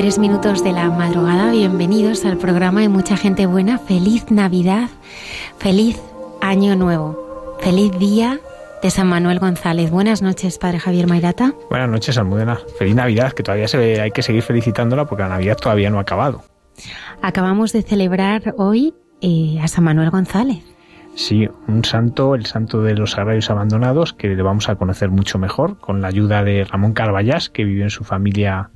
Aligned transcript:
3 0.00 0.18
minutos 0.18 0.64
de 0.64 0.72
la 0.72 0.88
madrugada, 0.88 1.52
bienvenidos 1.52 2.24
al 2.24 2.38
programa 2.38 2.80
de 2.80 2.88
Mucha 2.88 3.18
Gente 3.18 3.44
Buena. 3.44 3.76
Feliz 3.76 4.30
Navidad, 4.30 4.88
feliz 5.58 6.00
Año 6.40 6.74
Nuevo, 6.74 7.58
feliz 7.60 7.92
día 7.98 8.40
de 8.82 8.90
San 8.90 9.08
Manuel 9.08 9.40
González. 9.40 9.90
Buenas 9.90 10.22
noches, 10.22 10.56
Padre 10.56 10.78
Javier 10.78 11.06
Mairata. 11.06 11.52
Buenas 11.68 11.90
noches, 11.90 12.16
Almudena. 12.16 12.58
Feliz 12.78 12.94
Navidad, 12.94 13.32
que 13.32 13.42
todavía 13.42 13.68
se 13.68 13.76
ve, 13.76 14.00
hay 14.00 14.10
que 14.10 14.22
seguir 14.22 14.40
felicitándola 14.40 15.04
porque 15.04 15.22
la 15.22 15.28
Navidad 15.28 15.58
todavía 15.58 15.90
no 15.90 15.98
ha 15.98 16.00
acabado. 16.00 16.44
Acabamos 17.20 17.74
de 17.74 17.82
celebrar 17.82 18.54
hoy 18.56 18.94
eh, 19.20 19.58
a 19.60 19.68
San 19.68 19.84
Manuel 19.84 20.08
González. 20.08 20.64
Sí, 21.14 21.46
un 21.68 21.84
santo, 21.84 22.34
el 22.34 22.46
santo 22.46 22.80
de 22.80 22.94
los 22.94 23.18
agrarios 23.18 23.50
abandonados, 23.50 24.14
que 24.14 24.28
le 24.28 24.42
vamos 24.42 24.70
a 24.70 24.76
conocer 24.76 25.10
mucho 25.10 25.38
mejor 25.38 25.76
con 25.78 26.00
la 26.00 26.08
ayuda 26.08 26.42
de 26.42 26.64
Ramón 26.64 26.94
Carballás, 26.94 27.50
que 27.50 27.64
vivió 27.64 27.82
en 27.82 27.90
su 27.90 28.02
familia 28.02 28.70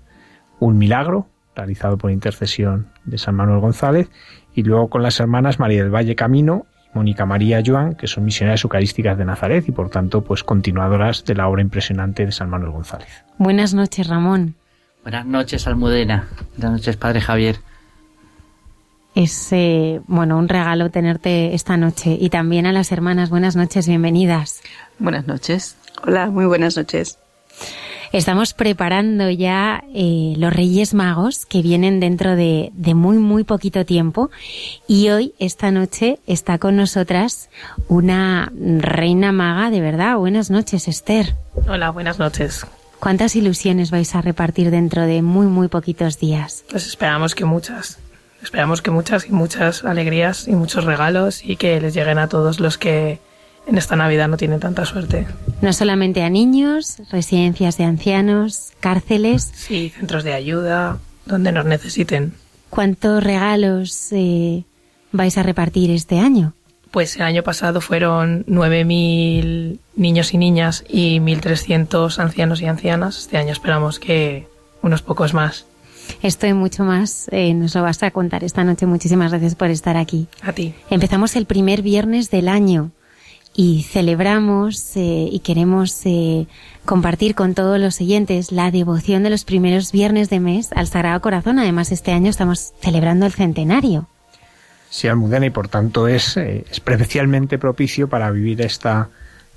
un 0.61 0.79
milagro 0.79 1.29
realizado 1.55 1.99
por 1.99 2.11
intercesión 2.11 2.89
de 3.05 3.19
San 3.19 3.35
Manuel 3.35 3.61
González 3.61 4.11
y 4.55 4.63
luego 4.63 4.89
con 4.89 5.03
las 5.03 5.21
hermanas 5.21 5.59
María 5.59 5.83
del 5.83 5.95
Valle 5.95 6.15
Camino 6.15 6.67
y 6.93 6.97
Mónica 6.97 7.27
María 7.27 7.63
Joan, 7.65 7.95
que 7.95 8.07
son 8.07 8.25
misioneras 8.25 8.63
eucarísticas 8.65 9.19
de 9.19 9.25
Nazaret 9.25 9.69
y 9.69 9.73
por 9.73 9.91
tanto 9.91 10.23
pues 10.23 10.45
continuadoras 10.45 11.25
de 11.25 11.35
la 11.35 11.49
obra 11.49 11.63
impresionante 11.63 12.25
de 12.25 12.33
San 12.33 12.51
Manuel 12.51 12.73
González. 12.73 13.25
Buenas 13.39 13.75
noches, 13.75 14.07
Ramón. 14.07 14.55
Buenas 15.03 15.27
noches, 15.27 15.67
Almudena. 15.67 16.29
Buenas 16.57 16.81
noches, 16.81 16.97
Padre 16.97 17.21
Javier. 17.21 17.57
Es 19.15 19.53
eh, 19.53 20.01
bueno 20.07 20.39
un 20.39 20.49
regalo 20.49 20.91
tenerte 20.91 21.55
esta 21.55 21.77
noche 21.77 22.17
y 22.19 22.31
también 22.31 22.67
a 22.67 22.73
las 22.73 22.91
hermanas. 22.91 23.31
Buenas 23.31 23.55
noches, 23.55 23.87
bienvenidas. 23.87 24.63
Buenas 24.99 25.27
noches. 25.27 25.77
Hola, 26.05 26.31
muy 26.31 26.47
buenas 26.47 26.77
noches. 26.77 27.19
Estamos 28.15 28.55
preparando 28.55 29.29
ya 29.29 29.83
eh, 29.93 30.35
los 30.37 30.53
Reyes 30.53 30.95
Magos 30.95 31.47
que 31.47 31.63
vienen 31.63 31.99
dentro 31.99 32.37
de, 32.37 32.71
de, 32.73 32.95
muy, 32.95 33.17
muy 33.17 33.43
poquito 33.43 33.85
tiempo. 33.85 34.31
Y 34.87 35.09
hoy, 35.09 35.35
esta 35.41 35.73
noche, 35.73 36.21
está 36.29 36.59
con 36.59 36.77
nosotras 36.77 37.51
una 37.89 38.53
reina 38.55 39.33
maga, 39.33 39.69
de 39.73 39.81
verdad. 39.81 40.17
Buenas 40.17 40.49
noches, 40.49 40.87
Esther. 40.87 41.35
Hola, 41.67 41.91
buenas 41.91 42.21
noches. 42.21 42.65
¿Cuántas 43.01 43.35
ilusiones 43.35 43.91
vais 43.91 44.15
a 44.15 44.21
repartir 44.21 44.71
dentro 44.71 45.03
de 45.03 45.21
muy, 45.21 45.49
muy 45.49 45.67
poquitos 45.67 46.21
días? 46.21 46.65
Pues 46.71 46.87
esperamos 46.87 47.35
que 47.35 47.45
muchas. 47.45 47.99
Esperamos 48.45 48.81
que 48.81 48.93
muchas 48.93 49.27
y 49.27 49.33
muchas 49.33 49.85
alegrías 49.85 50.47
y 50.47 50.53
muchos 50.53 50.85
regalos 50.85 51.45
y 51.45 51.57
que 51.57 51.81
les 51.81 51.95
lleguen 51.95 52.19
a 52.19 52.29
todos 52.29 52.61
los 52.61 52.79
que 52.79 53.19
en 53.67 53.79
esta 53.79 53.97
Navidad 53.97 54.29
no 54.29 54.37
tienen 54.37 54.61
tanta 54.61 54.85
suerte. 54.85 55.27
No 55.63 55.73
solamente 55.73 56.23
a 56.23 56.31
niños, 56.31 56.99
residencias 57.11 57.79
de 57.79 57.85
ancianos, 57.85 58.73
cárceles. 58.81 59.51
Sí, 59.55 59.91
centros 59.91 60.25
de 60.25 60.35
ayuda, 60.35 60.99
donde 61.27 61.53
nos 61.53 61.65
necesiten. 61.65 62.35
¿Cuántos 62.71 63.23
regalos 63.23 64.09
eh, 64.13 64.65
vais 65.13 65.39
a 65.39 65.43
repartir 65.43 65.91
este 65.91 66.19
año? 66.19 66.53
Pues 66.91 67.17
el 67.17 67.23
año 67.23 67.43
pasado 67.43 67.81
fueron 67.81 68.45
9.000 68.47 69.79
niños 69.97 70.35
y 70.35 70.39
niñas 70.39 70.85
y 70.89 71.19
1.300 71.19 72.19
ancianos 72.19 72.61
y 72.63 72.67
ancianas. 72.67 73.19
Este 73.19 73.37
año 73.37 73.53
esperamos 73.53 73.99
que 73.99 74.47
unos 74.83 75.03
pocos 75.03 75.35
más. 75.35 75.67
Esto 76.23 76.47
y 76.47 76.53
mucho 76.53 76.85
más 76.85 77.29
eh, 77.33 77.55
nos 77.55 77.75
lo 77.75 77.83
vas 77.83 78.03
a 78.03 78.11
contar 78.11 78.45
esta 78.45 78.63
noche. 78.63 78.87
Muchísimas 78.87 79.31
gracias 79.31 79.55
por 79.55 79.71
estar 79.71 79.97
aquí. 79.97 80.29
A 80.43 80.53
ti. 80.53 80.75
Empezamos 80.91 81.35
el 81.35 81.47
primer 81.47 81.83
viernes 81.83 82.31
del 82.31 82.49
año 82.49 82.93
y 83.55 83.85
celebramos 83.85 84.97
eh, 84.97 85.29
y 85.31 85.39
queremos 85.41 86.01
eh, 86.05 86.47
compartir 86.85 87.35
con 87.35 87.55
todos 87.55 87.79
los 87.79 88.01
oyentes 88.01 88.51
la 88.51 88.71
devoción 88.71 89.23
de 89.23 89.31
los 89.31 89.45
primeros 89.45 89.93
viernes 89.93 90.29
de 90.29 90.41
mes 90.41 90.71
al 90.73 90.89
Sagrado 90.89 91.21
Corazón. 91.21 91.59
Además, 91.59 91.93
este 91.93 92.13
año 92.13 92.31
estamos 92.31 92.73
celebrando 92.81 93.27
el 93.27 93.33
centenario. 93.33 94.09
Sí, 94.91 95.09
Almudena, 95.09 95.47
y 95.47 95.51
por 95.51 95.69
tanto 95.69 96.09
es 96.09 96.37
eh, 96.37 96.65
especialmente 96.71 97.59
propicio 97.59 98.09
para 98.09 98.31
vivir 98.31 98.61
esta 98.61 99.09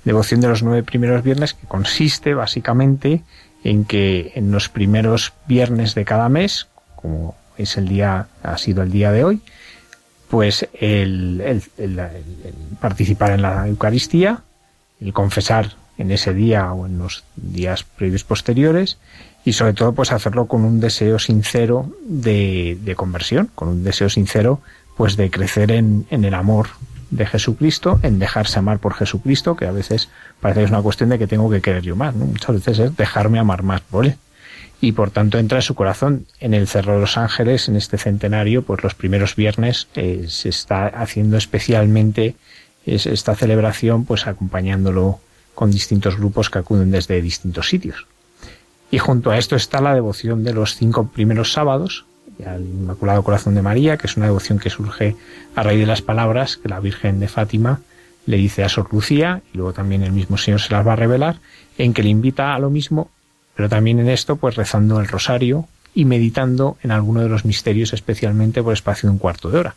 devoción 0.04 0.40
de 0.40 0.48
los 0.48 0.62
nueve 0.62 0.82
primeros 0.82 1.22
viernes, 1.22 1.54
que 1.54 1.66
consiste 1.66 2.34
básicamente 2.34 3.22
en 3.64 3.84
que 3.84 4.32
en 4.36 4.52
los 4.52 4.68
primeros 4.68 5.32
viernes 5.46 5.94
de 5.94 6.04
cada 6.04 6.28
mes, 6.28 6.68
como 6.96 7.36
es 7.56 7.76
el 7.76 7.88
día, 7.88 8.28
ha 8.42 8.58
sido 8.58 8.82
el 8.82 8.90
día 8.90 9.10
de 9.10 9.24
hoy, 9.24 9.40
pues 10.28 10.68
el, 10.74 11.40
el, 11.40 11.62
el, 11.78 12.00
participar 12.80 13.32
en 13.32 13.42
la 13.42 13.66
Eucaristía, 13.66 14.42
el 15.00 15.12
confesar 15.12 15.76
en 15.96 16.10
ese 16.10 16.34
día 16.34 16.72
o 16.72 16.86
en 16.86 16.98
los 16.98 17.24
días 17.36 17.82
previos 17.84 18.24
posteriores 18.24 18.98
y 19.44 19.54
sobre 19.54 19.72
todo 19.72 19.92
pues 19.92 20.12
hacerlo 20.12 20.46
con 20.46 20.64
un 20.64 20.80
deseo 20.80 21.18
sincero 21.18 21.90
de, 22.04 22.78
de 22.82 22.94
conversión, 22.94 23.50
con 23.54 23.68
un 23.68 23.84
deseo 23.84 24.08
sincero 24.08 24.60
pues 24.96 25.16
de 25.16 25.30
crecer 25.30 25.70
en, 25.70 26.06
en, 26.10 26.24
el 26.24 26.34
amor 26.34 26.68
de 27.10 27.24
Jesucristo, 27.24 27.98
en 28.02 28.18
dejarse 28.18 28.58
amar 28.58 28.80
por 28.80 28.94
Jesucristo, 28.94 29.56
que 29.56 29.66
a 29.66 29.70
veces 29.70 30.10
parece 30.40 30.60
que 30.60 30.64
es 30.64 30.70
una 30.70 30.82
cuestión 30.82 31.08
de 31.08 31.18
que 31.18 31.26
tengo 31.26 31.48
que 31.48 31.60
querer 31.60 31.82
yo 31.82 31.96
más, 31.96 32.14
¿no? 32.14 32.26
Muchas 32.26 32.56
veces 32.56 32.78
es 32.80 32.96
dejarme 32.96 33.38
amar 33.38 33.62
más 33.62 33.80
por 33.80 34.06
él 34.06 34.16
y 34.80 34.92
por 34.92 35.10
tanto 35.10 35.38
entra 35.38 35.58
en 35.58 35.62
su 35.62 35.74
corazón. 35.74 36.26
En 36.40 36.54
el 36.54 36.68
Cerro 36.68 36.94
de 36.94 37.00
los 37.00 37.16
Ángeles, 37.16 37.68
en 37.68 37.76
este 37.76 37.98
centenario, 37.98 38.62
pues 38.62 38.82
los 38.82 38.94
primeros 38.94 39.34
viernes 39.34 39.88
eh, 39.94 40.26
se 40.28 40.48
está 40.48 40.86
haciendo 40.86 41.36
especialmente 41.36 42.36
es, 42.86 43.06
esta 43.06 43.34
celebración, 43.34 44.04
pues 44.04 44.26
acompañándolo 44.26 45.20
con 45.54 45.70
distintos 45.70 46.16
grupos 46.16 46.50
que 46.50 46.60
acuden 46.60 46.90
desde 46.90 47.20
distintos 47.20 47.68
sitios. 47.68 48.06
Y 48.90 48.98
junto 48.98 49.30
a 49.30 49.38
esto 49.38 49.56
está 49.56 49.80
la 49.80 49.94
devoción 49.94 50.44
de 50.44 50.54
los 50.54 50.76
cinco 50.76 51.08
primeros 51.08 51.52
sábados, 51.52 52.06
al 52.46 52.62
Inmaculado 52.62 53.24
Corazón 53.24 53.54
de 53.54 53.62
María, 53.62 53.96
que 53.96 54.06
es 54.06 54.16
una 54.16 54.26
devoción 54.26 54.60
que 54.60 54.70
surge 54.70 55.16
a 55.56 55.62
raíz 55.62 55.80
de 55.80 55.86
las 55.86 56.02
palabras 56.02 56.56
que 56.56 56.68
la 56.68 56.78
Virgen 56.78 57.18
de 57.18 57.28
Fátima 57.28 57.80
le 58.26 58.36
dice 58.36 58.62
a 58.62 58.68
Sor 58.68 58.88
Lucía, 58.92 59.42
y 59.52 59.56
luego 59.56 59.72
también 59.72 60.02
el 60.02 60.12
mismo 60.12 60.38
Señor 60.38 60.60
se 60.60 60.72
las 60.72 60.86
va 60.86 60.92
a 60.92 60.96
revelar, 60.96 61.40
en 61.76 61.92
que 61.92 62.02
le 62.02 62.10
invita 62.10 62.54
a 62.54 62.58
lo 62.58 62.70
mismo 62.70 63.10
pero 63.58 63.68
también 63.68 63.98
en 63.98 64.08
esto 64.08 64.36
pues 64.36 64.54
rezando 64.54 65.00
el 65.00 65.08
rosario 65.08 65.66
y 65.92 66.04
meditando 66.04 66.78
en 66.84 66.92
alguno 66.92 67.22
de 67.22 67.28
los 67.28 67.44
misterios 67.44 67.92
especialmente 67.92 68.62
por 68.62 68.72
espacio 68.72 69.08
de 69.08 69.14
un 69.14 69.18
cuarto 69.18 69.50
de 69.50 69.58
hora. 69.58 69.74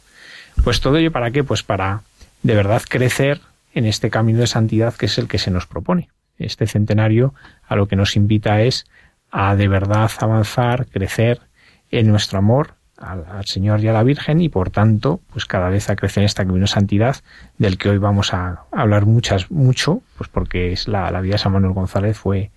Pues 0.63 0.81
todo 0.81 0.97
ello 0.97 1.11
para 1.11 1.31
qué? 1.31 1.43
Pues 1.43 1.63
para 1.63 2.03
de 2.43 2.53
verdad 2.53 2.83
crecer 2.87 3.41
en 3.73 3.87
este 3.87 4.11
camino 4.11 4.37
de 4.37 4.45
santidad 4.45 4.93
que 4.93 5.07
es 5.07 5.17
el 5.17 5.27
que 5.27 5.39
se 5.39 5.49
nos 5.49 5.65
propone. 5.65 6.09
Este 6.37 6.67
centenario 6.67 7.33
a 7.67 7.75
lo 7.75 7.87
que 7.87 7.95
nos 7.95 8.15
invita 8.15 8.61
es 8.61 8.85
a 9.31 9.55
de 9.55 9.67
verdad 9.67 10.11
avanzar, 10.19 10.85
crecer 10.85 11.41
en 11.89 12.07
nuestro 12.07 12.37
amor 12.37 12.75
al, 12.97 13.47
Señor 13.47 13.79
y 13.79 13.87
a 13.87 13.93
la 13.93 14.03
Virgen 14.03 14.41
y 14.41 14.49
por 14.49 14.69
tanto, 14.69 15.21
pues 15.33 15.45
cada 15.45 15.69
vez 15.69 15.89
a 15.89 15.95
crecer 15.95 16.21
en 16.21 16.25
esta 16.25 16.45
camino 16.45 16.65
de 16.65 16.67
santidad 16.67 17.15
del 17.57 17.79
que 17.79 17.89
hoy 17.89 17.97
vamos 17.97 18.31
a 18.35 18.65
hablar 18.71 19.07
muchas, 19.07 19.49
mucho, 19.49 20.03
pues 20.19 20.29
porque 20.29 20.71
es 20.71 20.87
la, 20.87 21.09
la 21.09 21.21
vida 21.21 21.33
de 21.33 21.39
San 21.39 21.53
Manuel 21.53 21.73
González 21.73 22.15
fue 22.15 22.51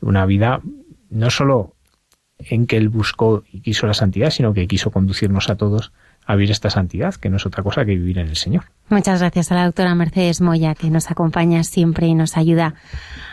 una 0.00 0.26
vida 0.26 0.60
no 1.10 1.30
solo 1.30 1.74
en 2.38 2.66
que 2.66 2.76
él 2.76 2.88
buscó 2.88 3.44
y 3.52 3.60
quiso 3.60 3.86
la 3.86 3.94
santidad, 3.94 4.30
sino 4.30 4.54
que 4.54 4.66
quiso 4.66 4.90
conducirnos 4.90 5.50
a 5.50 5.56
todos 5.56 5.92
a 6.26 6.36
vivir 6.36 6.50
esta 6.50 6.70
santidad, 6.70 7.14
que 7.14 7.28
no 7.28 7.36
es 7.36 7.46
otra 7.46 7.62
cosa 7.62 7.84
que 7.84 7.92
vivir 7.92 8.18
en 8.18 8.28
el 8.28 8.36
Señor. 8.36 8.64
Muchas 8.88 9.20
gracias 9.20 9.50
a 9.52 9.56
la 9.56 9.64
doctora 9.64 9.94
Mercedes 9.94 10.40
Moya, 10.40 10.74
que 10.74 10.90
nos 10.90 11.10
acompaña 11.10 11.64
siempre 11.64 12.06
y 12.06 12.14
nos 12.14 12.36
ayuda 12.36 12.74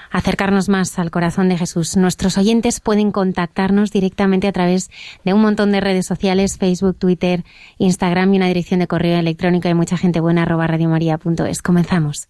a 0.09 0.17
acercarnos 0.17 0.69
más 0.69 0.97
al 0.99 1.11
corazón 1.11 1.49
de 1.49 1.57
Jesús. 1.57 1.97
Nuestros 1.97 2.37
oyentes 2.37 2.79
pueden 2.79 3.11
contactarnos 3.11 3.91
directamente 3.91 4.47
a 4.47 4.51
través 4.51 4.89
de 5.23 5.33
un 5.33 5.41
montón 5.41 5.71
de 5.71 5.81
redes 5.81 6.05
sociales, 6.05 6.57
Facebook, 6.57 6.97
Twitter, 6.97 7.43
Instagram 7.77 8.33
y 8.33 8.37
una 8.37 8.47
dirección 8.47 8.79
de 8.79 8.87
correo 8.87 9.19
electrónico 9.19 9.67
y 9.67 9.73
mucha 9.73 9.97
gente 9.97 10.19
buena 10.19 10.43
arroba 10.43 10.67
radiomaria.es. 10.67 11.61
Comenzamos. 11.61 12.29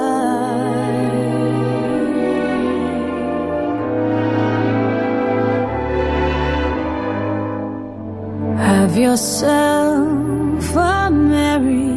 Have 8.91 8.99
yourself 8.99 10.75
a 10.75 11.09
merry 11.09 11.95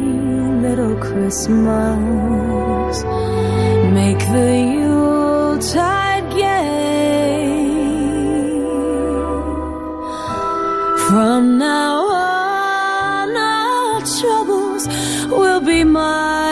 little 0.63 0.95
Christmas. 0.95 3.03
Make 3.91 4.19
the 4.19 4.55
Yuletide 4.79 6.31
gay. 6.31 7.51
From 11.09 11.57
now 11.57 12.07
on, 12.07 13.35
our 13.35 13.99
troubles 13.99 14.87
will 15.27 15.59
be 15.59 15.83
miles 15.83 16.44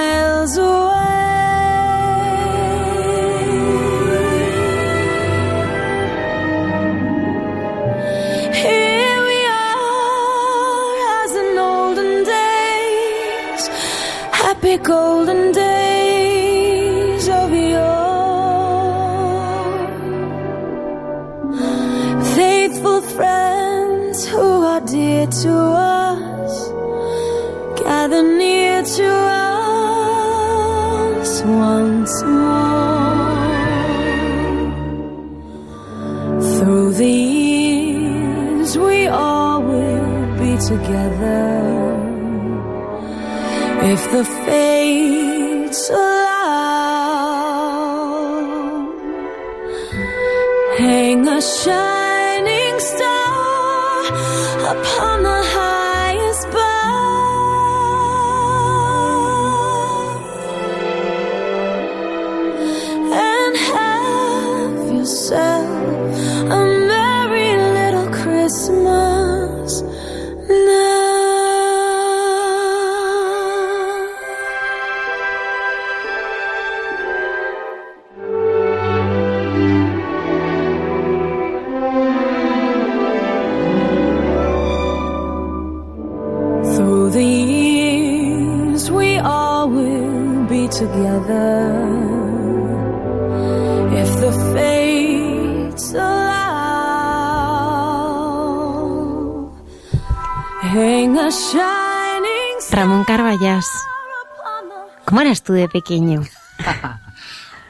tú 105.44 105.54
de 105.54 105.68
pequeño? 105.68 106.24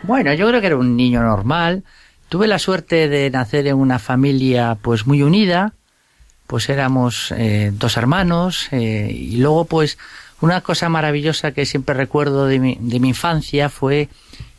Bueno, 0.04 0.34
yo 0.34 0.48
creo 0.50 0.60
que 0.60 0.68
era 0.68 0.76
un 0.76 0.98
niño 0.98 1.22
normal. 1.22 1.84
Tuve 2.28 2.46
la 2.48 2.60
suerte 2.60 3.08
de 3.08 3.30
nacer 3.30 3.68
en 3.68 3.78
una 3.78 4.00
familia 4.00 4.78
pues 4.82 5.08
muy 5.08 5.24
unida. 5.24 5.74
Pues 6.46 6.68
éramos 6.68 7.34
eh, 7.38 7.72
dos 7.74 7.96
hermanos 7.96 8.68
eh, 8.72 9.10
y 9.14 9.38
luego 9.38 9.64
pues 9.64 9.98
una 10.42 10.60
cosa 10.60 10.90
maravillosa 10.90 11.54
que 11.54 11.66
siempre 11.66 11.96
recuerdo 11.96 12.48
de 12.48 12.60
mi, 12.60 12.78
de 12.82 13.00
mi 13.00 13.10
infancia 13.10 13.70
fue 13.70 14.10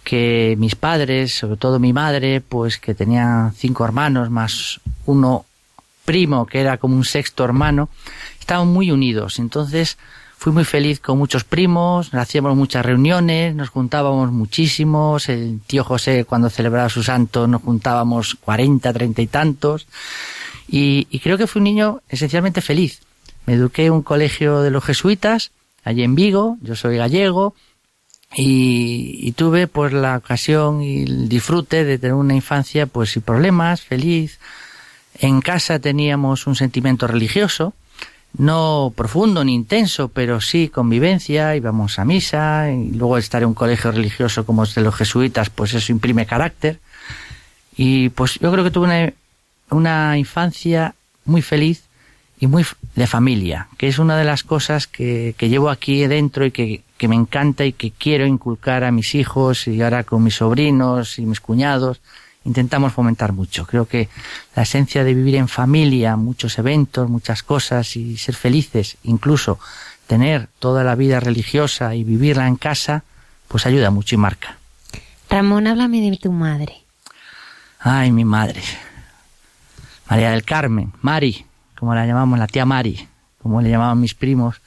que 0.03 0.55
mis 0.59 0.77
padres, 0.77 1.35
sobre 1.35 1.59
todo 1.59 1.79
mi 1.79 1.93
madre, 1.93 2.41
pues 2.41 2.79
que 2.79 2.95
tenía 2.95 3.53
cinco 3.55 3.85
hermanos 3.85 4.31
más 4.31 4.81
uno 5.05 5.45
primo 6.07 6.47
que 6.47 6.61
era 6.61 6.79
como 6.79 6.97
un 6.97 7.05
sexto 7.05 7.45
hermano, 7.45 7.91
estaban 8.41 8.69
muy 8.69 8.91
unidos. 8.91 9.39
Entonces 9.39 9.99
fui 10.45 10.53
muy 10.53 10.65
feliz 10.67 11.01
con 11.01 11.17
muchos 11.17 11.43
primos, 11.43 12.13
hacíamos 12.13 12.55
muchas 12.55 12.85
reuniones, 12.85 13.55
nos 13.55 13.71
juntábamos 13.71 14.31
muchísimos. 14.31 15.31
El 15.31 15.61
tío 15.67 15.85
José, 15.85 16.27
cuando 16.27 16.51
celebraba 16.51 16.91
su 16.91 17.03
santo, 17.03 17.47
nos 17.47 17.63
juntábamos 17.63 18.35
cuarenta, 18.35 18.93
treinta 18.93 19.23
y 19.23 19.27
tantos. 19.27 19.87
Y, 20.69 21.07
y 21.09 21.21
creo 21.21 21.39
que 21.39 21.47
fui 21.47 21.61
un 21.61 21.65
niño 21.65 22.03
esencialmente 22.11 22.61
feliz. 22.61 23.01
Me 23.47 23.55
eduqué 23.55 23.87
en 23.87 23.95
un 23.95 24.03
colegio 24.03 24.61
de 24.61 24.71
los 24.71 24.85
jesuitas, 24.85 25.51
allí 25.83 26.03
en 26.03 26.15
Vigo, 26.15 26.59
yo 26.61 26.77
soy 26.77 26.99
gallego, 26.99 27.55
y, 28.37 29.21
y 29.23 29.33
tuve 29.33 29.67
pues 29.67 29.95
la 29.95 30.19
ocasión 30.19 30.83
y 30.83 31.05
el 31.05 31.27
disfrute 31.31 31.85
de 31.85 31.97
tener 31.99 32.17
una 32.17 32.35
infancia 32.35 32.85
pues 32.85 33.13
sin 33.13 33.23
problemas, 33.23 33.81
feliz. 33.81 34.39
En 35.19 35.41
casa 35.41 35.79
teníamos 35.79 36.47
un 36.47 36.55
sentimiento 36.55 37.07
religioso, 37.07 37.73
no 38.37 38.93
profundo 38.95 39.45
ni 39.45 39.55
intenso, 39.55 40.09
pero 40.09 40.41
sí 40.41 40.69
convivencia, 40.69 41.57
íbamos 41.57 41.99
a 41.99 42.05
misa, 42.05 42.71
y 42.71 42.93
luego 42.93 43.19
estar 43.19 43.43
en 43.43 43.49
un 43.49 43.55
colegio 43.55 43.93
religioso 43.93 44.45
como 44.45 44.65
es 44.65 44.75
de 44.75 44.83
los 44.83 44.95
jesuitas, 44.95 45.51
pues 45.51 45.75
eso 45.75 45.93
imprime 45.93 46.27
carácter. 46.27 46.81
Y 47.77 48.09
pues 48.11 48.39
yo 48.41 48.51
creo 48.53 48.65
que 48.65 48.71
tuve 48.71 48.87
una, 48.87 49.13
una 49.71 50.19
infancia 50.19 50.95
muy 51.25 51.43
feliz 51.43 51.85
y 52.39 52.47
muy 52.47 52.65
de 52.95 53.07
familia, 53.07 53.69
que 53.79 53.89
es 53.89 53.99
una 53.99 54.17
de 54.17 54.25
las 54.25 54.43
cosas 54.43 54.87
que, 54.87 55.35
que 55.39 55.49
llevo 55.49 55.71
aquí 55.71 56.07
dentro 56.07 56.45
y 56.45 56.51
que, 56.51 56.83
que 56.99 57.09
me 57.09 57.15
encanta 57.15 57.65
y 57.65 57.73
que 57.73 57.91
quiero 57.91 58.27
inculcar 58.27 58.85
a 58.85 58.91
mis 58.91 59.15
hijos 59.15 59.69
y 59.69 59.81
ahora 59.83 60.05
con 60.05 60.23
mis 60.23 60.37
sobrinos 60.37 61.19
y 61.19 61.27
mis 61.27 61.41
cuñados. 61.41 62.01
Intentamos 62.45 62.93
fomentar 62.93 63.33
mucho. 63.33 63.67
Creo 63.67 63.87
que 63.87 64.09
la 64.55 64.63
esencia 64.65 65.03
de 65.03 65.15
vivir 65.15 65.37
en 65.37 65.49
familia, 65.49 66.17
muchos 66.17 66.59
eventos, 66.59 67.09
muchas 67.09 67.43
cosas 67.43 67.97
y 67.97 68.19
ser 68.19 68.35
felices, 68.35 68.99
incluso 69.03 69.59
tener 70.07 70.49
toda 70.59 70.85
la 70.85 70.95
vida 70.95 71.21
religiosa 71.21 71.95
y 71.95 72.05
vivirla 72.05 72.47
en 72.47 72.57
casa, 72.57 73.03
pues 73.49 73.67
ayuda 73.67 73.91
mucho 73.91 74.15
y 74.15 74.19
marca. 74.19 74.59
Ramón, 75.31 75.67
háblame 75.67 76.11
de 76.11 76.17
tu 76.17 76.31
madre. 76.31 76.85
Ay, 77.81 78.13
mi 78.13 78.25
madre. 78.25 78.63
María 80.09 80.31
del 80.31 80.45
Carmen, 80.45 80.93
Mari, 81.01 81.47
como 81.79 81.95
la 81.95 82.07
llamamos, 82.07 82.39
la 82.39 82.47
tía 82.47 82.65
Mari, 82.65 83.09
como 83.43 83.61
le 83.61 83.71
llamaban 83.71 84.01
mis 84.01 84.15
primos. 84.15 84.61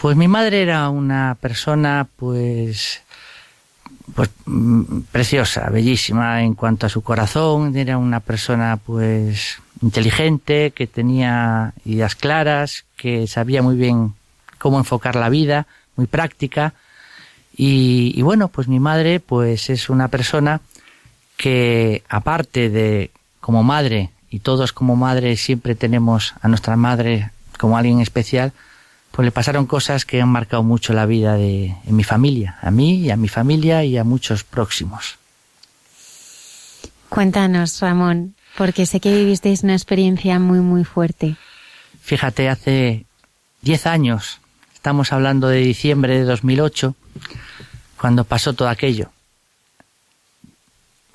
Pues 0.00 0.16
mi 0.16 0.28
madre 0.28 0.62
era 0.62 0.88
una 0.90 1.36
persona, 1.40 2.08
pues, 2.16 3.02
pues 4.14 4.30
mm, 4.46 5.00
preciosa, 5.10 5.70
bellísima 5.70 6.42
en 6.42 6.54
cuanto 6.54 6.86
a 6.86 6.90
su 6.90 7.02
corazón. 7.02 7.76
Era 7.76 7.98
una 7.98 8.20
persona, 8.20 8.78
pues, 8.84 9.58
inteligente, 9.80 10.72
que 10.72 10.86
tenía 10.86 11.72
ideas 11.84 12.14
claras, 12.14 12.84
que 12.96 13.26
sabía 13.26 13.62
muy 13.62 13.76
bien 13.76 14.14
cómo 14.58 14.78
enfocar 14.78 15.16
la 15.16 15.28
vida, 15.28 15.66
muy 15.96 16.06
práctica. 16.06 16.74
Y, 17.56 18.12
y 18.16 18.22
bueno, 18.22 18.48
pues 18.48 18.68
mi 18.68 18.80
madre, 18.80 19.20
pues, 19.20 19.70
es 19.70 19.88
una 19.88 20.08
persona 20.08 20.60
que, 21.36 22.02
aparte 22.08 22.70
de 22.70 23.10
como 23.40 23.62
madre 23.62 24.10
y 24.30 24.40
todos 24.40 24.72
como 24.72 24.96
madre 24.96 25.36
siempre 25.36 25.74
tenemos 25.74 26.34
a 26.40 26.48
nuestra 26.48 26.76
madre 26.76 27.30
como 27.58 27.76
alguien 27.76 28.00
especial, 28.00 28.52
pues 29.14 29.24
le 29.24 29.30
pasaron 29.30 29.66
cosas 29.66 30.04
que 30.04 30.20
han 30.20 30.28
marcado 30.28 30.64
mucho 30.64 30.92
la 30.92 31.06
vida 31.06 31.36
de 31.36 31.76
en 31.86 31.96
mi 31.96 32.02
familia, 32.02 32.58
a 32.60 32.72
mí 32.72 32.96
y 32.96 33.10
a 33.10 33.16
mi 33.16 33.28
familia 33.28 33.84
y 33.84 33.96
a 33.96 34.02
muchos 34.02 34.42
próximos. 34.42 35.18
Cuéntanos, 37.10 37.80
Ramón, 37.80 38.34
porque 38.58 38.86
sé 38.86 38.98
que 38.98 39.14
vivisteis 39.14 39.62
una 39.62 39.74
experiencia 39.74 40.40
muy, 40.40 40.58
muy 40.58 40.82
fuerte. 40.82 41.36
Fíjate, 42.02 42.48
hace 42.48 43.04
10 43.62 43.86
años, 43.86 44.40
estamos 44.74 45.12
hablando 45.12 45.46
de 45.46 45.58
diciembre 45.58 46.18
de 46.18 46.24
2008, 46.24 46.96
cuando 48.00 48.24
pasó 48.24 48.52
todo 48.52 48.68
aquello. 48.68 49.12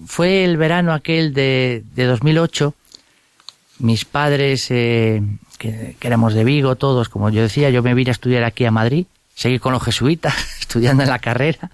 Fue 0.06 0.46
el 0.46 0.56
verano 0.56 0.94
aquel 0.94 1.34
de, 1.34 1.84
de 1.96 2.06
2008 2.06 2.74
mis 3.79 4.06
padres, 4.06 4.68
eh, 4.70 5.22
que, 5.60 5.96
que, 6.00 6.08
éramos 6.08 6.34
de 6.34 6.44
Vigo 6.44 6.75
todos, 6.75 7.10
como 7.10 7.30
yo 7.30 7.44
decía, 7.44 7.70
yo 7.70 7.84
me 7.84 7.94
vine 7.94 8.10
a 8.10 8.13
estudiar 8.13 8.44
aquí 8.44 8.66
a 8.66 8.72
Madrid, 8.72 9.06
seguí 9.36 9.60
con 9.60 9.74
los 9.74 9.84
jesuitas, 9.84 10.34
estudiando 10.60 11.04
en 11.04 11.10
la 11.10 11.20
carrera, 11.20 11.70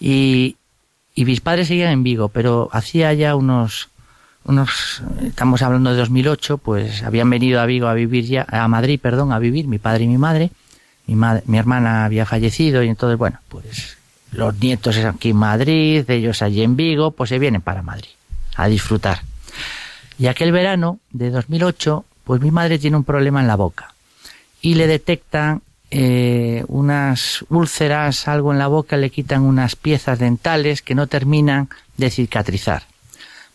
y, 0.00 0.56
y 1.14 1.24
mis 1.24 1.40
padres 1.40 1.68
seguían 1.68 1.92
en 1.92 2.02
Vigo, 2.02 2.28
pero 2.28 2.68
hacía 2.72 3.12
ya 3.12 3.36
unos, 3.36 3.90
unos, 4.44 5.02
estamos 5.22 5.62
hablando 5.62 5.90
de 5.90 5.98
2008, 5.98 6.58
pues 6.58 7.04
habían 7.04 7.30
venido 7.30 7.60
a 7.60 7.66
Vigo 7.66 7.86
a 7.86 7.94
vivir 7.94 8.26
ya, 8.26 8.46
a 8.48 8.66
Madrid, 8.66 8.98
perdón, 9.00 9.30
a 9.30 9.38
vivir, 9.38 9.68
mi 9.68 9.78
padre 9.78 10.04
y 10.04 10.08
mi 10.08 10.18
madre, 10.18 10.50
mi, 11.06 11.14
madre, 11.14 11.44
mi 11.46 11.58
hermana 11.58 12.04
había 12.04 12.26
fallecido, 12.26 12.82
y 12.82 12.88
entonces, 12.88 13.16
bueno, 13.16 13.38
pues 13.48 13.96
los 14.32 14.58
nietos 14.58 14.96
aquí 14.96 15.30
en 15.30 15.36
Madrid, 15.36 16.08
ellos 16.10 16.42
allí 16.42 16.62
en 16.62 16.74
Vigo, 16.74 17.12
pues 17.12 17.28
se 17.28 17.38
vienen 17.38 17.60
para 17.60 17.82
Madrid 17.82 18.08
a 18.56 18.66
disfrutar. 18.66 19.22
Y 20.18 20.26
aquel 20.26 20.52
verano 20.52 20.98
de 21.10 21.30
2008, 21.30 22.04
pues 22.24 22.40
mi 22.40 22.50
madre 22.50 22.78
tiene 22.78 22.96
un 22.96 23.04
problema 23.04 23.40
en 23.40 23.46
la 23.46 23.56
boca 23.56 23.94
y 24.60 24.74
le 24.74 24.86
detectan 24.86 25.62
eh, 25.90 26.64
unas 26.68 27.44
úlceras, 27.50 28.26
algo 28.28 28.52
en 28.52 28.58
la 28.58 28.68
boca, 28.68 28.96
le 28.96 29.10
quitan 29.10 29.42
unas 29.42 29.76
piezas 29.76 30.18
dentales 30.18 30.80
que 30.80 30.94
no 30.94 31.06
terminan 31.06 31.68
de 31.98 32.10
cicatrizar. 32.10 32.84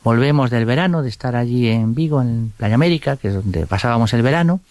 Volvemos 0.04 0.52
del 0.52 0.66
verano, 0.66 1.02
de 1.02 1.10
estar 1.10 1.36
allí 1.36 1.68
en 1.68 1.96
Vigo, 1.96 2.22
en 2.22 2.54
Playa 2.56 2.76
América, 2.76 3.18
que 3.18 3.30
es 3.30 3.34
donde 3.34 3.66
pasábamos 3.66 4.14
el 4.14 4.22
verano, 4.22 4.62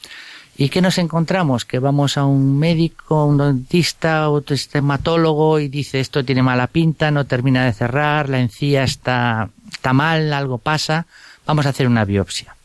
y 0.57 0.69
que 0.69 0.81
nos 0.81 0.99
encontramos 0.99 1.65
que 1.65 1.79
vamos 1.79 2.17
a 2.17 2.25
un 2.25 2.59
médico, 2.59 3.27
un 3.27 3.39
dentista, 3.39 4.31
otro 4.31 4.55
estematólogo 4.55 5.59
y 5.59 5.69
dice 5.69 6.01
esto 6.01 6.25
tiene 6.25 6.43
mala 6.43 6.69
pinta, 6.69 7.11
no 7.11 7.27
termina 7.27 7.65
de 7.65 7.73
cerrar, 7.73 8.29
la 8.29 8.41
encía 8.41 8.85
está, 8.85 9.51
está 9.71 9.93
mal, 9.93 10.33
algo 10.33 10.59
pasa, 10.59 11.07
vamos 11.45 11.67
a 11.67 11.71
hacer 11.71 11.87
una 11.87 12.05
biopsia. 12.05 12.56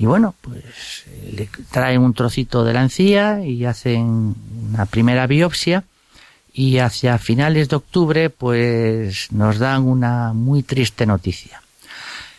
Y 0.00 0.06
bueno, 0.06 0.34
pues 0.40 1.04
le 1.30 1.46
traen 1.70 2.00
un 2.00 2.14
trocito 2.14 2.64
de 2.64 2.72
la 2.72 2.80
encía 2.80 3.44
y 3.44 3.66
hacen 3.66 4.34
una 4.72 4.86
primera 4.86 5.26
biopsia 5.26 5.84
y 6.54 6.78
hacia 6.78 7.18
finales 7.18 7.68
de 7.68 7.76
octubre 7.76 8.30
pues 8.30 9.30
nos 9.30 9.58
dan 9.58 9.82
una 9.82 10.32
muy 10.32 10.62
triste 10.62 11.04
noticia. 11.04 11.60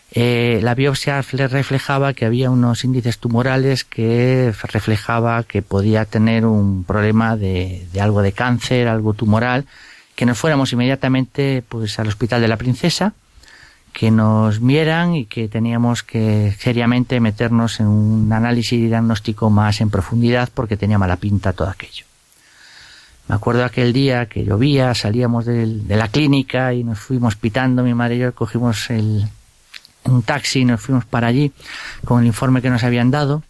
Eh, 0.09 0.59
la 0.63 0.73
biopsia 0.73 1.23
le 1.33 1.47
reflejaba 1.47 2.13
que 2.13 2.25
había 2.25 2.49
unos 2.49 2.83
índices 2.83 3.19
tumorales 3.19 3.83
que 3.83 4.51
reflejaba 4.63 5.43
que 5.43 5.61
podía 5.61 6.05
tener 6.05 6.47
un 6.47 6.83
problema 6.83 7.37
de, 7.37 7.85
de 7.93 8.01
algo 8.01 8.23
de 8.23 8.31
cáncer, 8.31 8.87
algo 8.87 9.13
tumoral, 9.13 9.67
que 10.15 10.25
nos 10.25 10.39
fuéramos 10.39 10.73
inmediatamente 10.73 11.63
pues 11.69 11.99
al 11.99 12.07
hospital 12.07 12.41
de 12.41 12.47
la 12.47 12.57
princesa, 12.57 13.13
que 13.93 14.11
nos 14.11 14.59
vieran 14.61 15.15
y 15.15 15.25
que 15.25 15.47
teníamos 15.47 16.03
que 16.03 16.55
seriamente 16.57 17.19
meternos 17.19 17.79
en 17.79 17.87
un 17.87 18.31
análisis 18.31 18.73
y 18.73 18.87
diagnóstico 18.87 19.49
más 19.49 19.81
en 19.81 19.89
profundidad 19.89 20.49
porque 20.53 20.77
tenía 20.77 20.97
mala 20.97 21.17
pinta 21.17 21.53
todo 21.53 21.69
aquello. 21.69 22.05
Me 23.27 23.35
acuerdo 23.35 23.63
aquel 23.63 23.93
día 23.93 24.25
que 24.25 24.43
llovía, 24.43 24.93
salíamos 24.93 25.45
de, 25.45 25.65
de 25.65 25.95
la 25.95 26.07
clínica 26.07 26.73
y 26.73 26.83
nos 26.83 26.99
fuimos 26.99 27.35
pitando, 27.35 27.83
mi 27.83 27.93
madre 27.93 28.15
y 28.15 28.19
yo 28.19 28.35
cogimos 28.35 28.89
el, 28.89 29.25
un 30.05 30.23
taxi 30.23 30.61
y 30.61 30.65
nos 30.65 30.81
fuimos 30.81 31.05
para 31.05 31.27
allí 31.27 31.51
con 32.05 32.21
el 32.21 32.27
informe 32.27 32.61
que 32.61 32.69
nos 32.69 32.83
habían 32.83 33.11
dado 33.11 33.43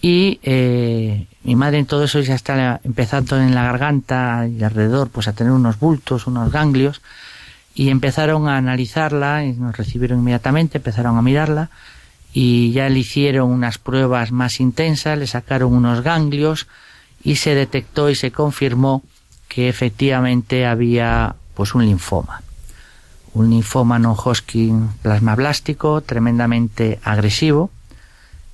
y 0.00 0.38
eh, 0.42 1.26
mi 1.42 1.56
madre 1.56 1.78
en 1.78 1.86
todo 1.86 2.04
eso 2.04 2.20
ya 2.20 2.34
está 2.34 2.80
empezando 2.84 3.40
en 3.40 3.54
la 3.54 3.64
garganta 3.64 4.46
y 4.46 4.62
alrededor 4.62 5.10
pues 5.10 5.26
a 5.26 5.32
tener 5.32 5.52
unos 5.52 5.78
bultos, 5.78 6.26
unos 6.26 6.52
ganglios 6.52 7.02
y 7.78 7.90
empezaron 7.90 8.48
a 8.48 8.56
analizarla 8.56 9.44
y 9.44 9.52
nos 9.52 9.76
recibieron 9.76 10.18
inmediatamente, 10.18 10.78
empezaron 10.78 11.16
a 11.16 11.22
mirarla 11.22 11.70
y 12.32 12.72
ya 12.72 12.88
le 12.88 12.98
hicieron 12.98 13.52
unas 13.52 13.78
pruebas 13.78 14.32
más 14.32 14.58
intensas, 14.58 15.16
le 15.16 15.28
sacaron 15.28 15.72
unos 15.72 16.02
ganglios 16.02 16.66
y 17.22 17.36
se 17.36 17.54
detectó 17.54 18.10
y 18.10 18.16
se 18.16 18.32
confirmó 18.32 19.04
que 19.46 19.68
efectivamente 19.68 20.66
había 20.66 21.36
pues 21.54 21.72
un 21.76 21.86
linfoma. 21.86 22.42
Un 23.34 23.50
linfoma 23.50 24.00
no 24.00 24.14
Hodgkin 24.14 24.88
plasmablástico 25.00 26.00
tremendamente 26.00 26.98
agresivo. 27.04 27.70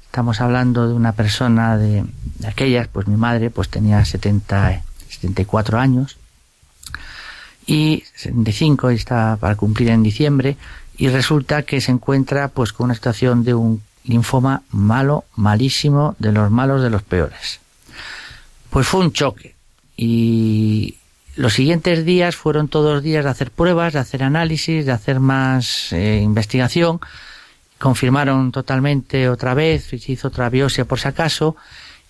Estamos 0.05 0.43
hablando 0.43 0.87
de 0.87 0.93
una 0.93 1.13
persona 1.13 1.79
de, 1.79 2.05
de 2.41 2.47
aquellas, 2.47 2.89
pues 2.89 3.09
mi 3.09 3.17
madre 3.17 3.49
pues 3.49 3.71
tenía 3.71 4.05
70, 4.05 4.83
74 5.09 5.79
años 5.79 6.19
y 7.67 8.05
75 8.15 8.91
está 8.91 9.37
para 9.41 9.57
cumplir 9.57 9.91
en 9.91 10.03
diciembre 10.03 10.57
y 10.97 11.09
resulta 11.09 11.63
que 11.63 11.81
se 11.81 11.93
encuentra 11.93 12.49
pues 12.49 12.73
con 12.73 12.85
una 12.85 12.95
situación 12.95 13.45
de 13.45 13.55
un 13.55 13.83
linfoma 14.05 14.63
malo, 14.71 15.25
malísimo, 15.37 16.15
de 16.19 16.33
los 16.33 16.51
malos 16.51 16.83
de 16.83 16.91
los 16.91 17.03
peores. 17.03 17.61
Pues 18.71 18.87
fue 18.87 19.01
un 19.01 19.13
choque 19.13 19.55
y 19.97 20.97
los 21.37 21.55
siguientes 21.55 22.05
días 22.05 22.37
fueron 22.37 22.69
todos 22.69 23.03
días 23.03 23.25
de 23.25 23.31
hacer 23.31 23.51
pruebas, 23.51 23.95
de 23.95 23.99
hacer 23.99 24.23
análisis, 24.23 24.87
de 24.87 24.93
hacer 24.93 25.21
más 25.21 25.93
eh, 25.93 26.21
investigación. 26.23 27.01
Confirmaron 27.79 28.53
totalmente 28.53 29.29
otra 29.29 29.55
vez, 29.55 29.85
se 29.85 30.13
hizo 30.13 30.29
otra 30.29 30.49
biopsia 30.49 30.85
por 30.85 31.01
si 31.01 31.09
acaso 31.09 31.57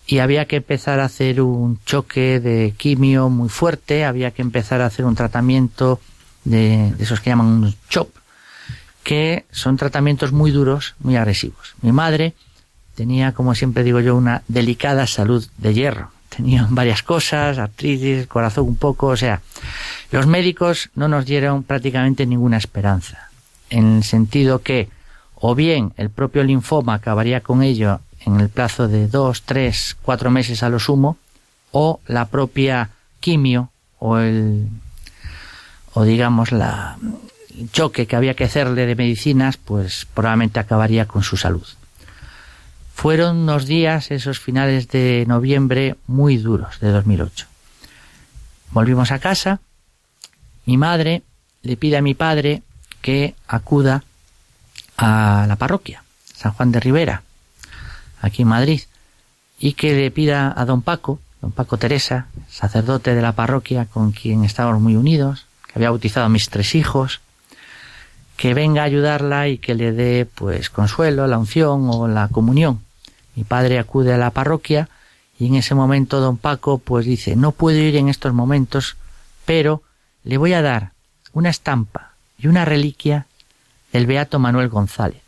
y 0.06 0.18
había 0.18 0.46
que 0.46 0.56
empezar 0.56 1.00
a 1.00 1.06
hacer 1.06 1.40
un 1.40 1.78
choque 1.84 2.40
de 2.40 2.74
quimio 2.76 3.30
muy 3.30 3.48
fuerte, 3.48 4.04
había 4.04 4.32
que 4.32 4.42
empezar 4.42 4.80
a 4.80 4.86
hacer 4.86 5.04
un 5.04 5.14
tratamiento 5.14 6.00
de, 6.44 6.92
de 6.92 7.04
esos 7.04 7.20
que 7.20 7.30
llaman 7.30 7.46
un 7.46 7.74
CHOP, 7.88 8.14
que 9.02 9.44
son 9.50 9.76
tratamientos 9.76 10.32
muy 10.32 10.50
duros, 10.50 10.94
muy 11.00 11.16
agresivos. 11.16 11.74
Mi 11.80 11.92
madre 11.92 12.34
tenía, 12.94 13.32
como 13.32 13.54
siempre 13.54 13.82
digo 13.82 14.00
yo, 14.00 14.16
una 14.16 14.42
delicada 14.48 15.06
salud 15.06 15.46
de 15.58 15.74
hierro. 15.74 16.10
Tenía 16.34 16.66
varias 16.70 17.02
cosas, 17.02 17.58
artritis, 17.58 18.26
corazón 18.26 18.66
un 18.66 18.76
poco, 18.76 19.08
o 19.08 19.16
sea, 19.16 19.40
los 20.10 20.26
médicos 20.26 20.90
no 20.94 21.08
nos 21.08 21.24
dieron 21.24 21.62
prácticamente 21.62 22.26
ninguna 22.26 22.58
esperanza, 22.58 23.30
en 23.70 23.96
el 23.96 24.04
sentido 24.04 24.60
que 24.60 24.88
o 25.34 25.54
bien 25.54 25.92
el 25.96 26.10
propio 26.10 26.42
linfoma 26.42 26.94
acabaría 26.94 27.40
con 27.40 27.62
ello 27.62 28.00
en 28.26 28.40
el 28.40 28.48
plazo 28.48 28.88
de 28.88 29.08
dos, 29.08 29.42
tres, 29.42 29.96
cuatro 30.02 30.30
meses 30.30 30.62
a 30.62 30.68
lo 30.68 30.78
sumo, 30.78 31.18
o 31.70 32.00
la 32.06 32.26
propia 32.26 32.90
quimio 33.20 33.70
o 33.98 34.18
el 34.18 34.68
o 35.94 36.04
digamos 36.04 36.52
la 36.52 36.96
el 37.58 37.70
choque 37.70 38.06
que 38.06 38.16
había 38.16 38.34
que 38.34 38.44
hacerle 38.44 38.86
de 38.86 38.96
medicinas, 38.96 39.56
pues 39.56 40.06
probablemente 40.12 40.60
acabaría 40.60 41.06
con 41.06 41.22
su 41.22 41.36
salud. 41.36 41.66
Fueron 42.94 43.38
unos 43.38 43.66
días, 43.66 44.10
esos 44.10 44.38
finales 44.38 44.88
de 44.88 45.24
noviembre, 45.26 45.96
muy 46.06 46.36
duros 46.36 46.80
de 46.80 46.90
2008. 46.90 47.46
Volvimos 48.70 49.10
a 49.10 49.18
casa, 49.18 49.60
mi 50.64 50.76
madre 50.76 51.22
le 51.62 51.76
pide 51.76 51.96
a 51.96 52.02
mi 52.02 52.14
padre 52.14 52.62
que 53.02 53.34
acuda 53.46 54.04
a 54.96 55.44
la 55.48 55.56
parroquia, 55.56 56.04
San 56.34 56.52
Juan 56.52 56.72
de 56.72 56.80
Rivera, 56.80 57.22
aquí 58.24 58.42
en 58.42 58.48
Madrid, 58.48 58.82
y 59.58 59.74
que 59.74 59.94
le 59.94 60.10
pida 60.10 60.52
a 60.56 60.64
don 60.64 60.82
Paco, 60.82 61.20
don 61.40 61.52
Paco 61.52 61.76
Teresa, 61.76 62.26
sacerdote 62.48 63.14
de 63.14 63.22
la 63.22 63.32
parroquia 63.32 63.84
con 63.84 64.12
quien 64.12 64.44
estábamos 64.44 64.80
muy 64.80 64.96
unidos, 64.96 65.46
que 65.66 65.74
había 65.76 65.90
bautizado 65.90 66.26
a 66.26 66.30
mis 66.30 66.48
tres 66.48 66.74
hijos, 66.74 67.20
que 68.36 68.54
venga 68.54 68.82
a 68.82 68.86
ayudarla 68.86 69.48
y 69.48 69.58
que 69.58 69.74
le 69.74 69.92
dé 69.92 70.26
pues 70.26 70.70
consuelo, 70.70 71.26
la 71.26 71.38
unción 71.38 71.88
o 71.90 72.08
la 72.08 72.28
comunión. 72.28 72.80
Mi 73.36 73.44
padre 73.44 73.78
acude 73.78 74.12
a 74.14 74.18
la 74.18 74.30
parroquia 74.30 74.88
y 75.38 75.46
en 75.46 75.56
ese 75.56 75.74
momento 75.74 76.20
don 76.20 76.38
Paco 76.38 76.78
pues 76.78 77.04
dice, 77.04 77.36
no 77.36 77.52
puedo 77.52 77.78
ir 77.78 77.96
en 77.96 78.08
estos 78.08 78.32
momentos, 78.32 78.96
pero 79.44 79.82
le 80.24 80.38
voy 80.38 80.54
a 80.54 80.62
dar 80.62 80.92
una 81.32 81.50
estampa 81.50 82.14
y 82.38 82.46
una 82.46 82.64
reliquia 82.64 83.26
del 83.92 84.06
beato 84.06 84.38
Manuel 84.38 84.68
González. 84.68 85.20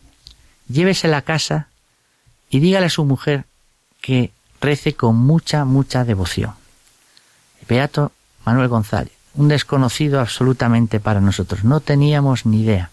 Llévese 0.68 1.14
a 1.14 1.22
casa 1.22 1.68
y 2.50 2.60
dígale 2.60 2.86
a 2.86 2.90
su 2.90 3.04
mujer 3.04 3.44
que 4.00 4.30
rece 4.60 4.94
con 4.94 5.16
mucha, 5.16 5.64
mucha 5.64 6.04
devoción. 6.04 6.54
El 7.60 7.66
beato 7.66 8.12
Manuel 8.44 8.68
González, 8.68 9.12
un 9.34 9.48
desconocido 9.48 10.20
absolutamente 10.20 11.00
para 11.00 11.20
nosotros, 11.20 11.64
no 11.64 11.80
teníamos 11.80 12.46
ni 12.46 12.62
idea. 12.62 12.90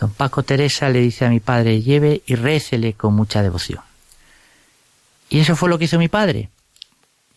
Don 0.00 0.10
Paco 0.10 0.42
Teresa 0.42 0.88
le 0.88 1.00
dice 1.00 1.24
a 1.24 1.30
mi 1.30 1.40
padre, 1.40 1.82
lleve 1.82 2.22
y 2.26 2.34
récele 2.34 2.92
con 2.92 3.14
mucha 3.14 3.42
devoción. 3.42 3.80
Y 5.30 5.40
eso 5.40 5.56
fue 5.56 5.68
lo 5.68 5.78
que 5.78 5.86
hizo 5.86 5.98
mi 5.98 6.08
padre. 6.08 6.50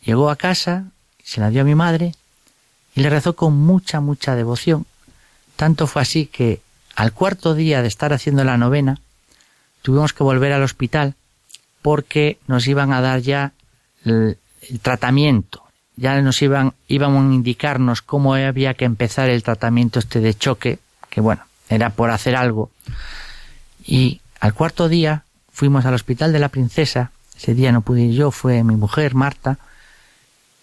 Llegó 0.03 0.29
a 0.29 0.36
casa, 0.36 0.86
se 1.24 1.39
la 1.39 1.50
dio 1.50 1.62
a 1.62 1.65
mi 1.65 1.75
madre 1.75 2.13
y 2.96 3.01
le 3.01 3.10
rezó 3.10 3.36
con 3.36 3.55
mucha, 3.55 4.01
mucha 4.01 4.36
devoción. 4.36 4.86
Tanto 5.55 5.88
fue 5.88 6.01
así 6.01 6.25
que 6.25 6.62
al 6.96 7.13
cuarto 7.13 7.53
día 7.53 7.81
de 7.81 7.88
estar 7.88 8.13
haciendo 8.13 8.43
la 8.43 8.58
novena, 8.58 9.00
tuvimos 9.82 10.14
que 10.14 10.24
volver 10.24 10.52
al 10.54 10.64
hospital 10.64 11.16
porque 11.82 12.38
nos 12.48 12.68
iban 12.68 12.94
a 12.94 13.02
dar 13.02 13.22
ya 13.22 13.54
el, 14.06 14.38
tratamiento. 14.82 15.64
Ya 15.96 16.22
nos 16.22 16.42
iban, 16.42 16.74
iban 16.88 17.16
a 17.16 17.34
indicarnos 17.34 18.02
cómo 18.02 18.36
había 18.36 18.74
que 18.74 18.86
empezar 18.86 19.30
el 19.30 19.44
tratamiento 19.44 20.00
este 20.00 20.20
de 20.20 20.34
choque, 20.34 20.80
que 21.10 21.22
bueno, 21.22 21.44
era 21.70 21.90
por 21.90 22.10
hacer 22.12 22.36
algo. 22.36 22.72
Y 23.86 24.22
al 24.40 24.54
cuarto 24.54 24.88
día 24.88 25.24
fuimos 25.52 25.86
al 25.86 25.94
hospital 25.94 26.32
de 26.32 26.40
la 26.40 26.50
princesa, 26.50 27.12
ese 27.36 27.54
día 27.54 27.72
no 27.72 27.82
pude 27.82 28.04
ir 28.04 28.14
yo, 28.14 28.32
fue 28.32 28.64
mi 28.64 28.76
mujer, 28.76 29.16
Marta, 29.16 29.58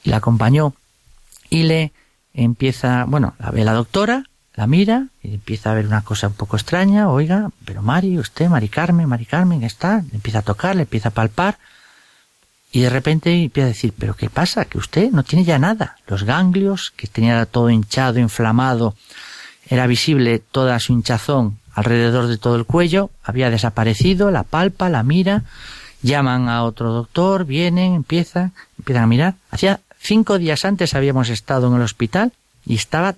y 0.04 0.10
la 0.10 0.18
acompañó, 0.18 0.74
y 1.50 1.64
le 1.64 1.92
empieza, 2.32 3.04
bueno, 3.04 3.34
la 3.38 3.50
ve 3.50 3.64
la 3.64 3.72
doctora, 3.72 4.24
la 4.56 4.66
mira, 4.66 5.08
y 5.22 5.34
empieza 5.34 5.70
a 5.70 5.74
ver 5.74 5.86
una 5.86 6.02
cosa 6.02 6.28
un 6.28 6.32
poco 6.32 6.56
extraña, 6.56 7.10
oiga, 7.10 7.50
pero 7.64 7.82
Mari, 7.82 8.18
usted, 8.18 8.48
Mari 8.48 8.68
Carmen, 8.68 9.08
Mari 9.08 9.26
Carmen, 9.26 9.62
está, 9.62 10.02
le 10.08 10.14
empieza 10.14 10.38
a 10.38 10.42
tocar, 10.42 10.74
le 10.74 10.82
empieza 10.82 11.10
a 11.10 11.12
palpar, 11.12 11.58
y 12.72 12.80
de 12.80 12.90
repente 12.90 13.32
empieza 13.32 13.66
a 13.66 13.68
decir, 13.68 13.92
pero 13.96 14.14
¿qué 14.14 14.28
pasa? 14.30 14.64
Que 14.64 14.78
usted 14.78 15.10
no 15.10 15.22
tiene 15.22 15.44
ya 15.44 15.58
nada. 15.58 15.96
Los 16.06 16.24
ganglios, 16.24 16.92
que 16.96 17.06
tenía 17.06 17.46
todo 17.46 17.70
hinchado, 17.70 18.18
inflamado, 18.18 18.94
era 19.68 19.86
visible 19.86 20.38
toda 20.38 20.78
su 20.80 20.92
hinchazón 20.92 21.58
alrededor 21.74 22.26
de 22.26 22.38
todo 22.38 22.56
el 22.56 22.64
cuello, 22.64 23.10
había 23.22 23.50
desaparecido, 23.50 24.30
la 24.30 24.42
palpa, 24.42 24.88
la 24.88 25.02
mira, 25.02 25.44
llaman 26.00 26.48
a 26.48 26.64
otro 26.64 26.92
doctor, 26.92 27.44
vienen, 27.44 27.94
empiezan, 27.94 28.52
empiezan 28.78 29.04
a 29.04 29.06
mirar. 29.06 29.34
Hacía 29.50 29.80
cinco 29.98 30.38
días 30.38 30.64
antes 30.64 30.94
habíamos 30.94 31.28
estado 31.28 31.68
en 31.68 31.74
el 31.74 31.82
hospital 31.82 32.32
y 32.64 32.76
estaba 32.76 33.16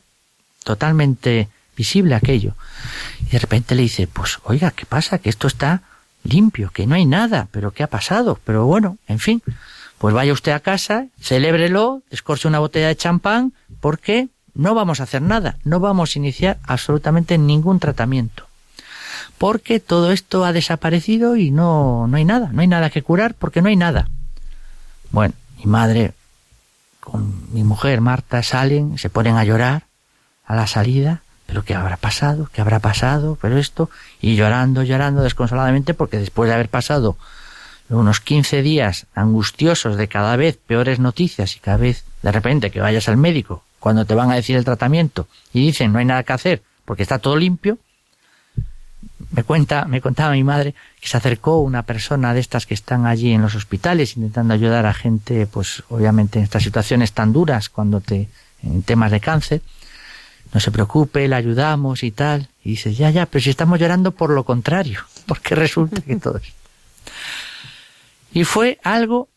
totalmente 0.68 1.48
visible 1.78 2.14
aquello. 2.14 2.52
Y 3.22 3.30
de 3.30 3.38
repente 3.38 3.74
le 3.74 3.80
dice, 3.80 4.06
pues 4.06 4.38
oiga, 4.44 4.70
¿qué 4.70 4.84
pasa? 4.84 5.16
Que 5.16 5.30
esto 5.30 5.46
está 5.46 5.80
limpio, 6.24 6.70
que 6.70 6.86
no 6.86 6.94
hay 6.94 7.06
nada, 7.06 7.48
pero 7.52 7.70
¿qué 7.70 7.82
ha 7.82 7.86
pasado? 7.86 8.38
Pero 8.44 8.66
bueno, 8.66 8.98
en 9.06 9.18
fin, 9.18 9.42
pues 9.96 10.12
vaya 10.12 10.34
usted 10.34 10.52
a 10.52 10.60
casa, 10.60 11.06
celébrelo, 11.22 12.02
descorche 12.10 12.48
una 12.48 12.58
botella 12.58 12.88
de 12.88 12.96
champán, 12.96 13.54
porque 13.80 14.28
no 14.52 14.74
vamos 14.74 15.00
a 15.00 15.04
hacer 15.04 15.22
nada, 15.22 15.56
no 15.64 15.80
vamos 15.80 16.14
a 16.14 16.18
iniciar 16.18 16.58
absolutamente 16.64 17.38
ningún 17.38 17.80
tratamiento. 17.80 18.46
Porque 19.38 19.80
todo 19.80 20.12
esto 20.12 20.44
ha 20.44 20.52
desaparecido 20.52 21.36
y 21.36 21.50
no, 21.50 22.06
no 22.08 22.16
hay 22.18 22.26
nada, 22.26 22.50
no 22.52 22.60
hay 22.60 22.66
nada 22.66 22.90
que 22.90 23.02
curar 23.02 23.32
porque 23.32 23.62
no 23.62 23.70
hay 23.70 23.76
nada. 23.76 24.10
Bueno, 25.12 25.32
mi 25.56 25.64
madre 25.64 26.12
con 27.00 27.54
mi 27.54 27.64
mujer 27.64 28.02
Marta 28.02 28.42
salen, 28.42 28.98
se 28.98 29.08
ponen 29.08 29.36
a 29.36 29.44
llorar 29.44 29.87
a 30.48 30.56
la 30.56 30.66
salida, 30.66 31.20
pero 31.46 31.62
¿qué 31.62 31.74
habrá 31.74 31.98
pasado? 31.98 32.48
¿Qué 32.52 32.62
habrá 32.62 32.80
pasado? 32.80 33.38
Pero 33.40 33.58
esto, 33.58 33.90
y 34.20 34.34
llorando, 34.34 34.82
llorando 34.82 35.22
desconsoladamente 35.22 35.92
porque 35.92 36.18
después 36.18 36.48
de 36.48 36.54
haber 36.54 36.70
pasado 36.70 37.16
unos 37.90 38.20
15 38.20 38.62
días 38.62 39.06
angustiosos 39.14 39.96
de 39.96 40.08
cada 40.08 40.36
vez 40.36 40.56
peores 40.56 40.98
noticias 40.98 41.54
y 41.56 41.60
cada 41.60 41.76
vez 41.76 42.04
de 42.22 42.32
repente 42.32 42.70
que 42.70 42.80
vayas 42.80 43.08
al 43.08 43.16
médico 43.16 43.62
cuando 43.78 44.04
te 44.04 44.14
van 44.14 44.30
a 44.30 44.34
decir 44.34 44.56
el 44.56 44.64
tratamiento 44.64 45.26
y 45.54 45.60
dicen 45.60 45.92
no 45.92 45.98
hay 45.98 46.04
nada 46.04 46.22
que 46.22 46.32
hacer 46.32 46.62
porque 46.84 47.02
está 47.02 47.18
todo 47.18 47.36
limpio, 47.36 47.78
me 49.30 49.42
cuenta, 49.42 49.84
me 49.84 50.00
contaba 50.00 50.32
mi 50.32 50.44
madre 50.44 50.74
que 51.00 51.08
se 51.08 51.16
acercó 51.16 51.60
una 51.60 51.82
persona 51.82 52.34
de 52.34 52.40
estas 52.40 52.66
que 52.66 52.74
están 52.74 53.06
allí 53.06 53.32
en 53.32 53.42
los 53.42 53.54
hospitales 53.54 54.16
intentando 54.16 54.54
ayudar 54.54 54.86
a 54.86 54.94
gente, 54.94 55.46
pues 55.46 55.82
obviamente 55.88 56.38
en 56.38 56.44
estas 56.44 56.62
situaciones 56.62 57.12
tan 57.12 57.32
duras 57.32 57.68
cuando 57.68 58.00
te, 58.00 58.28
en 58.62 58.82
temas 58.82 59.10
de 59.10 59.20
cáncer, 59.20 59.62
no 60.52 60.60
se 60.60 60.70
preocupe, 60.70 61.28
le 61.28 61.34
ayudamos 61.34 62.02
y 62.02 62.10
tal, 62.10 62.48
y 62.64 62.70
dice, 62.70 62.94
ya, 62.94 63.10
ya, 63.10 63.26
pero 63.26 63.42
si 63.42 63.50
estamos 63.50 63.78
llorando 63.78 64.12
por 64.12 64.30
lo 64.30 64.44
contrario, 64.44 65.00
porque 65.26 65.54
resulta 65.54 66.00
que 66.00 66.16
todo 66.16 66.38
esto. 66.38 66.52
Y 68.32 68.44
fue 68.44 68.78
algo 68.82 69.28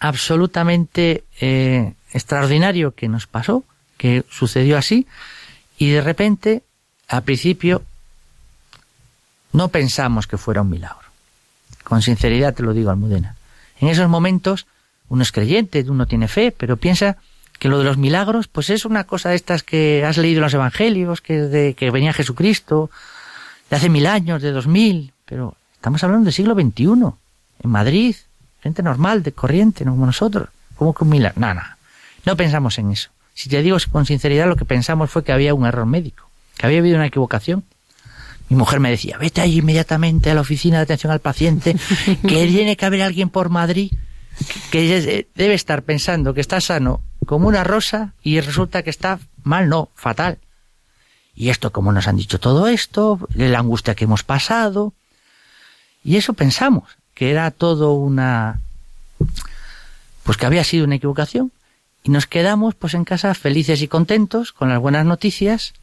absolutamente 0.00 1.24
eh, 1.40 1.94
extraordinario 2.12 2.94
que 2.94 3.08
nos 3.08 3.26
pasó, 3.26 3.64
que 3.96 4.24
sucedió 4.30 4.78
así, 4.78 5.06
y 5.76 5.90
de 5.90 6.00
repente, 6.00 6.62
al 7.08 7.22
principio, 7.22 7.82
no 9.52 9.68
pensamos 9.68 10.26
que 10.26 10.38
fuera 10.38 10.62
un 10.62 10.70
milagro. 10.70 11.08
Con 11.84 12.02
sinceridad 12.02 12.54
te 12.54 12.62
lo 12.62 12.74
digo, 12.74 12.90
Almudena. 12.90 13.36
En 13.80 13.88
esos 13.88 14.08
momentos, 14.08 14.66
uno 15.08 15.22
es 15.22 15.32
creyente, 15.32 15.84
uno 15.88 16.06
tiene 16.06 16.28
fe, 16.28 16.52
pero 16.52 16.76
piensa 16.76 17.16
que 17.58 17.68
lo 17.68 17.78
de 17.78 17.84
los 17.84 17.98
milagros, 17.98 18.48
pues 18.48 18.70
es 18.70 18.84
una 18.84 19.04
cosa 19.04 19.30
de 19.30 19.36
estas 19.36 19.62
que 19.62 20.04
has 20.04 20.16
leído 20.16 20.38
en 20.38 20.44
los 20.44 20.54
evangelios, 20.54 21.20
que 21.20 21.40
de 21.40 21.74
que 21.74 21.90
venía 21.90 22.12
Jesucristo, 22.12 22.90
de 23.70 23.76
hace 23.76 23.88
mil 23.88 24.06
años, 24.06 24.42
de 24.42 24.52
dos 24.52 24.66
mil, 24.66 25.12
pero 25.24 25.56
estamos 25.74 26.02
hablando 26.04 26.26
del 26.26 26.34
siglo 26.34 26.54
XXI, 26.54 26.84
en 26.84 27.70
Madrid, 27.70 28.16
gente 28.62 28.82
normal, 28.82 29.22
de 29.22 29.32
corriente, 29.32 29.84
no 29.84 29.92
como 29.92 30.06
nosotros. 30.06 30.48
¿Cómo 30.76 30.94
que 30.94 31.04
un 31.04 31.10
milagro? 31.10 31.40
No, 31.40 31.54
no. 31.54 31.62
No 32.24 32.36
pensamos 32.36 32.78
en 32.78 32.92
eso. 32.92 33.10
Si 33.34 33.48
te 33.48 33.62
digo 33.62 33.76
con 33.90 34.06
sinceridad, 34.06 34.46
lo 34.46 34.56
que 34.56 34.64
pensamos 34.64 35.10
fue 35.10 35.24
que 35.24 35.32
había 35.32 35.54
un 35.54 35.66
error 35.66 35.86
médico, 35.86 36.28
que 36.56 36.66
había 36.66 36.78
habido 36.78 36.96
una 36.96 37.06
equivocación. 37.06 37.64
Mi 38.48 38.56
mujer 38.56 38.80
me 38.80 38.90
decía, 38.90 39.18
vete 39.18 39.40
ahí 39.40 39.58
inmediatamente 39.58 40.30
a 40.30 40.34
la 40.34 40.40
oficina 40.40 40.78
de 40.78 40.84
atención 40.84 41.12
al 41.12 41.20
paciente, 41.20 41.76
que 42.26 42.46
tiene 42.48 42.76
que 42.76 42.86
haber 42.86 43.02
alguien 43.02 43.28
por 43.28 43.48
Madrid 43.48 43.92
que 44.70 45.26
debe 45.34 45.54
estar 45.54 45.82
pensando 45.82 46.32
que 46.32 46.40
está 46.40 46.60
sano 46.60 47.02
como 47.28 47.46
una 47.46 47.62
rosa 47.62 48.14
y 48.22 48.40
resulta 48.40 48.82
que 48.82 48.88
está 48.88 49.20
mal, 49.42 49.68
no, 49.68 49.90
fatal. 49.94 50.38
Y 51.34 51.50
esto, 51.50 51.72
como 51.72 51.92
nos 51.92 52.08
han 52.08 52.16
dicho 52.16 52.40
todo 52.40 52.68
esto, 52.68 53.20
la 53.34 53.58
angustia 53.58 53.94
que 53.94 54.04
hemos 54.04 54.22
pasado. 54.22 54.94
Y 56.02 56.16
eso 56.16 56.32
pensamos, 56.32 56.96
que 57.12 57.30
era 57.30 57.50
todo 57.50 57.92
una... 57.92 58.60
pues 60.22 60.38
que 60.38 60.46
había 60.46 60.64
sido 60.64 60.86
una 60.86 60.94
equivocación. 60.94 61.52
Y 62.02 62.08
nos 62.08 62.26
quedamos 62.26 62.74
pues 62.74 62.94
en 62.94 63.04
casa 63.04 63.34
felices 63.34 63.82
y 63.82 63.88
contentos 63.88 64.52
con 64.52 64.70
las 64.70 64.80
buenas 64.80 65.04
noticias. 65.04 65.74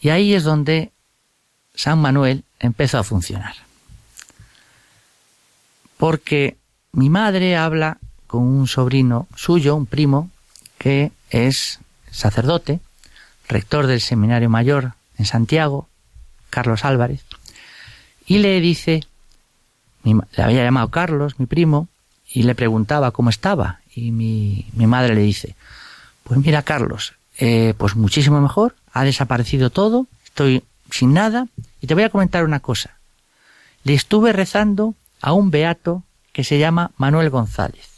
Y 0.00 0.08
ahí 0.08 0.34
es 0.34 0.42
donde 0.42 0.90
San 1.76 2.00
Manuel 2.00 2.42
empezó 2.58 2.98
a 2.98 3.04
funcionar. 3.04 3.54
Porque 5.96 6.56
mi 6.90 7.10
madre 7.10 7.56
habla 7.56 7.98
con 8.26 8.42
un 8.42 8.66
sobrino 8.66 9.26
suyo, 9.36 9.76
un 9.76 9.86
primo, 9.86 10.30
que 10.78 11.12
es 11.30 11.80
sacerdote, 12.10 12.80
rector 13.48 13.86
del 13.86 14.00
Seminario 14.00 14.50
Mayor 14.50 14.92
en 15.18 15.24
Santiago, 15.24 15.88
Carlos 16.50 16.84
Álvarez, 16.84 17.24
y 18.26 18.38
le 18.38 18.60
dice, 18.60 19.04
le 20.04 20.42
había 20.42 20.64
llamado 20.64 20.88
Carlos, 20.90 21.38
mi 21.38 21.46
primo, 21.46 21.88
y 22.28 22.42
le 22.42 22.54
preguntaba 22.54 23.12
cómo 23.12 23.30
estaba, 23.30 23.80
y 23.94 24.10
mi, 24.10 24.66
mi 24.72 24.86
madre 24.86 25.14
le 25.14 25.22
dice, 25.22 25.54
pues 26.24 26.40
mira 26.40 26.62
Carlos, 26.62 27.14
eh, 27.38 27.74
pues 27.78 27.96
muchísimo 27.96 28.40
mejor, 28.40 28.74
ha 28.92 29.04
desaparecido 29.04 29.70
todo, 29.70 30.06
estoy 30.24 30.64
sin 30.90 31.12
nada, 31.12 31.48
y 31.80 31.86
te 31.86 31.94
voy 31.94 32.02
a 32.02 32.10
comentar 32.10 32.44
una 32.44 32.60
cosa. 32.60 32.96
Le 33.84 33.94
estuve 33.94 34.32
rezando 34.32 34.94
a 35.20 35.32
un 35.32 35.50
beato 35.50 36.02
que 36.32 36.44
se 36.44 36.58
llama 36.58 36.90
Manuel 36.96 37.30
González. 37.30 37.95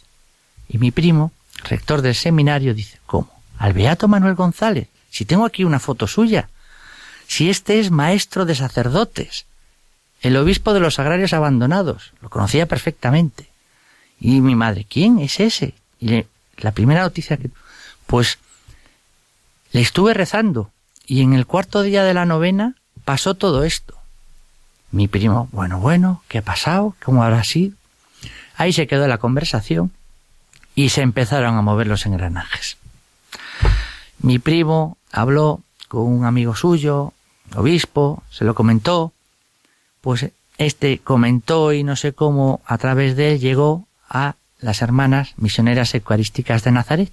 Y 0.68 0.78
mi 0.78 0.90
primo, 0.90 1.32
rector 1.64 2.02
del 2.02 2.14
seminario, 2.14 2.74
dice, 2.74 2.98
¿cómo? 3.06 3.32
¿Al 3.58 3.72
beato 3.72 4.06
Manuel 4.08 4.34
González? 4.34 4.88
Si 5.10 5.24
tengo 5.24 5.44
aquí 5.44 5.64
una 5.64 5.80
foto 5.80 6.06
suya. 6.06 6.48
Si 7.26 7.50
este 7.50 7.80
es 7.80 7.90
maestro 7.90 8.44
de 8.44 8.54
sacerdotes, 8.54 9.46
el 10.20 10.36
obispo 10.36 10.74
de 10.74 10.80
los 10.80 10.98
agrarios 10.98 11.32
abandonados, 11.32 12.12
lo 12.20 12.28
conocía 12.28 12.66
perfectamente. 12.66 13.48
Y 14.20 14.40
mi 14.40 14.54
madre, 14.54 14.86
¿quién 14.88 15.18
es 15.18 15.40
ese? 15.40 15.74
Y 16.00 16.24
la 16.58 16.72
primera 16.72 17.02
noticia 17.02 17.36
que... 17.36 17.50
Pues 18.06 18.38
le 19.72 19.82
estuve 19.82 20.14
rezando 20.14 20.70
y 21.06 21.22
en 21.22 21.34
el 21.34 21.46
cuarto 21.46 21.82
día 21.82 22.04
de 22.04 22.14
la 22.14 22.24
novena 22.24 22.74
pasó 23.04 23.34
todo 23.34 23.64
esto. 23.64 23.94
Mi 24.90 25.08
primo, 25.08 25.48
bueno, 25.52 25.78
bueno, 25.78 26.22
¿qué 26.28 26.38
ha 26.38 26.42
pasado? 26.42 26.94
¿Cómo 27.04 27.22
habrá 27.22 27.44
sido? 27.44 27.76
Ahí 28.56 28.72
se 28.72 28.86
quedó 28.86 29.06
la 29.06 29.18
conversación 29.18 29.92
y 30.78 30.90
se 30.90 31.02
empezaron 31.02 31.56
a 31.56 31.62
mover 31.62 31.88
los 31.88 32.06
engranajes. 32.06 32.76
Mi 34.20 34.38
primo 34.38 34.96
habló 35.10 35.60
con 35.88 36.02
un 36.02 36.24
amigo 36.24 36.54
suyo, 36.54 37.14
obispo, 37.56 38.22
se 38.30 38.44
lo 38.44 38.54
comentó, 38.54 39.12
pues 40.00 40.30
este 40.56 41.00
comentó 41.00 41.72
y 41.72 41.82
no 41.82 41.96
sé 41.96 42.12
cómo 42.12 42.60
a 42.64 42.78
través 42.78 43.16
de 43.16 43.32
él 43.32 43.40
llegó 43.40 43.88
a 44.08 44.36
las 44.60 44.80
hermanas 44.80 45.34
misioneras 45.36 45.92
eucarísticas 45.96 46.62
de 46.62 46.70
Nazaret, 46.70 47.10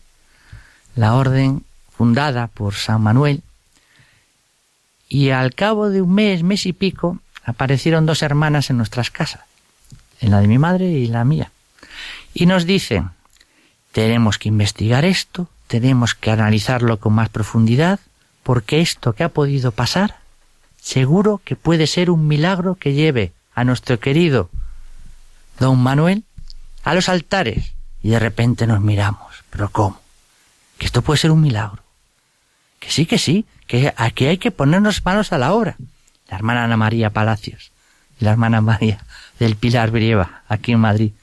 la 0.95 1.15
orden 1.15 1.63
fundada 1.97 2.45
por 2.45 2.75
San 2.75 3.01
Manuel, 3.01 3.41
y 5.09 5.31
al 5.31 5.55
cabo 5.55 5.89
de 5.89 6.03
un 6.03 6.13
mes, 6.13 6.43
mes 6.43 6.67
y 6.67 6.73
pico, 6.73 7.17
aparecieron 7.43 8.05
dos 8.05 8.21
hermanas 8.21 8.69
en 8.69 8.77
nuestras 8.77 9.09
casas, 9.09 9.41
en 10.21 10.29
la 10.29 10.39
de 10.39 10.47
mi 10.47 10.59
madre 10.59 10.87
y 10.91 11.07
la 11.07 11.25
mía, 11.25 11.49
y 12.31 12.45
nos 12.45 12.67
dicen, 12.67 13.14
tenemos 13.95 14.37
que 14.37 14.49
investigar 14.49 15.05
esto, 15.05 15.47
tenemos 15.67 16.15
que 16.15 16.29
analizarlo 16.29 16.99
con 16.99 17.13
más 17.13 17.29
profundidad, 17.29 18.01
porque 18.43 18.81
esto 18.81 19.13
que 19.13 19.23
ha 19.23 19.29
podido 19.29 19.71
pasar, 19.71 20.17
seguro 20.81 21.39
que 21.45 21.55
puede 21.55 21.87
ser 21.87 22.11
un 22.11 22.27
milagro 22.27 22.75
que 22.75 22.91
lleve 22.91 23.31
a 23.53 23.63
nuestro 23.63 23.97
querido 24.01 24.49
don 25.61 25.79
Manuel 25.79 26.25
a 26.83 26.93
los 26.93 27.07
altares. 27.07 27.71
Y 28.03 28.09
de 28.09 28.19
repente 28.19 28.67
nos 28.67 28.81
miramos. 28.81 29.45
¿Pero 29.49 29.69
cómo? 29.69 30.01
Que 30.77 30.87
esto 30.87 31.01
puede 31.01 31.21
ser 31.21 31.31
un 31.31 31.39
milagro. 31.39 31.81
Que 32.81 32.91
sí, 32.91 33.05
que 33.05 33.17
sí, 33.17 33.45
que 33.65 33.93
aquí 33.95 34.25
hay 34.25 34.39
que 34.39 34.51
ponernos 34.51 35.05
manos 35.05 35.31
a 35.31 35.37
la 35.37 35.53
obra. 35.53 35.77
La 36.27 36.35
hermana 36.35 36.65
Ana 36.65 36.75
María 36.75 37.11
Palacios 37.11 37.71
y 38.19 38.25
la 38.25 38.31
hermana 38.31 38.59
María 38.59 39.05
del 39.39 39.55
Pilar 39.55 39.89
Brieva, 39.89 40.41
aquí 40.49 40.73
en 40.73 40.81
Madrid. 40.81 41.13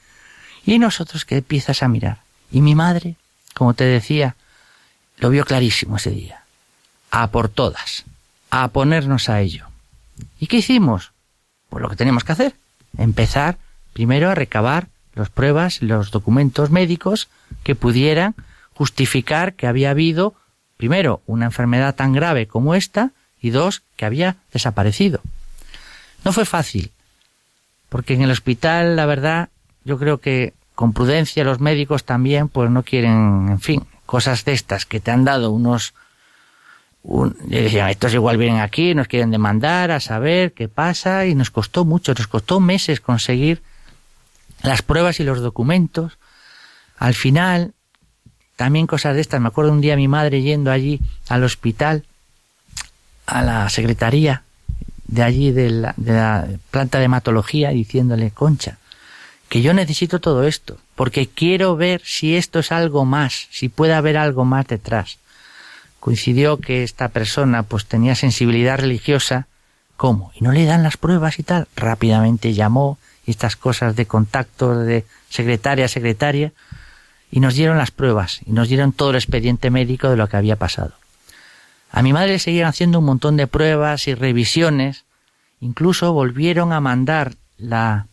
Y 0.65 0.79
nosotros 0.79 1.23
que 1.23 1.37
empiezas 1.37 1.83
a 1.83 1.87
mirar. 1.87 2.22
Y 2.53 2.61
mi 2.61 2.75
madre, 2.75 3.15
como 3.55 3.73
te 3.73 3.83
decía, 3.83 4.35
lo 5.17 5.31
vio 5.31 5.43
clarísimo 5.43 5.97
ese 5.97 6.11
día. 6.11 6.43
A 7.11 7.27
por 7.31 7.49
todas. 7.49 8.05
A 8.51 8.67
ponernos 8.69 9.27
a 9.27 9.41
ello. 9.41 9.67
¿Y 10.39 10.47
qué 10.47 10.57
hicimos? 10.57 11.11
Pues 11.69 11.81
lo 11.81 11.89
que 11.89 11.95
tenemos 11.95 12.23
que 12.23 12.31
hacer. 12.31 12.55
Empezar 12.97 13.57
primero 13.91 14.29
a 14.29 14.35
recabar 14.35 14.87
las 15.15 15.29
pruebas, 15.29 15.81
los 15.81 16.11
documentos 16.11 16.69
médicos 16.69 17.27
que 17.63 17.73
pudieran 17.73 18.35
justificar 18.73 19.53
que 19.53 19.67
había 19.67 19.89
habido, 19.89 20.35
primero, 20.77 21.21
una 21.25 21.45
enfermedad 21.45 21.95
tan 21.95 22.13
grave 22.13 22.47
como 22.47 22.75
esta 22.75 23.11
y 23.41 23.49
dos, 23.49 23.81
que 23.97 24.05
había 24.05 24.37
desaparecido. 24.53 25.21
No 26.23 26.33
fue 26.33 26.45
fácil, 26.45 26.91
porque 27.89 28.13
en 28.13 28.21
el 28.21 28.31
hospital, 28.31 28.95
la 28.95 29.05
verdad, 29.05 29.49
yo 29.83 29.99
creo 29.99 30.19
que 30.19 30.53
con 30.75 30.93
prudencia 30.93 31.43
los 31.43 31.59
médicos 31.59 32.03
también, 32.03 32.49
pues 32.49 32.69
no 32.69 32.83
quieren, 32.83 33.47
en 33.49 33.59
fin, 33.59 33.85
cosas 34.05 34.45
de 34.45 34.53
estas 34.53 34.85
que 34.85 34.99
te 34.99 35.11
han 35.11 35.25
dado 35.25 35.51
unos 35.51 35.93
un, 37.03 37.35
decían, 37.47 37.89
estos 37.89 38.13
igual 38.13 38.37
vienen 38.37 38.61
aquí, 38.61 38.95
nos 38.95 39.07
quieren 39.07 39.29
demandar 39.29 39.91
a 39.91 39.99
saber 39.99 40.53
qué 40.53 40.69
pasa 40.69 41.25
y 41.25 41.35
nos 41.35 41.51
costó 41.51 41.83
mucho, 41.83 42.13
nos 42.13 42.27
costó 42.27 42.59
meses 42.61 43.01
conseguir 43.01 43.61
las 44.61 44.81
pruebas 44.81 45.19
y 45.19 45.25
los 45.25 45.41
documentos. 45.41 46.17
Al 46.97 47.13
final, 47.13 47.73
también 48.55 48.87
cosas 48.87 49.15
de 49.15 49.21
estas, 49.21 49.41
me 49.41 49.49
acuerdo 49.49 49.73
un 49.73 49.81
día 49.81 49.97
mi 49.97 50.07
madre 50.07 50.41
yendo 50.41 50.71
allí 50.71 51.01
al 51.27 51.43
hospital, 51.43 52.05
a 53.25 53.41
la 53.41 53.69
secretaría 53.69 54.43
de 55.07 55.23
allí 55.23 55.51
de 55.51 55.69
la, 55.69 55.93
de 55.97 56.13
la 56.13 56.47
planta 56.71 56.99
de 56.99 57.05
hematología, 57.05 57.69
diciéndole, 57.69 58.31
Concha, 58.31 58.77
que 59.53 59.61
yo 59.61 59.73
necesito 59.75 60.19
todo 60.19 60.45
esto, 60.47 60.79
porque 60.95 61.27
quiero 61.27 61.75
ver 61.75 62.01
si 62.03 62.35
esto 62.35 62.57
es 62.57 62.71
algo 62.71 63.05
más, 63.05 63.47
si 63.51 63.69
puede 63.69 63.93
haber 63.93 64.17
algo 64.17 64.45
más 64.45 64.65
detrás 64.65 65.19
coincidió 66.03 66.57
que 66.57 66.83
esta 66.83 67.07
persona 67.07 67.63
pues 67.63 67.85
tenía 67.85 68.13
sensibilidad 68.15 68.77
religiosa, 68.77 69.47
¿cómo? 69.95 70.33
Y 70.35 70.43
no 70.43 70.51
le 70.51 70.65
dan 70.65 70.83
las 70.83 70.97
pruebas 70.97 71.39
y 71.39 71.43
tal. 71.43 71.69
Rápidamente 71.77 72.51
llamó 72.51 72.97
estas 73.25 73.55
cosas 73.55 73.95
de 73.95 74.05
contacto 74.05 74.77
de 74.77 75.05
secretaria 75.29 75.85
a 75.85 75.87
secretaria 75.87 76.51
y 77.31 77.39
nos 77.39 77.55
dieron 77.55 77.77
las 77.77 77.91
pruebas 77.91 78.41
y 78.45 78.51
nos 78.51 78.67
dieron 78.67 78.91
todo 78.91 79.11
el 79.11 79.15
expediente 79.15 79.69
médico 79.69 80.09
de 80.09 80.17
lo 80.17 80.27
que 80.27 80.35
había 80.35 80.57
pasado. 80.57 80.91
A 81.89 82.01
mi 82.01 82.11
madre 82.11 82.33
le 82.33 82.39
seguían 82.39 82.67
haciendo 82.67 82.99
un 82.99 83.05
montón 83.05 83.37
de 83.37 83.47
pruebas 83.47 84.09
y 84.09 84.13
revisiones, 84.13 85.05
incluso 85.61 86.11
volvieron 86.11 86.73
a 86.73 86.81
mandar 86.81 87.35
la, 87.57 88.07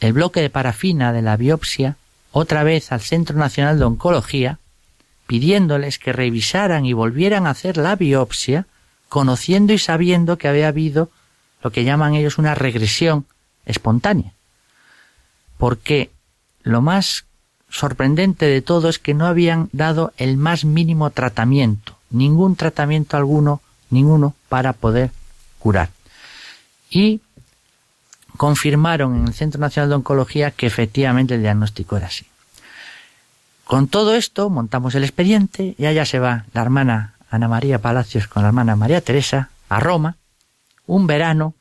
el 0.00 0.12
bloque 0.12 0.40
de 0.40 0.50
parafina 0.50 1.12
de 1.12 1.22
la 1.22 1.36
biopsia 1.36 1.96
otra 2.32 2.64
vez 2.64 2.92
al 2.92 3.00
Centro 3.00 3.36
Nacional 3.36 3.78
de 3.78 3.84
Oncología 3.84 4.58
pidiéndoles 5.26 5.98
que 5.98 6.12
revisaran 6.12 6.86
y 6.86 6.92
volvieran 6.92 7.46
a 7.46 7.50
hacer 7.50 7.76
la 7.76 7.96
biopsia, 7.96 8.66
conociendo 9.08 9.72
y 9.72 9.78
sabiendo 9.78 10.38
que 10.38 10.48
había 10.48 10.68
habido 10.68 11.10
lo 11.62 11.70
que 11.70 11.84
llaman 11.84 12.14
ellos 12.14 12.38
una 12.38 12.54
regresión 12.54 13.26
espontánea. 13.64 14.32
Porque 15.58 16.10
lo 16.62 16.80
más 16.82 17.24
sorprendente 17.68 18.46
de 18.46 18.62
todo 18.62 18.88
es 18.88 18.98
que 18.98 19.14
no 19.14 19.26
habían 19.26 19.68
dado 19.72 20.12
el 20.16 20.36
más 20.36 20.64
mínimo 20.64 21.10
tratamiento, 21.10 21.96
ningún 22.10 22.56
tratamiento 22.56 23.16
alguno, 23.16 23.60
ninguno, 23.90 24.34
para 24.48 24.72
poder 24.72 25.10
curar. 25.58 25.90
Y 26.90 27.20
confirmaron 28.36 29.16
en 29.16 29.26
el 29.26 29.34
Centro 29.34 29.60
Nacional 29.60 29.88
de 29.88 29.96
Oncología 29.96 30.50
que 30.50 30.66
efectivamente 30.66 31.34
el 31.34 31.42
diagnóstico 31.42 31.96
era 31.96 32.06
así. 32.06 32.26
Con 33.64 33.88
todo 33.88 34.14
esto 34.14 34.48
montamos 34.48 34.94
el 34.94 35.02
expediente 35.02 35.74
y 35.76 35.86
allá 35.86 36.04
se 36.06 36.18
va 36.18 36.44
la 36.52 36.62
hermana 36.62 37.14
Ana 37.30 37.48
María 37.48 37.80
Palacios 37.80 38.28
con 38.28 38.42
la 38.42 38.48
hermana 38.48 38.76
María 38.76 39.00
Teresa 39.00 39.50
a 39.68 39.80
Roma, 39.80 40.16
un 40.86 41.06
verano, 41.06 41.54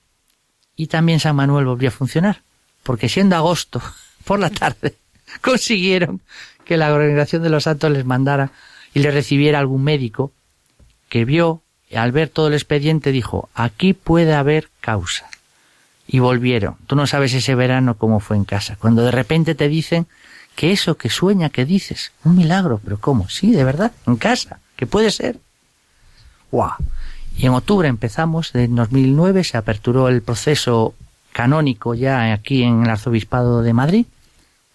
y 0.75 0.87
también 0.87 1.19
San 1.19 1.35
Manuel 1.35 1.65
volvió 1.65 1.89
a 1.89 1.91
funcionar, 1.91 2.41
porque 2.83 3.09
siendo 3.09 3.35
agosto 3.35 3.81
por 4.25 4.39
la 4.39 4.49
tarde 4.49 4.95
consiguieron 5.41 6.21
que 6.63 6.77
la 6.77 6.93
Organización 6.93 7.43
de 7.43 7.49
los 7.49 7.63
Santos 7.63 7.91
les 7.91 8.05
mandara 8.05 8.51
y 8.93 8.99
les 8.99 9.13
recibiera 9.13 9.59
algún 9.59 9.83
médico 9.83 10.31
que 11.09 11.25
vio, 11.25 11.61
al 11.95 12.11
ver 12.11 12.29
todo 12.29 12.47
el 12.47 12.53
expediente, 12.53 13.11
dijo, 13.11 13.49
aquí 13.53 13.93
puede 13.93 14.33
haber 14.33 14.69
causa. 14.81 15.29
Y 16.07 16.19
volvieron. 16.19 16.75
Tú 16.87 16.95
no 16.95 17.07
sabes 17.07 17.33
ese 17.33 17.55
verano 17.55 17.97
cómo 17.97 18.19
fue 18.19 18.37
en 18.37 18.45
casa. 18.45 18.75
Cuando 18.75 19.03
de 19.03 19.11
repente 19.11 19.55
te 19.55 19.67
dicen 19.67 20.07
que 20.55 20.71
eso 20.71 20.95
que 20.95 21.09
sueña 21.09 21.49
que 21.49 21.65
dices, 21.65 22.11
un 22.23 22.35
milagro, 22.35 22.79
pero 22.83 22.99
¿cómo? 22.99 23.27
Sí, 23.29 23.51
de 23.51 23.63
verdad, 23.63 23.91
en 24.07 24.15
casa, 24.15 24.59
que 24.75 24.85
puede 24.85 25.11
ser. 25.11 25.39
¡Guau! 26.51 26.75
Y 27.37 27.45
en 27.45 27.53
octubre 27.53 27.87
empezamos, 27.87 28.55
en 28.55 28.75
2009 28.75 29.43
se 29.43 29.57
aperturó 29.57 30.07
el 30.07 30.21
proceso 30.21 30.95
canónico 31.33 31.93
ya 31.93 32.31
aquí 32.31 32.63
en 32.63 32.83
el 32.83 32.89
Arzobispado 32.89 33.61
de 33.61 33.73
Madrid, 33.73 34.05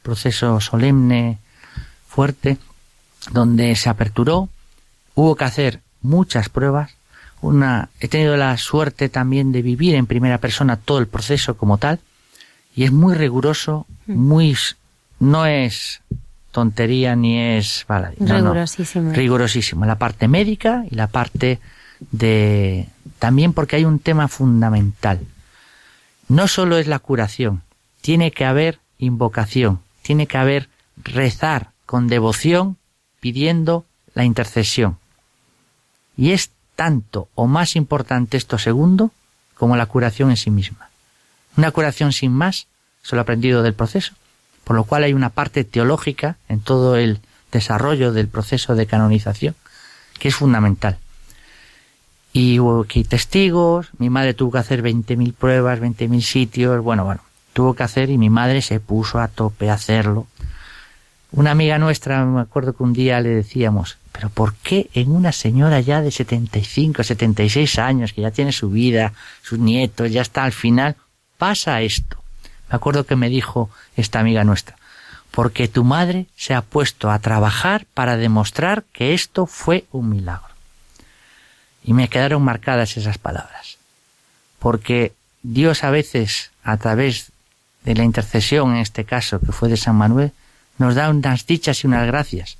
proceso 0.02 0.60
solemne, 0.60 1.38
fuerte, 2.06 2.58
donde 3.32 3.74
se 3.76 3.88
aperturó, 3.88 4.50
hubo 5.14 5.36
que 5.36 5.44
hacer 5.44 5.80
muchas 6.02 6.50
pruebas, 6.50 6.92
una, 7.40 7.88
he 8.00 8.08
tenido 8.08 8.36
la 8.36 8.56
suerte 8.56 9.08
también 9.08 9.52
de 9.52 9.62
vivir 9.62 9.94
en 9.94 10.06
primera 10.06 10.38
persona 10.38 10.76
todo 10.76 10.98
el 10.98 11.06
proceso 11.06 11.56
como 11.56 11.78
tal, 11.78 12.00
y 12.74 12.84
es 12.84 12.92
muy 12.92 13.14
riguroso, 13.14 13.86
mm. 14.06 14.14
muy 14.14 14.56
no 15.18 15.46
es 15.46 16.00
tontería 16.50 17.14
ni 17.14 17.38
es 17.38 17.86
rigurosísimo. 18.18 19.12
rigurosísimo. 19.12 19.86
La 19.86 19.96
parte 19.96 20.28
médica 20.28 20.84
y 20.90 20.94
la 20.94 21.06
parte 21.06 21.60
de 22.10 22.88
también 23.18 23.52
porque 23.52 23.76
hay 23.76 23.84
un 23.84 23.98
tema 23.98 24.28
fundamental. 24.28 25.20
No 26.28 26.48
solo 26.48 26.78
es 26.78 26.86
la 26.86 26.98
curación, 26.98 27.62
tiene 28.00 28.30
que 28.30 28.44
haber 28.44 28.78
invocación, 28.98 29.80
tiene 30.02 30.26
que 30.26 30.38
haber 30.38 30.68
rezar 30.96 31.70
con 31.86 32.08
devoción 32.08 32.76
pidiendo 33.20 33.84
la 34.14 34.24
intercesión. 34.24 34.98
Y 36.16 36.32
es 36.32 36.50
tanto 36.80 37.28
o 37.34 37.46
más 37.46 37.76
importante 37.76 38.38
esto 38.38 38.56
segundo 38.56 39.10
como 39.54 39.76
la 39.76 39.84
curación 39.84 40.30
en 40.30 40.38
sí 40.38 40.50
misma. 40.50 40.88
Una 41.58 41.72
curación 41.72 42.10
sin 42.10 42.32
más, 42.32 42.68
solo 43.02 43.20
aprendido 43.20 43.62
del 43.62 43.74
proceso, 43.74 44.14
por 44.64 44.76
lo 44.76 44.84
cual 44.84 45.04
hay 45.04 45.12
una 45.12 45.28
parte 45.28 45.64
teológica 45.64 46.38
en 46.48 46.60
todo 46.60 46.96
el 46.96 47.20
desarrollo 47.52 48.14
del 48.14 48.28
proceso 48.28 48.76
de 48.76 48.86
canonización 48.86 49.54
que 50.18 50.28
es 50.28 50.34
fundamental. 50.34 50.96
Y 52.32 52.60
hubo 52.60 52.80
aquí 52.80 53.04
testigos, 53.04 53.90
mi 53.98 54.08
madre 54.08 54.32
tuvo 54.32 54.52
que 54.52 54.58
hacer 54.60 54.82
20.000 54.82 55.34
pruebas, 55.34 55.80
20.000 55.80 56.22
sitios, 56.22 56.82
bueno, 56.82 57.04
bueno, 57.04 57.20
tuvo 57.52 57.74
que 57.74 57.82
hacer 57.82 58.08
y 58.08 58.16
mi 58.16 58.30
madre 58.30 58.62
se 58.62 58.80
puso 58.80 59.20
a 59.20 59.28
tope 59.28 59.68
a 59.68 59.74
hacerlo. 59.74 60.26
Una 61.30 61.50
amiga 61.50 61.76
nuestra, 61.76 62.24
me 62.24 62.40
acuerdo 62.40 62.72
que 62.72 62.82
un 62.82 62.94
día 62.94 63.20
le 63.20 63.28
decíamos, 63.28 63.98
pero 64.12 64.28
¿por 64.28 64.54
qué 64.54 64.90
en 64.94 65.12
una 65.12 65.32
señora 65.32 65.80
ya 65.80 66.02
de 66.02 66.10
75, 66.10 67.04
76 67.04 67.78
años, 67.78 68.12
que 68.12 68.22
ya 68.22 68.30
tiene 68.30 68.52
su 68.52 68.70
vida, 68.70 69.12
sus 69.42 69.58
nietos, 69.58 70.10
ya 70.10 70.22
está 70.22 70.44
al 70.44 70.52
final, 70.52 70.96
pasa 71.38 71.80
esto? 71.82 72.22
Me 72.68 72.76
acuerdo 72.76 73.04
que 73.04 73.16
me 73.16 73.28
dijo 73.28 73.70
esta 73.96 74.20
amiga 74.20 74.44
nuestra, 74.44 74.76
porque 75.30 75.68
tu 75.68 75.84
madre 75.84 76.26
se 76.36 76.54
ha 76.54 76.62
puesto 76.62 77.10
a 77.10 77.18
trabajar 77.18 77.86
para 77.94 78.16
demostrar 78.16 78.84
que 78.92 79.14
esto 79.14 79.46
fue 79.46 79.84
un 79.92 80.08
milagro. 80.10 80.54
Y 81.82 81.94
me 81.94 82.08
quedaron 82.08 82.42
marcadas 82.42 82.96
esas 82.96 83.18
palabras, 83.18 83.78
porque 84.58 85.12
Dios 85.42 85.84
a 85.84 85.90
veces, 85.90 86.50
a 86.62 86.76
través 86.76 87.32
de 87.84 87.94
la 87.94 88.04
intercesión, 88.04 88.72
en 88.72 88.82
este 88.82 89.04
caso, 89.04 89.40
que 89.40 89.52
fue 89.52 89.68
de 89.68 89.76
San 89.76 89.96
Manuel, 89.96 90.32
nos 90.78 90.94
da 90.94 91.08
unas 91.10 91.46
dichas 91.46 91.82
y 91.82 91.86
unas 91.86 92.06
gracias. 92.06 92.56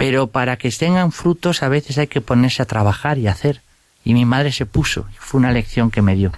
Pero 0.00 0.28
para 0.28 0.56
que 0.56 0.70
tengan 0.70 1.12
frutos 1.12 1.62
a 1.62 1.68
veces 1.68 1.98
hay 1.98 2.06
que 2.06 2.22
ponerse 2.22 2.62
a 2.62 2.64
trabajar 2.64 3.18
y 3.18 3.26
hacer. 3.26 3.60
Y 4.02 4.14
mi 4.14 4.24
madre 4.24 4.50
se 4.50 4.64
puso, 4.64 5.06
fue 5.18 5.38
una 5.38 5.52
lección 5.52 5.90
que 5.90 6.00
me 6.00 6.14
dio. 6.14 6.32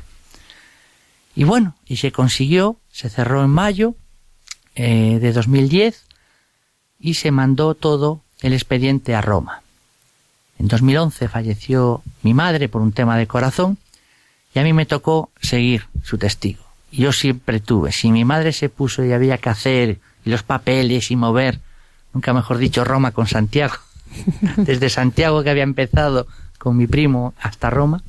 Y 1.36 1.44
bueno, 1.44 1.76
y 1.86 1.98
se 1.98 2.10
consiguió, 2.10 2.76
se 2.90 3.08
cerró 3.08 3.44
en 3.44 3.50
mayo 3.50 3.94
eh, 4.74 5.20
de 5.20 5.32
2010 5.32 6.06
y 6.98 7.14
se 7.14 7.30
mandó 7.30 7.76
todo 7.76 8.22
el 8.40 8.52
expediente 8.52 9.14
a 9.14 9.20
Roma. 9.20 9.62
En 10.58 10.66
2011 10.66 11.28
falleció 11.28 12.02
mi 12.22 12.34
madre 12.34 12.68
por 12.68 12.82
un 12.82 12.90
tema 12.90 13.16
de 13.16 13.28
corazón 13.28 13.78
y 14.56 14.58
a 14.58 14.64
mí 14.64 14.72
me 14.72 14.86
tocó 14.86 15.30
seguir 15.40 15.86
su 16.02 16.18
testigo. 16.18 16.64
Yo 16.90 17.12
siempre 17.12 17.60
tuve, 17.60 17.92
si 17.92 18.10
mi 18.10 18.24
madre 18.24 18.52
se 18.52 18.68
puso 18.68 19.04
y 19.04 19.12
había 19.12 19.38
que 19.38 19.50
hacer 19.50 20.00
y 20.24 20.30
los 20.30 20.42
papeles 20.42 21.12
y 21.12 21.14
mover, 21.14 21.60
nunca 22.14 22.32
mejor 22.32 22.58
dicho, 22.58 22.84
Roma 22.84 23.12
con 23.12 23.26
Santiago. 23.26 23.74
Desde 24.56 24.90
Santiago 24.90 25.42
que 25.42 25.50
había 25.50 25.62
empezado 25.62 26.26
con 26.58 26.76
mi 26.76 26.86
primo 26.86 27.34
hasta 27.40 27.70
Roma. 27.70 28.02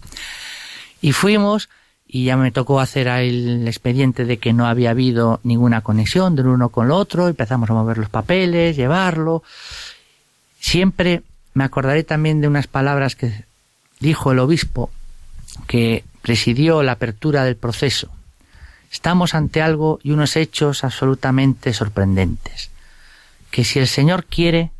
Y 1.01 1.11
fuimos 1.11 1.69
y 2.07 2.25
ya 2.25 2.37
me 2.37 2.51
tocó 2.51 2.79
hacer 2.79 3.07
el 3.07 3.67
expediente 3.67 4.25
de 4.25 4.37
que 4.37 4.53
no 4.53 4.67
había 4.67 4.91
habido 4.91 5.39
ninguna 5.43 5.81
conexión 5.81 6.35
del 6.35 6.47
uno 6.47 6.69
con 6.69 6.85
el 6.85 6.91
otro, 6.91 7.27
empezamos 7.27 7.69
a 7.69 7.73
mover 7.73 7.97
los 7.97 8.09
papeles, 8.09 8.75
llevarlo. 8.75 9.43
Siempre 10.59 11.23
me 11.55 11.63
acordaré 11.63 12.03
también 12.03 12.39
de 12.39 12.47
unas 12.47 12.67
palabras 12.67 13.15
que 13.15 13.45
dijo 13.99 14.31
el 14.31 14.39
obispo 14.39 14.91
que 15.65 16.03
presidió 16.21 16.83
la 16.83 16.93
apertura 16.93 17.43
del 17.43 17.55
proceso 17.55 18.09
Estamos 18.93 19.33
ante 19.33 19.59
algo 19.59 19.99
y 20.03 20.11
unos 20.11 20.35
hechos 20.35 20.83
absolutamente 20.83 21.73
sorprendentes. 21.73 22.69
Que 23.53 23.63
si 23.63 23.77
el 23.77 23.87
Señor 23.87 24.25
quiere 24.25 24.71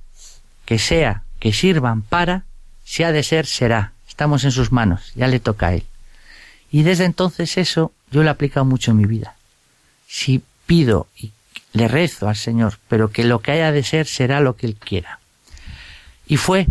que 0.65 0.79
sea, 0.79 1.21
que 1.39 1.53
sirvan 1.53 2.01
para, 2.01 2.45
si 2.83 3.03
ha 3.03 3.11
de 3.11 3.21
ser, 3.21 3.45
será. 3.45 3.93
Estamos 4.07 4.43
en 4.45 4.51
sus 4.51 4.71
manos, 4.71 5.11
ya 5.13 5.27
le 5.27 5.39
toca 5.39 5.67
a 5.67 5.73
Él. 5.75 5.83
Y 6.71 6.81
desde 6.81 7.05
entonces 7.05 7.55
eso 7.57 7.91
yo 8.09 8.23
lo 8.23 8.29
he 8.29 8.31
aplicado 8.31 8.65
mucho 8.65 8.89
en 8.89 8.97
mi 8.97 9.05
vida. 9.05 9.35
Si 10.07 10.41
pido 10.65 11.05
y 11.15 11.33
le 11.73 11.87
rezo 11.87 12.27
al 12.27 12.35
Señor, 12.35 12.79
pero 12.87 13.11
que 13.11 13.23
lo 13.23 13.41
que 13.43 13.51
haya 13.51 13.71
de 13.71 13.83
ser 13.83 14.07
será 14.07 14.39
lo 14.39 14.55
que 14.55 14.65
Él 14.65 14.75
quiera. 14.75 15.19
Y 16.25 16.37
fue 16.37 16.65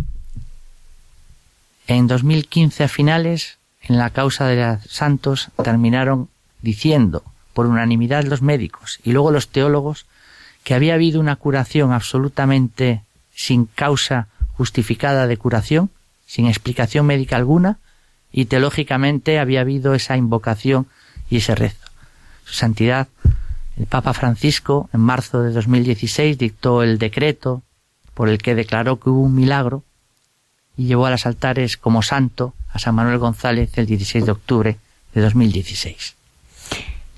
en 1.87 2.07
2015 2.07 2.83
a 2.83 2.89
finales, 2.89 3.59
en 3.81 3.97
la 3.97 4.09
causa 4.09 4.45
de 4.47 4.57
los 4.57 4.91
santos, 4.91 5.51
terminaron 5.63 6.27
diciendo 6.61 7.23
por 7.53 7.65
unanimidad 7.65 8.25
los 8.25 8.41
médicos 8.41 8.99
y 9.05 9.13
luego 9.13 9.31
los 9.31 9.47
teólogos 9.47 10.05
que 10.63 10.73
había 10.73 10.93
habido 10.93 11.19
una 11.19 11.35
curación 11.35 11.91
absolutamente 11.91 13.03
sin 13.33 13.65
causa 13.65 14.27
justificada 14.53 15.27
de 15.27 15.37
curación, 15.37 15.89
sin 16.25 16.47
explicación 16.47 17.05
médica 17.05 17.35
alguna, 17.35 17.79
y 18.31 18.45
teológicamente 18.45 19.39
había 19.39 19.61
habido 19.61 19.93
esa 19.93 20.17
invocación 20.17 20.87
y 21.29 21.37
ese 21.37 21.55
rezo. 21.55 21.87
Su 22.45 22.53
Santidad, 22.53 23.07
el 23.77 23.85
Papa 23.85 24.13
Francisco, 24.13 24.89
en 24.93 25.01
marzo 25.01 25.41
de 25.41 25.51
2016, 25.51 26.37
dictó 26.37 26.83
el 26.83 26.97
decreto 26.97 27.61
por 28.13 28.29
el 28.29 28.37
que 28.37 28.55
declaró 28.55 28.99
que 28.99 29.09
hubo 29.09 29.21
un 29.21 29.35
milagro 29.35 29.83
y 30.77 30.85
llevó 30.85 31.05
a 31.05 31.11
los 31.11 31.25
altares 31.25 31.77
como 31.77 32.01
santo 32.01 32.53
a 32.71 32.79
San 32.79 32.95
Manuel 32.95 33.19
González 33.19 33.77
el 33.77 33.85
16 33.85 34.25
de 34.25 34.31
octubre 34.31 34.77
de 35.13 35.21
2016. 35.21 36.15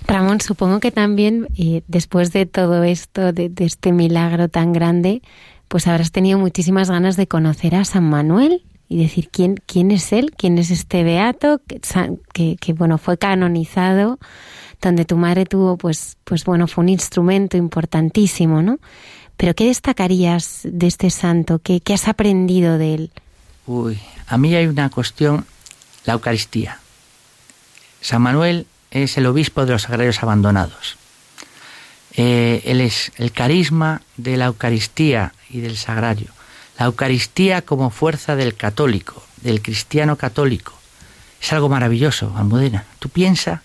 Ramón, 0.07 0.41
supongo 0.41 0.79
que 0.79 0.91
también 0.91 1.47
eh, 1.57 1.81
después 1.87 2.31
de 2.31 2.45
todo 2.45 2.83
esto, 2.83 3.33
de, 3.33 3.51
este 3.57 3.91
milagro 3.91 4.49
tan 4.49 4.73
grande, 4.73 5.21
pues 5.67 5.87
habrás 5.87 6.11
tenido 6.11 6.37
muchísimas 6.37 6.89
ganas 6.89 7.17
de 7.17 7.27
conocer 7.27 7.75
a 7.75 7.85
San 7.85 8.03
Manuel 8.09 8.63
y 8.87 9.01
decir 9.01 9.29
quién, 9.31 9.55
quién 9.65 9.91
es 9.91 10.13
él, 10.13 10.31
quién 10.37 10.57
es 10.57 10.69
este 10.69 11.03
beato 11.03 11.59
que, 12.33 12.55
que, 12.57 12.73
bueno 12.73 12.97
fue 12.99 13.17
canonizado, 13.17 14.19
donde 14.81 15.05
tu 15.05 15.17
madre 15.17 15.45
tuvo 15.45 15.77
pues 15.77 16.17
pues 16.23 16.45
bueno 16.45 16.67
fue 16.67 16.83
un 16.83 16.89
instrumento 16.89 17.57
importantísimo, 17.57 18.61
¿no? 18.61 18.77
Pero 19.37 19.55
qué 19.55 19.65
destacarías 19.65 20.61
de 20.63 20.87
este 20.87 21.09
santo, 21.09 21.59
qué, 21.59 21.81
qué 21.81 21.95
has 21.95 22.07
aprendido 22.07 22.77
de 22.77 22.93
él. 22.93 23.11
Uy, 23.65 23.99
a 24.27 24.37
mí 24.37 24.53
hay 24.53 24.67
una 24.67 24.89
cuestión, 24.89 25.45
la 26.05 26.13
Eucaristía. 26.13 26.79
San 27.99 28.21
Manuel 28.21 28.67
es 29.03 29.17
el 29.17 29.25
obispo 29.25 29.65
de 29.65 29.73
los 29.73 29.83
sagrarios 29.83 30.23
abandonados. 30.23 30.95
Eh, 32.13 32.61
él 32.65 32.79
es 32.79 33.11
el 33.17 33.33
carisma 33.33 34.01
de 34.15 34.37
la 34.37 34.45
Eucaristía 34.45 35.33
y 35.49 35.59
del 35.59 35.75
sagrario. 35.75 36.29
La 36.79 36.85
Eucaristía 36.85 37.61
como 37.61 37.89
fuerza 37.89 38.37
del 38.37 38.55
católico, 38.55 39.21
del 39.41 39.61
cristiano 39.61 40.15
católico. 40.15 40.73
Es 41.41 41.51
algo 41.51 41.67
maravilloso, 41.67 42.33
Almudena. 42.37 42.85
Tú 42.99 43.09
piensa 43.09 43.63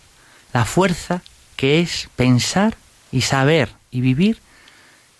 la 0.52 0.64
fuerza 0.64 1.22
que 1.54 1.80
es 1.80 2.08
pensar 2.16 2.76
y 3.12 3.20
saber 3.20 3.70
y 3.92 4.00
vivir 4.00 4.40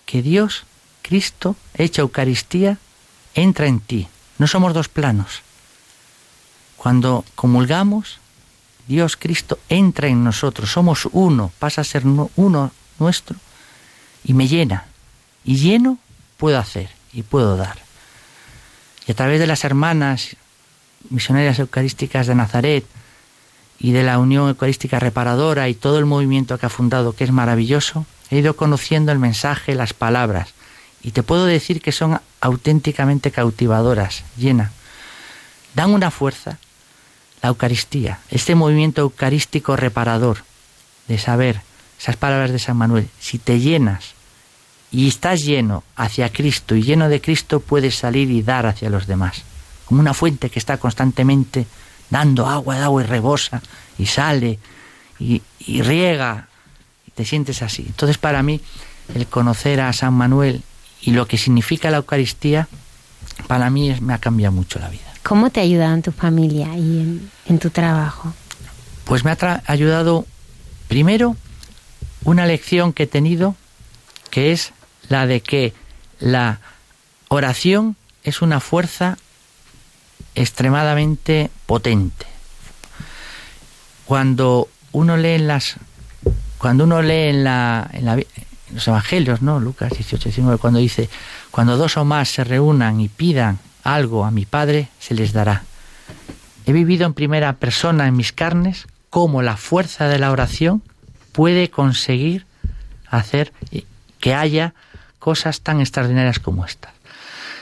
que 0.07 0.23
Dios, 0.23 0.65
Cristo, 1.03 1.55
hecho 1.75 2.03
Eucaristía, 2.03 2.79
entra 3.35 3.69
en 3.69 3.79
ti. 3.79 4.09
No 4.39 4.49
somos 4.49 4.75
dos 4.75 4.89
planos. 4.89 5.43
Cuando 6.77 7.25
comulgamos, 7.37 8.19
Dios 8.91 9.17
Cristo 9.17 9.61
entra 9.69 10.09
en 10.09 10.25
nosotros, 10.25 10.73
somos 10.73 11.09
uno, 11.13 11.53
pasa 11.61 11.83
a 11.83 11.85
ser 11.85 12.03
uno 12.05 12.73
nuestro 12.99 13.37
y 14.25 14.35
me 14.35 14.49
llena. 14.49 14.87
Y 15.45 15.59
lleno 15.59 15.97
puedo 16.37 16.59
hacer 16.59 16.91
y 17.13 17.23
puedo 17.23 17.57
dar. 17.57 17.79
Y 19.07 19.13
a 19.13 19.15
través 19.15 19.39
de 19.39 19.47
las 19.47 19.63
hermanas 19.63 20.35
misioneras 21.09 21.61
eucarísticas 21.61 22.27
de 22.27 22.35
Nazaret 22.35 22.85
y 23.79 23.93
de 23.93 24.03
la 24.03 24.19
Unión 24.19 24.49
Eucarística 24.49 24.99
Reparadora 24.99 25.69
y 25.69 25.75
todo 25.75 26.01
el 26.01 26.05
movimiento 26.05 26.59
que 26.59 26.67
ha 26.67 26.69
fundado, 26.69 27.15
que 27.15 27.23
es 27.23 27.31
maravilloso, 27.31 28.07
he 28.29 28.39
ido 28.39 28.57
conociendo 28.57 29.13
el 29.13 29.21
mensaje, 29.21 29.77
las 29.77 29.95
palabras. 29.95 30.49
Y 31.01 31.13
te 31.13 31.23
puedo 31.23 31.45
decir 31.45 31.81
que 31.81 31.93
son 31.93 32.21
auténticamente 32.41 33.31
cautivadoras, 33.31 34.25
llena. 34.37 34.73
Dan 35.77 35.91
una 35.91 36.11
fuerza 36.11 36.59
la 37.43 37.49
Eucaristía, 37.49 38.21
este 38.31 38.55
movimiento 38.55 39.01
eucarístico 39.03 39.77
reparador 39.77 40.39
de 41.09 41.19
saber 41.19 41.63
esas 41.99 42.17
palabras 42.17 42.51
de 42.51 42.59
San 42.59 42.77
Manuel, 42.77 43.09
si 43.19 43.39
te 43.39 43.61
llenas 43.61 44.15
y 44.91 45.09
estás 45.09 45.41
lleno 45.41 45.85
hacia 45.97 46.33
Cristo 46.33 46.75
y 46.75 46.83
lleno 46.83 47.09
de 47.09 47.21
Cristo, 47.21 47.61
puedes 47.61 47.97
salir 47.97 48.31
y 48.31 48.43
dar 48.43 48.67
hacia 48.67 48.91
los 48.91 49.07
demás, 49.07 49.43
como 49.87 50.01
una 50.01 50.15
fuente 50.15 50.51
que 50.51 50.59
está 50.59 50.79
constantemente 50.79 51.67
dando 52.11 52.47
agua, 52.47 52.77
de 52.77 52.83
agua 52.83 53.03
y 53.03 53.07
rebosa 53.07 53.63
y 53.99 54.07
sale 54.07 54.59
y, 55.19 55.43
riega 55.83 56.49
y 57.07 57.11
te 57.13 57.25
sientes 57.25 57.63
así. 57.63 57.85
Entonces 57.87 58.19
para 58.19 58.43
mí 58.43 58.61
el 59.15 59.27
conocer 59.27 59.81
a 59.81 59.93
San 59.93 60.15
Manuel 60.15 60.63
y 61.03 61.13
lo 61.13 61.27
que 61.27 61.39
significa 61.39 61.91
la 61.91 61.99
Eucaristía, 61.99 62.69
para 63.47 63.71
mí 63.71 63.95
me 64.01 64.15
ha 64.15 64.19
cambiado 64.19 64.53
mucho 64.53 64.79
la 64.79 64.89
vida. 64.89 65.10
¿Cómo 65.23 65.51
te 65.51 65.61
ha 65.61 65.63
ayudado 65.63 65.95
en 65.95 66.03
tu 66.03 66.13
familia 66.13 66.77
y 66.77 67.21
en, 67.47 67.59
tu 67.59 67.71
trabajo? 67.71 68.33
Pues 69.05 69.25
me 69.25 69.31
ha 69.31 69.63
ayudado 69.67 70.27
primero 70.89 71.37
una 72.25 72.47
lección 72.47 72.93
que 72.93 73.05
he 73.05 73.07
tenido 73.07 73.55
que 74.31 74.53
es 74.53 74.73
la 75.09 75.27
de 75.27 75.41
que 75.41 75.75
la 76.21 76.61
oración 77.29 77.97
es 78.23 78.43
una 78.43 78.61
fuerza 78.61 79.19
extremadamente 80.35 81.51
potente. 81.67 82.27
Cuando 84.07 84.69
uno 84.93 85.17
lee 85.17 85.35
en 85.35 85.47
las 85.47 85.77
cuando 86.59 86.85
uno 86.85 87.01
lee 87.01 87.29
en, 87.29 87.45
la, 87.45 87.89
en, 87.93 88.27
los 88.75 88.87
evangelios, 88.87 89.41
¿no? 89.41 89.61
Lucas 89.61 89.93
18, 89.93 90.25
19, 90.25 90.59
cuando 90.59 90.79
dice, 90.79 91.09
cuando 91.51 91.77
dos 91.77 91.97
o 91.97 92.05
más 92.05 92.29
se 92.29 92.45
reúnan 92.45 93.01
y 93.01 93.09
pidan 93.09 93.59
algo 93.85 94.25
a 94.25 94.31
mi 94.31 94.47
Padre, 94.47 94.89
se 94.99 95.15
les 95.15 95.33
dará. 95.33 95.65
He 96.67 96.73
vivido 96.73 97.07
en 97.07 97.15
primera 97.15 97.55
persona 97.55 98.07
en 98.07 98.17
mis 98.17 98.33
carnes 98.33 98.87
cómo 99.09 99.43
la 99.43 99.57
fuerza 99.57 100.09
de 100.09 100.19
la 100.19 100.31
oración 100.31 100.83
puede 101.33 101.71
conseguir 101.71 102.47
hacer 103.09 103.53
que 104.21 104.35
haya 104.35 104.75
cosas 105.19 105.63
tan 105.63 105.81
extraordinarias 105.81 106.39
como 106.39 106.65
estas. 106.65 106.93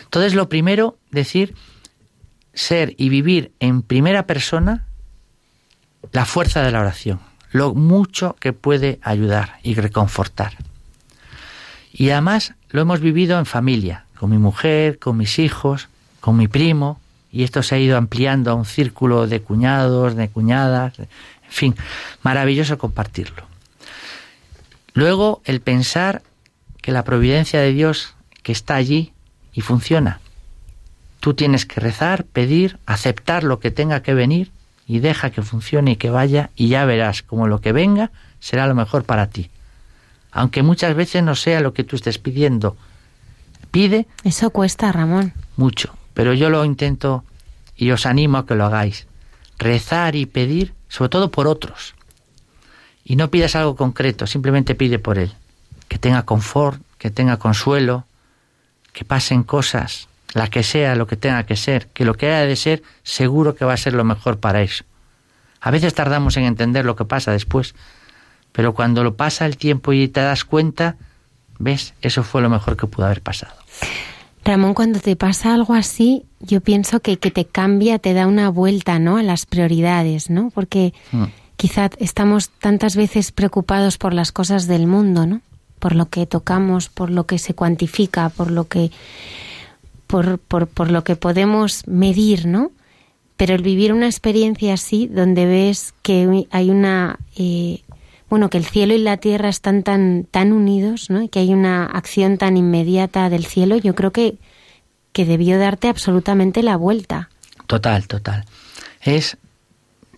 Entonces, 0.04 0.34
lo 0.34 0.48
primero, 0.48 0.96
decir, 1.10 1.54
ser 2.54 2.94
y 2.98 3.08
vivir 3.08 3.52
en 3.60 3.82
primera 3.82 4.26
persona 4.26 4.84
la 6.12 6.24
fuerza 6.24 6.62
de 6.62 6.70
la 6.70 6.80
oración, 6.80 7.20
lo 7.50 7.74
mucho 7.74 8.36
que 8.40 8.52
puede 8.52 8.98
ayudar 9.02 9.58
y 9.62 9.74
reconfortar. 9.74 10.56
Y 11.92 12.10
además 12.10 12.54
lo 12.70 12.80
hemos 12.80 13.00
vivido 13.00 13.38
en 13.38 13.46
familia, 13.46 14.04
con 14.16 14.30
mi 14.30 14.38
mujer, 14.38 14.98
con 14.98 15.16
mis 15.16 15.38
hijos, 15.38 15.88
con 16.28 16.36
mi 16.36 16.46
primo, 16.46 17.00
y 17.32 17.42
esto 17.42 17.62
se 17.62 17.74
ha 17.74 17.78
ido 17.78 17.96
ampliando 17.96 18.50
a 18.50 18.54
un 18.54 18.66
círculo 18.66 19.26
de 19.26 19.40
cuñados, 19.40 20.14
de 20.14 20.28
cuñadas, 20.28 20.98
en 20.98 21.08
fin, 21.48 21.74
maravilloso 22.22 22.76
compartirlo. 22.76 23.44
Luego 24.92 25.40
el 25.46 25.62
pensar 25.62 26.20
que 26.82 26.92
la 26.92 27.02
providencia 27.02 27.62
de 27.62 27.72
Dios 27.72 28.14
que 28.42 28.52
está 28.52 28.74
allí 28.74 29.14
y 29.54 29.62
funciona. 29.62 30.20
Tú 31.20 31.32
tienes 31.32 31.64
que 31.64 31.80
rezar, 31.80 32.24
pedir, 32.24 32.78
aceptar 32.84 33.42
lo 33.42 33.58
que 33.58 33.70
tenga 33.70 34.02
que 34.02 34.12
venir 34.12 34.50
y 34.86 34.98
deja 34.98 35.30
que 35.30 35.40
funcione 35.40 35.92
y 35.92 35.96
que 35.96 36.10
vaya 36.10 36.50
y 36.56 36.68
ya 36.68 36.84
verás 36.84 37.22
como 37.22 37.48
lo 37.48 37.62
que 37.62 37.72
venga 37.72 38.10
será 38.38 38.66
lo 38.66 38.74
mejor 38.74 39.04
para 39.04 39.30
ti. 39.30 39.48
Aunque 40.30 40.62
muchas 40.62 40.94
veces 40.94 41.22
no 41.22 41.34
sea 41.34 41.62
lo 41.62 41.72
que 41.72 41.84
tú 41.84 41.96
estés 41.96 42.18
pidiendo. 42.18 42.76
Pide. 43.70 44.06
Eso 44.24 44.50
cuesta, 44.50 44.92
Ramón. 44.92 45.32
Mucho, 45.56 45.97
pero 46.18 46.34
yo 46.34 46.50
lo 46.50 46.64
intento 46.64 47.22
y 47.76 47.92
os 47.92 48.04
animo 48.04 48.38
a 48.38 48.44
que 48.44 48.56
lo 48.56 48.64
hagáis. 48.64 49.06
Rezar 49.56 50.16
y 50.16 50.26
pedir, 50.26 50.74
sobre 50.88 51.10
todo 51.10 51.30
por 51.30 51.46
otros. 51.46 51.94
Y 53.04 53.14
no 53.14 53.30
pidas 53.30 53.54
algo 53.54 53.76
concreto, 53.76 54.26
simplemente 54.26 54.74
pide 54.74 54.98
por 54.98 55.16
él. 55.16 55.32
Que 55.86 55.96
tenga 55.96 56.24
confort, 56.24 56.82
que 56.98 57.12
tenga 57.12 57.36
consuelo, 57.36 58.04
que 58.92 59.04
pasen 59.04 59.44
cosas, 59.44 60.08
la 60.34 60.48
que 60.48 60.64
sea 60.64 60.96
lo 60.96 61.06
que 61.06 61.16
tenga 61.16 61.44
que 61.46 61.54
ser, 61.54 61.86
que 61.86 62.04
lo 62.04 62.14
que 62.14 62.26
haya 62.26 62.46
de 62.46 62.56
ser, 62.56 62.82
seguro 63.04 63.54
que 63.54 63.64
va 63.64 63.74
a 63.74 63.76
ser 63.76 63.92
lo 63.92 64.02
mejor 64.02 64.40
para 64.40 64.60
eso. 64.62 64.82
A 65.60 65.70
veces 65.70 65.94
tardamos 65.94 66.36
en 66.36 66.46
entender 66.46 66.84
lo 66.84 66.96
que 66.96 67.04
pasa 67.04 67.30
después, 67.30 67.76
pero 68.50 68.74
cuando 68.74 69.04
lo 69.04 69.14
pasa 69.14 69.46
el 69.46 69.56
tiempo 69.56 69.92
y 69.92 70.08
te 70.08 70.18
das 70.18 70.44
cuenta, 70.44 70.96
ves, 71.60 71.94
eso 72.02 72.24
fue 72.24 72.42
lo 72.42 72.50
mejor 72.50 72.76
que 72.76 72.88
pudo 72.88 73.06
haber 73.06 73.22
pasado. 73.22 73.54
Ramón, 74.48 74.72
cuando 74.72 74.98
te 74.98 75.14
pasa 75.14 75.52
algo 75.52 75.74
así, 75.74 76.24
yo 76.40 76.62
pienso 76.62 77.00
que, 77.00 77.18
que 77.18 77.30
te 77.30 77.44
cambia, 77.44 77.98
te 77.98 78.14
da 78.14 78.26
una 78.26 78.48
vuelta, 78.48 78.98
¿no? 78.98 79.18
A 79.18 79.22
las 79.22 79.44
prioridades, 79.44 80.30
¿no? 80.30 80.48
Porque 80.48 80.94
mm. 81.12 81.24
quizá 81.58 81.90
estamos 81.98 82.48
tantas 82.48 82.96
veces 82.96 83.30
preocupados 83.30 83.98
por 83.98 84.14
las 84.14 84.32
cosas 84.32 84.66
del 84.66 84.86
mundo, 84.86 85.26
¿no? 85.26 85.42
Por 85.78 85.94
lo 85.94 86.08
que 86.08 86.24
tocamos, 86.24 86.88
por 86.88 87.10
lo 87.10 87.26
que 87.26 87.38
se 87.38 87.52
cuantifica, 87.52 88.30
por 88.30 88.50
lo 88.50 88.68
que 88.68 88.90
por, 90.06 90.38
por, 90.38 90.66
por 90.66 90.90
lo 90.90 91.04
que 91.04 91.14
podemos 91.14 91.86
medir, 91.86 92.46
¿no? 92.46 92.72
Pero 93.36 93.54
el 93.54 93.60
vivir 93.60 93.92
una 93.92 94.06
experiencia 94.06 94.72
así, 94.72 95.08
donde 95.08 95.44
ves 95.44 95.92
que 96.00 96.46
hay 96.50 96.70
una, 96.70 97.18
eh, 97.36 97.82
bueno, 98.28 98.50
que 98.50 98.58
el 98.58 98.64
cielo 98.64 98.94
y 98.94 98.98
la 98.98 99.16
tierra 99.16 99.48
están 99.48 99.82
tan, 99.82 100.24
tan 100.30 100.52
unidos, 100.52 101.10
¿no? 101.10 101.22
Y 101.22 101.28
que 101.28 101.38
hay 101.38 101.54
una 101.54 101.86
acción 101.86 102.38
tan 102.38 102.56
inmediata 102.56 103.30
del 103.30 103.46
cielo, 103.46 103.76
yo 103.76 103.94
creo 103.94 104.12
que, 104.12 104.38
que 105.12 105.24
debió 105.24 105.58
darte 105.58 105.88
absolutamente 105.88 106.62
la 106.62 106.76
vuelta. 106.76 107.30
Total, 107.66 108.06
total. 108.06 108.44
Es, 109.00 109.38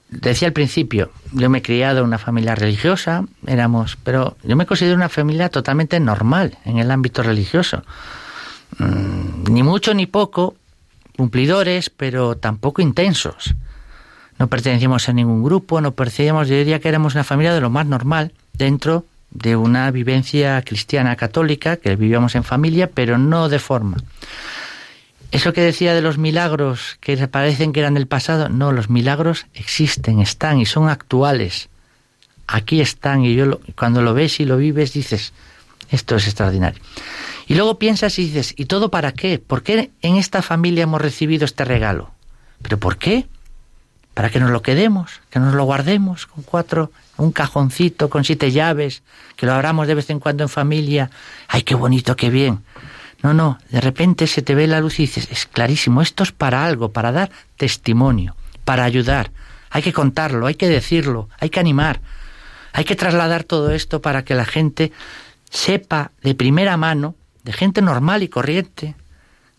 decía 0.09 0.49
al 0.49 0.55
principio, 0.55 1.13
yo 1.33 1.49
me 1.51 1.59
he 1.59 1.63
criado 1.63 2.01
en 2.01 2.07
una 2.07 2.19
familia 2.19 2.55
religiosa, 2.55 3.25
éramos, 3.47 3.97
pero 4.03 4.37
yo 4.43 4.57
me 4.57 4.67
considero 4.67 4.97
una 4.97 5.09
familia 5.09 5.49
totalmente 5.49 6.01
normal 6.01 6.59
en 6.65 6.79
el 6.79 6.91
ámbito 6.91 7.23
religioso. 7.23 7.83
Mm, 8.79 9.53
ni 9.53 9.63
mucho 9.63 9.95
ni 9.95 10.07
poco, 10.07 10.57
cumplidores, 11.17 11.91
pero 11.91 12.37
tampoco 12.37 12.83
intensos. 12.83 13.55
No 14.41 14.47
pertenecíamos 14.47 15.07
a 15.07 15.13
ningún 15.13 15.45
grupo, 15.45 15.83
no 15.83 15.93
pertenecíamos, 15.93 16.49
yo 16.49 16.57
diría 16.57 16.81
que 16.81 16.89
éramos 16.89 17.15
una 17.15 17.25
familia 17.25 17.53
de 17.53 17.61
lo 17.61 17.69
más 17.69 17.85
normal 17.85 18.33
dentro 18.55 19.05
de 19.31 19.55
una 19.55 19.91
vivencia 19.91 20.63
cristiana 20.63 21.15
católica, 21.15 21.77
que 21.77 21.95
vivíamos 21.95 22.35
en 22.35 22.43
familia, 22.43 22.89
pero 22.89 23.19
no 23.19 23.51
de 23.51 23.59
forma. 23.59 23.99
Eso 25.31 25.53
que 25.53 25.61
decía 25.61 25.93
de 25.93 26.01
los 26.01 26.17
milagros 26.17 26.97
que 27.01 27.19
parecen 27.29 27.75
que 27.75 27.81
eran 27.81 27.93
del 27.93 28.07
pasado, 28.07 28.49
no, 28.49 28.73
los 28.73 28.89
milagros 28.89 29.45
existen, 29.53 30.21
están 30.21 30.59
y 30.59 30.65
son 30.65 30.89
actuales. 30.89 31.69
Aquí 32.47 32.81
están 32.81 33.23
y 33.23 33.35
yo 33.35 33.61
cuando 33.77 34.01
lo 34.01 34.15
ves 34.15 34.41
y 34.41 34.47
lo 34.47 34.57
vives 34.57 34.95
dices, 34.95 35.35
esto 35.91 36.17
es 36.17 36.27
extraordinario. 36.27 36.81
Y 37.47 37.57
luego 37.57 37.79
piensas 37.79 38.19
y 38.19 38.25
dices, 38.25 38.55
¿y 38.57 38.65
todo 38.65 38.91
para 38.91 39.13
qué? 39.13 39.39
¿Por 39.39 39.63
qué 39.63 39.91
en 40.01 40.17
esta 40.17 40.41
familia 40.41 40.85
hemos 40.85 41.03
recibido 41.03 41.45
este 41.45 41.67
regalo? 41.67 42.11
¿Pero 42.63 42.79
por 42.79 42.97
qué? 42.97 43.27
Para 44.21 44.29
que 44.29 44.39
nos 44.39 44.51
lo 44.51 44.61
quedemos, 44.61 45.23
que 45.31 45.39
nos 45.39 45.55
lo 45.55 45.65
guardemos 45.65 46.27
con 46.27 46.45
cuatro, 46.45 46.93
un 47.17 47.33
cajoncito 47.33 48.11
con 48.11 48.23
siete 48.23 48.53
llaves, 48.53 49.03
que 49.35 49.47
lo 49.47 49.55
abramos 49.55 49.87
de 49.87 49.95
vez 49.95 50.11
en 50.11 50.21
cuando 50.21 50.43
en 50.43 50.51
familia. 50.51 51.11
¡Ay, 51.49 51.63
qué 51.63 51.75
bonito, 51.75 52.15
qué 52.17 52.29
bien! 52.29 52.63
No, 53.23 53.33
no, 53.33 53.59
de 53.71 53.81
repente 53.81 54.27
se 54.27 54.43
te 54.43 54.55
ve 54.55 54.67
la 54.67 54.81
luz 54.81 54.99
y 54.99 55.05
dices, 55.05 55.27
es 55.31 55.47
clarísimo, 55.47 56.03
esto 56.03 56.23
es 56.23 56.33
para 56.33 56.67
algo, 56.67 56.93
para 56.93 57.13
dar 57.13 57.31
testimonio, 57.57 58.37
para 58.67 58.85
ayudar. 58.85 59.31
Hay 59.71 59.81
que 59.81 59.95
contarlo, 59.95 60.47
hay 60.47 60.55
que 60.57 60.69
decirlo, 60.69 61.31
hay 61.39 61.49
que 61.49 61.61
animar, 61.61 62.03
hay 62.75 62.85
que 62.85 62.97
trasladar 62.97 63.45
todo 63.45 63.71
esto 63.71 64.03
para 64.03 64.23
que 64.23 64.35
la 64.35 64.45
gente 64.45 64.93
sepa 65.49 66.11
de 66.23 66.35
primera 66.35 66.77
mano 66.77 67.15
de 67.43 67.55
gente 67.55 67.81
normal 67.81 68.23
y 68.23 68.29
corriente, 68.29 68.97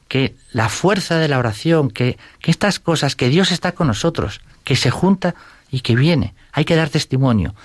que 0.08 0.36
la 0.52 0.70
fuerza 0.70 1.18
de 1.18 1.30
la 1.30 1.40
oración, 1.40 1.90
que, 1.90 2.20
que 2.42 2.52
estas 2.52 2.80
cosas, 2.80 3.16
que 3.16 3.30
Dios 3.30 3.52
está 3.52 3.72
con 3.72 3.88
nosotros, 3.88 4.40
que 4.64 4.76
se 4.76 4.92
junta 4.92 5.36
y 5.70 5.82
que 5.82 5.96
viene, 5.96 6.34
hay 6.52 6.66
que 6.66 6.76
dar 6.76 6.90
testimonio. 6.90 7.56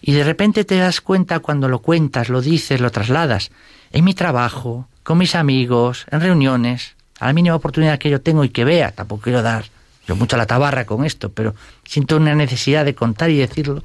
Y 0.00 0.12
de 0.12 0.24
repente 0.24 0.64
te 0.64 0.76
das 0.76 1.00
cuenta 1.00 1.40
cuando 1.40 1.68
lo 1.68 1.80
cuentas, 1.80 2.28
lo 2.28 2.40
dices, 2.40 2.80
lo 2.80 2.90
trasladas, 2.90 3.50
en 3.92 4.04
mi 4.04 4.14
trabajo, 4.14 4.88
con 5.02 5.18
mis 5.18 5.34
amigos, 5.34 6.06
en 6.10 6.20
reuniones, 6.20 6.94
a 7.18 7.26
la 7.26 7.32
mínima 7.32 7.56
oportunidad 7.56 7.98
que 7.98 8.10
yo 8.10 8.20
tengo 8.20 8.44
y 8.44 8.48
que 8.48 8.64
vea, 8.64 8.92
tampoco 8.92 9.22
quiero 9.22 9.42
dar 9.42 9.66
yo 10.06 10.16
mucho 10.16 10.36
la 10.36 10.46
tabarra 10.46 10.84
con 10.84 11.04
esto, 11.04 11.30
pero 11.30 11.54
siento 11.84 12.16
una 12.16 12.34
necesidad 12.34 12.84
de 12.84 12.94
contar 12.94 13.30
y 13.30 13.38
decirlo, 13.38 13.84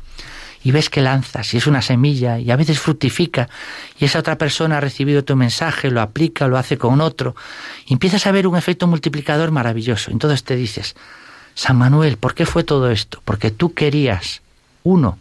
y 0.64 0.72
ves 0.72 0.90
que 0.90 1.02
lanzas 1.02 1.54
y 1.54 1.58
es 1.58 1.68
una 1.68 1.82
semilla 1.82 2.40
y 2.40 2.50
a 2.50 2.56
veces 2.56 2.80
fructifica 2.80 3.48
y 4.00 4.06
esa 4.06 4.20
otra 4.20 4.38
persona 4.38 4.78
ha 4.78 4.82
recibido 4.82 5.24
tu 5.24 5.36
mensaje, 5.36 5.92
lo 5.92 6.02
aplica, 6.02 6.48
lo 6.48 6.58
hace 6.58 6.78
con 6.78 7.00
otro 7.00 7.36
y 7.86 7.94
empiezas 7.94 8.26
a 8.26 8.32
ver 8.32 8.48
un 8.48 8.58
efecto 8.58 8.88
multiplicador 8.88 9.52
maravilloso. 9.52 10.12
Entonces 10.12 10.44
te 10.44 10.56
dices, 10.56 10.96
San 11.58 11.76
Manuel, 11.76 12.18
¿por 12.18 12.36
qué 12.36 12.46
fue 12.46 12.64
todo 12.64 12.92
esto? 12.92 13.20
Porque 13.26 13.50
tú 13.50 13.74
querías, 13.74 14.44
uno, 14.84 15.18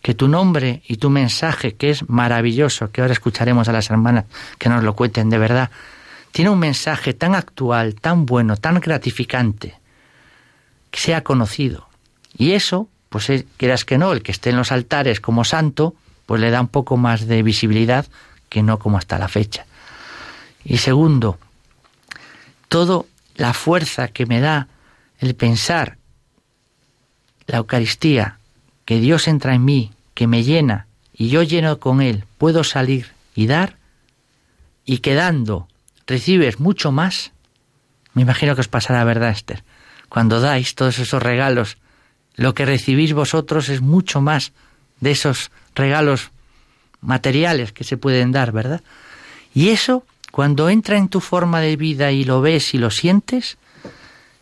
que 0.00 0.14
tu 0.14 0.26
nombre 0.26 0.82
y 0.88 0.96
tu 0.96 1.10
mensaje, 1.10 1.74
que 1.74 1.90
es 1.90 2.08
maravilloso, 2.08 2.90
que 2.90 3.02
ahora 3.02 3.12
escucharemos 3.12 3.68
a 3.68 3.72
las 3.72 3.90
hermanas 3.90 4.24
que 4.56 4.70
nos 4.70 4.82
lo 4.82 4.96
cuenten 4.96 5.28
de 5.28 5.36
verdad, 5.36 5.70
tiene 6.30 6.48
un 6.48 6.58
mensaje 6.58 7.12
tan 7.12 7.34
actual, 7.34 7.96
tan 7.96 8.24
bueno, 8.24 8.56
tan 8.56 8.80
gratificante, 8.80 9.78
que 10.90 10.98
sea 10.98 11.22
conocido. 11.22 11.86
Y 12.38 12.52
eso 12.52 12.88
pues 13.10 13.28
eh, 13.28 13.46
quieras 13.58 13.84
que 13.84 13.98
no, 13.98 14.12
el 14.12 14.22
que 14.22 14.32
esté 14.32 14.48
en 14.48 14.56
los 14.56 14.72
altares 14.72 15.20
como 15.20 15.44
santo, 15.44 15.94
pues 16.24 16.40
le 16.40 16.50
da 16.50 16.62
un 16.62 16.68
poco 16.68 16.96
más 16.96 17.26
de 17.26 17.42
visibilidad 17.42 18.06
que 18.48 18.62
no 18.62 18.78
como 18.78 18.96
hasta 18.96 19.18
la 19.18 19.28
fecha. 19.28 19.66
Y 20.64 20.78
segundo, 20.78 21.36
toda 22.68 23.04
la 23.34 23.52
fuerza 23.52 24.08
que 24.08 24.24
me 24.24 24.40
da 24.40 24.68
el 25.22 25.34
pensar 25.34 25.98
la 27.46 27.58
Eucaristía, 27.58 28.38
que 28.84 28.98
Dios 28.98 29.28
entra 29.28 29.54
en 29.54 29.64
mí, 29.64 29.92
que 30.14 30.26
me 30.26 30.42
llena 30.42 30.86
y 31.14 31.28
yo 31.28 31.42
lleno 31.42 31.78
con 31.78 32.00
Él, 32.00 32.24
puedo 32.38 32.64
salir 32.64 33.12
y 33.34 33.46
dar, 33.46 33.76
y 34.84 34.98
quedando 34.98 35.68
recibes 36.06 36.58
mucho 36.58 36.90
más, 36.90 37.32
me 38.14 38.22
imagino 38.22 38.54
que 38.54 38.62
os 38.62 38.68
pasará, 38.68 39.04
¿verdad, 39.04 39.30
Esther? 39.30 39.62
Cuando 40.08 40.40
dais 40.40 40.74
todos 40.74 40.98
esos 40.98 41.22
regalos 41.22 41.78
lo 42.34 42.54
que 42.54 42.64
recibís 42.64 43.12
vosotros 43.12 43.68
es 43.68 43.80
mucho 43.80 44.20
más 44.20 44.52
de 45.00 45.12
esos 45.12 45.50
regalos 45.74 46.30
materiales 47.00 47.72
que 47.72 47.84
se 47.84 47.96
pueden 47.96 48.32
dar, 48.32 48.52
¿verdad? 48.52 48.82
Y 49.54 49.68
eso, 49.68 50.04
cuando 50.30 50.68
entra 50.68 50.96
en 50.96 51.08
tu 51.08 51.20
forma 51.20 51.60
de 51.60 51.76
vida 51.76 52.10
y 52.10 52.24
lo 52.24 52.40
ves 52.40 52.74
y 52.74 52.78
lo 52.78 52.90
sientes, 52.90 53.58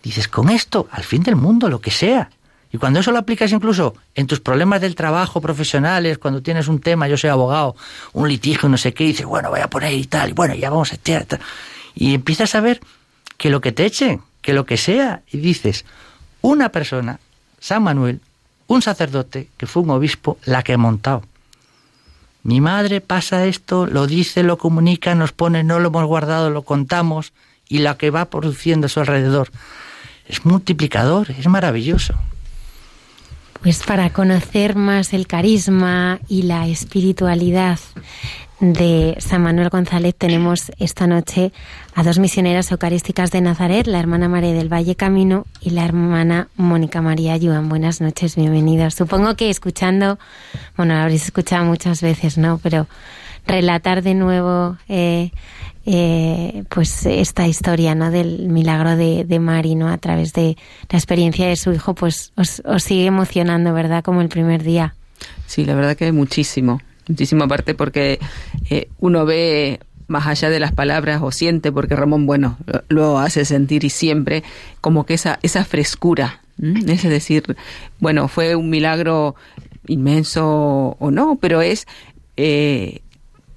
dices, 0.03 0.29
con 0.29 0.51
esto, 0.51 0.89
al 0.91 1.05
fin 1.05 1.23
del 1.23 1.37
mundo, 1.37 1.69
lo 1.69 1.81
que 1.81 1.91
sea. 1.91 2.31
Y 2.73 2.79
cuando 2.79 3.01
eso 3.01 3.11
lo 3.11 3.19
aplicas 3.19 3.51
incluso 3.53 3.95
en 4.15 4.27
tus 4.27 4.41
problemas 4.41 4.81
del 4.81 4.95
trabajo 4.95 5.41
profesionales, 5.41 6.19
cuando 6.19 6.41
tienes 6.41 6.69
un 6.69 6.81
tema, 6.81 7.09
yo 7.09 7.17
soy 7.17 7.31
abogado, 7.31 7.75
un 8.13 8.29
litigio, 8.29 8.69
no 8.69 8.79
sé 8.79 8.95
qué, 8.95 9.05
dices, 9.05 9.27
bueno, 9.27 9.51
voy 9.51 9.61
a 9.61 9.69
poner 9.69 9.93
y 9.93 10.05
tal, 10.05 10.31
y 10.31 10.33
bueno, 10.33 10.55
ya 10.55 10.71
vamos 10.71 10.93
a 10.93 10.95
echar. 10.95 11.27
Y 11.95 12.15
empiezas 12.15 12.55
a 12.55 12.61
ver 12.61 12.81
que 13.37 13.51
lo 13.51 13.61
que 13.61 13.73
te 13.73 13.85
echen, 13.87 14.23
que 14.41 14.53
lo 14.53 14.67
que 14.67 14.77
sea, 14.77 15.23
y 15.31 15.39
dices, 15.39 15.85
una 16.43 16.71
persona 16.71 17.19
San 17.59 17.83
Manuel, 17.83 18.21
un 18.67 18.83
sacerdote 18.83 19.49
que 19.57 19.67
fue 19.67 19.83
un 19.83 19.91
obispo, 19.91 20.39
la 20.45 20.63
que 20.63 20.73
he 20.73 20.77
montado. 20.77 21.23
Mi 22.43 22.61
madre 22.61 23.01
pasa 23.01 23.45
esto, 23.45 23.87
lo 23.87 24.07
dice, 24.07 24.43
lo 24.43 24.57
comunica, 24.57 25.15
nos 25.15 25.33
pone, 25.33 25.63
no 25.63 25.79
lo 25.79 25.89
hemos 25.89 26.07
guardado, 26.07 26.51
lo 26.51 26.63
contamos, 26.63 27.33
y 27.69 27.79
la 27.79 27.99
que 27.99 28.11
va 28.11 28.31
produciendo 28.31 28.87
a 28.87 28.89
su 28.89 29.01
alrededor. 29.01 29.51
Es 30.27 30.45
multiplicador, 30.45 31.31
es 31.31 31.47
maravilloso. 31.47 32.15
Pues 33.63 33.83
para 33.83 34.11
conocer 34.11 34.75
más 34.75 35.13
el 35.13 35.27
carisma 35.27 36.19
y 36.29 36.43
la 36.43 36.67
espiritualidad 36.67 37.79
de 38.61 39.17
San 39.19 39.43
Manuel 39.43 39.71
González 39.71 40.15
tenemos 40.17 40.71
esta 40.79 41.07
noche 41.07 41.51
a 41.95 42.03
dos 42.03 42.19
misioneras 42.19 42.71
eucarísticas 42.71 43.31
de 43.31 43.41
Nazaret, 43.41 43.87
la 43.87 43.99
hermana 43.99 44.29
María 44.29 44.53
del 44.53 44.73
Valle 44.73 44.97
Camino 44.97 45.47
y 45.61 45.71
la 45.71 45.85
hermana 45.85 46.49
Mónica 46.57 47.01
María 47.01 47.33
Ayuan. 47.33 47.69
Buenas 47.69 48.01
noches, 48.01 48.37
bienvenidos. 48.37 48.95
Supongo 48.95 49.35
que 49.35 49.49
escuchando, 49.49 50.19
bueno, 50.77 50.95
lo 50.95 51.01
habréis 51.01 51.25
escuchado 51.25 51.65
muchas 51.65 52.03
veces, 52.03 52.37
¿no? 52.37 52.59
Pero 52.63 52.87
relatar 53.47 54.03
de 54.03 54.15
nuevo 54.15 54.77
eh, 54.89 55.33
eh, 55.87 56.65
pues 56.69 57.07
esta 57.07 57.47
historia 57.47 57.95
¿no? 57.95 58.11
del 58.11 58.49
milagro 58.49 58.97
de, 58.97 59.25
de 59.25 59.39
Mari 59.39 59.75
¿no? 59.75 59.89
a 59.89 59.99
través 59.99 60.33
de 60.33 60.57
la 60.91 60.99
experiencia 60.99 61.49
de 61.49 61.57
su 61.57 61.73
hijo, 61.73 61.95
pues 61.95 62.33
os, 62.37 62.63
os 62.65 62.83
sigue 62.83 63.07
emocionando, 63.07 63.73
¿verdad? 63.73 64.03
Como 64.05 64.21
el 64.21 64.29
primer 64.29 64.63
día. 64.63 64.95
Sí, 65.47 65.65
la 65.65 65.75
verdad 65.75 65.97
que 65.97 66.13
muchísimo, 66.13 66.81
muchísimo 67.09 67.45
aparte 67.45 67.75
porque 67.75 68.19
eh, 68.69 68.89
uno 68.99 69.25
ve 69.25 69.81
más 70.07 70.27
allá 70.27 70.51
de 70.51 70.61
las 70.61 70.73
palabras 70.73 71.23
o 71.23 71.31
siente, 71.31 71.73
porque 71.73 71.97
Ramón, 71.97 72.27
bueno, 72.27 72.59
lo, 72.67 72.83
lo 72.89 73.19
hace 73.19 73.45
sentir 73.45 73.85
y 73.85 73.91
siempre 73.91 74.43
como 74.81 75.07
que 75.07 75.15
esa, 75.15 75.39
esa 75.43 75.65
frescura, 75.65 76.41
¿m? 76.61 76.81
es 76.93 77.03
decir, 77.05 77.57
bueno, 78.01 78.29
fue 78.29 78.57
un 78.57 78.71
milagro 78.71 79.37
inmenso 79.87 80.97
o 80.99 81.11
no, 81.11 81.39
pero 81.41 81.63
es 81.63 81.87
eh, 82.37 83.03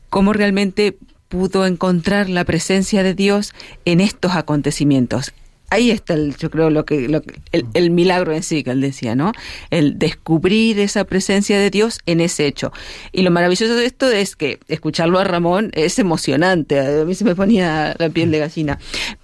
cómo 0.10 0.34
realmente 0.34 0.98
pudo 1.34 1.66
encontrar 1.66 2.30
la 2.30 2.46
presencia 2.46 3.02
de 3.02 3.16
Dios 3.16 3.56
en 3.86 4.02
estos 4.02 4.36
acontecimientos. 4.36 5.34
Ahí 5.72 5.90
está, 5.90 6.14
el, 6.14 6.38
yo 6.38 6.52
creo, 6.52 6.70
lo 6.70 6.86
que, 6.86 7.10
lo, 7.10 7.24
el, 7.52 7.90
milagro 7.90 8.34
en 8.34 8.44
sí 8.44 8.64
que 8.64 8.70
él 8.70 8.82
decía, 8.82 9.16
¿no? 9.16 9.32
El 9.72 9.98
descubrir 9.98 10.80
esa 10.80 11.06
presencia 11.06 11.58
de 11.58 11.72
Dios 11.72 12.02
en 12.06 12.22
ese 12.22 12.46
hecho. 12.46 12.72
Y 13.12 13.24
lo 13.24 13.32
maravilloso 13.32 13.74
de 13.74 13.88
esto 13.88 14.12
es 14.12 14.36
que 14.36 14.60
escucharlo 14.68 15.18
a 15.18 15.24
Ramón 15.24 15.72
es 15.74 15.98
emocionante. 15.98 16.80
A 16.80 17.04
mí 17.04 17.16
se 17.16 17.26
me 17.26 17.34
ponía 17.34 17.96
la 17.98 18.10
piel 18.10 18.30
de 18.30 18.38
gallina. 18.38 18.78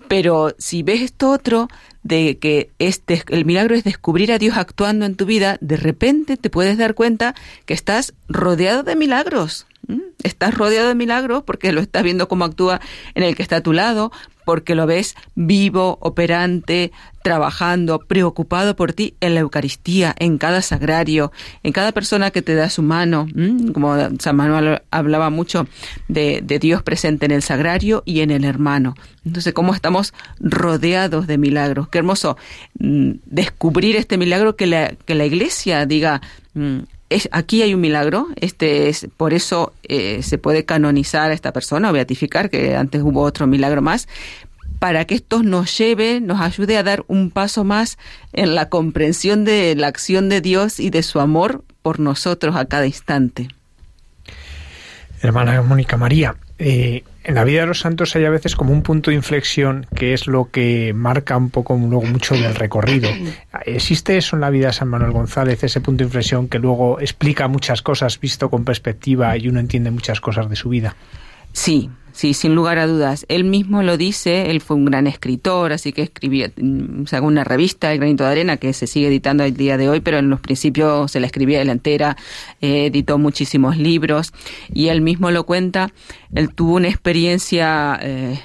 Pero 0.07 0.55
si 0.57 0.81
ves 0.81 1.01
esto 1.01 1.29
otro, 1.29 1.67
de 2.01 2.39
que 2.39 2.71
este, 2.79 3.21
el 3.29 3.45
milagro 3.45 3.75
es 3.75 3.83
descubrir 3.83 4.31
a 4.31 4.39
Dios 4.39 4.57
actuando 4.57 5.05
en 5.05 5.13
tu 5.13 5.27
vida, 5.27 5.59
de 5.61 5.77
repente 5.77 6.37
te 6.37 6.49
puedes 6.49 6.79
dar 6.79 6.95
cuenta 6.95 7.35
que 7.67 7.75
estás 7.75 8.15
rodeado 8.27 8.81
de 8.81 8.95
milagros. 8.95 9.67
Estás 10.23 10.53
rodeado 10.53 10.89
de 10.89 10.95
milagros 10.95 11.43
porque 11.43 11.71
lo 11.71 11.81
estás 11.81 12.03
viendo 12.03 12.27
cómo 12.27 12.45
actúa 12.45 12.79
en 13.15 13.23
el 13.23 13.35
que 13.35 13.41
está 13.41 13.57
a 13.57 13.63
tu 13.63 13.73
lado, 13.73 14.11
porque 14.45 14.75
lo 14.75 14.85
ves 14.85 15.15
vivo, 15.35 15.97
operante, 16.01 16.91
trabajando, 17.21 17.99
preocupado 17.99 18.75
por 18.75 18.93
ti 18.93 19.15
en 19.21 19.35
la 19.35 19.41
Eucaristía, 19.41 20.15
en 20.17 20.37
cada 20.37 20.61
sagrario, 20.61 21.31
en 21.63 21.71
cada 21.71 21.91
persona 21.91 22.31
que 22.31 22.41
te 22.41 22.55
da 22.55 22.69
su 22.69 22.81
mano. 22.81 23.27
Como 23.73 23.95
San 24.19 24.35
Manuel 24.35 24.81
hablaba 24.91 25.29
mucho 25.29 25.67
de, 26.07 26.41
de, 26.43 26.59
Dios 26.59 26.81
presente 26.83 27.25
en 27.25 27.31
el 27.31 27.43
sagrario 27.43 28.01
y 28.05 28.21
en 28.21 28.31
el 28.31 28.43
hermano. 28.43 28.95
Entonces, 29.25 29.53
cómo 29.53 29.73
estamos 29.73 30.13
rodeados 30.39 31.27
de 31.27 31.37
milagros. 31.37 31.89
Qué 31.89 31.99
hermoso 31.99 32.37
descubrir 32.73 33.95
este 33.95 34.17
milagro 34.17 34.55
que 34.55 34.67
la, 34.67 34.93
que 35.05 35.15
la 35.15 35.25
Iglesia 35.25 35.85
diga 35.85 36.21
aquí 37.31 37.61
hay 37.61 37.73
un 37.73 37.81
milagro, 37.81 38.27
este 38.35 38.89
es, 38.89 39.07
por 39.17 39.33
eso 39.33 39.73
eh, 39.83 40.21
se 40.23 40.37
puede 40.37 40.65
canonizar 40.65 41.31
a 41.31 41.33
esta 41.33 41.51
persona 41.51 41.89
o 41.89 41.93
beatificar, 41.93 42.49
que 42.49 42.75
antes 42.75 43.01
hubo 43.01 43.21
otro 43.21 43.47
milagro 43.47 43.81
más, 43.81 44.07
para 44.79 45.05
que 45.05 45.15
esto 45.15 45.43
nos 45.43 45.77
lleve, 45.77 46.21
nos 46.21 46.39
ayude 46.39 46.77
a 46.77 46.83
dar 46.83 47.03
un 47.07 47.31
paso 47.31 47.63
más 47.63 47.97
en 48.31 48.55
la 48.55 48.69
comprensión 48.69 49.43
de 49.43 49.75
la 49.75 49.87
acción 49.87 50.29
de 50.29 50.41
Dios 50.41 50.79
y 50.79 50.89
de 50.89 51.03
su 51.03 51.19
amor 51.19 51.63
por 51.81 51.99
nosotros 51.99 52.55
a 52.55 52.65
cada 52.65 52.85
instante. 52.85 53.49
Hermana 55.21 55.61
Mónica 55.61 55.97
María, 55.97 56.35
eh, 56.59 57.03
en 57.23 57.35
la 57.35 57.43
vida 57.43 57.61
de 57.61 57.67
los 57.67 57.79
santos 57.79 58.15
hay 58.15 58.25
a 58.25 58.29
veces 58.29 58.55
como 58.55 58.71
un 58.71 58.81
punto 58.81 59.11
de 59.11 59.15
inflexión 59.15 59.85
que 59.95 60.13
es 60.13 60.27
lo 60.27 60.49
que 60.51 60.93
marca 60.93 61.35
un 61.37 61.49
poco 61.49 61.75
luego 61.75 62.05
mucho 62.05 62.35
del 62.35 62.55
recorrido. 62.55 63.09
¿Existe 63.65 64.17
eso 64.17 64.35
en 64.35 64.41
la 64.41 64.49
vida 64.49 64.67
de 64.67 64.73
San 64.73 64.87
Manuel 64.87 65.11
González, 65.11 65.63
ese 65.63 65.81
punto 65.81 65.99
de 65.99 66.05
inflexión 66.05 66.47
que 66.47 66.59
luego 66.59 66.99
explica 66.99 67.47
muchas 67.47 67.81
cosas 67.81 68.19
visto 68.19 68.49
con 68.49 68.63
perspectiva 68.63 69.35
y 69.37 69.47
uno 69.47 69.59
entiende 69.59 69.91
muchas 69.91 70.21
cosas 70.21 70.49
de 70.49 70.55
su 70.55 70.69
vida? 70.69 70.95
Sí, 71.51 71.89
sí, 72.19 72.33
sin 72.33 72.53
lugar 72.53 72.79
a 72.79 72.85
dudas. 72.85 73.25
Él 73.29 73.45
mismo 73.45 73.81
lo 73.81 73.95
dice, 73.95 74.51
él 74.51 74.59
fue 74.59 74.75
un 74.75 74.83
gran 74.83 75.07
escritor, 75.07 75.71
así 75.71 75.93
que 75.93 76.01
escribía, 76.01 76.51
sacó 77.05 77.27
una 77.27 77.45
revista, 77.45 77.93
El 77.93 77.99
Granito 77.99 78.25
de 78.25 78.31
Arena, 78.31 78.57
que 78.57 78.73
se 78.73 78.87
sigue 78.87 79.07
editando 79.07 79.45
el 79.45 79.55
día 79.55 79.77
de 79.77 79.87
hoy, 79.87 80.01
pero 80.01 80.17
en 80.17 80.29
los 80.29 80.41
principios 80.41 81.13
se 81.13 81.21
la 81.21 81.27
escribía 81.27 81.61
él 81.61 81.69
entera, 81.69 82.17
eh, 82.59 82.87
editó 82.87 83.17
muchísimos 83.17 83.77
libros, 83.77 84.33
y 84.73 84.89
él 84.89 84.99
mismo 84.99 85.31
lo 85.31 85.45
cuenta, 85.45 85.93
él 86.35 86.53
tuvo 86.53 86.75
una 86.75 86.89
experiencia... 86.89 87.97
Eh, 88.01 88.37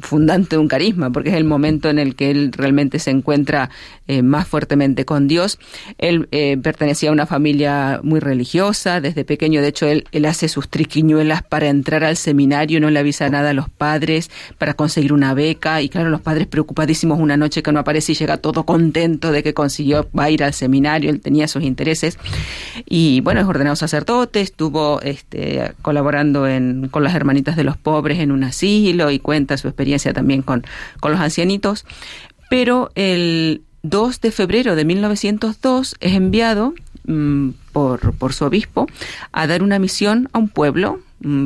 fundante 0.00 0.56
de 0.56 0.58
un 0.58 0.68
carisma, 0.68 1.10
porque 1.10 1.30
es 1.30 1.34
el 1.34 1.44
momento 1.44 1.90
en 1.90 1.98
el 1.98 2.14
que 2.14 2.30
él 2.30 2.52
realmente 2.52 2.98
se 2.98 3.10
encuentra 3.10 3.70
eh, 4.06 4.22
más 4.22 4.46
fuertemente 4.46 5.04
con 5.04 5.28
Dios. 5.28 5.58
Él 5.98 6.28
eh, 6.30 6.56
pertenecía 6.62 7.10
a 7.10 7.12
una 7.12 7.26
familia 7.26 8.00
muy 8.02 8.20
religiosa, 8.20 9.00
desde 9.00 9.24
pequeño, 9.24 9.62
de 9.62 9.68
hecho, 9.68 9.86
él, 9.86 10.04
hace 10.24 10.48
sus 10.48 10.68
triquiñuelas 10.68 11.42
para 11.42 11.68
entrar 11.68 12.04
al 12.04 12.16
seminario, 12.16 12.80
no 12.80 12.90
le 12.90 12.98
avisa 12.98 13.28
nada 13.28 13.50
a 13.50 13.52
los 13.52 13.68
padres, 13.68 14.30
para 14.58 14.74
conseguir 14.74 15.12
una 15.12 15.34
beca, 15.34 15.82
y 15.82 15.88
claro, 15.88 16.10
los 16.10 16.20
padres 16.20 16.46
preocupadísimos 16.46 17.18
una 17.18 17.36
noche 17.36 17.62
que 17.62 17.72
no 17.72 17.80
aparece 17.80 18.12
y 18.12 18.14
llega 18.14 18.36
todo 18.36 18.64
contento 18.64 19.32
de 19.32 19.42
que 19.42 19.54
consiguió, 19.54 20.08
va 20.16 20.24
a 20.24 20.30
ir 20.30 20.44
al 20.44 20.54
seminario, 20.54 21.10
él 21.10 21.20
tenía 21.20 21.48
sus 21.48 21.64
intereses, 21.64 22.18
y 22.86 23.20
bueno, 23.22 23.40
es 23.40 23.46
ordenado 23.46 23.76
sacerdote, 23.76 24.40
estuvo 24.40 25.00
este, 25.02 25.72
colaborando 25.82 26.46
en, 26.46 26.88
con 26.88 27.02
las 27.02 27.14
hermanitas 27.14 27.56
de 27.56 27.64
los 27.64 27.76
pobres 27.76 28.20
en 28.20 28.30
un 28.30 28.44
asilo 28.44 29.10
y 29.10 29.18
cuenta 29.18 29.56
su 29.56 29.66
experiencia 29.66 29.79
también 30.12 30.42
con, 30.42 30.64
con 31.00 31.12
los 31.12 31.20
ancianitos, 31.20 31.84
pero 32.48 32.90
el 32.94 33.62
2 33.82 34.20
de 34.20 34.30
febrero 34.30 34.76
de 34.76 34.84
1902 34.84 35.96
es 36.00 36.12
enviado 36.12 36.74
mmm, 37.06 37.50
por, 37.72 38.12
por 38.14 38.32
su 38.32 38.44
obispo 38.44 38.86
a 39.32 39.46
dar 39.46 39.62
una 39.62 39.78
misión 39.78 40.28
a 40.32 40.38
un 40.38 40.48
pueblo, 40.48 41.00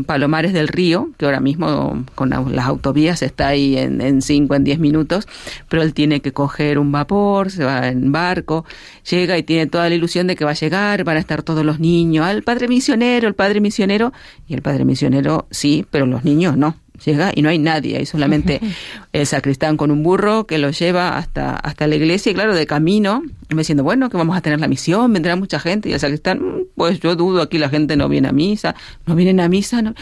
Palomares 0.07 0.53
del 0.53 0.68
Río, 0.68 1.11
que 1.18 1.24
ahora 1.24 1.41
mismo 1.41 2.05
con 2.14 2.30
las 2.30 2.64
autovías 2.64 3.22
está 3.22 3.49
ahí 3.49 3.76
en 3.76 4.22
5, 4.22 4.55
en 4.55 4.62
10 4.62 4.78
minutos, 4.78 5.26
pero 5.68 5.82
él 5.82 5.93
tiene 5.93 6.20
que 6.20 6.32
coger 6.32 6.78
un 6.78 6.93
vapor, 6.93 7.51
se 7.51 7.64
va 7.64 7.89
en 7.89 8.12
barco, 8.12 8.64
llega 9.11 9.37
y 9.37 9.43
tiene 9.43 9.66
toda 9.66 9.89
la 9.89 9.97
ilusión 9.97 10.28
de 10.28 10.37
que 10.37 10.45
va 10.45 10.53
a 10.53 10.55
llegar, 10.55 11.03
van 11.03 11.16
a 11.16 11.20
estar 11.20 11.43
todos 11.43 11.64
los 11.64 11.80
niños, 11.80 12.24
al 12.24 12.45
padre 12.45 12.68
misionero, 12.68 13.26
el 13.26 13.35
padre 13.35 13.61
misionero, 13.61 14.12
y 14.47 14.55
el 14.55 14.62
padre 14.62 14.85
misionero 14.85 15.49
sí, 15.51 15.85
pero 15.91 16.07
los 16.07 16.24
niños 16.24 16.57
no 16.57 16.76
llega 17.05 17.32
y 17.34 17.42
no 17.42 17.49
hay 17.49 17.59
nadie, 17.59 17.97
hay 17.97 18.07
solamente 18.07 18.61
el 19.12 19.26
sacristán 19.26 19.76
con 19.76 19.90
un 19.90 20.03
burro 20.03 20.47
que 20.47 20.59
lo 20.59 20.70
lleva 20.70 21.16
hasta, 21.16 21.57
hasta 21.57 21.86
la 21.86 21.97
iglesia 21.97 22.32
y 22.32 22.34
claro, 22.34 22.55
de 22.55 22.66
camino, 22.66 23.22
me 23.49 23.59
diciendo, 23.59 23.84
bueno, 23.84 24.11
que 24.11 24.16
vamos 24.16 24.36
a 24.36 24.40
tener 24.40 24.61
la 24.61 24.68
misión, 24.68 25.12
vendrá 25.12 25.36
mucha 25.36 25.59
gente 25.59 25.88
y 25.88 25.92
el 25.92 26.01
sacristán, 26.01 26.40
pues 26.74 27.01
yo 27.01 27.16
dudo, 27.16 27.42
aquí 27.42 27.59
la 27.59 27.68
gente 27.68 27.97
no 27.97 28.09
viene 28.09 28.28
a 28.28 28.32
misa, 28.32 28.74
no 29.07 29.14
vienen 29.14 29.40
a 29.40 29.49
misa, 29.49 29.82
no. 29.82 29.95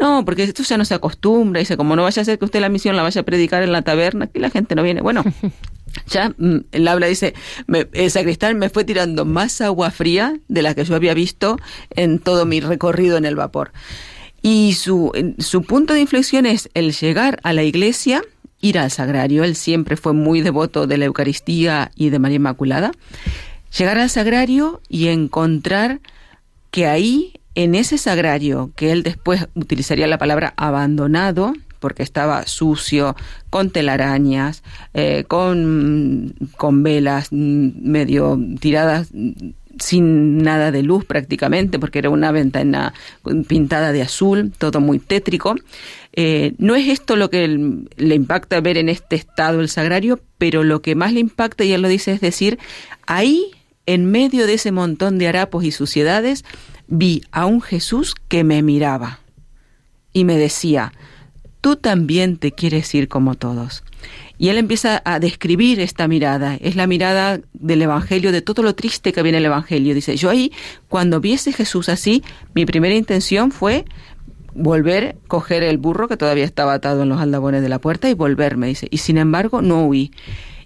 No, 0.00 0.24
porque 0.24 0.42
esto 0.42 0.64
ya 0.64 0.76
no 0.76 0.84
se 0.84 0.94
acostumbra, 0.94 1.60
dice, 1.60 1.76
como 1.76 1.94
no 1.94 2.02
vaya 2.02 2.20
a 2.20 2.24
ser 2.24 2.38
que 2.38 2.44
usted 2.44 2.60
la 2.60 2.68
misión 2.68 2.96
la 2.96 3.04
vaya 3.04 3.20
a 3.20 3.24
predicar 3.24 3.62
en 3.62 3.70
la 3.70 3.82
taberna, 3.82 4.24
aquí 4.24 4.40
la 4.40 4.50
gente 4.50 4.74
no 4.74 4.82
viene. 4.82 5.00
Bueno, 5.02 5.22
ya 6.08 6.34
el 6.72 6.88
habla 6.88 7.06
dice, 7.06 7.34
me, 7.68 7.86
el 7.92 8.10
sacristán 8.10 8.58
me 8.58 8.70
fue 8.70 8.84
tirando 8.84 9.24
más 9.24 9.60
agua 9.60 9.92
fría 9.92 10.36
de 10.48 10.62
la 10.62 10.74
que 10.74 10.84
yo 10.84 10.96
había 10.96 11.14
visto 11.14 11.58
en 11.90 12.18
todo 12.18 12.44
mi 12.44 12.60
recorrido 12.60 13.16
en 13.16 13.24
el 13.24 13.36
vapor. 13.36 13.70
Y 14.46 14.74
su, 14.74 15.10
su 15.38 15.62
punto 15.62 15.94
de 15.94 16.02
inflexión 16.02 16.44
es 16.44 16.68
el 16.74 16.92
llegar 16.92 17.40
a 17.44 17.54
la 17.54 17.62
iglesia, 17.62 18.22
ir 18.60 18.78
al 18.78 18.90
sagrario. 18.90 19.42
Él 19.42 19.56
siempre 19.56 19.96
fue 19.96 20.12
muy 20.12 20.42
devoto 20.42 20.86
de 20.86 20.98
la 20.98 21.06
Eucaristía 21.06 21.90
y 21.96 22.10
de 22.10 22.18
María 22.18 22.36
Inmaculada. 22.36 22.92
Llegar 23.78 23.96
al 23.96 24.10
sagrario 24.10 24.82
y 24.86 25.08
encontrar 25.08 26.00
que 26.70 26.86
ahí, 26.86 27.32
en 27.54 27.74
ese 27.74 27.96
sagrario, 27.96 28.70
que 28.76 28.92
él 28.92 29.02
después 29.02 29.48
utilizaría 29.54 30.06
la 30.06 30.18
palabra 30.18 30.52
abandonado, 30.58 31.54
porque 31.80 32.02
estaba 32.02 32.46
sucio, 32.46 33.16
con 33.48 33.70
telarañas, 33.70 34.62
eh, 34.92 35.24
con, 35.26 36.34
con 36.58 36.82
velas 36.82 37.32
medio 37.32 38.38
tiradas 38.60 39.08
sin 39.78 40.38
nada 40.38 40.70
de 40.70 40.82
luz 40.82 41.04
prácticamente, 41.04 41.78
porque 41.78 42.00
era 42.00 42.10
una 42.10 42.32
ventana 42.32 42.94
pintada 43.46 43.92
de 43.92 44.02
azul, 44.02 44.52
todo 44.56 44.80
muy 44.80 44.98
tétrico. 44.98 45.54
Eh, 46.12 46.54
no 46.58 46.74
es 46.74 46.88
esto 46.88 47.16
lo 47.16 47.30
que 47.30 47.46
le 47.96 48.14
impacta 48.14 48.60
ver 48.60 48.78
en 48.78 48.88
este 48.88 49.16
estado 49.16 49.60
el 49.60 49.68
sagrario, 49.68 50.20
pero 50.38 50.64
lo 50.64 50.82
que 50.82 50.94
más 50.94 51.12
le 51.12 51.20
impacta, 51.20 51.64
y 51.64 51.72
él 51.72 51.82
lo 51.82 51.88
dice, 51.88 52.12
es 52.12 52.20
decir, 52.20 52.58
ahí, 53.06 53.50
en 53.86 54.10
medio 54.10 54.46
de 54.46 54.54
ese 54.54 54.72
montón 54.72 55.18
de 55.18 55.28
harapos 55.28 55.64
y 55.64 55.70
suciedades, 55.70 56.44
vi 56.86 57.22
a 57.30 57.46
un 57.46 57.60
Jesús 57.60 58.14
que 58.28 58.44
me 58.44 58.62
miraba 58.62 59.20
y 60.12 60.24
me 60.24 60.36
decía, 60.36 60.92
tú 61.60 61.76
también 61.76 62.36
te 62.38 62.52
quieres 62.52 62.94
ir 62.94 63.08
como 63.08 63.34
todos. 63.34 63.83
Y 64.36 64.48
él 64.48 64.58
empieza 64.58 65.00
a 65.04 65.20
describir 65.20 65.80
esta 65.80 66.08
mirada. 66.08 66.56
Es 66.60 66.76
la 66.76 66.86
mirada 66.86 67.40
del 67.52 67.82
Evangelio, 67.82 68.32
de 68.32 68.42
todo 68.42 68.62
lo 68.62 68.74
triste 68.74 69.12
que 69.12 69.22
viene 69.22 69.38
el 69.38 69.44
Evangelio. 69.44 69.94
Dice, 69.94 70.16
yo 70.16 70.30
ahí, 70.30 70.52
cuando 70.88 71.20
vi 71.20 71.34
ese 71.34 71.52
Jesús 71.52 71.88
así, 71.88 72.22
mi 72.54 72.66
primera 72.66 72.94
intención 72.94 73.52
fue 73.52 73.84
volver, 74.54 75.16
coger 75.28 75.62
el 75.62 75.78
burro 75.78 76.08
que 76.08 76.16
todavía 76.16 76.44
estaba 76.44 76.74
atado 76.74 77.02
en 77.02 77.08
los 77.08 77.20
aldabones 77.20 77.62
de 77.62 77.68
la 77.68 77.78
puerta 77.78 78.08
y 78.08 78.14
volverme, 78.14 78.68
dice. 78.68 78.88
Y 78.90 78.98
sin 78.98 79.18
embargo, 79.18 79.62
no 79.62 79.86
huí. 79.86 80.12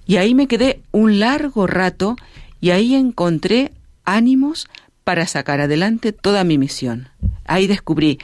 Y 0.06 0.16
ahí 0.16 0.34
me 0.34 0.46
quedé 0.46 0.80
un 0.90 1.20
largo 1.20 1.66
rato 1.66 2.16
y 2.60 2.70
ahí 2.70 2.94
encontré 2.94 3.72
ánimos 4.04 4.68
para 5.04 5.26
sacar 5.26 5.60
adelante 5.60 6.12
toda 6.12 6.44
mi 6.44 6.58
misión. 6.58 7.08
Ahí 7.44 7.66
descubrí 7.66 8.18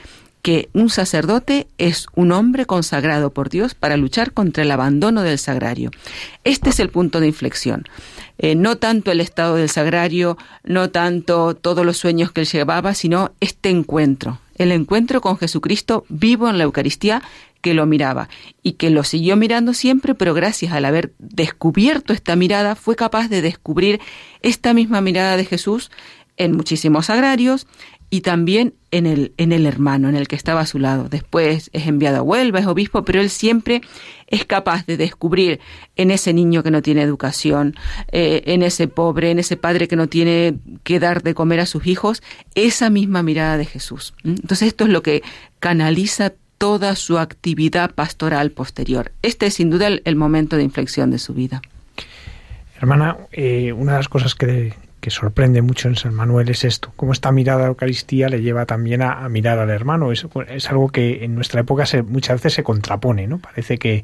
que 0.44 0.68
un 0.74 0.90
sacerdote 0.90 1.68
es 1.78 2.06
un 2.14 2.30
hombre 2.30 2.66
consagrado 2.66 3.30
por 3.30 3.48
Dios 3.48 3.74
para 3.74 3.96
luchar 3.96 4.32
contra 4.32 4.62
el 4.62 4.70
abandono 4.72 5.22
del 5.22 5.38
sagrario. 5.38 5.90
Este 6.44 6.68
es 6.68 6.80
el 6.80 6.90
punto 6.90 7.18
de 7.18 7.28
inflexión. 7.28 7.84
Eh, 8.36 8.54
no 8.54 8.76
tanto 8.76 9.10
el 9.10 9.22
estado 9.22 9.54
del 9.54 9.70
sagrario, 9.70 10.36
no 10.62 10.90
tanto 10.90 11.54
todos 11.54 11.86
los 11.86 11.96
sueños 11.96 12.30
que 12.30 12.42
él 12.42 12.46
llevaba, 12.46 12.92
sino 12.92 13.32
este 13.40 13.70
encuentro, 13.70 14.38
el 14.56 14.70
encuentro 14.70 15.22
con 15.22 15.38
Jesucristo 15.38 16.04
vivo 16.10 16.46
en 16.50 16.58
la 16.58 16.64
Eucaristía 16.64 17.22
que 17.62 17.72
lo 17.72 17.86
miraba 17.86 18.28
y 18.62 18.72
que 18.72 18.90
lo 18.90 19.02
siguió 19.02 19.36
mirando 19.36 19.72
siempre, 19.72 20.14
pero 20.14 20.34
gracias 20.34 20.74
al 20.74 20.84
haber 20.84 21.14
descubierto 21.18 22.12
esta 22.12 22.36
mirada 22.36 22.76
fue 22.76 22.96
capaz 22.96 23.28
de 23.28 23.40
descubrir 23.40 23.98
esta 24.42 24.74
misma 24.74 25.00
mirada 25.00 25.38
de 25.38 25.46
Jesús 25.46 25.90
en 26.36 26.52
muchísimos 26.56 27.06
sagrarios, 27.06 27.66
y 28.10 28.20
también 28.20 28.74
en 28.90 29.06
el, 29.06 29.32
en 29.38 29.50
el 29.50 29.66
hermano, 29.66 30.08
en 30.08 30.14
el 30.14 30.28
que 30.28 30.36
estaba 30.36 30.60
a 30.60 30.66
su 30.66 30.78
lado. 30.78 31.08
Después 31.08 31.70
es 31.72 31.86
enviado 31.86 32.18
a 32.18 32.22
Huelva, 32.22 32.60
es 32.60 32.66
obispo, 32.66 33.04
pero 33.04 33.20
él 33.20 33.28
siempre 33.28 33.80
es 34.28 34.44
capaz 34.44 34.86
de 34.86 34.96
descubrir 34.96 35.60
en 35.96 36.10
ese 36.10 36.32
niño 36.32 36.62
que 36.62 36.70
no 36.70 36.80
tiene 36.80 37.02
educación, 37.02 37.74
eh, 38.12 38.42
en 38.46 38.62
ese 38.62 38.86
pobre, 38.86 39.30
en 39.30 39.38
ese 39.38 39.56
padre 39.56 39.88
que 39.88 39.96
no 39.96 40.06
tiene 40.06 40.54
que 40.84 41.00
dar 41.00 41.22
de 41.22 41.34
comer 41.34 41.60
a 41.60 41.66
sus 41.66 41.86
hijos, 41.86 42.22
esa 42.54 42.88
misma 42.88 43.22
mirada 43.22 43.56
de 43.56 43.64
Jesús. 43.64 44.14
Entonces 44.22 44.68
esto 44.68 44.84
es 44.84 44.90
lo 44.90 45.02
que 45.02 45.22
canaliza 45.58 46.32
toda 46.58 46.94
su 46.96 47.18
actividad 47.18 47.94
pastoral 47.94 48.52
posterior. 48.52 49.12
Este 49.22 49.46
es 49.46 49.54
sin 49.54 49.70
duda 49.70 49.88
el, 49.88 50.16
momento 50.16 50.56
de 50.56 50.62
inflexión 50.62 51.10
de 51.10 51.18
su 51.18 51.34
vida. 51.34 51.62
Hermana, 52.78 53.16
eh, 53.32 53.72
una 53.72 53.92
de 53.92 53.98
las 53.98 54.08
cosas 54.08 54.34
que, 54.34 54.72
que 55.04 55.10
sorprende 55.10 55.60
mucho 55.60 55.88
en 55.88 55.96
San 55.96 56.14
Manuel 56.14 56.48
es 56.48 56.64
esto, 56.64 56.90
cómo 56.96 57.12
esta 57.12 57.30
mirada 57.30 57.58
a 57.58 57.62
la 57.64 57.68
Eucaristía 57.68 58.30
le 58.30 58.40
lleva 58.40 58.64
también 58.64 59.02
a, 59.02 59.28
mirar 59.28 59.58
al 59.58 59.68
hermano. 59.68 60.12
Es, 60.12 60.26
es, 60.48 60.70
algo 60.70 60.88
que 60.88 61.26
en 61.26 61.34
nuestra 61.34 61.60
época 61.60 61.84
se, 61.84 62.02
muchas 62.02 62.36
veces 62.36 62.54
se 62.54 62.62
contrapone, 62.62 63.26
¿no? 63.26 63.36
Parece 63.38 63.76
que 63.76 64.02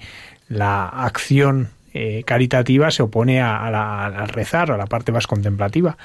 la 0.50 0.86
acción 0.86 1.70
eh, 1.94 2.22
caritativa 2.26 2.90
se 2.90 3.02
opone 3.02 3.40
a, 3.40 3.64
al 4.08 4.28
rezar, 4.28 4.72
a 4.72 4.76
la 4.76 4.84
parte 4.84 5.10
más 5.10 5.26
contemplativa. 5.26 5.96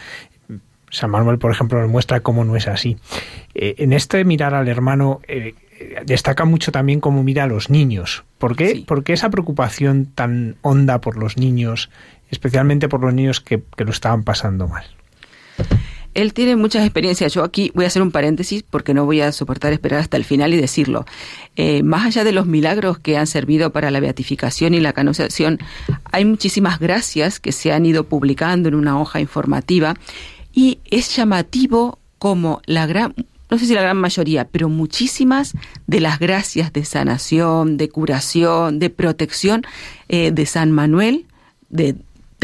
San 0.92 1.10
Manuel, 1.10 1.40
por 1.40 1.52
ejemplo, 1.52 1.82
nos 1.82 1.90
muestra 1.90 2.22
cómo 2.22 2.46
no 2.46 2.56
es 2.56 2.70
así. 2.70 2.96
Eh, 3.54 3.76
en 3.80 3.92
este 3.92 4.24
mirar 4.24 4.54
al 4.54 4.70
hermano 4.70 5.20
eh, 5.28 5.56
destaca 6.06 6.46
mucho 6.46 6.72
también 6.72 7.02
cómo 7.02 7.22
mira 7.22 7.44
a 7.44 7.48
los 7.48 7.70
niños. 7.70 8.24
¿Por 8.38 8.56
qué? 8.56 8.82
Porque 8.88 9.12
esa 9.12 9.30
preocupación 9.30 10.06
tan 10.06 10.56
honda 10.62 11.02
por 11.02 11.18
los 11.18 11.36
niños 11.36 11.90
especialmente 12.30 12.90
por 12.90 13.02
los 13.02 13.14
niños 13.14 13.42
que, 13.42 13.64
lo 13.78 13.92
estaban 13.92 14.24
pasando 14.24 14.68
mal. 14.68 14.86
Él 16.14 16.34
tiene 16.34 16.56
muchas 16.56 16.84
experiencias. 16.86 17.34
Yo 17.34 17.44
aquí 17.44 17.72
voy 17.76 17.84
a 17.84 17.88
hacer 17.88 18.02
un 18.02 18.12
paréntesis 18.12 18.64
porque 18.64 18.94
no 18.94 19.06
voy 19.06 19.20
a 19.20 19.34
soportar 19.34 19.74
esperar 19.74 20.00
hasta 20.00 20.16
el 20.16 20.24
final 20.24 20.54
y 20.54 20.58
decirlo. 20.58 21.06
Eh, 21.58 21.84
más 21.84 22.06
allá 22.06 22.24
de 22.24 22.32
los 22.32 22.46
milagros 22.46 23.00
que 23.00 23.18
han 23.18 23.28
servido 23.28 23.72
para 23.72 23.92
la 23.92 24.00
beatificación 24.00 24.74
y 24.74 24.80
la 24.80 24.94
canonización, 24.94 25.60
hay 26.12 26.24
muchísimas 26.24 26.80
gracias 26.80 27.42
que 27.42 27.52
se 27.52 27.74
han 27.74 27.86
ido 27.86 28.06
publicando 28.06 28.70
en 28.70 28.76
una 28.76 29.00
hoja 29.00 29.20
informativa 29.20 29.96
y 30.54 30.80
es 30.86 31.14
llamativo 31.16 32.00
como 32.18 32.62
la 32.66 32.88
gran, 32.88 33.14
no 33.50 33.60
sé 33.60 33.66
si 33.66 33.74
la 33.74 33.82
gran 33.82 33.98
mayoría, 33.98 34.48
pero 34.48 34.70
muchísimas 34.70 35.54
de 35.86 36.00
las 36.00 36.18
gracias 36.18 36.72
de 36.72 36.86
sanación, 36.86 37.76
de 37.76 37.90
curación, 37.90 38.80
de 38.80 38.90
protección 38.90 39.64
eh, 40.08 40.32
de 40.32 40.46
San 40.46 40.72
Manuel, 40.72 41.26
de 41.70 41.96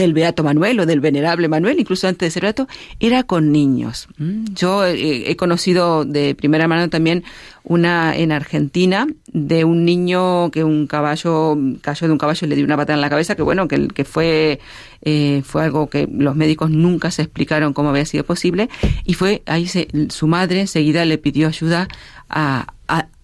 del 0.01 0.13
Beato 0.13 0.43
Manuel 0.43 0.79
o 0.79 0.85
del 0.85 0.99
Venerable 0.99 1.47
Manuel, 1.47 1.79
incluso 1.79 2.07
antes 2.07 2.27
de 2.27 2.31
ser 2.31 2.43
Beato, 2.43 2.67
era 2.99 3.23
con 3.23 3.51
niños. 3.51 4.07
Mm, 4.17 4.45
yo 4.53 4.85
eh, 4.85 5.29
he 5.29 5.35
conocido 5.35 6.05
de 6.05 6.35
primera 6.35 6.67
mano 6.67 6.89
también 6.89 7.23
una 7.63 8.15
en 8.15 8.31
Argentina 8.31 9.07
de 9.31 9.63
un 9.63 9.85
niño 9.85 10.49
que 10.51 10.63
un 10.63 10.87
caballo 10.87 11.57
cayó 11.81 12.07
de 12.07 12.13
un 12.13 12.17
caballo 12.17 12.45
y 12.45 12.49
le 12.49 12.55
dio 12.55 12.65
una 12.65 12.77
patada 12.77 12.95
en 12.95 13.01
la 13.01 13.09
cabeza, 13.09 13.35
que 13.35 13.43
bueno, 13.43 13.67
que, 13.67 13.87
que 13.89 14.03
fue, 14.03 14.59
eh, 15.03 15.43
fue 15.45 15.63
algo 15.63 15.87
que 15.87 16.07
los 16.11 16.35
médicos 16.35 16.71
nunca 16.71 17.11
se 17.11 17.21
explicaron 17.21 17.73
cómo 17.73 17.89
había 17.89 18.05
sido 18.05 18.23
posible 18.23 18.69
y 19.05 19.13
fue 19.13 19.43
ahí 19.45 19.67
su 20.09 20.27
madre 20.27 20.61
enseguida 20.61 21.05
le 21.05 21.17
pidió 21.17 21.47
ayuda 21.47 21.87
a, 22.29 22.73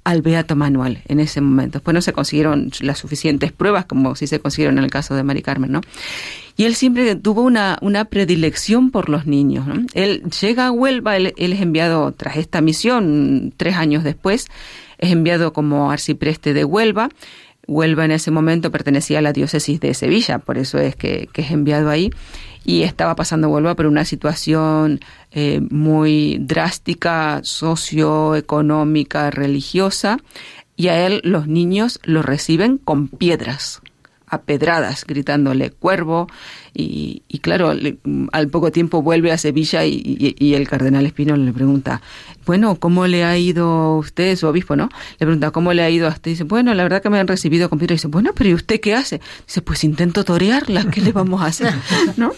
al 0.08 0.22
Beato 0.22 0.56
Manuel 0.56 1.00
en 1.10 1.20
ese 1.20 1.42
momento. 1.42 1.80
Después 1.80 1.94
no 1.94 2.02
se 2.02 2.14
consiguieron 2.14 2.72
las 2.80 2.98
suficientes 2.98 3.52
pruebas 3.52 3.86
como 3.86 4.16
si 4.16 4.26
se 4.26 4.40
consiguieron 4.40 4.78
en 4.78 4.86
el 4.86 4.90
caso 4.90 5.16
de 5.16 5.24
Mari 5.24 5.42
Carmen, 5.42 5.70
¿no? 5.70 5.82
Y 6.58 6.66
él 6.66 6.74
siempre 6.74 7.16
tuvo 7.16 7.44
una, 7.44 7.78
una 7.82 8.06
predilección 8.06 8.90
por 8.90 9.10
los 9.10 9.28
niños. 9.28 9.68
Él 9.94 10.24
llega 10.42 10.66
a 10.66 10.72
Huelva, 10.72 11.16
él, 11.16 11.34
es 11.38 11.62
enviado 11.62 12.12
tras 12.14 12.36
esta 12.36 12.62
misión, 12.62 13.54
tres 13.56 13.76
años 13.76 14.04
después, 14.04 14.48
es 14.98 15.12
enviado 15.12 15.54
como 15.54 15.92
arcipreste 15.92 16.56
de 16.56 16.66
Huelva. 16.66 17.10
Huelva 17.68 18.06
en 18.06 18.12
ese 18.12 18.32
momento 18.32 18.72
pertenecía 18.72 19.20
a 19.20 19.22
la 19.22 19.34
diócesis 19.34 19.80
de 19.80 19.94
Sevilla, 19.94 20.40
por 20.40 20.58
eso 20.58 20.80
es 20.80 20.96
que, 20.96 21.30
que 21.32 21.44
es 21.44 21.52
enviado 21.52 21.92
ahí 21.92 22.10
y 22.66 22.84
estaba 22.84 23.16
pasando 23.16 23.50
Huelva 23.50 23.76
por 23.76 23.86
una 23.86 24.04
situación 24.04 25.00
eh, 25.32 25.62
muy 25.70 26.38
drástica, 26.40 27.40
socioeconómica, 27.44 29.30
religiosa, 29.30 30.18
y 30.76 30.88
a 30.88 31.06
él 31.06 31.22
los 31.24 31.48
niños 31.48 32.00
lo 32.04 32.24
reciben 32.24 32.78
con 32.78 33.08
piedras 33.08 33.82
a 34.28 34.42
pedradas, 34.42 35.06
gritándole 35.06 35.72
cuervo, 35.72 36.28
y, 36.74 37.24
y 37.28 37.40
claro, 37.40 37.74
al 38.32 38.48
poco 38.50 38.72
tiempo 38.72 39.02
vuelve 39.02 39.32
a 39.32 39.38
Sevilla 39.38 39.86
y, 39.86 40.36
y, 40.38 40.54
el 40.54 40.68
cardenal 40.68 41.06
Espino 41.06 41.36
le 41.36 41.52
pregunta, 41.52 42.02
bueno, 42.46 42.76
¿cómo 42.76 43.08
le 43.08 43.24
ha 43.24 43.36
ido 43.38 43.98
usted, 43.98 44.36
su 44.36 44.46
obispo, 44.48 44.76
no? 44.76 44.90
Le 45.14 45.26
pregunta, 45.26 45.50
¿cómo 45.52 45.74
le 45.74 45.82
ha 45.82 45.90
ido 45.90 46.08
a 46.08 46.12
usted? 46.12 46.32
Dice, 46.32 46.44
bueno, 46.44 46.74
la 46.76 46.84
verdad 46.84 47.02
que 47.02 47.10
me 47.10 47.20
han 47.20 47.28
recibido 47.28 47.70
con 47.70 47.80
piedras. 47.80 47.98
Dice, 47.98 48.10
bueno, 48.10 48.32
pero 48.36 48.52
¿y 48.52 48.54
usted 48.54 48.80
qué 48.80 48.94
hace? 48.94 49.22
Dice, 49.48 49.62
pues 49.62 49.84
intento 49.84 50.24
torearla, 50.24 50.86
¿qué 50.92 51.02
le 51.02 51.14
vamos 51.14 51.42
a 51.42 51.48
hacer? 51.48 51.74
¿No? 52.18 52.32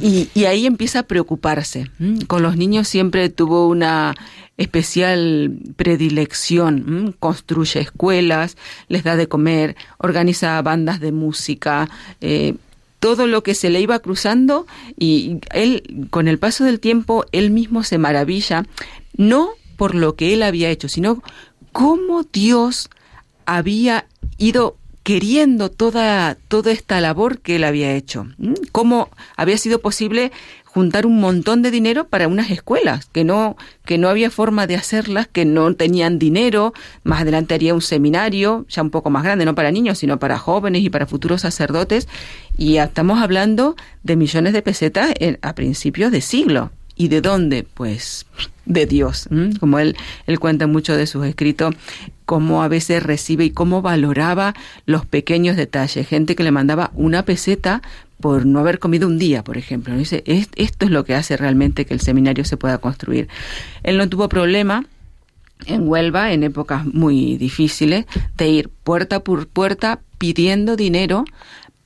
Y, 0.00 0.30
y 0.32 0.44
ahí 0.44 0.64
empieza 0.64 1.00
a 1.00 1.02
preocuparse. 1.02 1.90
Con 2.28 2.42
los 2.42 2.56
niños 2.56 2.88
siempre 2.88 3.28
tuvo 3.28 3.68
una 3.68 4.14
especial 4.62 5.58
predilección, 5.76 7.14
construye 7.18 7.80
escuelas, 7.80 8.56
les 8.88 9.02
da 9.02 9.16
de 9.16 9.28
comer, 9.28 9.76
organiza 9.98 10.62
bandas 10.62 11.00
de 11.00 11.12
música, 11.12 11.88
eh, 12.20 12.54
todo 13.00 13.26
lo 13.26 13.42
que 13.42 13.54
se 13.54 13.70
le 13.70 13.80
iba 13.80 13.98
cruzando 13.98 14.66
y 14.96 15.38
él, 15.52 16.06
con 16.10 16.28
el 16.28 16.38
paso 16.38 16.64
del 16.64 16.78
tiempo, 16.78 17.24
él 17.32 17.50
mismo 17.50 17.82
se 17.82 17.98
maravilla, 17.98 18.64
no 19.16 19.50
por 19.76 19.96
lo 19.96 20.14
que 20.14 20.32
él 20.32 20.44
había 20.44 20.70
hecho, 20.70 20.88
sino 20.88 21.22
cómo 21.72 22.22
Dios 22.22 22.88
había 23.46 24.06
ido 24.38 24.76
queriendo 25.02 25.70
toda, 25.70 26.36
toda 26.46 26.70
esta 26.70 27.00
labor 27.00 27.40
que 27.40 27.56
él 27.56 27.64
había 27.64 27.94
hecho. 27.96 28.28
Cómo 28.70 29.08
había 29.36 29.58
sido 29.58 29.80
posible 29.80 30.30
juntar 30.72 31.04
un 31.04 31.20
montón 31.20 31.60
de 31.60 31.70
dinero 31.70 32.08
para 32.08 32.28
unas 32.28 32.50
escuelas, 32.50 33.06
que 33.12 33.24
no, 33.24 33.56
que 33.84 33.98
no 33.98 34.08
había 34.08 34.30
forma 34.30 34.66
de 34.66 34.76
hacerlas, 34.76 35.28
que 35.28 35.44
no 35.44 35.74
tenían 35.74 36.18
dinero, 36.18 36.72
más 37.04 37.22
adelante 37.22 37.54
haría 37.54 37.74
un 37.74 37.82
seminario, 37.82 38.64
ya 38.68 38.82
un 38.82 38.90
poco 38.90 39.10
más 39.10 39.22
grande, 39.22 39.44
no 39.44 39.54
para 39.54 39.70
niños, 39.70 39.98
sino 39.98 40.18
para 40.18 40.38
jóvenes 40.38 40.82
y 40.82 40.88
para 40.88 41.06
futuros 41.06 41.42
sacerdotes, 41.42 42.08
y 42.56 42.78
estamos 42.78 43.20
hablando 43.20 43.76
de 44.02 44.16
millones 44.16 44.54
de 44.54 44.62
pesetas 44.62 45.12
a 45.42 45.54
principios 45.54 46.10
de 46.10 46.20
siglo. 46.20 46.70
¿Y 46.94 47.08
de 47.08 47.22
dónde? 47.22 47.64
Pues 47.74 48.26
de 48.66 48.86
Dios. 48.86 49.28
Como 49.58 49.78
él, 49.78 49.96
él 50.26 50.38
cuenta 50.38 50.66
mucho 50.66 50.94
de 50.94 51.06
sus 51.06 51.24
escritos, 51.26 51.74
cómo 52.26 52.62
a 52.62 52.68
veces 52.68 53.02
recibe 53.02 53.44
y 53.46 53.50
cómo 53.50 53.82
valoraba 53.82 54.54
los 54.84 55.06
pequeños 55.06 55.56
detalles. 55.56 56.06
Gente 56.06 56.36
que 56.36 56.44
le 56.44 56.50
mandaba 56.50 56.90
una 56.94 57.24
peseta 57.24 57.82
por 58.22 58.46
no 58.46 58.60
haber 58.60 58.78
comido 58.78 59.06
un 59.06 59.18
día, 59.18 59.44
por 59.44 59.58
ejemplo. 59.58 59.94
Dice, 59.94 60.22
esto 60.24 60.86
es 60.86 60.90
lo 60.90 61.04
que 61.04 61.14
hace 61.14 61.36
realmente 61.36 61.84
que 61.84 61.92
el 61.92 62.00
seminario 62.00 62.46
se 62.46 62.56
pueda 62.56 62.78
construir. 62.78 63.28
Él 63.82 63.98
no 63.98 64.08
tuvo 64.08 64.30
problema 64.30 64.86
en 65.66 65.86
Huelva, 65.86 66.32
en 66.32 66.44
épocas 66.44 66.86
muy 66.86 67.36
difíciles, 67.36 68.06
de 68.38 68.48
ir 68.48 68.68
puerta 68.70 69.20
por 69.20 69.46
puerta 69.48 70.00
pidiendo 70.16 70.76
dinero 70.76 71.24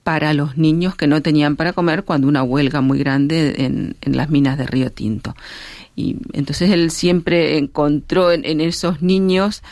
para 0.05 0.35
los 0.35 0.57
niños 0.57 0.95
que 0.95 1.09
no 1.09 1.21
tenían 1.21 1.57
para 1.57 1.73
comer 1.73 2.05
cuando 2.05 2.29
una 2.29 2.45
huelga 2.45 2.81
muy 2.81 2.99
grande 3.01 3.65
en, 3.65 3.97
en 4.03 4.17
las 4.17 4.31
minas 4.31 4.57
de 4.57 4.67
Río 4.67 4.93
Tinto. 4.93 5.35
Y 5.97 6.19
entonces 6.35 6.71
él 6.71 6.91
siempre 6.91 7.57
encontró 7.57 8.31
en, 8.31 8.45
en 8.45 8.61
esos 8.61 9.03
niños 9.03 9.63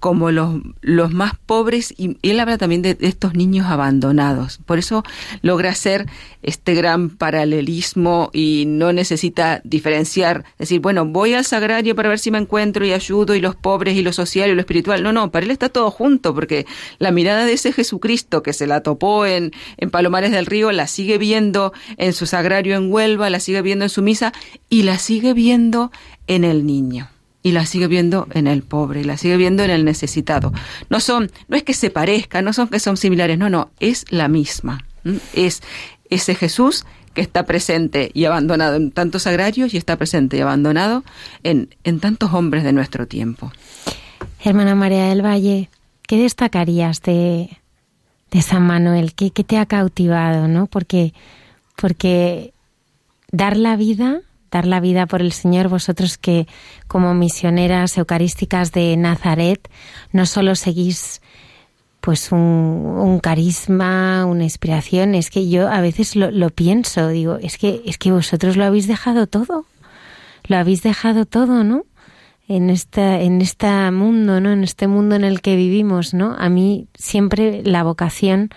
como 0.00 0.30
los, 0.30 0.60
los 0.80 1.12
más 1.12 1.34
pobres 1.46 1.94
y 1.96 2.16
él 2.22 2.40
habla 2.40 2.58
también 2.58 2.80
de, 2.80 2.96
estos 3.00 3.34
niños 3.34 3.66
abandonados. 3.66 4.58
Por 4.64 4.78
eso 4.78 5.04
logra 5.42 5.70
hacer 5.70 6.06
este 6.42 6.74
gran 6.74 7.10
paralelismo 7.10 8.30
y 8.32 8.64
no 8.66 8.92
necesita 8.92 9.60
diferenciar, 9.62 10.44
decir, 10.58 10.80
bueno, 10.80 11.04
voy 11.04 11.34
al 11.34 11.44
sagrario 11.44 11.94
para 11.94 12.08
ver 12.08 12.18
si 12.18 12.30
me 12.30 12.38
encuentro 12.38 12.84
y 12.84 12.92
ayudo 12.92 13.34
y 13.34 13.40
los 13.40 13.54
pobres 13.54 13.94
y 13.96 14.02
lo 14.02 14.14
social 14.14 14.50
y 14.50 14.54
lo 14.54 14.60
espiritual. 14.60 15.02
No, 15.02 15.12
no, 15.12 15.30
para 15.30 15.44
él 15.44 15.52
está 15.52 15.68
todo 15.68 15.90
junto 15.90 16.34
porque 16.34 16.66
la 16.98 17.12
mirada 17.12 17.44
de 17.44 17.52
ese 17.52 17.72
Jesucristo 17.72 18.42
que 18.42 18.54
se 18.54 18.66
la 18.66 18.82
topó 18.82 19.26
en, 19.26 19.52
en 19.76 19.90
Palomares 19.90 20.30
del 20.32 20.46
Río 20.46 20.72
la 20.72 20.86
sigue 20.86 21.18
viendo 21.18 21.74
en 21.98 22.14
su 22.14 22.24
sagrario 22.24 22.74
en 22.74 22.90
Huelva, 22.90 23.28
la 23.28 23.38
sigue 23.38 23.60
viendo 23.60 23.84
en 23.84 23.90
su 23.90 24.00
misa 24.00 24.32
y 24.70 24.82
la 24.84 24.98
sigue 24.98 25.34
viendo 25.34 25.92
en 26.26 26.44
el 26.44 26.64
niño 26.64 27.10
y 27.42 27.52
la 27.52 27.64
sigue 27.66 27.86
viendo 27.86 28.26
en 28.32 28.46
el 28.46 28.62
pobre, 28.62 29.00
y 29.00 29.04
la 29.04 29.16
sigue 29.16 29.36
viendo 29.36 29.62
en 29.62 29.70
el 29.70 29.84
necesitado. 29.84 30.52
No 30.88 31.00
son, 31.00 31.30
no 31.48 31.56
es 31.56 31.62
que 31.62 31.74
se 31.74 31.90
parezcan, 31.90 32.44
no 32.44 32.52
son 32.52 32.68
que 32.68 32.80
son 32.80 32.96
similares, 32.96 33.38
no, 33.38 33.48
no, 33.48 33.70
es 33.80 34.04
la 34.10 34.28
misma. 34.28 34.84
Es 35.32 35.62
ese 36.10 36.34
Jesús 36.34 36.84
que 37.14 37.22
está 37.22 37.44
presente 37.44 38.10
y 38.14 38.24
abandonado 38.24 38.76
en 38.76 38.90
tantos 38.90 39.26
agrarios 39.26 39.74
y 39.74 39.76
está 39.76 39.96
presente 39.96 40.36
y 40.36 40.40
abandonado 40.40 41.02
en, 41.42 41.74
en 41.84 42.00
tantos 42.00 42.32
hombres 42.34 42.62
de 42.62 42.72
nuestro 42.72 43.06
tiempo. 43.06 43.52
Hermana 44.44 44.74
María 44.74 45.06
del 45.06 45.24
Valle, 45.24 45.70
¿qué 46.06 46.18
destacarías 46.18 47.00
de, 47.02 47.58
de 48.30 48.42
San 48.42 48.66
Manuel? 48.66 49.14
¿Qué, 49.14 49.30
¿Qué, 49.30 49.44
te 49.44 49.58
ha 49.58 49.66
cautivado, 49.66 50.46
no? 50.46 50.66
Porque, 50.66 51.14
porque 51.76 52.52
dar 53.32 53.56
la 53.56 53.76
vida 53.76 54.20
dar 54.50 54.66
la 54.66 54.80
vida 54.80 55.06
por 55.06 55.20
el 55.20 55.32
Señor, 55.32 55.68
vosotros 55.68 56.18
que 56.18 56.46
como 56.88 57.14
misioneras 57.14 57.96
eucarísticas 57.98 58.72
de 58.72 58.96
Nazaret 58.96 59.70
no 60.12 60.26
solo 60.26 60.54
seguís 60.54 61.20
pues 62.00 62.32
un, 62.32 63.20
carisma, 63.22 64.24
una 64.24 64.44
inspiración, 64.44 65.14
es 65.14 65.30
que 65.30 65.48
yo 65.48 65.68
a 65.68 65.80
veces 65.80 66.16
lo, 66.16 66.50
pienso, 66.50 67.08
digo, 67.08 67.36
es 67.36 67.58
que, 67.58 67.82
es 67.84 67.98
que 67.98 68.10
vosotros 68.10 68.56
lo 68.56 68.64
habéis 68.64 68.86
dejado 68.86 69.26
todo, 69.26 69.66
lo 70.46 70.56
habéis 70.56 70.82
dejado 70.82 71.26
todo, 71.26 71.62
¿no? 71.62 71.84
En 72.48 72.70
esta, 72.70 73.20
en 73.20 73.42
este 73.42 73.68
mundo, 73.90 74.40
¿no? 74.40 74.50
En 74.50 74.64
este 74.64 74.88
mundo 74.88 75.14
en 75.14 75.24
el 75.24 75.42
que 75.42 75.56
vivimos, 75.56 76.14
¿no? 76.14 76.34
A 76.38 76.48
mí 76.48 76.88
siempre 76.94 77.62
la 77.64 77.82
vocación, 77.82 78.48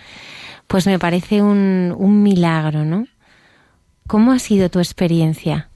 pues 0.66 0.86
me 0.86 0.98
parece 0.98 1.42
un, 1.42 1.94
un 1.96 2.22
milagro, 2.22 2.84
¿no? 2.84 3.06
¿Cómo 4.06 4.32
ha 4.32 4.38
sido 4.38 4.70
tu 4.70 4.78
experiencia? 4.78 5.68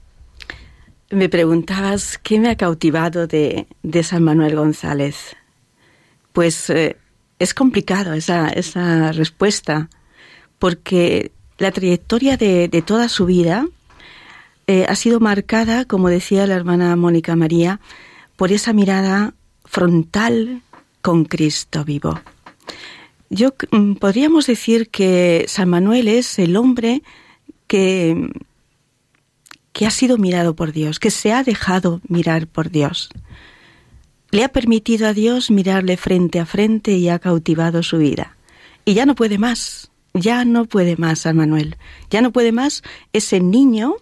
Me 1.11 1.27
preguntabas 1.29 2.17
qué 2.17 2.39
me 2.39 2.49
ha 2.49 2.55
cautivado 2.55 3.25
de, 3.27 3.67
San 4.03 4.23
Manuel 4.23 4.55
González. 4.55 5.35
Pues 6.33 6.69
eh, 6.69 6.97
es 7.39 7.53
complicado 7.53 8.13
esa, 8.13 9.11
respuesta, 9.11 9.89
porque 10.59 11.31
la 11.57 11.71
trayectoria 11.71 12.37
de, 12.37 12.67
de 12.67 12.81
toda 12.81 13.09
su 13.09 13.25
vida 13.25 13.65
eh, 14.67 14.85
ha 14.87 14.95
sido 14.95 15.19
marcada, 15.19 15.85
como 15.85 16.09
decía 16.09 16.45
la 16.45 16.53
hermana 16.53 16.95
Mónica 16.95 17.35
María, 17.35 17.79
por 18.35 18.51
esa 18.51 18.71
mirada 18.71 19.33
frontal 19.65 20.61
con 21.01 21.25
Cristo 21.25 21.83
vivo. 21.83 22.21
Yo 23.31 23.49
mm, 23.71 23.93
podríamos 23.93 24.45
decir 24.45 24.89
que 24.89 25.45
San 25.47 25.69
Manuel 25.69 26.07
es 26.07 26.37
el 26.37 26.55
hombre 26.55 27.01
que 27.65 28.29
que 29.79 29.87
ha 29.87 29.91
sido 29.91 30.17
mirado 30.17 30.57
por 30.57 30.73
Dios, 30.73 30.99
que 30.99 31.09
se 31.09 31.31
ha 31.31 31.41
dejado 31.41 32.01
mirar 32.09 32.47
por 32.47 32.69
Dios. 32.69 33.07
Le 34.29 34.43
ha 34.43 34.49
permitido 34.49 35.07
a 35.07 35.13
Dios 35.13 35.51
mirarle 35.51 35.95
frente 35.95 36.41
a 36.41 36.45
frente 36.45 36.97
y 36.97 37.07
ha 37.07 37.17
cautivado 37.17 37.81
su 37.81 37.97
vida. 37.97 38.35
Y 38.83 38.93
ya 38.93 39.05
no 39.05 39.15
puede 39.15 39.37
más, 39.37 39.89
ya 40.13 40.43
no 40.43 40.65
puede 40.65 40.97
más, 40.97 41.19
San 41.19 41.37
Manuel, 41.37 41.77
ya 42.09 42.19
no 42.19 42.31
puede 42.33 42.51
más 42.51 42.83
ese 43.13 43.39
niño 43.39 43.95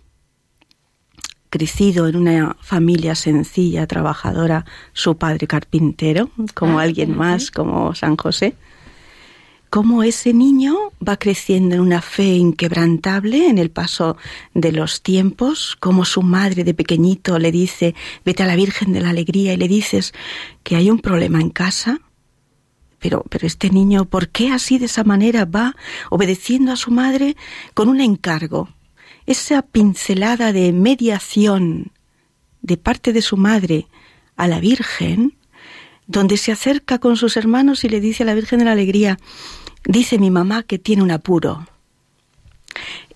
crecido 1.51 2.07
en 2.07 2.15
una 2.15 2.57
familia 2.59 3.13
sencilla, 3.13 3.86
trabajadora, 3.86 4.65
su 4.93 5.15
padre 5.19 5.45
carpintero, 5.45 6.32
como 6.55 6.80
ah, 6.80 6.82
alguien 6.82 7.15
más, 7.15 7.51
como 7.51 7.93
San 7.93 8.17
José, 8.17 8.55
cómo 9.78 10.01
ese 10.01 10.34
niño 10.34 10.75
va 11.07 11.17
creciendo 11.17 11.75
en 11.75 11.82
una 11.82 12.01
fe 12.01 12.34
inquebrantable 12.34 13.47
en 13.47 13.59
el 13.59 13.69
paso 13.69 14.17
de 14.55 14.71
los 14.71 15.03
tiempos, 15.03 15.78
como 15.80 16.03
su 16.03 16.23
madre 16.23 16.63
de 16.63 16.73
pequeñito 16.73 17.38
le 17.38 17.51
dice, 17.51 17.93
vete 18.25 18.41
a 18.41 18.47
la 18.47 18.55
Virgen 18.55 18.91
de 18.91 19.01
la 19.01 19.11
Alegría 19.11 19.53
y 19.53 19.57
le 19.57 19.67
dices 19.67 20.15
que 20.63 20.78
hay 20.78 20.89
un 20.89 20.97
problema 20.97 21.41
en 21.41 21.51
casa. 21.51 22.01
Pero, 22.97 23.23
pero 23.30 23.45
este 23.45 23.69
niño, 23.69 24.05
¿por 24.05 24.30
qué 24.30 24.49
así 24.49 24.80
de 24.80 24.88
esa 24.88 25.03
manera 25.03 25.45
va 25.45 25.75
obedeciendo 26.09 26.71
a 26.71 26.75
su 26.75 26.89
madre 26.89 27.38
con 27.75 27.88
un 27.88 28.01
encargo? 28.01 28.69
Esa 29.28 29.61
pincelada 29.61 30.53
de 30.53 30.73
mediación 30.73 31.91
de 32.63 32.78
parte 32.78 33.13
de 33.13 33.21
su 33.21 33.38
madre 33.38 33.86
a 34.38 34.47
la 34.47 34.59
Virgen 34.59 35.38
donde 36.07 36.38
se 36.38 36.51
acerca 36.51 36.99
con 36.99 37.17
sus 37.17 37.38
hermanos 37.38 37.84
y 37.84 37.89
le 37.89 37.99
dice 37.99 38.23
a 38.23 38.25
la 38.25 38.34
Virgen 38.34 38.59
de 38.59 38.65
la 38.65 38.71
Alegría, 38.71 39.19
dice 39.88 40.19
mi 40.19 40.29
mamá 40.29 40.63
que 40.63 40.77
tiene 40.77 41.01
un 41.01 41.11
apuro. 41.11 41.65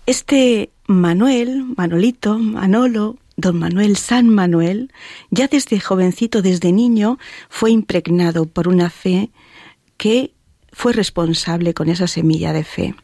Este 0.06 0.70
Manuel, 0.86 1.64
Manolito, 1.76 2.38
Manolo, 2.38 3.18
don 3.36 3.58
Manuel 3.58 3.96
San 3.96 4.28
Manuel, 4.28 4.90
ya 5.30 5.46
desde 5.46 5.78
jovencito, 5.78 6.42
desde 6.42 6.72
niño, 6.72 7.18
fue 7.48 7.70
impregnado 7.70 8.46
por 8.46 8.66
una 8.66 8.90
fe 8.90 9.30
que 9.96 10.32
fue 10.72 10.92
responsable 10.92 11.74
con 11.74 11.88
esa 11.88 12.08
semilla 12.08 12.52
de 12.52 12.64
fe. 12.64 12.94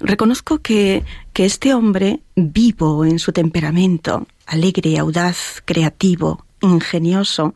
Reconozco 0.00 0.58
que, 0.58 1.04
que 1.32 1.44
este 1.44 1.74
hombre, 1.74 2.20
vivo 2.36 3.04
en 3.04 3.18
su 3.18 3.32
temperamento, 3.32 4.26
alegre, 4.46 4.98
audaz, 4.98 5.62
creativo, 5.64 6.46
ingenioso, 6.62 7.54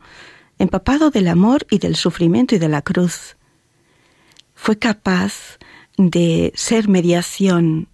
empapado 0.59 1.09
del 1.09 1.27
amor 1.27 1.65
y 1.71 1.79
del 1.79 1.95
sufrimiento 1.95 2.55
y 2.55 2.59
de 2.59 2.69
la 2.69 2.81
cruz. 2.81 3.37
Fue 4.61 4.77
capaz 4.77 5.57
de 5.97 6.53
ser 6.55 6.87
mediación 6.87 7.87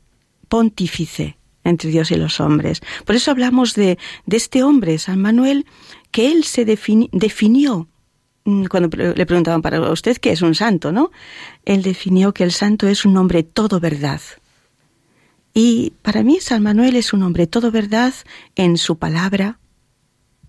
pontífice 0.50 1.38
entre 1.64 1.90
Dios 1.90 2.12
y 2.12 2.18
los 2.18 2.42
hombres. 2.42 2.82
Por 3.06 3.16
eso 3.16 3.32
hablamos 3.32 3.74
de, 3.74 3.98
de 4.26 4.36
este 4.36 4.64
hombre, 4.64 5.00
San 5.00 5.22
Manuel, 5.22 5.66
que 6.12 6.30
él 6.30 6.44
se 6.44 6.66
definió 6.66 7.88
mm, 8.44 8.66
cuando 8.66 8.90
le 8.98 9.26
preguntaban 9.26 9.62
para 9.62 9.80
usted 9.90 10.18
qué 10.18 10.32
es 10.32 10.42
un 10.42 10.56
santo, 10.56 10.92
¿no? 10.92 11.12
Él 11.64 11.84
definió 11.84 12.34
que 12.34 12.44
el 12.44 12.52
santo 12.52 12.86
es 12.90 13.06
un 13.06 13.16
hombre 13.16 13.44
todo 13.44 13.80
verdad. 13.80 14.20
Y 15.54 15.94
para 16.02 16.22
mí 16.22 16.40
San 16.42 16.64
Manuel 16.64 16.98
es 16.98 17.14
un 17.14 17.24
hombre 17.24 17.48
todo 17.48 17.72
verdad 17.72 18.14
en 18.58 18.78
su 18.78 18.98
palabra, 18.98 19.58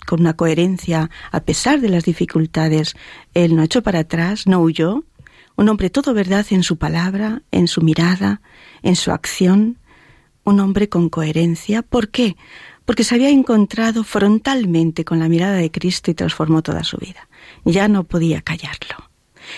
con 0.04 0.22
una 0.22 0.34
coherencia 0.34 1.10
a 1.30 1.44
pesar 1.44 1.80
de 1.80 1.90
las 1.90 2.02
dificultades. 2.02 2.96
Él 3.34 3.54
no 3.54 3.62
echó 3.62 3.84
para 3.84 4.00
atrás, 4.00 4.48
no 4.48 4.58
huyó. 4.58 5.04
Un 5.58 5.68
hombre 5.68 5.90
todo 5.90 6.14
verdad 6.14 6.46
en 6.50 6.62
su 6.62 6.76
palabra, 6.76 7.42
en 7.50 7.66
su 7.66 7.82
mirada, 7.82 8.40
en 8.82 8.94
su 8.94 9.10
acción. 9.10 9.78
Un 10.44 10.60
hombre 10.60 10.88
con 10.88 11.08
coherencia. 11.08 11.82
¿Por 11.82 12.10
qué? 12.10 12.36
Porque 12.84 13.02
se 13.02 13.16
había 13.16 13.30
encontrado 13.30 14.04
frontalmente 14.04 15.04
con 15.04 15.18
la 15.18 15.28
mirada 15.28 15.56
de 15.56 15.72
Cristo 15.72 16.12
y 16.12 16.14
transformó 16.14 16.62
toda 16.62 16.84
su 16.84 16.96
vida. 16.98 17.28
Ya 17.64 17.88
no 17.88 18.04
podía 18.04 18.40
callarlo 18.40 19.08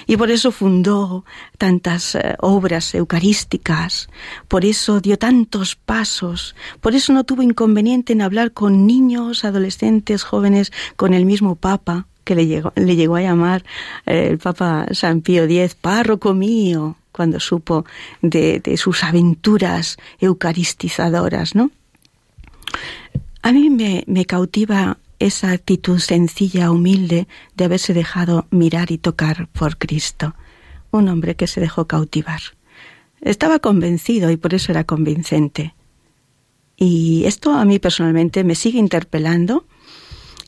y 0.06 0.16
por 0.16 0.30
eso 0.30 0.52
fundó 0.52 1.24
tantas 1.58 2.14
eh, 2.14 2.36
obras 2.40 2.94
eucarísticas, 2.94 4.08
por 4.48 4.64
eso 4.64 5.00
dio 5.00 5.18
tantos 5.18 5.74
pasos, 5.74 6.54
por 6.80 6.94
eso 6.94 7.12
no 7.12 7.24
tuvo 7.24 7.42
inconveniente 7.42 8.12
en 8.12 8.22
hablar 8.22 8.52
con 8.52 8.86
niños, 8.86 9.44
adolescentes, 9.44 10.22
jóvenes, 10.22 10.72
con 10.96 11.12
el 11.12 11.26
mismo 11.26 11.56
Papa 11.56 12.06
que 12.24 12.34
le 12.34 12.46
llegó, 12.46 12.72
le 12.76 12.96
llegó 12.96 13.16
a 13.16 13.22
llamar 13.22 13.64
eh, 14.06 14.28
el 14.30 14.38
Papa 14.38 14.86
San 14.92 15.20
Pío 15.20 15.44
X, 15.44 15.74
párroco 15.74 16.34
mío, 16.34 16.96
cuando 17.12 17.40
supo 17.40 17.84
de, 18.22 18.62
sus 18.76 19.02
aventuras 19.04 19.96
eucaristizadoras, 20.20 21.54
¿no? 21.54 21.70
A 23.42 23.52
mí 23.52 23.70
me, 23.70 24.04
me 24.06 24.26
cautiva 24.26 24.98
esa 25.18 25.52
actitud 25.52 25.98
sencilla, 25.98 26.70
humilde, 26.70 27.28
de 27.56 27.64
haberse 27.64 27.94
dejado 27.94 28.46
mirar 28.50 28.90
y 28.90 28.98
tocar 28.98 29.48
por 29.48 29.76
Cristo. 29.76 30.34
Un 30.90 31.08
hombre 31.08 31.36
que 31.36 31.46
se 31.46 31.60
dejó 31.60 31.86
cautivar. 31.86 32.40
Estaba 33.20 33.58
convencido 33.58 34.30
y 34.30 34.36
por 34.36 34.54
eso 34.54 34.72
era 34.72 34.84
convincente. 34.84 35.74
Y 36.76 37.24
esto 37.26 37.52
a 37.52 37.64
mí 37.66 37.78
personalmente 37.78 38.42
me 38.44 38.54
sigue 38.54 38.78
interpelando 38.78 39.66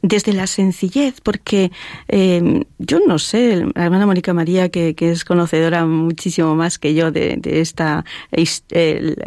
desde 0.03 0.33
la 0.33 0.49
sencillez, 0.49 1.21
porque 1.21 1.71
eh, 2.09 2.65
yo 2.79 3.01
no 3.07 3.19
sé, 3.21 3.65
la 3.75 3.85
hermana 3.85 4.05
Mónica 4.05 4.35
María, 4.35 4.69
que, 4.69 4.95
es 4.99 5.25
conocedora 5.25 5.87
muchísimo 5.87 6.55
más 6.57 6.79
que 6.79 6.95
yo 6.95 7.13
de, 7.13 7.41
esta, 7.45 8.05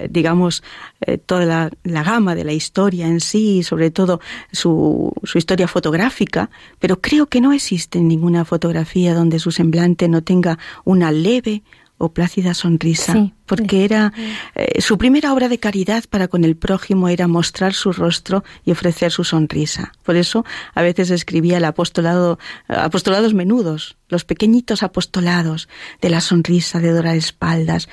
digamos, 0.10 0.64
eh, 1.02 1.18
toda 1.18 1.46
la, 1.46 1.72
la, 1.84 2.04
gama 2.04 2.36
de 2.36 2.44
la 2.44 2.54
historia 2.54 3.08
en 3.08 3.22
sí, 3.22 3.64
sobre 3.64 3.90
todo 3.90 4.20
su, 4.52 5.14
su 5.24 5.38
historia 5.38 5.68
fotográfica, 5.68 6.50
pero 6.80 7.00
creo 7.00 7.28
que 7.28 7.42
no 7.42 7.54
existe 7.54 8.00
ninguna 8.00 8.44
fotografía 8.46 9.14
donde 9.14 9.40
su 9.40 9.52
semblante 9.52 10.10
no 10.10 10.24
tenga 10.24 10.60
una 10.84 11.12
leve 11.12 11.64
o 11.98 12.12
plácida 12.12 12.54
sonrisa, 12.54 13.32
porque 13.46 13.86
era 13.86 14.12
eh, 14.56 14.82
su 14.82 14.98
primera 14.98 15.34
obra 15.34 15.48
de 15.48 15.60
caridad 15.60 16.04
para 16.10 16.28
con 16.28 16.44
el 16.44 16.58
prójimo 16.58 17.08
era 17.08 17.28
mostrar 17.28 17.74
su 17.74 17.94
rostro 17.94 18.44
y 18.66 18.72
ofrecer 18.72 19.12
su 19.12 19.24
sonrisa. 19.24 19.94
Por 20.04 20.18
eso 20.18 20.46
a 20.74 20.82
veces 20.82 21.10
escribía 21.10 21.58
el 21.58 21.66
apostolado, 21.66 22.38
apostolados 22.68 23.34
menudos, 23.34 23.98
los 24.10 24.26
pequeñitos 24.26 24.84
apostolados 24.84 25.70
de 26.02 26.10
la 26.10 26.20
sonrisa, 26.20 26.80
de 26.80 26.92
dorar 26.92 27.16
espaldas. 27.16 27.88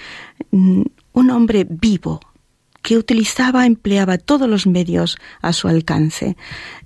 Mm, 0.50 0.82
un 1.12 1.30
hombre 1.30 1.64
vivo 1.68 2.20
que 2.82 2.98
utilizaba, 2.98 3.66
empleaba 3.66 4.18
todos 4.18 4.48
los 4.48 4.66
medios 4.66 5.16
a 5.40 5.52
su 5.52 5.68
alcance. 5.68 6.36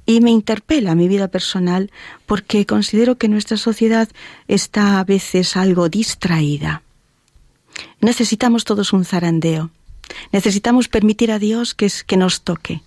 Y 0.04 0.20
me 0.20 0.30
interpela 0.30 0.94
mi 0.94 1.08
vida 1.08 1.28
personal 1.28 1.90
porque 2.26 2.66
considero 2.66 3.16
que 3.16 3.28
nuestra 3.28 3.56
sociedad 3.56 4.08
está 4.46 5.00
a 5.00 5.04
veces 5.04 5.56
algo 5.56 5.88
distraída 5.88 6.82
Necesitamos 8.00 8.64
todos 8.64 8.92
un 8.92 9.04
zarandeo. 9.04 9.70
Necesitamos 10.32 10.88
permitir 10.88 11.32
a 11.32 11.38
Dios 11.38 11.74
que, 11.74 11.90
que 12.06 12.16
nos 12.16 12.42
toque. 12.42 12.82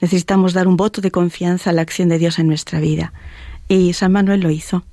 Necesitamos 0.00 0.54
dar 0.54 0.66
un 0.66 0.76
voto 0.76 1.00
de 1.00 1.10
confianza 1.10 1.70
a 1.70 1.72
la 1.72 1.82
acción 1.82 2.08
de 2.08 2.18
Dios 2.18 2.38
en 2.38 2.46
nuestra 2.46 2.80
vida. 2.80 3.12
Y 3.68 3.92
San 3.92 4.12
Manuel 4.12 4.40
lo 4.40 4.50
hizo. 4.50 4.84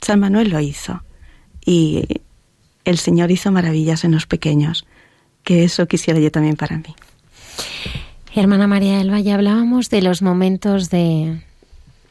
San 0.00 0.20
Manuel 0.20 0.50
lo 0.50 0.60
hizo. 0.60 1.02
Y 1.64 2.04
el 2.84 2.98
Señor 2.98 3.30
hizo 3.30 3.50
maravillas 3.52 4.04
en 4.04 4.12
los 4.12 4.26
pequeños. 4.26 4.86
Que 5.44 5.64
eso 5.64 5.86
quisiera 5.86 6.18
yo 6.18 6.30
también 6.30 6.56
para 6.56 6.76
mí. 6.76 6.94
Hermana 8.34 8.66
María 8.66 8.98
del 8.98 9.10
Valle, 9.10 9.32
hablábamos 9.32 9.88
de 9.88 10.02
los 10.02 10.20
momentos 10.20 10.90
de, 10.90 11.40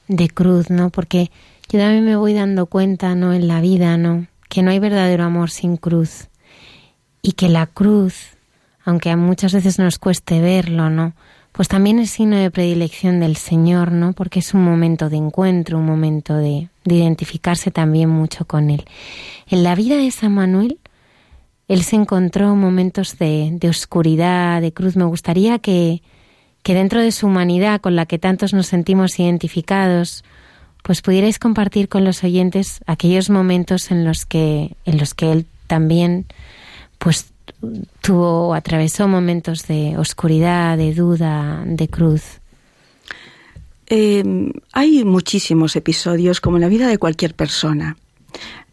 de 0.07 0.29
cruz, 0.29 0.69
¿no? 0.69 0.89
Porque 0.89 1.29
yo 1.69 1.77
también 1.77 2.05
me 2.05 2.15
voy 2.15 2.33
dando 2.33 2.65
cuenta, 2.65 3.13
¿no? 3.13 3.33
En 3.33 3.47
la 3.47 3.61
vida, 3.61 3.97
¿no? 3.97 4.25
Que 4.49 4.63
no 4.63 4.71
hay 4.71 4.79
verdadero 4.79 5.23
amor 5.23 5.51
sin 5.51 5.77
cruz 5.77 6.29
y 7.25 7.31
que 7.31 7.49
la 7.49 7.65
cruz, 7.65 8.37
aunque 8.83 9.09
a 9.09 9.17
muchas 9.17 9.51
veces 9.51 9.79
nos 9.79 9.97
cueste 9.97 10.41
verlo, 10.41 10.91
¿no? 10.91 11.15
Pues 11.53 11.67
también 11.67 11.97
es 11.97 12.11
signo 12.11 12.37
de 12.37 12.51
predilección 12.51 13.19
del 13.19 13.35
Señor, 13.35 13.91
¿no? 13.91 14.13
Porque 14.13 14.39
es 14.39 14.53
un 14.53 14.63
momento 14.63 15.09
de 15.09 15.17
encuentro, 15.17 15.79
un 15.79 15.87
momento 15.87 16.35
de, 16.35 16.69
de 16.83 16.95
identificarse 16.95 17.71
también 17.71 18.09
mucho 18.09 18.45
con 18.45 18.69
Él. 18.69 18.85
En 19.47 19.63
la 19.63 19.73
vida 19.73 19.97
de 19.97 20.11
San 20.11 20.33
Manuel, 20.33 20.77
él 21.67 21.81
se 21.81 21.95
encontró 21.95 22.55
momentos 22.55 23.17
de, 23.17 23.57
oscuridad, 23.67 24.61
de 24.61 24.71
cruz. 24.71 24.95
Me 24.95 25.05
gustaría 25.05 25.57
que, 25.57 26.03
que 26.61 26.75
dentro 26.75 27.01
de 27.01 27.11
su 27.11 27.25
humanidad, 27.25 27.81
con 27.81 27.95
la 27.95 28.05
que 28.05 28.19
tantos 28.19 28.53
nos 28.53 28.67
sentimos 28.67 29.19
identificados, 29.19 30.23
pues 30.83 31.01
pudierais 31.01 31.39
compartir 31.39 31.89
con 31.89 32.05
los 32.05 32.23
oyentes 32.23 32.81
aquellos 32.85 33.31
momentos 33.31 33.89
en 33.89 34.05
los 34.05 34.27
que, 34.27 34.75
en 34.85 34.99
los 34.99 35.15
que 35.15 35.31
él 35.31 35.47
también 35.65 36.27
pues 37.05 37.27
tuvo, 38.01 38.55
atravesó 38.55 39.07
momentos 39.07 39.67
de 39.67 39.95
oscuridad, 39.95 40.75
de 40.75 40.91
duda, 40.91 41.61
de 41.63 41.87
cruz. 41.87 42.41
Em, 43.85 44.51
hay 44.73 45.03
muchísimos 45.03 45.75
episodios, 45.75 46.41
como 46.41 46.57
en 46.57 46.61
la 46.61 46.67
vida 46.67 46.87
de 46.87 46.97
cualquier 46.97 47.35
persona. 47.35 47.95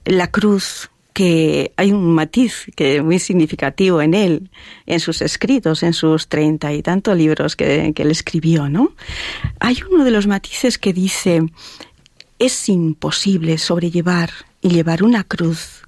La 0.07 0.29
cruz, 0.29 0.89
que 1.13 1.73
hay 1.77 1.93
un 1.93 2.15
matiz 2.15 2.71
que 2.75 2.97
es 2.97 3.05
muy 3.05 3.19
significativo 3.19 4.01
en 4.01 4.15
él, 4.15 4.49
en 4.87 5.01
sus 5.01 5.21
escritos, 5.21 5.83
en 5.83 5.93
sus 5.93 6.29
treinta 6.29 6.73
y 6.73 6.81
tantos 6.81 7.15
libros 7.15 7.55
que, 7.55 7.93
que 7.95 8.03
él 8.03 8.11
escribió, 8.11 8.71
¿no? 8.71 8.95
Hay 9.61 9.77
uno 9.91 10.05
de 10.05 10.11
los 10.11 10.27
matices 10.27 10.79
que 10.79 10.95
dice, 10.95 11.43
es 12.39 12.69
imposible 12.71 13.59
sobrellevar 13.59 14.31
y 14.63 14.71
llevar 14.71 15.03
una 15.03 15.23
cruz 15.23 15.82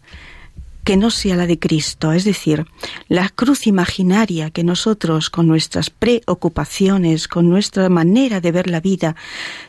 que 0.84 0.96
no 0.98 1.10
sea 1.10 1.34
la 1.34 1.46
de 1.46 1.58
Cristo, 1.58 2.12
es 2.12 2.24
decir, 2.24 2.66
la 3.08 3.30
cruz 3.30 3.66
imaginaria 3.66 4.50
que 4.50 4.64
nosotros 4.64 5.30
con 5.30 5.46
nuestras 5.46 5.88
preocupaciones, 5.90 7.26
con 7.26 7.48
nuestra 7.48 7.88
manera 7.88 8.40
de 8.40 8.52
ver 8.52 8.68
la 8.68 8.80
vida, 8.80 9.16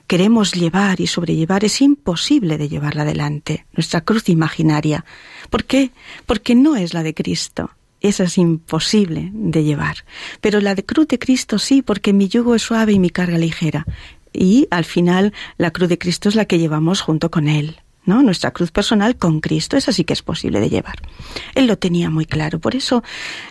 queremos 0.08 0.54
llevar 0.54 1.00
y 1.00 1.08
sobrellevar, 1.08 1.64
es 1.64 1.82
imposible 1.82 2.58
de 2.58 2.68
llevarla 2.68 3.04
adelante, 3.04 3.66
nuestra 3.74 4.02
cruz 4.02 4.28
imaginaria. 4.28 5.06
¿Por 5.50 5.64
qué? 5.64 5.92
Porque 6.26 6.54
no 6.54 6.76
es 6.76 6.94
la 6.94 7.04
de 7.04 7.14
Cristo. 7.14 7.72
Esa 8.02 8.26
es 8.26 8.38
imposible 8.38 9.32
de 9.34 9.64
llevar. 9.64 10.06
Pero 10.42 10.60
la 10.60 10.76
de 10.76 10.86
cruz 10.86 11.08
de 11.08 11.18
Cristo 11.18 11.58
sí, 11.58 11.82
porque 11.82 12.14
mi 12.14 12.28
yugo 12.28 12.54
es 12.54 12.62
suave 12.62 12.92
y 12.92 13.00
mi 13.00 13.10
carga 13.10 13.38
ligera. 13.38 13.86
Y 14.32 14.68
al 14.70 14.86
final 14.86 15.34
la 15.58 15.72
cruz 15.72 15.90
de 15.90 15.98
Cristo 15.98 16.30
es 16.30 16.36
la 16.36 16.46
que 16.46 16.60
llevamos 16.60 17.02
junto 17.02 17.32
con 17.32 17.48
Él. 17.48 17.78
Nuestra 18.06 18.52
cruz 18.52 18.72
personal 18.72 19.18
con 19.18 19.42
Cristo, 19.42 19.78
esa 19.78 19.92
sí 19.92 20.04
que 20.04 20.14
es 20.14 20.22
posible 20.22 20.60
de 20.60 20.70
llevar. 20.70 20.96
Él 21.56 21.68
lo 21.68 21.78
tenía 21.78 22.10
muy 22.10 22.26
claro. 22.26 22.60
Por 22.60 22.76
eso, 22.76 23.04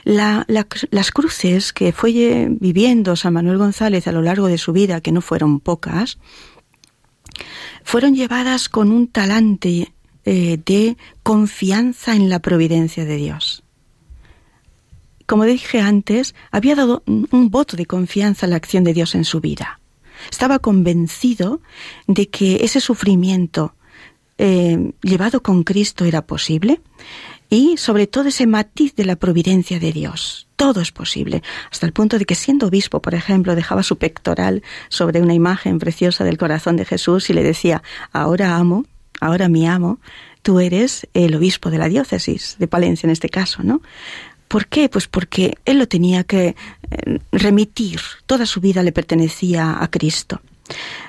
las 0.04 1.10
cruces 1.12 1.72
que 1.72 1.92
fue 1.92 2.48
viviendo 2.48 3.16
San 3.16 3.34
Manuel 3.34 3.58
González 3.58 4.06
a 4.06 4.12
lo 4.12 4.22
largo 4.22 4.46
de 4.46 4.58
su 4.58 4.72
vida, 4.72 5.00
que 5.00 5.12
no 5.12 5.20
fueron 5.20 5.60
pocas, 5.60 6.18
fueron 7.82 8.14
llevadas 8.14 8.68
con 8.68 8.92
un 8.92 9.08
talante 9.08 9.92
eh, 10.24 10.58
de 10.64 10.96
confianza 11.22 12.14
en 12.14 12.28
la 12.28 12.38
providencia 12.38 13.04
de 13.04 13.16
Dios. 13.16 13.62
Como 15.26 15.44
dije 15.44 15.80
antes, 15.80 16.34
había 16.50 16.74
dado 16.74 17.02
un 17.06 17.50
voto 17.50 17.76
de 17.76 17.86
confianza 17.86 18.46
a 18.46 18.48
la 18.48 18.56
acción 18.56 18.84
de 18.84 18.92
Dios 18.92 19.14
en 19.14 19.24
su 19.24 19.40
vida. 19.40 19.80
Estaba 20.30 20.58
convencido 20.58 21.60
de 22.06 22.28
que 22.28 22.64
ese 22.64 22.80
sufrimiento, 22.80 23.74
eh, 24.38 24.92
llevado 25.02 25.42
con 25.42 25.62
Cristo 25.62 26.04
era 26.04 26.22
posible 26.22 26.80
y 27.50 27.76
sobre 27.76 28.06
todo 28.06 28.28
ese 28.28 28.46
matiz 28.46 28.94
de 28.96 29.04
la 29.04 29.16
providencia 29.16 29.78
de 29.78 29.92
Dios. 29.92 30.48
Todo 30.56 30.80
es 30.80 30.92
posible, 30.92 31.42
hasta 31.70 31.86
el 31.86 31.92
punto 31.92 32.18
de 32.18 32.24
que 32.24 32.34
siendo 32.34 32.66
obispo, 32.66 33.00
por 33.00 33.14
ejemplo, 33.14 33.54
dejaba 33.54 33.82
su 33.82 33.98
pectoral 33.98 34.62
sobre 34.88 35.20
una 35.20 35.34
imagen 35.34 35.78
preciosa 35.78 36.24
del 36.24 36.38
corazón 36.38 36.76
de 36.76 36.84
Jesús 36.84 37.30
y 37.30 37.32
le 37.32 37.42
decía, 37.42 37.82
ahora 38.12 38.56
amo, 38.56 38.86
ahora 39.20 39.48
mi 39.48 39.66
amo, 39.66 40.00
tú 40.42 40.60
eres 40.60 41.06
el 41.14 41.34
obispo 41.34 41.70
de 41.70 41.78
la 41.78 41.88
diócesis, 41.88 42.56
de 42.58 42.68
Palencia 42.68 43.06
en 43.06 43.12
este 43.12 43.28
caso, 43.28 43.62
¿no? 43.62 43.82
¿Por 44.48 44.66
qué? 44.66 44.88
Pues 44.88 45.08
porque 45.08 45.54
él 45.64 45.78
lo 45.78 45.88
tenía 45.88 46.24
que 46.24 46.48
eh, 46.90 47.18
remitir, 47.32 48.00
toda 48.26 48.46
su 48.46 48.60
vida 48.60 48.82
le 48.82 48.92
pertenecía 48.92 49.82
a 49.82 49.90
Cristo. 49.90 50.40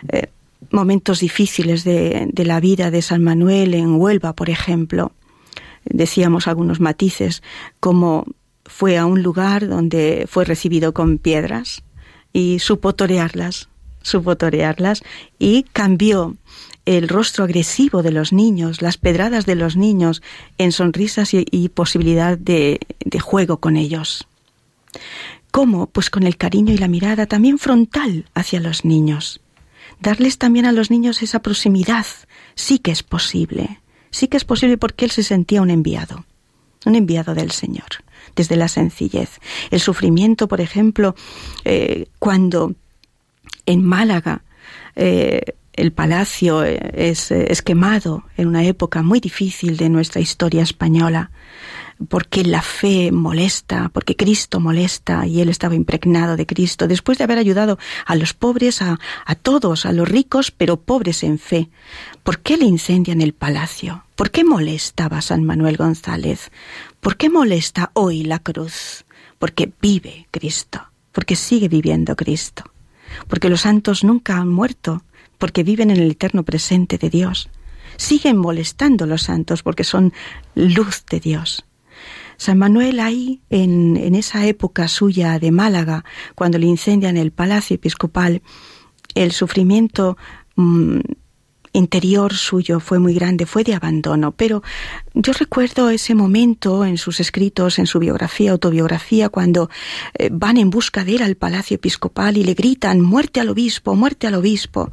Eh, 0.09 0.30
momentos 0.72 1.20
difíciles 1.20 1.84
de, 1.84 2.32
la 2.36 2.60
vida 2.60 2.91
de 2.91 3.01
San 3.01 3.24
Manuel 3.24 3.74
en 3.74 3.95
Huelva, 3.95 4.34
por 4.34 4.49
ejemplo. 4.49 5.12
Decíamos 5.86 6.47
algunos 6.47 6.80
matices, 6.80 7.43
como 7.80 8.26
fue 8.66 8.97
a 8.97 9.06
un 9.06 9.22
lugar 9.22 9.68
donde 9.68 10.26
fue 10.30 10.45
recibido 10.45 10.93
con 10.93 11.18
piedras 11.18 11.84
y 12.34 12.60
supo 12.60 12.93
torearlas, 12.93 13.70
supo 14.01 14.36
torearlas 14.36 15.03
y 15.38 15.64
cambió 15.64 16.36
el 16.86 17.08
rostro 17.08 17.43
agresivo 17.43 18.03
de 18.03 18.12
los 18.12 18.34
niños, 18.34 18.82
las 18.82 18.97
pedradas 18.97 19.45
de 19.45 19.56
los 19.56 19.76
niños, 19.76 20.22
en 20.58 20.72
sonrisas 20.72 21.34
y, 21.34 21.45
y 21.49 21.70
posibilidad 21.70 22.38
de, 22.38 22.80
de 23.03 23.20
juego 23.20 23.58
con 23.58 23.76
ellos. 23.78 24.28
¿Cómo? 25.51 25.88
Pues 25.88 26.10
con 26.10 26.24
el 26.24 26.38
cariño 26.38 26.74
y 26.74 26.78
la 26.78 26.88
mirada 26.88 27.26
también 27.26 27.58
frontal 27.58 28.26
hacia 28.34 28.60
los 28.60 28.86
niños 28.86 29.41
darles 29.99 30.37
también 30.37 30.65
a 30.65 30.71
los 30.71 30.91
niños 30.91 31.21
esa 31.21 31.39
proximidad. 31.39 32.05
Sí 32.55 32.79
que 32.79 32.91
es 32.91 33.03
posible, 33.03 33.81
sí 34.11 34.27
que 34.27 34.37
es 34.37 34.45
posible 34.45 34.77
porque 34.77 35.05
él 35.05 35.11
se 35.11 35.23
sentía 35.23 35.61
un 35.61 35.69
enviado, 35.69 36.25
un 36.85 36.95
enviado 36.95 37.35
del 37.35 37.51
Señor, 37.51 37.87
desde 38.35 38.55
la 38.55 38.67
sencillez. 38.67 39.39
El 39.71 39.79
sufrimiento, 39.79 40.47
por 40.47 40.61
ejemplo, 40.61 41.15
eh, 41.63 42.07
cuando 42.19 42.75
en 43.65 43.83
Málaga 43.83 44.43
eh, 44.95 45.41
el 45.73 45.91
palacio 45.91 46.63
es, 46.63 47.31
es, 47.31 47.61
quemado 47.61 48.23
en 48.37 48.47
una 48.47 48.63
época 48.63 49.01
muy 49.01 49.19
difícil 49.19 49.75
de 49.75 49.89
nuestra 49.89 50.21
historia 50.21 50.63
española, 50.63 51.31
porque 52.09 52.43
la 52.43 52.61
fe 52.61 53.11
molesta, 53.11 53.89
porque 53.93 54.15
Cristo 54.15 54.59
molesta 54.59 55.25
y 55.25 55.41
él 55.41 55.49
estaba 55.49 55.75
impregnado 55.75 56.35
de 56.35 56.45
Cristo, 56.45 56.87
después 56.87 57.17
de 57.17 57.23
haber 57.23 57.37
ayudado 57.37 57.77
a 58.05 58.15
los 58.15 58.33
pobres, 58.33 58.81
a, 58.81 58.99
a 59.25 59.35
todos, 59.35 59.85
a 59.85 59.93
los 59.93 60.07
ricos, 60.07 60.51
pero 60.51 60.77
pobres 60.77 61.23
en 61.23 61.39
fe. 61.39 61.69
¿Por 62.23 62.39
qué 62.39 62.57
le 62.57 62.65
incendian 62.65 63.21
el 63.21 63.33
palacio? 63.33 64.03
¿Por 64.15 64.31
qué 64.31 64.43
molestaba 64.43 65.21
San 65.21 65.43
Manuel 65.43 65.77
González? 65.77 66.51
¿Por 66.99 67.17
qué 67.17 67.29
molesta 67.29 67.91
hoy 67.93 68.23
la 68.23 68.39
cruz? 68.39 69.05
Porque 69.39 69.71
vive 69.81 70.27
Cristo, 70.31 70.81
porque 71.11 71.35
sigue 71.35 71.67
viviendo 71.67 72.15
Cristo, 72.15 72.63
porque 73.27 73.49
los 73.49 73.61
santos 73.61 74.03
nunca 74.03 74.37
han 74.37 74.49
muerto, 74.49 75.03
porque 75.37 75.63
viven 75.63 75.91
en 75.91 75.97
el 75.97 76.11
eterno 76.11 76.43
presente 76.43 76.97
de 76.97 77.09
Dios. 77.09 77.49
Siguen 77.97 78.37
molestando 78.37 79.05
los 79.05 79.23
santos 79.23 79.63
porque 79.63 79.83
son 79.83 80.13
luz 80.55 81.05
de 81.09 81.19
Dios. 81.19 81.65
San 82.38 82.57
Manuel 82.57 82.99
ahí, 82.99 83.41
en, 83.49 83.97
en 83.97 84.15
esa 84.15 84.45
época 84.45 84.88
suya 84.88 85.39
de 85.39 85.51
Málaga, 85.51 86.03
cuando 86.36 86.57
le 86.57 86.67
incendian 86.67 87.17
el 87.17 87.31
palacio 87.31 87.75
episcopal, 87.75 88.41
el 89.15 89.31
sufrimiento 89.31 90.17
mm, 90.55 90.99
interior 91.75 92.33
suyo 92.33 92.79
fue 92.79 92.99
muy 92.99 93.13
grande, 93.13 93.45
fue 93.45 93.63
de 93.63 93.75
abandono, 93.75 94.31
pero 94.31 94.63
yo 95.13 95.33
recuerdo 95.33 95.89
ese 95.89 96.15
momento 96.15 96.86
en 96.86 96.97
sus 96.97 97.19
escritos, 97.19 97.79
en 97.79 97.88
su 97.88 97.99
biografía, 97.99 98.51
autobiografía, 98.51 99.29
cuando 99.29 99.69
eh, 100.13 100.29
van 100.31 100.57
en 100.57 100.69
busca 100.69 101.03
de 101.03 101.15
él 101.15 101.21
al 101.21 101.36
palacio 101.36 101.75
episcopal 101.75 102.38
y 102.38 102.43
le 102.43 102.53
gritan 102.53 103.01
muerte 103.01 103.39
al 103.39 103.49
obispo, 103.49 103.95
muerte 103.95 104.27
al 104.27 104.36
obispo. 104.36 104.91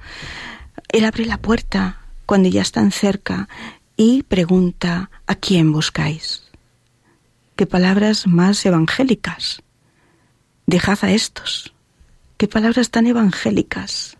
Él 0.88 1.04
abre 1.04 1.24
la 1.24 1.38
puerta 1.38 2.00
cuando 2.26 2.48
ya 2.48 2.62
están 2.62 2.90
cerca 2.90 3.48
y 3.96 4.22
pregunta 4.24 5.10
¿a 5.26 5.34
quién 5.34 5.72
buscáis? 5.72 6.51
Qué 7.56 7.66
palabras 7.66 8.26
más 8.26 8.64
evangélicas. 8.64 9.62
Dejad 10.66 10.98
a 11.02 11.12
estos. 11.12 11.74
Qué 12.38 12.48
palabras 12.48 12.90
tan 12.90 13.06
evangélicas. 13.06 14.16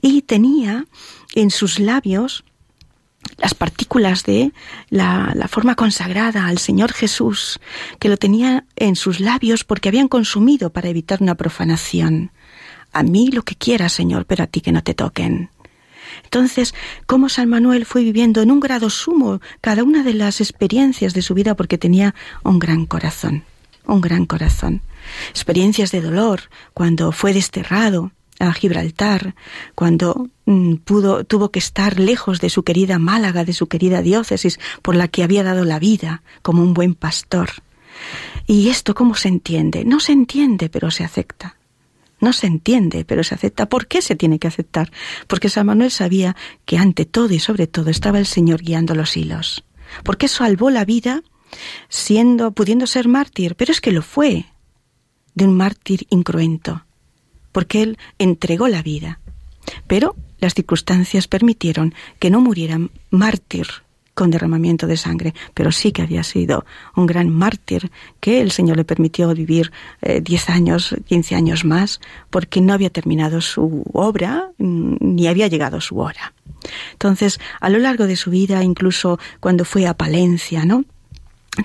Y 0.00 0.22
tenía 0.22 0.86
en 1.34 1.50
sus 1.50 1.78
labios 1.78 2.44
las 3.38 3.54
partículas 3.54 4.24
de 4.24 4.52
la, 4.88 5.32
la, 5.34 5.48
forma 5.48 5.74
consagrada 5.74 6.46
al 6.46 6.58
Señor 6.58 6.92
Jesús, 6.92 7.60
que 7.98 8.08
lo 8.08 8.16
tenía 8.16 8.64
en 8.76 8.96
sus 8.96 9.20
labios 9.20 9.64
porque 9.64 9.88
habían 9.88 10.08
consumido 10.08 10.70
para 10.70 10.88
evitar 10.88 11.22
una 11.22 11.34
profanación. 11.34 12.30
A 12.92 13.02
mí 13.02 13.30
lo 13.30 13.42
que 13.42 13.56
quieras, 13.56 13.92
Señor, 13.92 14.26
pero 14.26 14.44
a 14.44 14.46
ti 14.46 14.60
que 14.60 14.72
no 14.72 14.82
te 14.82 14.94
toquen. 14.94 15.50
Entonces, 16.24 16.74
cómo 17.06 17.28
San 17.28 17.48
Manuel 17.48 17.86
fue 17.86 18.02
viviendo 18.02 18.42
en 18.42 18.50
un 18.50 18.60
grado 18.60 18.90
sumo 18.90 19.40
cada 19.60 19.84
una 19.84 20.02
de 20.02 20.14
las 20.14 20.40
experiencias 20.40 21.14
de 21.14 21.22
su 21.22 21.34
vida 21.34 21.54
porque 21.54 21.78
tenía 21.78 22.14
un 22.42 22.58
gran 22.58 22.86
corazón, 22.86 23.44
un 23.86 24.00
gran 24.00 24.26
corazón. 24.26 24.82
Experiencias 25.30 25.92
de 25.92 26.00
dolor 26.00 26.42
cuando 26.74 27.12
fue 27.12 27.32
desterrado, 27.32 28.12
a 28.38 28.52
Gibraltar, 28.52 29.34
cuando 29.74 30.28
mm, 30.44 30.74
pudo, 30.76 31.24
tuvo 31.24 31.50
que 31.50 31.58
estar 31.58 31.98
lejos 31.98 32.40
de 32.40 32.50
su 32.50 32.62
querida 32.62 32.98
Málaga, 32.98 33.44
de 33.44 33.52
su 33.52 33.66
querida 33.66 34.02
diócesis, 34.02 34.58
por 34.82 34.94
la 34.94 35.08
que 35.08 35.22
había 35.22 35.42
dado 35.42 35.64
la 35.64 35.78
vida 35.78 36.22
como 36.42 36.62
un 36.62 36.74
buen 36.74 36.94
pastor. 36.94 37.48
¿Y 38.46 38.68
esto 38.68 38.94
cómo 38.94 39.14
se 39.14 39.28
entiende? 39.28 39.84
No 39.84 40.00
se 40.00 40.12
entiende, 40.12 40.68
pero 40.68 40.90
se 40.90 41.04
acepta. 41.04 41.55
No 42.20 42.32
se 42.32 42.46
entiende, 42.46 43.04
pero 43.04 43.22
se 43.24 43.34
acepta. 43.34 43.68
¿Por 43.68 43.86
qué 43.86 44.00
se 44.02 44.16
tiene 44.16 44.38
que 44.38 44.48
aceptar? 44.48 44.90
Porque 45.26 45.48
San 45.48 45.66
Manuel 45.66 45.90
sabía 45.90 46.36
que 46.64 46.78
ante 46.78 47.04
todo 47.04 47.32
y 47.32 47.38
sobre 47.38 47.66
todo 47.66 47.90
estaba 47.90 48.18
el 48.18 48.26
Señor 48.26 48.62
guiando 48.62 48.94
los 48.94 49.16
hilos. 49.16 49.64
Porque 50.02 50.28
salvó 50.28 50.70
la 50.70 50.84
vida 50.84 51.22
siendo, 51.88 52.52
pudiendo 52.52 52.86
ser 52.86 53.08
mártir, 53.08 53.54
pero 53.54 53.72
es 53.72 53.80
que 53.80 53.92
lo 53.92 54.02
fue, 54.02 54.46
de 55.34 55.44
un 55.44 55.54
mártir 55.54 56.06
incruento 56.10 56.86
porque 57.56 57.82
él 57.82 57.96
entregó 58.18 58.68
la 58.68 58.82
vida. 58.82 59.18
Pero 59.86 60.14
las 60.40 60.52
circunstancias 60.52 61.26
permitieron 61.26 61.94
que 62.18 62.28
no 62.28 62.42
muriera 62.42 62.78
mártir 63.08 63.66
con 64.16 64.30
derramamiento 64.30 64.86
de 64.86 64.96
sangre, 64.96 65.34
pero 65.52 65.70
sí 65.70 65.92
que 65.92 66.00
había 66.00 66.24
sido 66.24 66.64
un 66.96 67.04
gran 67.04 67.28
mártir 67.28 67.92
que 68.18 68.40
el 68.40 68.50
Señor 68.50 68.78
le 68.78 68.84
permitió 68.84 69.28
vivir 69.34 69.70
eh, 70.00 70.22
diez 70.22 70.48
años, 70.48 70.96
quince 71.04 71.34
años 71.34 71.66
más, 71.66 72.00
porque 72.30 72.62
no 72.62 72.72
había 72.72 72.88
terminado 72.88 73.42
su 73.42 73.84
obra 73.92 74.48
mm, 74.56 74.96
ni 75.00 75.28
había 75.28 75.48
llegado 75.48 75.82
su 75.82 75.98
hora. 75.98 76.32
Entonces, 76.92 77.38
a 77.60 77.68
lo 77.68 77.78
largo 77.78 78.06
de 78.06 78.16
su 78.16 78.30
vida, 78.30 78.64
incluso 78.64 79.20
cuando 79.38 79.66
fue 79.66 79.86
a 79.86 79.92
Palencia, 79.92 80.64
¿no? 80.64 80.86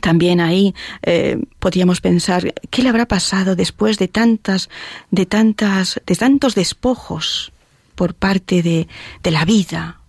También 0.01 0.41
ahí 0.41 0.75
eh, 1.03 1.41
podríamos 1.57 2.01
pensar 2.01 2.53
qué 2.69 2.83
le 2.83 2.89
habrá 2.89 3.07
pasado 3.07 3.55
después 3.55 3.97
de 3.97 4.09
tantas, 4.09 4.69
de 5.09 5.25
tantas, 5.25 6.01
de 6.05 6.15
tantos 6.17 6.53
despojos 6.53 7.53
por 7.95 8.13
parte 8.13 8.61
de 8.61 8.87
la 9.31 9.45
vida, 9.45 10.00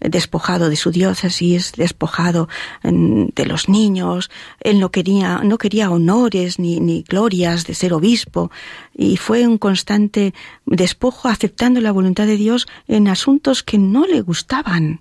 despojado 0.00 0.68
de 0.68 0.76
su 0.76 0.90
diócesis, 0.90 1.72
despojado 1.72 2.48
mm, 2.82 3.26
de 3.34 3.46
los 3.46 3.68
niños, 3.68 4.30
él 4.60 4.80
no 4.80 4.90
quería, 4.90 5.40
no 5.44 5.58
quería 5.58 5.90
honores 5.90 6.58
ni, 6.58 6.80
ni 6.80 7.02
glorias 7.02 7.66
de 7.66 7.74
ser 7.74 7.92
obispo, 7.92 8.50
y 8.94 9.16
fue 9.16 9.46
un 9.46 9.58
constante 9.58 10.34
despojo 10.66 11.28
aceptando 11.28 11.80
la 11.80 11.92
voluntad 11.92 12.26
de 12.26 12.36
Dios 12.36 12.66
en 12.88 13.08
asuntos 13.08 13.62
que 13.62 13.78
no 13.78 14.06
le 14.06 14.20
gustaban 14.20 15.00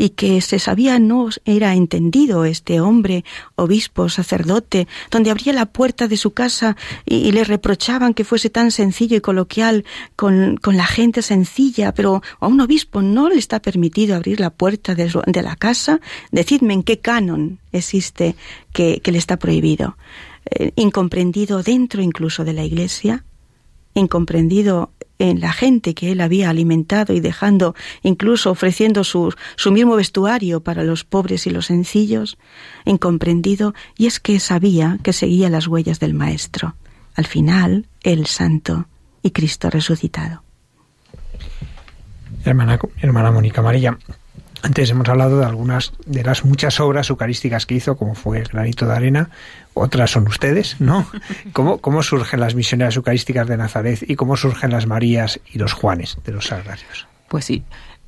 y 0.00 0.10
que 0.10 0.40
se 0.40 0.58
sabía 0.58 0.98
no 0.98 1.28
era 1.44 1.74
entendido 1.74 2.46
este 2.46 2.80
hombre, 2.80 3.22
obispo, 3.54 4.08
sacerdote, 4.08 4.88
donde 5.10 5.30
abría 5.30 5.52
la 5.52 5.66
puerta 5.66 6.08
de 6.08 6.16
su 6.16 6.30
casa 6.30 6.74
y, 7.04 7.30
le 7.32 7.44
reprochaban 7.44 8.14
que 8.14 8.24
fuese 8.24 8.48
tan 8.48 8.70
sencillo 8.70 9.18
y 9.18 9.20
coloquial 9.20 9.84
con, 10.16 10.56
con, 10.56 10.78
la 10.78 10.86
gente 10.86 11.20
sencilla, 11.20 11.92
pero 11.92 12.22
a 12.40 12.46
un 12.46 12.62
obispo 12.62 13.02
no 13.02 13.28
le 13.28 13.36
está 13.36 13.60
permitido 13.60 14.16
abrir 14.16 14.40
la 14.40 14.48
puerta 14.48 14.94
de, 14.94 15.42
la 15.42 15.56
casa. 15.56 16.00
Decidme 16.32 16.72
en 16.72 16.82
qué 16.82 16.98
canon 17.00 17.58
existe 17.70 18.36
que, 18.72 19.00
que 19.02 19.12
le 19.12 19.18
está 19.18 19.38
prohibido. 19.38 19.98
Eh, 20.46 20.72
incomprendido 20.76 21.62
dentro 21.62 22.00
incluso 22.00 22.42
de 22.46 22.54
la 22.54 22.64
iglesia, 22.64 23.22
incomprendido 23.92 24.92
en 25.20 25.40
la 25.40 25.52
gente 25.52 25.94
que 25.94 26.12
él 26.12 26.20
había 26.20 26.48
alimentado 26.48 27.12
y 27.12 27.20
dejando, 27.20 27.74
incluso 28.02 28.50
ofreciendo 28.50 29.04
su, 29.04 29.34
su 29.56 29.70
mismo 29.70 29.94
vestuario 29.96 30.60
para 30.60 30.82
los 30.82 31.04
pobres 31.04 31.46
y 31.46 31.50
los 31.50 31.66
sencillos, 31.66 32.38
incomprendido, 32.86 33.74
y 33.98 34.06
es 34.06 34.18
que 34.18 34.40
sabía 34.40 34.98
que 35.02 35.12
seguía 35.12 35.50
las 35.50 35.66
huellas 35.66 36.00
del 36.00 36.14
Maestro. 36.14 36.74
Al 37.14 37.26
final, 37.26 37.86
el 38.02 38.26
Santo 38.26 38.86
y 39.22 39.32
Cristo 39.32 39.68
resucitado. 39.68 40.42
Hermana, 42.44 42.78
hermana 43.02 43.30
Mónica 43.30 43.60
María, 43.60 43.98
antes 44.62 44.90
hemos 44.90 45.08
hablado 45.08 45.38
de 45.38 45.46
algunas 45.46 45.92
de 46.06 46.22
las 46.22 46.44
muchas 46.44 46.80
obras 46.80 47.10
eucarísticas 47.10 47.66
que 47.66 47.74
hizo, 47.74 47.96
como 47.96 48.14
fue 48.14 48.38
el 48.38 48.48
granito 48.48 48.86
de 48.86 48.94
arena, 48.94 49.30
otras 49.74 50.10
son 50.10 50.26
ustedes, 50.28 50.80
¿no? 50.80 51.06
¿Cómo, 51.52 51.78
cómo 51.78 52.02
surgen 52.02 52.40
las 52.40 52.54
misioneras 52.54 52.96
eucarísticas 52.96 53.46
de 53.48 53.56
Nazaret 53.56 54.04
y 54.08 54.16
cómo 54.16 54.36
surgen 54.36 54.70
las 54.70 54.86
Marías 54.86 55.40
y 55.52 55.58
los 55.58 55.72
Juanes 55.72 56.18
de 56.24 56.32
los 56.32 56.46
Sagrarios? 56.46 57.06
Pues 57.28 57.44
sí, 57.44 57.62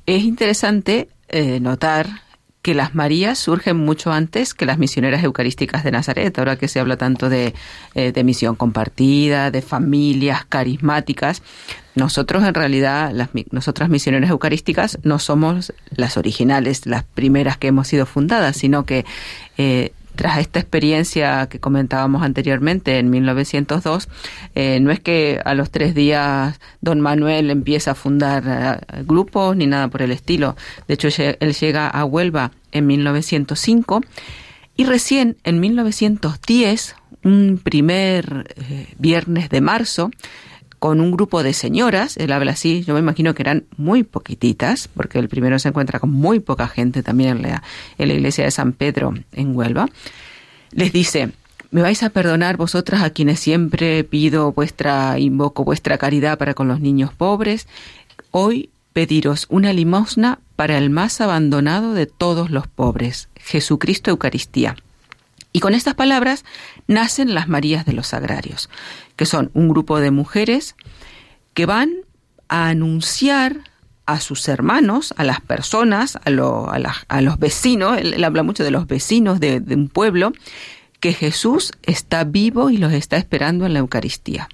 es 0.05 0.23
interesante 0.23 1.09
eh, 1.29 1.59
notar 1.59 2.07
que 2.63 2.73
las 2.73 2.95
Marías 2.95 3.37
surgen 3.37 3.75
mucho 3.75 4.13
antes 4.13 4.53
que 4.53 4.65
las 4.65 4.77
misioneras 4.77 5.21
eucarísticas 5.21 5.83
de 5.83 5.91
Nazaret, 5.91 6.39
ahora 6.39 6.55
que 6.55 6.69
se 6.69 6.79
habla 6.79 6.95
tanto 6.95 7.27
de, 7.29 7.53
eh, 7.93 8.13
de 8.13 8.23
misión 8.23 8.55
compartida, 8.55 9.51
de 9.51 9.61
familias 9.61 10.45
carismáticas. 10.45 11.43
Nosotros 11.93 12.41
en 12.45 12.53
realidad, 12.53 13.11
las, 13.13 13.29
nosotras 13.51 13.89
misioneras 13.89 14.29
eucarísticas 14.29 14.97
no 15.03 15.19
somos 15.19 15.73
las 15.91 16.15
originales, 16.15 16.85
las 16.85 17.03
primeras 17.03 17.57
que 17.57 17.67
hemos 17.67 17.89
sido 17.89 18.05
fundadas, 18.05 18.55
sino 18.55 18.85
que 18.85 19.05
eh, 19.57 19.91
tras 20.15 20.39
esta 20.39 20.59
experiencia 20.59 21.47
que 21.49 21.59
comentábamos 21.59 22.23
anteriormente 22.23 22.99
en 22.99 23.09
1902, 23.09 24.09
eh, 24.55 24.79
no 24.79 24.91
es 24.91 24.99
que 24.99 25.41
a 25.43 25.53
los 25.53 25.71
tres 25.71 25.95
días 25.95 26.59
don 26.81 27.01
Manuel 27.01 27.49
empieza 27.49 27.91
a 27.91 27.95
fundar 27.95 28.43
eh, 28.45 29.03
grupos 29.05 29.55
ni 29.55 29.65
nada 29.65 29.87
por 29.87 30.01
el 30.01 30.11
estilo. 30.11 30.55
De 30.87 30.93
hecho, 30.95 31.09
él 31.17 31.53
llega 31.53 31.87
a 31.87 32.05
Huelva 32.05 32.51
en 32.71 32.87
1905 32.87 34.01
y 34.75 34.85
recién 34.85 35.37
en 35.43 35.59
1910, 35.59 36.95
un 37.23 37.59
primer 37.63 38.53
eh, 38.57 38.87
viernes 38.97 39.49
de 39.49 39.61
marzo, 39.61 40.11
con 40.83 40.99
un 40.99 41.11
grupo 41.11 41.43
de 41.43 41.53
señoras, 41.53 42.17
él 42.17 42.33
habla 42.33 42.51
así, 42.51 42.83
yo 42.83 42.93
me 42.93 42.99
imagino 42.99 43.33
que 43.33 43.41
eran 43.41 43.63
muy 43.77 44.03
poquititas, 44.03 44.89
porque 44.89 45.17
el 45.17 45.29
primero 45.29 45.57
se 45.57 45.69
encuentra 45.69 45.97
con 45.97 46.11
muy 46.11 46.41
poca 46.41 46.67
gente 46.67 47.03
también 47.03 47.37
en 47.37 47.41
la, 47.41 47.63
en 47.97 48.09
la 48.09 48.13
iglesia 48.15 48.43
de 48.43 48.51
San 48.51 48.73
Pedro 48.73 49.13
en 49.31 49.55
Huelva, 49.55 49.87
les 50.71 50.91
dice, 50.91 51.31
me 51.71 51.81
vais 51.81 52.03
a 52.03 52.09
perdonar 52.09 52.57
vosotras 52.57 53.01
a 53.01 53.11
quienes 53.11 53.39
siempre 53.39 54.03
pido 54.03 54.51
vuestra, 54.51 55.17
invoco 55.19 55.63
vuestra 55.63 55.97
caridad 55.97 56.37
para 56.37 56.53
con 56.53 56.67
los 56.67 56.81
niños 56.81 57.13
pobres, 57.13 57.65
hoy 58.31 58.69
pediros 58.91 59.45
una 59.47 59.71
limosna 59.71 60.39
para 60.57 60.77
el 60.77 60.89
más 60.89 61.21
abandonado 61.21 61.93
de 61.93 62.07
todos 62.07 62.51
los 62.51 62.67
pobres, 62.67 63.29
Jesucristo 63.37 64.11
Eucaristía. 64.11 64.75
Y 65.53 65.59
con 65.59 65.75
estas 65.75 65.93
palabras 65.93 66.43
nacen 66.87 67.35
las 67.35 67.47
Marías 67.47 67.85
de 67.85 67.93
los 67.93 68.07
Sagrarios, 68.07 68.69
que 69.15 69.27
son 69.27 69.51
un 69.53 69.69
grupo 69.69 69.99
de 69.99 70.09
mujeres 70.09 70.75
que 71.53 71.67
van 71.67 71.91
a 72.49 72.67
anunciar 72.69 73.61
a 74.05 74.19
sus 74.19 74.47
hermanos, 74.47 75.13
a 75.15 75.23
las 75.23 75.39
personas, 75.39 76.17
a, 76.25 76.31
los 77.21 77.39
vecinos, 77.39 77.97
él, 77.97 78.21
habla 78.23 78.43
mucho 78.43 78.63
de 78.63 78.71
los 78.71 78.87
vecinos 78.87 79.39
de, 79.39 79.63
un 79.69 79.87
pueblo, 79.87 80.33
que 80.99 81.13
Jesús 81.13 81.71
está 81.83 82.23
vivo 82.23 82.69
y 82.69 82.77
los 82.77 82.91
está 82.91 83.17
esperando 83.17 83.65
en 83.65 83.73
la 83.73 83.79
Eucaristía. 83.79 84.49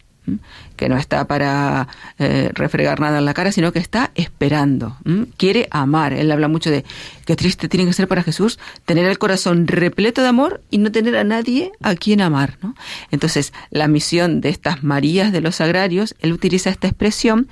Que 0.75 0.89
no 0.89 0.97
está 0.97 1.25
para 1.27 1.88
eh, 2.19 2.51
refregar 2.53 2.99
nada 2.99 3.19
en 3.19 3.25
la 3.25 3.34
cara, 3.34 3.51
sino 3.51 3.71
que 3.71 3.80
está 3.80 4.11
esperando, 4.15 4.97
quiere 5.38 5.67
amar. 5.71 6.13
Él 6.13 6.32
habla 6.32 6.47
mucho 6.47 6.71
de 6.71 6.86
qué 7.25 7.36
triste 7.36 7.67
tiene 7.67 7.86
que 7.86 7.93
ser 7.93 8.07
para 8.07 8.23
Jesús 8.23 8.59
tener 8.86 9.05
el 9.05 9.17
corazón 9.17 9.67
repleto 9.67 10.21
de 10.21 10.27
amor 10.27 10.61
y 10.69 10.77
no 10.77 10.91
tener 10.91 11.15
a 11.17 11.23
nadie 11.23 11.71
a 11.82 11.95
quien 11.95 12.21
amar. 12.21 12.57
¿no? 12.61 12.75
Entonces, 13.11 13.53
la 13.71 13.88
misión 13.88 14.41
de 14.41 14.49
estas 14.49 14.84
Marías 14.84 15.32
de 15.32 15.41
los 15.41 15.57
Sagrarios, 15.57 16.15
él 16.19 16.34
utiliza 16.34 16.69
esta 16.69 16.88
expresión 16.88 17.47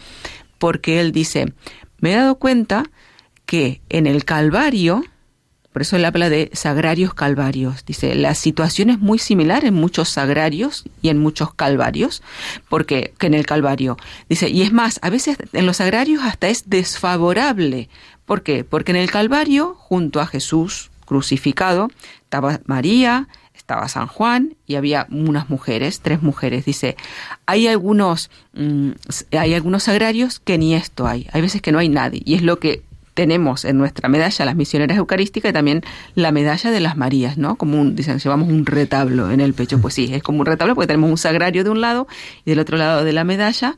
porque 0.57 0.99
él 0.99 1.11
dice, 1.11 1.53
me 1.99 2.13
he 2.13 2.15
dado 2.15 2.35
cuenta 2.35 2.83
que 3.45 3.81
en 3.89 4.07
el 4.07 4.25
Calvario, 4.25 5.03
por 5.77 5.83
eso 5.83 5.95
él 5.95 6.05
habla 6.05 6.31
de 6.31 6.49
sagrarios 6.53 7.13
calvarios. 7.13 7.85
Dice, 7.85 8.15
la 8.15 8.33
situación 8.33 8.89
es 8.89 8.97
muy 8.97 9.19
similar 9.19 9.63
en 9.63 9.75
muchos 9.75 10.09
sagrarios 10.09 10.85
y 11.03 11.09
en 11.09 11.19
muchos 11.19 11.53
calvarios, 11.53 12.23
porque 12.67 13.13
que 13.19 13.27
en 13.27 13.35
el 13.35 13.45
Calvario. 13.45 13.95
Dice, 14.27 14.49
y 14.49 14.63
es 14.63 14.73
más, 14.73 14.99
a 15.03 15.11
veces 15.11 15.37
en 15.53 15.67
los 15.67 15.77
sagrarios 15.77 16.23
hasta 16.23 16.47
es 16.47 16.67
desfavorable. 16.67 17.89
¿Por 18.25 18.41
qué? 18.41 18.63
Porque 18.63 18.91
en 18.91 18.95
el 18.95 19.11
Calvario, 19.11 19.75
junto 19.77 20.19
a 20.19 20.25
Jesús 20.25 20.89
crucificado, 21.05 21.91
estaba 22.23 22.59
María, 22.65 23.27
estaba 23.53 23.87
San 23.87 24.07
Juan 24.07 24.55
y 24.65 24.77
había 24.77 25.05
unas 25.11 25.47
mujeres, 25.47 25.99
tres 25.99 26.23
mujeres. 26.23 26.65
Dice, 26.65 26.97
hay 27.45 27.67
algunos, 27.67 28.31
mm, 28.53 28.93
hay 29.37 29.53
algunos 29.53 29.83
sagrarios 29.83 30.39
que 30.39 30.57
ni 30.57 30.73
esto 30.73 31.05
hay. 31.05 31.27
Hay 31.33 31.41
veces 31.41 31.61
que 31.61 31.71
no 31.71 31.77
hay 31.77 31.89
nadie. 31.89 32.23
Y 32.25 32.33
es 32.33 32.41
lo 32.41 32.57
que 32.57 32.81
tenemos 33.17 33.65
en 33.65 33.79
nuestra 33.79 34.09
medalla 34.09 34.45
las 34.45 34.55
misioneras 34.55 34.95
eucarísticas 34.95 35.49
y 35.49 35.53
también 35.53 35.81
la 36.13 36.31
medalla 36.31 36.69
de 36.69 36.79
las 36.79 36.97
Marías, 36.97 37.35
¿no? 37.35 37.55
Como 37.55 37.81
un, 37.81 37.95
dicen, 37.95 38.19
llevamos 38.19 38.47
un 38.47 38.63
retablo 38.67 39.31
en 39.31 39.41
el 39.41 39.55
pecho. 39.55 39.81
Pues 39.81 39.95
sí, 39.95 40.13
es 40.13 40.21
como 40.21 40.41
un 40.41 40.45
retablo 40.45 40.75
porque 40.75 40.85
tenemos 40.85 41.09
un 41.09 41.17
sagrario 41.17 41.63
de 41.63 41.71
un 41.71 41.81
lado 41.81 42.07
y 42.45 42.51
del 42.51 42.59
otro 42.59 42.77
lado 42.77 43.03
de 43.03 43.13
la 43.13 43.23
medalla 43.23 43.75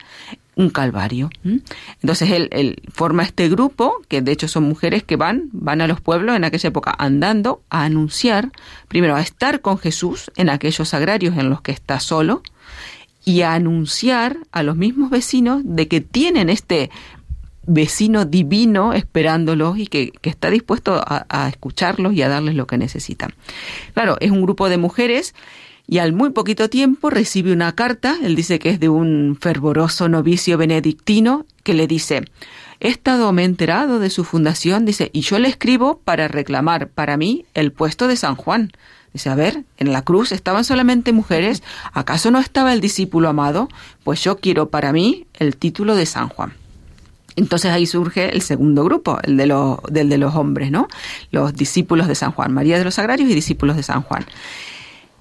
un 0.57 0.69
calvario. 0.69 1.29
Entonces 2.01 2.31
él, 2.31 2.49
él, 2.51 2.81
forma 2.91 3.23
este 3.23 3.47
grupo, 3.47 4.01
que 4.09 4.21
de 4.21 4.33
hecho 4.33 4.49
son 4.49 4.63
mujeres 4.63 5.03
que 5.03 5.15
van, 5.15 5.47
van 5.53 5.79
a 5.79 5.87
los 5.87 6.01
pueblos 6.01 6.35
en 6.35 6.43
aquella 6.43 6.67
época 6.67 6.93
andando 6.99 7.61
a 7.69 7.85
anunciar, 7.85 8.51
primero 8.89 9.15
a 9.15 9.21
estar 9.21 9.61
con 9.61 9.77
Jesús 9.77 10.31
en 10.35 10.49
aquellos 10.49 10.89
sagrarios 10.89 11.37
en 11.37 11.49
los 11.49 11.61
que 11.61 11.71
está 11.71 12.01
solo, 12.01 12.43
y 13.23 13.43
a 13.43 13.53
anunciar 13.53 14.35
a 14.51 14.63
los 14.63 14.75
mismos 14.75 15.09
vecinos 15.09 15.61
de 15.63 15.87
que 15.87 16.01
tienen 16.01 16.49
este 16.49 16.89
vecino 17.69 18.25
divino 18.25 18.93
esperándolos 18.93 19.77
y 19.77 19.87
que, 19.87 20.11
está 20.23 20.49
dispuesto 20.49 21.01
a, 21.05 21.47
escucharlos 21.47 22.13
y 22.13 22.21
a 22.23 22.29
darles 22.29 22.55
lo 22.55 22.67
que 22.67 22.77
necesitan. 22.77 23.33
Claro, 23.93 24.17
es 24.19 24.31
un 24.31 24.41
grupo 24.41 24.69
de 24.69 24.77
mujeres 24.77 25.35
y 25.87 25.99
al 25.99 26.13
muy 26.13 26.31
poquito 26.31 26.69
tiempo 26.69 27.09
recibe 27.09 27.53
una 27.53 27.73
carta, 27.73 28.17
él 28.21 28.35
dice 28.35 28.59
que 28.59 28.69
es 28.69 28.79
de 28.79 28.89
un 28.89 29.37
fervoroso 29.39 30.09
novicio 30.09 30.57
benedictino, 30.57 31.45
que 31.63 31.73
le 31.73 31.87
dice, 31.87 32.25
he 32.79 32.89
estado 32.89 33.31
me 33.33 33.43
enterado 33.43 33.99
de 33.99 34.09
su 34.09 34.23
fundación, 34.23 34.85
dice, 34.85 35.09
y 35.13 35.21
yo 35.21 35.39
le 35.39 35.47
escribo 35.47 35.99
para 35.99 36.27
reclamar 36.27 36.89
para 36.89 37.17
mí 37.17 37.45
el 37.53 37.71
puesto 37.71 38.07
de 38.07 38.15
San 38.15 38.35
Juan. 38.35 38.71
Dice, 39.13 39.29
a 39.29 39.35
ver, 39.35 39.63
en 39.77 39.91
la 39.91 40.03
cruz 40.03 40.31
estaban 40.31 40.63
solamente 40.63 41.11
mujeres, 41.11 41.63
¿acaso 41.91 42.29
no 42.29 42.39
estaba 42.39 42.73
el 42.73 42.81
discípulo 42.81 43.29
amado? 43.29 43.67
Pues 44.03 44.23
yo 44.23 44.37
quiero 44.37 44.69
para 44.69 44.93
mí 44.93 45.25
el 45.33 45.57
título 45.57 45.95
de 45.95 46.05
San 46.05 46.29
Juan. 46.29 46.58
Entonces 47.39 47.71
ahí 47.71 47.85
surge 47.85 48.33
el 48.33 48.41
segundo 48.41 48.83
grupo, 48.83 49.17
el 49.23 49.37
de 49.37 49.47
los, 49.47 49.79
de 49.89 50.17
los 50.17 50.35
hombres, 50.35 50.71
¿no? 50.71 50.87
Los 51.31 51.53
discípulos 51.53 52.07
de 52.07 52.15
San 52.15 52.33
Juan, 52.33 52.53
María 52.53 52.77
de 52.77 52.83
los 52.83 52.95
Sagrarios 52.95 53.29
y 53.29 53.33
discípulos 53.33 53.77
de 53.77 53.83
San 53.83 54.01
Juan. 54.01 54.25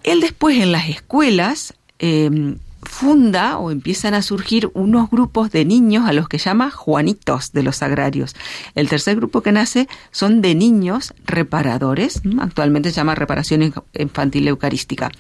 Él 0.03 0.21
después 0.21 0.59
en 0.59 0.73
las 0.73 0.89
escuelas 0.89 1.75
em, 2.01 2.59
funda 2.83 3.59
o 3.59 3.71
empiezan 3.71 4.15
a 4.15 4.23
surgir 4.23 4.69
unos 4.75 5.11
grupos 5.11 5.53
de 5.53 5.65
niños 5.65 6.09
a 6.09 6.13
los 6.13 6.29
que 6.29 6.39
llama 6.39 6.73
Juanitos 6.73 7.53
de 7.53 7.63
los 7.63 7.77
Sagrarios. 7.77 8.35
El 8.75 8.89
tercer 8.89 9.15
grupo 9.15 9.41
que 9.41 9.53
nace 9.53 9.89
son 10.11 10.43
de 10.43 10.57
niños 10.57 11.15
reparadores, 11.25 12.21
actualmente 12.41 12.91
se 12.91 12.97
llama 12.97 13.15
Reparación 13.15 13.73
Infantil 13.95 14.49
Eucarística. 14.49 15.13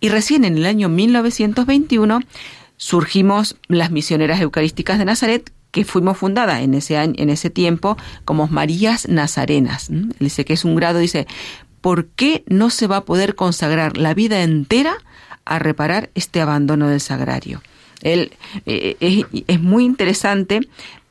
Y 0.00 0.08
recién 0.08 0.46
en 0.46 0.56
el 0.56 0.64
año 0.64 0.88
1921 0.88 2.20
surgimos 2.78 3.56
las 3.68 3.90
misioneras 3.90 4.40
eucarísticas 4.40 4.98
de 4.98 5.04
Nazaret 5.04 5.52
que 5.70 5.84
fuimos 5.84 6.18
fundadas 6.18 6.62
en 6.62 6.74
ese 6.74 6.96
en 6.96 7.30
ese 7.30 7.50
tiempo 7.50 7.96
como 8.24 8.48
Marías 8.48 9.08
Nazarenas. 9.08 9.88
dice 10.18 10.44
que 10.44 10.54
es 10.54 10.64
un 10.64 10.74
grado, 10.74 10.98
dice, 10.98 11.26
¿por 11.80 12.06
qué 12.06 12.44
no 12.46 12.70
se 12.70 12.86
va 12.86 12.98
a 12.98 13.04
poder 13.04 13.34
consagrar 13.34 13.96
la 13.96 14.14
vida 14.14 14.42
entera 14.42 14.96
a 15.44 15.58
reparar 15.58 16.10
este 16.14 16.40
abandono 16.40 16.88
del 16.88 17.00
sagrario? 17.00 17.62
Él, 18.02 18.32
eh, 18.66 18.96
es, 19.00 19.26
es, 19.46 19.60
muy 19.60 19.84
interesante 19.84 20.60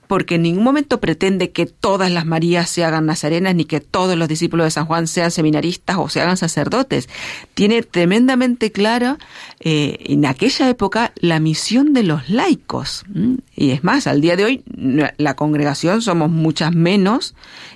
porque 0.08 0.36
en 0.36 0.42
ningún 0.42 0.64
momento 0.64 1.00
pretende 1.00 1.52
que 1.52 1.68
todas 1.68 2.10
las 2.10 2.26
Marías 2.26 2.68
se 2.68 2.84
hagan 2.84 3.06
nazarenas 3.06 3.54
ni 3.54 3.66
que 3.66 3.80
todos 3.80 4.18
los 4.18 4.28
discípulos 4.28 4.66
de 4.66 4.72
San 4.72 4.88
Juan 4.88 5.08
sean 5.08 5.30
seminaristas 5.30 5.98
o 6.00 6.10
se 6.10 6.20
hagan 6.20 6.36
sacerdotes. 6.36 7.08
Tiene 7.54 7.84
tremendamente 7.84 8.72
clara 8.72 9.20
eh, 9.62 9.98
en 10.06 10.26
aquella 10.26 10.70
época 10.70 11.12
la 11.16 11.40
misión 11.40 11.94
de 11.94 12.04
los 12.04 12.30
laicos. 12.30 13.04
Y 13.56 13.72
es 13.72 13.84
más, 13.84 14.08
al 14.08 14.22
día 14.22 14.36
de 14.36 14.46
hoy 14.46 14.64
la 15.18 15.36
congregación 15.36 16.02
somos 16.02 16.30
muchas 16.30 16.74
menos 16.74 17.36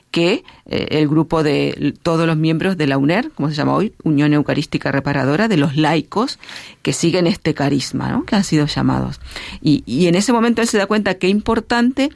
que 0.09 0.43
eh, 0.67 0.87
el 0.91 1.09
grupo 1.09 1.41
de 1.41 1.95
todos 2.03 2.27
los 2.27 2.37
miembros 2.37 2.77
de 2.77 2.87
la 2.87 2.97
UNER, 2.97 3.31
como 3.31 3.49
se 3.49 3.55
llama 3.55 3.73
hoy, 3.73 3.93
Unión 4.03 4.31
Eucarística 4.33 4.91
Reparadora, 4.91 5.47
de 5.47 5.57
los 5.57 5.75
laicos 5.75 6.39
que 6.83 6.93
siguen 6.93 7.25
este 7.25 7.53
carisma, 7.53 8.09
¿no? 8.09 8.23
que 8.23 8.35
han 8.35 8.43
sido 8.43 8.67
llamados. 8.67 9.19
Y, 9.61 9.83
y 9.85 10.05
en 10.05 10.15
ese 10.15 10.31
momento 10.31 10.61
él 10.61 10.67
se 10.67 10.77
da 10.77 10.85
cuenta 10.85 11.15
que 11.15 11.27
importante 11.27 12.11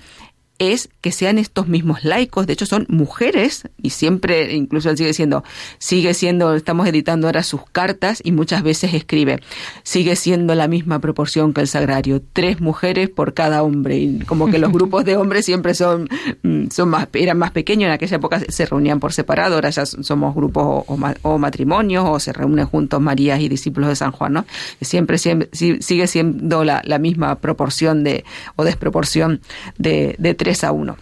es 0.59 0.89
que 1.01 1.11
sean 1.11 1.37
estos 1.37 1.67
mismos 1.67 2.03
laicos, 2.03 2.47
de 2.47 2.53
hecho 2.53 2.65
son 2.65 2.85
mujeres 2.89 3.67
y 3.81 3.91
siempre, 3.91 4.55
incluso 4.55 4.89
él 4.89 4.97
sigue 4.97 5.13
siendo, 5.13 5.43
sigue 5.77 6.13
siendo, 6.13 6.55
estamos 6.55 6.87
editando 6.87 7.27
ahora 7.27 7.43
sus 7.43 7.61
cartas 7.71 8.21
y 8.23 8.31
muchas 8.31 8.63
veces 8.63 8.93
escribe, 8.93 9.39
sigue 9.83 10.15
siendo 10.15 10.55
la 10.55 10.67
misma 10.67 10.99
proporción 10.99 11.53
que 11.53 11.61
el 11.61 11.67
sagrario, 11.67 12.21
tres 12.33 12.59
mujeres 12.59 13.09
por 13.09 13.33
cada 13.33 13.61
hombre. 13.61 13.97
Y 13.97 14.19
como 14.19 14.47
que 14.47 14.57
los 14.57 14.71
grupos 14.77 15.05
de 15.05 15.15
hombres 15.15 15.45
siempre 15.45 15.75
son, 15.75 16.09
mm, 16.43 16.67
son 16.71 16.89
más, 16.89 17.07
eran 17.13 17.37
más 17.37 17.51
pequeños, 17.51 17.87
en 17.87 17.93
aquella 17.93 18.17
época 18.17 18.39
se 18.47 18.65
reunían 18.65 18.99
por 18.99 19.13
separado, 19.13 19.55
ahora 19.55 19.69
ya 19.69 19.85
somos 19.85 20.33
grupos 20.35 20.85
o, 20.87 21.37
matrimonios 21.37 22.05
o 22.07 22.19
se 22.19 22.33
reúnen 22.33 22.65
juntos 22.65 22.99
Marías 22.99 23.39
y 23.39 23.49
discípulos 23.49 23.89
de 23.89 23.95
San 23.95 24.11
Juan, 24.11 24.33
¿no? 24.33 24.45
Siempre, 24.81 25.17
siempre 25.17 25.49
sigue 25.53 26.07
siendo 26.07 26.63
la, 26.63 26.81
la 26.83 26.97
misma 26.97 27.35
proporción 27.35 28.03
de, 28.03 28.23
o 28.55 28.63
desproporción 28.63 29.41
de, 29.77 30.15
de 30.17 30.33
tres 30.33 30.46
a 30.63 30.71
uno. 30.71 30.97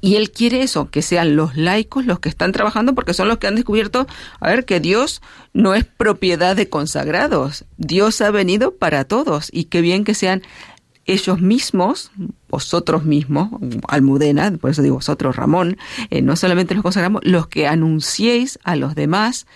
Y 0.00 0.16
él 0.16 0.30
quiere 0.30 0.62
eso, 0.62 0.90
que 0.90 1.02
sean 1.02 1.34
los 1.34 1.56
laicos 1.56 2.06
los 2.06 2.20
que 2.20 2.28
están 2.28 2.52
trabajando 2.52 2.94
porque 2.94 3.14
son 3.14 3.28
los 3.28 3.38
que 3.38 3.48
han 3.48 3.56
descubierto, 3.56 4.06
a 4.40 4.48
ver, 4.48 4.64
que 4.64 4.80
Dios 4.80 5.22
no 5.52 5.74
es 5.74 5.84
propiedad 5.84 6.54
de 6.54 6.68
consagrados. 6.68 7.64
Dios 7.76 8.20
ha 8.20 8.30
venido 8.30 8.74
para 8.76 9.04
todos 9.04 9.48
y 9.52 9.64
qué 9.64 9.80
bien 9.80 10.04
que 10.04 10.14
sean 10.14 10.42
ellos 11.06 11.40
mismos, 11.40 12.12
vosotros 12.50 13.04
mismos, 13.04 13.48
Almudena, 13.88 14.52
por 14.52 14.70
eso 14.70 14.82
digo 14.82 14.96
vosotros, 14.96 15.36
Ramón, 15.36 15.78
eh, 16.10 16.20
no 16.20 16.36
solamente 16.36 16.74
los 16.74 16.82
consagramos, 16.82 17.22
los 17.24 17.48
que 17.48 17.66
anunciéis 17.66 18.58
a 18.62 18.76
los 18.76 18.94
demás 18.94 19.46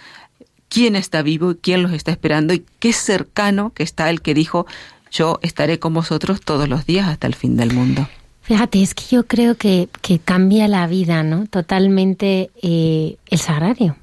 quién 0.70 0.96
está 0.96 1.20
vivo, 1.20 1.54
quién 1.60 1.82
los 1.82 1.92
está 1.92 2.10
esperando 2.10 2.54
y 2.54 2.64
qué 2.78 2.94
cercano 2.94 3.72
que 3.74 3.82
está 3.82 4.08
el 4.08 4.22
que 4.22 4.32
dijo, 4.32 4.66
yo 5.10 5.38
estaré 5.42 5.78
con 5.78 5.92
vosotros 5.92 6.40
todos 6.40 6.70
los 6.70 6.86
días 6.86 7.06
hasta 7.06 7.26
el 7.26 7.34
fin 7.34 7.58
del 7.58 7.74
mundo. 7.74 8.08
Fíjate, 8.42 8.82
es 8.82 8.94
que 8.94 9.04
yo 9.08 9.26
creo 9.26 9.56
que, 9.56 9.88
cambia 10.24 10.66
la 10.68 10.86
vida, 10.86 11.22
¿no? 11.22 11.46
Totalmente 11.46 12.50
eh, 12.60 13.16
el 13.30 13.38
sagrario. 13.38 13.96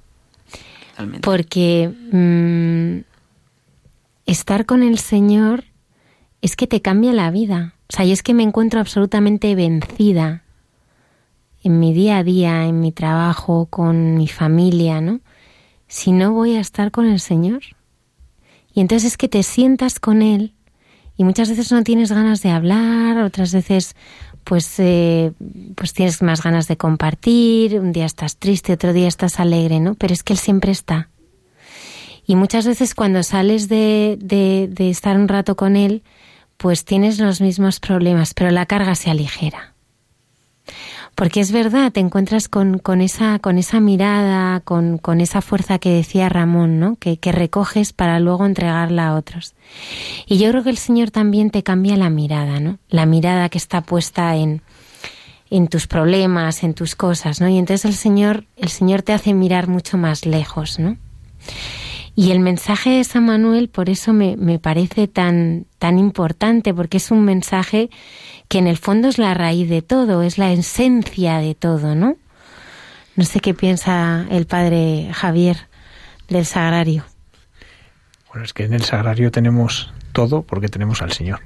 Totalmente. 0.92 1.26
Porque 1.26 1.92
mm, 2.12 3.06
estar 4.26 4.66
con 4.66 4.82
el 4.82 4.98
Señor 4.98 5.66
es 6.42 6.56
que 6.56 6.68
te 6.68 6.82
cambia 6.82 7.12
la 7.12 7.32
vida. 7.32 7.74
O 7.92 7.96
sea, 7.96 8.06
y 8.06 8.12
es 8.12 8.24
que 8.24 8.34
me 8.34 8.44
encuentro 8.44 8.80
absolutamente 8.80 9.56
vencida 9.56 10.44
en 11.62 11.80
mi 11.80 11.94
día 11.94 12.20
a 12.20 12.24
día, 12.24 12.66
en 12.66 12.80
mi 12.80 12.94
trabajo, 12.94 13.66
con 13.66 14.16
mi 14.16 14.28
familia, 14.28 15.02
¿no? 15.02 15.20
Si 15.88 16.14
no 16.14 16.32
voy 16.32 16.56
a 16.56 16.62
estar 16.62 16.92
con 16.92 17.08
el 17.08 17.20
Señor. 17.20 17.62
Y 18.74 18.80
entonces 18.80 19.12
es 19.12 19.18
que 19.18 19.28
te 19.28 19.44
sientas 19.44 20.00
con 20.00 20.22
Él 20.22 20.54
y 21.18 21.26
muchas 21.26 21.50
veces 21.50 21.70
no 21.72 21.84
tienes 21.84 22.14
ganas 22.14 22.42
de 22.42 22.50
hablar, 22.50 23.18
otras 23.18 23.54
veces 23.54 23.96
pues, 24.50 24.80
eh, 24.80 25.32
pues 25.76 25.94
tienes 25.94 26.24
más 26.24 26.42
ganas 26.42 26.68
de 26.68 26.76
compartir, 26.76 27.80
un 27.80 27.92
día 27.92 28.08
estás 28.08 28.38
triste, 28.38 28.74
otro 28.74 28.94
día 28.94 29.08
estás 29.08 29.40
alegre, 29.40 29.80
¿no? 29.80 29.94
Pero 29.94 30.12
es 30.12 30.24
que 30.24 30.34
Él 30.34 30.40
siempre 30.40 30.72
está. 30.72 31.10
Y 32.26 32.36
muchas 32.36 32.66
veces 32.66 32.96
cuando 32.96 33.22
sales 33.22 33.70
de, 33.70 34.18
de, 34.20 34.90
estar 34.90 35.18
un 35.18 35.28
rato 35.28 35.56
con 35.56 35.76
Él, 35.76 36.02
pues 36.58 36.84
tienes 36.84 37.20
los 37.20 37.42
mismos 37.42 37.80
problemas, 37.80 38.34
pero 38.34 38.50
la 38.50 38.66
carga 38.66 38.96
se 38.96 39.12
aligera. 39.12 39.76
Porque 41.20 41.42
es 41.42 41.52
verdad, 41.52 41.92
te 41.92 42.00
encuentras 42.00 42.48
con, 42.48 42.80
esa, 43.02 43.40
mirada, 43.82 44.62
con, 44.62 45.20
esa 45.20 45.42
fuerza 45.42 45.78
que 45.78 45.90
decía 45.90 46.30
Ramón, 46.30 46.80
¿no? 46.80 46.96
Que, 46.96 47.20
recoges 47.34 47.92
para 47.92 48.22
luego 48.22 48.46
entregarla 48.46 49.10
a 49.10 49.16
otros. 49.16 49.54
Y 50.28 50.38
yo 50.38 50.50
creo 50.50 50.64
que 50.64 50.70
el 50.70 50.78
Señor 50.78 51.12
también 51.12 51.50
te 51.50 51.62
cambia 51.62 51.98
la 51.98 52.10
mirada, 52.10 52.62
¿no? 52.62 52.80
La 52.88 53.06
mirada 53.06 53.50
que 53.50 53.58
está 53.58 53.82
puesta 53.82 54.34
en, 54.38 54.62
en 55.50 55.68
tus 55.68 55.88
problemas, 55.88 56.64
en 56.64 56.74
tus 56.74 56.96
cosas, 56.96 57.42
¿no? 57.42 57.50
Y 57.50 57.58
entonces 57.58 57.84
el 57.84 57.96
Señor, 57.98 58.46
el 58.56 58.70
Señor 58.70 59.02
te 59.02 59.12
hace 59.12 59.34
mirar 59.34 59.68
mucho 59.68 59.98
más 59.98 60.26
lejos, 60.26 60.80
¿no? 60.80 60.96
Y 62.16 62.32
el 62.32 62.40
mensaje 62.40 62.92
de 62.92 63.04
San 63.04 63.26
Manuel 63.26 63.68
por 63.68 63.90
eso 63.90 64.14
me, 64.14 64.38
me 64.38 64.58
parece 64.58 65.10
tan, 65.10 65.66
tan 65.80 66.00
importante, 66.00 66.74
porque 66.74 66.96
es 66.96 67.12
un 67.12 67.26
mensaje 67.26 67.90
que 68.50 68.58
en 68.58 68.68
el 68.68 68.78
fondo 68.78 69.08
es 69.08 69.20
la 69.20 69.34
raíz 69.36 69.70
de 69.70 69.82
todo, 69.84 70.24
es 70.24 70.38
la 70.38 70.52
esencia 70.52 71.38
de 71.38 71.56
todo, 71.56 71.96
¿no? 71.96 72.18
No 73.16 73.24
sé 73.24 73.40
qué 73.40 73.54
piensa 73.54 74.26
el 74.32 74.48
padre 74.48 75.10
Javier 75.14 75.58
del 76.28 76.46
sagrario. 76.46 77.06
Bueno, 78.30 78.44
es 78.44 78.54
que 78.54 78.64
en 78.64 78.74
el 78.74 78.84
sagrario 78.84 79.32
tenemos 79.32 79.94
todo 80.14 80.42
porque 80.42 80.68
tenemos 80.68 81.02
al 81.02 81.12
Señor. 81.12 81.42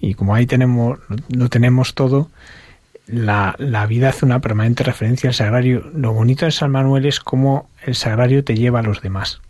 Y 0.00 0.14
como 0.14 0.34
ahí 0.34 0.46
tenemos, 0.46 0.98
no 1.28 1.48
tenemos 1.50 1.94
todo, 1.94 2.30
la, 3.06 3.54
la, 3.58 3.84
vida 3.86 4.08
hace 4.08 4.24
una 4.24 4.40
permanente 4.40 4.82
referencia 4.82 5.28
al 5.28 5.34
sagrario. 5.34 5.90
Lo 5.94 6.14
bonito 6.14 6.46
de 6.46 6.52
San 6.52 6.70
Manuel 6.70 7.04
es 7.04 7.20
cómo 7.20 7.68
el 7.84 7.94
sagrario 7.94 8.44
te 8.44 8.54
lleva 8.54 8.80
a 8.80 8.82
los 8.82 9.02
demás. 9.02 9.42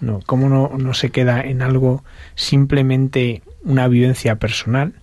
No, 0.00 0.20
cómo 0.26 0.48
no, 0.48 0.72
no 0.76 0.94
se 0.94 1.10
queda 1.10 1.40
en 1.40 1.62
algo 1.62 2.02
simplemente 2.34 3.42
una 3.62 3.86
vivencia 3.86 4.36
personal, 4.36 4.94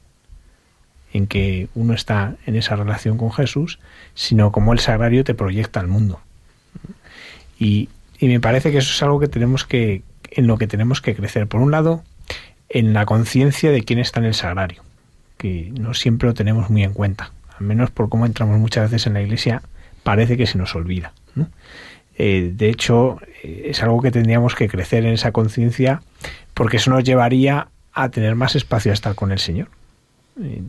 en 1.14 1.28
que 1.28 1.70
uno 1.76 1.94
está 1.94 2.36
en 2.46 2.56
esa 2.56 2.76
relación 2.76 3.18
con 3.18 3.32
Jesús, 3.32 3.80
sino 4.14 4.52
como 4.52 4.74
el 4.74 4.80
sagrario 4.80 5.24
te 5.24 5.34
proyecta 5.34 5.80
al 5.80 5.88
mundo. 5.88 6.20
Y, 7.58 7.90
y, 8.20 8.28
me 8.28 8.40
parece 8.40 8.72
que 8.72 8.78
eso 8.78 8.94
es 8.94 9.04
algo 9.04 9.20
que 9.20 9.28
tenemos 9.28 9.66
que, 9.66 10.04
en 10.32 10.48
lo 10.48 10.58
que 10.58 10.68
tenemos 10.68 11.02
que 11.02 11.16
crecer. 11.16 11.48
Por 11.48 11.62
un 11.62 11.72
lado, 11.72 12.04
en 12.70 12.94
la 12.94 13.06
conciencia 13.06 13.72
de 13.72 13.84
quién 13.84 14.00
está 14.00 14.20
en 14.20 14.28
el 14.28 14.34
sagrario, 14.34 14.84
que 15.38 15.72
no 15.78 15.94
siempre 15.94 16.28
lo 16.28 16.34
tenemos 16.34 16.70
muy 16.70 16.84
en 16.84 16.94
cuenta. 16.94 17.32
Al 17.58 17.66
menos 17.66 17.92
por 17.92 18.10
cómo 18.10 18.26
entramos 18.26 18.58
muchas 18.60 18.90
veces 18.90 19.08
en 19.08 19.14
la 19.14 19.22
iglesia, 19.22 19.62
parece 20.04 20.38
que 20.38 20.48
se 20.48 20.58
nos 20.58 20.76
olvida. 20.76 21.14
Eh, 22.18 22.52
de 22.54 22.70
hecho, 22.70 23.20
eh, 23.44 23.68
es 23.70 23.82
algo 23.82 24.02
que 24.02 24.12
tendríamos 24.12 24.56
que 24.56 24.70
crecer 24.70 25.06
en 25.06 25.14
esa 25.14 25.32
conciencia, 25.32 26.02
porque 26.54 26.78
eso 26.78 26.92
nos 26.92 27.04
llevaría 27.04 27.68
a 27.94 28.10
tener 28.10 28.36
más 28.36 28.56
espacio 28.56 28.92
a 28.92 28.94
estar 28.94 29.16
con 29.16 29.32
el 29.32 29.40
Señor 29.40 29.70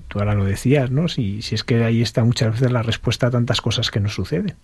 tú 0.08 0.18
ahora 0.18 0.34
lo 0.34 0.44
decías, 0.44 0.90
¿no? 0.90 1.08
Si, 1.08 1.42
si 1.42 1.54
es 1.54 1.64
que 1.64 1.82
ahí 1.84 2.02
está 2.02 2.24
muchas 2.24 2.52
veces 2.52 2.72
la 2.72 2.82
respuesta 2.82 3.28
a 3.28 3.30
tantas 3.30 3.60
cosas 3.60 3.90
que 3.90 4.00
nos 4.00 4.14
suceden. 4.14 4.56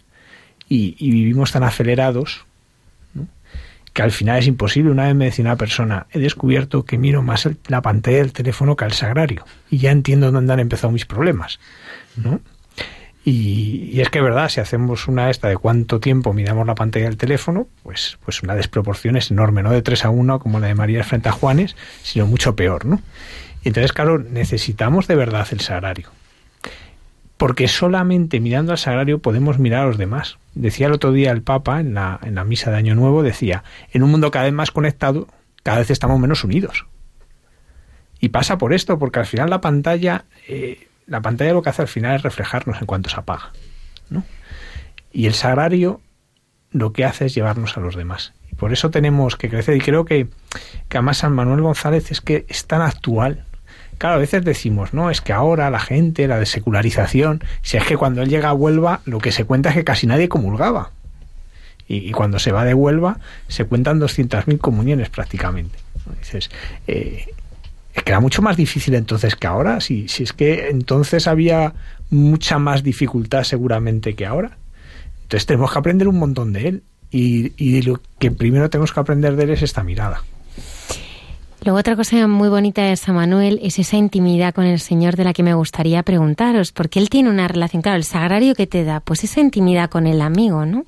Y, 0.69 0.97
vivimos 0.99 1.53
tan 1.53 1.63
acelerados 1.63 2.45
¿no? 3.15 3.29
que 3.93 4.03
al 4.03 4.11
final 4.11 4.39
es 4.39 4.47
imposible. 4.47 4.91
Una 4.91 5.07
vez 5.07 5.15
me 5.15 5.27
decía 5.27 5.45
una 5.45 5.57
persona, 5.57 6.07
he 6.11 6.19
descubierto 6.19 6.85
que 6.85 6.99
miro 6.99 7.23
más 7.23 7.47
el, 7.47 7.57
la 7.69 7.83
pantalla 7.83 8.19
del 8.19 8.33
teléfono 8.33 8.75
que 8.75 8.85
al 8.85 8.93
sagrario. 8.93 9.45
Y 9.71 9.79
ya 9.79 9.93
entiendo 9.93 10.33
dónde 10.33 10.53
han 10.53 10.61
empezado 10.61 10.93
mis 10.93 11.07
problemas. 11.07 11.61
¿no? 12.17 12.41
Y, 13.29 14.01
es 14.01 14.09
que 14.09 14.21
verdad, 14.21 14.49
si 14.49 14.61
hacemos 14.61 15.09
una 15.09 15.31
esta 15.31 15.49
de 15.49 15.57
cuánto 15.57 15.99
tiempo 15.99 16.33
miramos 16.33 16.65
la 16.65 16.77
pantalla 16.77 17.07
del 17.07 17.17
teléfono, 17.17 17.67
pues, 17.83 18.19
pues 18.25 18.41
una 18.45 18.55
desproporción 18.55 19.17
es 19.17 19.33
enorme, 19.33 19.65
no 19.65 19.73
de 19.73 19.83
3 19.83 20.05
a 20.05 20.11
1 20.11 20.39
como 20.39 20.61
la 20.61 20.69
de 20.69 20.77
María 20.77 21.03
frente 21.03 21.29
a 21.29 21.33
Juanes, 21.33 21.75
sino 22.05 22.27
mucho 22.27 22.55
peor, 22.55 22.85
¿no? 22.85 23.03
Entonces, 23.67 23.93
claro, 23.93 24.19
necesitamos 24.21 25.09
de 25.09 25.17
verdad 25.17 25.49
el 25.51 25.59
sagrario. 25.59 26.11
Porque 27.37 27.67
solamente 27.67 28.39
mirando 28.39 28.71
al 28.71 28.79
sagrario 28.79 29.19
podemos 29.19 29.59
mirar 29.59 29.83
a 29.83 29.87
los 29.87 29.99
demás. 29.99 30.39
Decía 30.55 30.87
el 30.87 30.93
otro 30.93 31.11
día 31.11 31.33
el 31.33 31.43
Papa 31.43 31.81
en 31.81 31.93
la, 31.93 32.21
en 32.23 32.37
la 32.37 32.45
misa 32.45 32.71
de 32.71 32.77
Año 32.77 32.95
Nuevo, 32.95 33.25
decía, 33.25 33.65
en 33.91 34.05
un 34.05 34.13
mundo 34.13 34.31
cada 34.31 34.45
vez 34.45 34.55
más 34.55 34.71
conectado, 34.71 35.27
cada 35.65 35.79
vez 35.79 35.91
estamos 35.91 36.21
menos 36.21 36.45
unidos. 36.45 36.87
Y 38.21 38.29
pasa 38.29 38.57
por 38.57 38.73
esto, 38.73 39.01
porque 39.01 39.19
al 39.19 39.27
final 39.27 39.51
la 39.51 39.61
pantalla, 39.61 40.27
eh, 40.47 40.87
la 41.09 41.21
pantalla 41.21 41.53
lo 41.53 41.63
que 41.63 41.71
hace 41.71 41.83
al 41.83 41.89
final 41.89 42.15
es 42.15 42.23
reflejarnos 42.23 42.81
en 42.81 42.87
cuanto 42.87 43.11
se 43.11 43.17
apaga. 43.17 43.51
¿no? 44.11 44.23
Y 45.13 45.27
el 45.27 45.35
sagrario 45.35 46.01
lo 46.71 46.93
que 46.93 47.05
hace 47.05 47.27
es 47.27 47.35
llevarnos 47.35 47.77
a 47.77 47.81
los 47.81 47.97
demás. 47.97 48.33
Y 48.53 48.55
por 48.55 48.73
eso 48.73 48.93
tenemos 48.93 49.35
que 49.35 49.49
crecer. 49.51 49.77
Y 49.77 49.81
creo 49.81 50.05
que, 50.05 50.29
que 50.89 50.99
además 50.99 51.19
San 51.19 51.33
Manuel 51.33 51.63
González 51.63 52.13
es 52.13 52.21
que 52.21 52.47
es 52.49 52.69
tan 52.69 52.81
actual 52.81 53.45
Claro, 53.99 54.17
a 54.17 54.19
veces 54.19 54.45
decimos, 54.45 54.93
no, 54.93 55.11
es 55.11 55.21
que 55.21 55.33
ahora 55.33 55.71
la 55.71 55.81
gente, 55.81 56.29
la 56.29 56.45
secularización, 56.45 57.43
si 57.63 57.77
es 57.79 57.85
que 57.85 57.97
cuando 57.97 58.23
él 58.23 58.29
llega 58.29 58.51
a 58.51 58.55
Huelva, 58.55 59.01
lo 59.07 59.19
que 59.19 59.33
se 59.33 59.45
cuenta 59.45 59.71
es 59.71 59.75
que 59.75 59.85
casi 59.85 60.07
nadie 60.07 60.29
comulgaba. 60.29 60.91
Y, 61.89 62.09
y 62.09 62.13
cuando 62.13 62.39
se 62.39 62.53
va 62.53 62.65
de 62.65 62.75
Huelva, 62.75 63.19
se 63.49 63.65
cuentan 63.65 64.01
200.000 64.01 64.59
comuniones 64.59 65.09
prácticamente. 65.09 65.79
Dices, 66.21 66.51
eh, 66.87 67.27
es 67.95 68.03
que 68.03 68.11
era 68.11 68.21
mucho 68.21 68.43
más 68.43 68.57
difícil 68.57 68.95
entonces 68.95 69.37
que 69.37 69.47
ahora, 69.47 69.81
si, 69.81 70.09
si 70.09 70.25
es 70.25 70.33
que 70.35 70.69
entonces 70.69 71.27
había 71.27 71.73
mucha 72.11 72.59
más 72.59 72.83
dificultad 72.83 73.45
seguramente 73.45 74.15
que 74.15 74.27
ahora. 74.27 74.59
Entonces 75.23 75.47
tenemos 75.47 75.73
que 75.73 75.79
aprender 75.79 76.07
un 76.07 76.19
montón 76.19 76.53
de 76.53 76.69
él. 76.69 76.83
Y, 77.11 77.53
y 77.57 77.81
lo 77.83 78.01
que 78.19 78.31
primero 78.31 78.69
tenemos 78.69 78.93
que 78.93 79.01
aprender 79.01 79.37
de 79.37 79.45
él 79.45 79.51
es 79.51 79.63
esta 79.63 79.83
mirada. 79.83 80.23
Luego 81.67 81.81
otra 81.81 81.97
cosa 81.97 82.29
muy 82.29 82.49
bonita 82.49 82.83
de 82.83 82.95
San 82.95 83.17
Manuel 83.17 83.59
es 83.61 83.81
esa 83.81 83.97
intimidad 83.97 84.55
con 84.55 84.67
el 84.67 84.79
Señor 84.79 85.17
de 85.17 85.25
la 85.25 85.33
que 85.33 85.43
me 85.43 85.53
gustaría 85.53 86.05
preguntaros, 86.05 86.71
porque 86.71 87.01
él 87.01 87.11
tiene 87.11 87.29
una 87.29 87.49
relación, 87.49 87.83
claro, 87.83 87.97
el 87.97 88.05
sagrario 88.05 88.55
que 88.55 88.69
te 88.69 88.85
da, 88.85 89.01
pues 89.01 89.25
esa 89.25 89.41
intimidad 89.41 89.91
con 89.91 90.07
el 90.07 90.21
amigo, 90.21 90.65
¿no? 90.65 90.85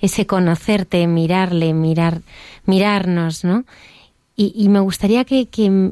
Ese 0.00 0.24
conocerte, 0.24 1.08
mirarle, 1.08 1.74
mirar, 1.74 2.20
mirarnos, 2.66 3.42
¿no? 3.42 3.64
Y, 4.36 4.68
me 4.68 4.78
gustaría 4.78 5.24
que, 5.24 5.46
que 5.46 5.90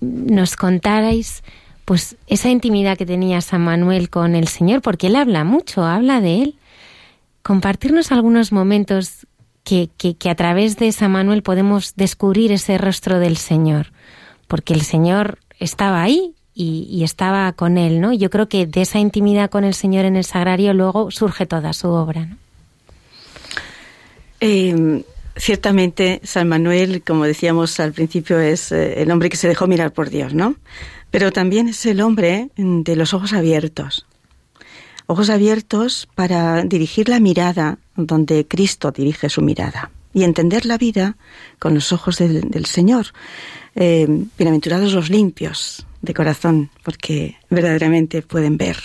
nos 0.00 0.54
contarais 0.54 1.42
pues 1.84 2.14
esa 2.28 2.50
intimidad 2.50 2.96
que 2.96 3.04
tenía 3.04 3.40
San 3.40 3.62
Manuel 3.62 4.10
con 4.10 4.36
el 4.36 4.46
Señor, 4.46 4.80
porque 4.80 5.08
él 5.08 5.16
habla 5.16 5.42
mucho, 5.42 5.82
habla 5.82 6.20
de 6.20 6.42
él. 6.42 6.54
Compartirnos 7.42 8.12
algunos 8.12 8.52
momentos 8.52 9.26
que, 9.64 9.90
que, 9.96 10.16
que, 10.16 10.30
a 10.30 10.34
través 10.34 10.76
de 10.76 10.90
San 10.92 11.12
Manuel 11.12 11.42
podemos 11.42 11.94
descubrir 11.96 12.52
ese 12.52 12.78
rostro 12.78 13.18
del 13.18 13.36
Señor, 13.36 13.92
porque 14.48 14.74
el 14.74 14.82
Señor 14.82 15.38
estaba 15.58 16.02
ahí 16.02 16.34
y, 16.54 17.02
estaba 17.02 17.52
con 17.52 17.78
él, 17.78 18.00
¿no? 18.00 18.12
Yo 18.12 18.30
creo 18.30 18.48
que 18.48 18.66
de 18.66 18.82
esa 18.82 18.98
intimidad 18.98 19.50
con 19.50 19.64
el 19.64 19.74
Señor 19.74 20.04
en 20.04 20.16
el 20.16 20.24
sagrario 20.24 20.74
luego 20.74 21.10
surge 21.10 21.46
toda 21.46 21.72
su 21.72 21.88
obra, 21.88 22.26
¿no? 22.26 22.36
Eh, 24.40 25.04
ciertamente 25.36 26.20
San 26.24 26.48
Manuel, 26.48 27.02
como 27.02 27.24
decíamos 27.24 27.78
al 27.80 27.92
principio, 27.92 28.38
es 28.40 28.72
eh, 28.72 29.00
el 29.00 29.10
hombre 29.10 29.30
que 29.30 29.36
se 29.36 29.48
dejó 29.48 29.66
mirar 29.66 29.92
por 29.92 30.10
Dios, 30.10 30.34
¿no? 30.34 30.56
Pero 31.10 31.32
también 31.32 31.68
es 31.68 31.86
el 31.86 32.00
hombre 32.00 32.48
de 32.56 32.96
los 32.96 33.14
ojos 33.14 33.32
abiertos, 33.32 34.06
ojos 35.06 35.30
abiertos 35.30 36.08
para 36.14 36.62
dirigir 36.64 37.08
la 37.08 37.20
mirada 37.20 37.78
donde 37.96 38.46
Cristo 38.46 38.90
dirige 38.90 39.28
su 39.28 39.42
mirada 39.42 39.90
y 40.14 40.24
entender 40.24 40.66
la 40.66 40.78
vida 40.78 41.16
con 41.58 41.74
los 41.74 41.92
ojos 41.92 42.18
del, 42.18 42.66
Señor. 42.66 43.06
Eh, 43.74 44.06
bienaventurados 44.36 44.92
los 44.92 45.10
limpios 45.10 45.86
de 46.02 46.14
corazón, 46.14 46.70
porque 46.82 47.36
verdaderamente 47.48 48.22
pueden 48.22 48.56
ver. 48.56 48.76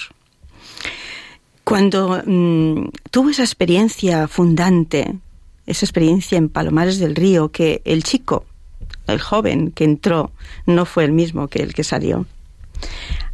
Cuando 1.64 2.22
mmm, 2.26 2.88
tuvo 3.12 3.30
esa 3.30 3.44
experiencia 3.44 4.28
fundante, 4.28 5.18
esa 5.66 5.86
experiencia 5.86 6.38
en 6.38 6.50
Palomares 6.50 7.00
del 7.00 7.16
Río, 7.16 7.50
que 7.52 7.82
el 7.84 8.04
chico, 8.04 8.46
el 9.08 9.20
joven 9.20 9.72
que 9.72 9.84
entró, 9.84 10.32
no 10.66 10.86
fue 10.86 11.04
el 11.04 11.12
mismo 11.12 11.50
que 11.50 11.62
el 11.62 11.74
que 11.74 11.84
salió, 11.84 12.26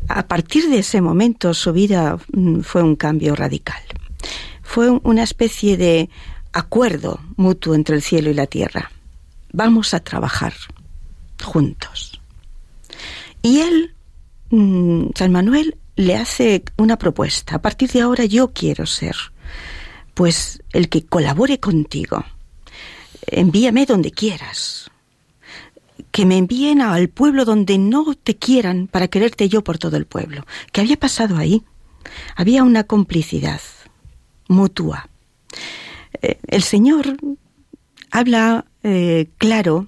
a 0.07 0.27
partir 0.27 0.69
de 0.69 0.79
ese 0.79 1.01
momento 1.01 1.53
su 1.53 1.71
vida 1.73 2.17
fue 2.63 2.83
un 2.83 2.95
cambio 2.95 3.35
radical. 3.35 3.81
Fue 4.73 4.89
una 4.89 5.21
especie 5.21 5.77
de 5.77 6.09
acuerdo 6.51 7.19
mutuo 7.35 7.75
entre 7.75 7.95
el 7.95 8.01
cielo 8.01 8.31
y 8.31 8.33
la 8.33 8.47
tierra. 8.47 8.89
Vamos 9.51 9.93
a 9.93 9.99
trabajar 9.99 10.55
juntos. 11.43 12.19
Y 13.43 13.59
él, 13.59 13.93
San 15.13 15.31
Manuel, 15.31 15.77
le 15.95 16.15
hace 16.15 16.63
una 16.75 16.97
propuesta. 16.97 17.57
A 17.57 17.61
partir 17.61 17.91
de 17.91 18.01
ahora 18.01 18.25
yo 18.25 18.51
quiero 18.51 18.87
ser, 18.87 19.15
pues, 20.15 20.63
el 20.71 20.89
que 20.89 21.05
colabore 21.05 21.59
contigo. 21.59 22.25
Envíame 23.27 23.85
donde 23.85 24.09
quieras 24.09 24.89
que 26.09 26.25
me 26.25 26.39
envíen 26.39 26.81
al 26.81 27.09
pueblo 27.09 27.45
donde 27.45 27.77
no 27.77 28.15
te 28.15 28.37
quieran 28.37 28.87
para 28.87 29.07
quererte 29.07 29.49
yo 29.49 29.63
por 29.63 29.77
todo 29.77 29.97
el 29.97 30.07
pueblo. 30.07 30.47
¿Qué 30.71 30.81
había 30.81 30.97
pasado 30.97 31.37
ahí? 31.37 31.61
Había 32.35 32.63
una 32.63 32.85
complicidad 32.85 33.61
mutua. 34.47 35.09
Eh, 36.21 36.37
el 36.47 36.63
Señor 36.63 37.17
habla 38.11 38.65
eh, 38.83 39.27
claro 39.37 39.87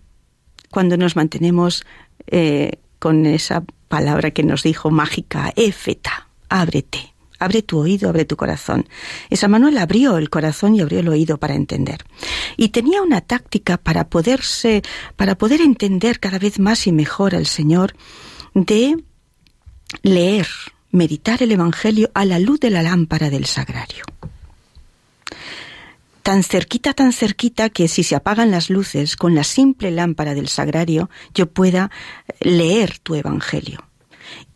cuando 0.71 0.97
nos 0.97 1.15
mantenemos 1.15 1.85
eh, 2.27 2.79
con 2.99 3.25
esa 3.25 3.63
palabra 3.87 4.31
que 4.31 4.43
nos 4.43 4.63
dijo 4.63 4.91
mágica, 4.91 5.53
éfeta, 5.55 6.27
ábrete, 6.49 7.13
Abre 7.37 7.61
tu 7.61 7.79
oído, 7.79 8.09
abre 8.09 8.23
tu 8.23 8.37
corazón. 8.37 8.87
Y 9.29 9.35
San 9.35 9.51
Manuel 9.51 9.77
abrió 9.77 10.17
el 10.17 10.29
corazón 10.29 10.73
y 10.73 10.79
abrió 10.79 10.99
el 10.99 11.09
oído 11.09 11.37
para 11.37 11.53
entender. 11.53 12.05
Y 12.55 12.69
tenía 12.69 13.01
una 13.01 13.19
táctica 13.19 13.77
para 13.77 14.07
poderse, 14.07 14.83
para 15.17 15.37
poder 15.37 15.59
entender 15.59 16.21
cada 16.21 16.39
vez 16.39 16.59
más 16.59 16.87
y 16.87 16.93
mejor 16.93 17.35
al 17.35 17.45
Señor 17.45 17.93
de 18.53 19.03
leer, 20.01 20.47
meditar 20.91 21.43
el 21.43 21.51
Evangelio 21.51 22.09
a 22.13 22.23
la 22.23 22.39
luz 22.39 22.61
de 22.61 22.69
la 22.69 22.83
lámpara 22.83 23.29
del 23.29 23.45
sagrario 23.45 24.05
tan 26.25 26.41
cerquita, 26.41 26.95
tan 26.95 27.13
cerquita 27.13 27.69
que 27.69 27.87
si 27.87 28.01
se 28.01 28.15
apagan 28.15 28.49
las 28.49 28.71
luces 28.71 29.15
con 29.15 29.35
la 29.35 29.43
simple 29.43 29.91
lámpara 29.91 30.33
del 30.33 30.47
sagrario, 30.47 31.07
yo 31.35 31.45
pueda 31.45 31.91
leer 32.39 32.97
tu 32.97 33.13
Evangelio. 33.13 33.83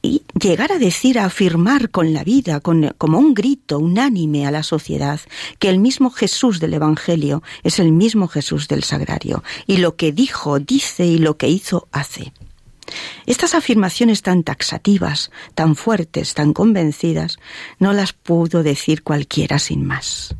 Y 0.01 0.23
llegar 0.33 0.71
a 0.71 0.79
decir, 0.79 1.19
a 1.19 1.25
afirmar 1.25 1.91
con 1.91 2.11
la 2.11 2.23
vida, 2.23 2.59
con, 2.59 2.95
como 2.97 3.19
un 3.19 3.35
grito 3.35 3.77
unánime 3.77 4.47
a 4.47 4.51
la 4.51 4.63
sociedad, 4.63 5.19
que 5.59 5.69
el 5.69 5.77
mismo 5.77 6.09
Jesús 6.09 6.59
del 6.59 6.73
Evangelio 6.73 7.43
es 7.61 7.77
el 7.77 7.91
mismo 7.91 8.27
Jesús 8.27 8.67
del 8.67 8.83
sagrario, 8.83 9.43
y 9.67 9.77
lo 9.77 9.95
que 9.95 10.11
dijo, 10.11 10.57
dice, 10.59 11.05
y 11.05 11.19
lo 11.19 11.37
que 11.37 11.49
hizo, 11.49 11.87
hace. 11.91 12.33
Estas 13.27 13.53
afirmaciones 13.53 14.23
tan 14.23 14.41
taxativas, 14.41 15.29
tan 15.53 15.75
fuertes, 15.75 16.33
tan 16.33 16.51
convencidas, 16.51 17.37
no 17.77 17.93
las 17.93 18.13
pudo 18.13 18.63
decir 18.63 19.03
cualquiera 19.03 19.59
sin 19.59 19.85
más 19.85 20.35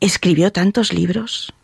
escribió 0.00 0.52
tantos 0.52 0.92
libros. 0.92 1.54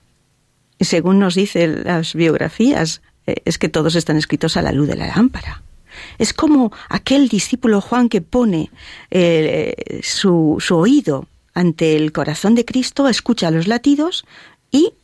Según 0.81 1.19
nos 1.19 1.35
dicen 1.35 1.85
las 1.85 2.15
biografías, 2.15 3.03
eh, 3.27 3.37
es 3.45 3.59
que 3.59 3.69
todos 3.69 3.95
están 3.95 4.17
escritos 4.17 4.57
a 4.57 4.63
la 4.63 4.73
luz 4.73 4.89
de 4.89 4.97
la 4.97 5.07
lámpara. 5.07 5.63
Es 6.19 6.33
como 6.33 6.73
aquel 6.89 7.29
discípulo 7.29 7.81
Juan 7.81 8.09
que 8.09 8.21
pone 8.21 8.71
eh, 9.11 10.01
su, 10.03 10.57
su 10.59 10.77
oído 10.77 11.27
ante 11.55 11.97
el 11.97 12.13
corazón 12.13 12.55
de 12.55 12.65
Cristo, 12.65 13.09
escucha 13.09 13.51
los 13.51 13.69
latidos 13.69 14.25
y 14.71 14.95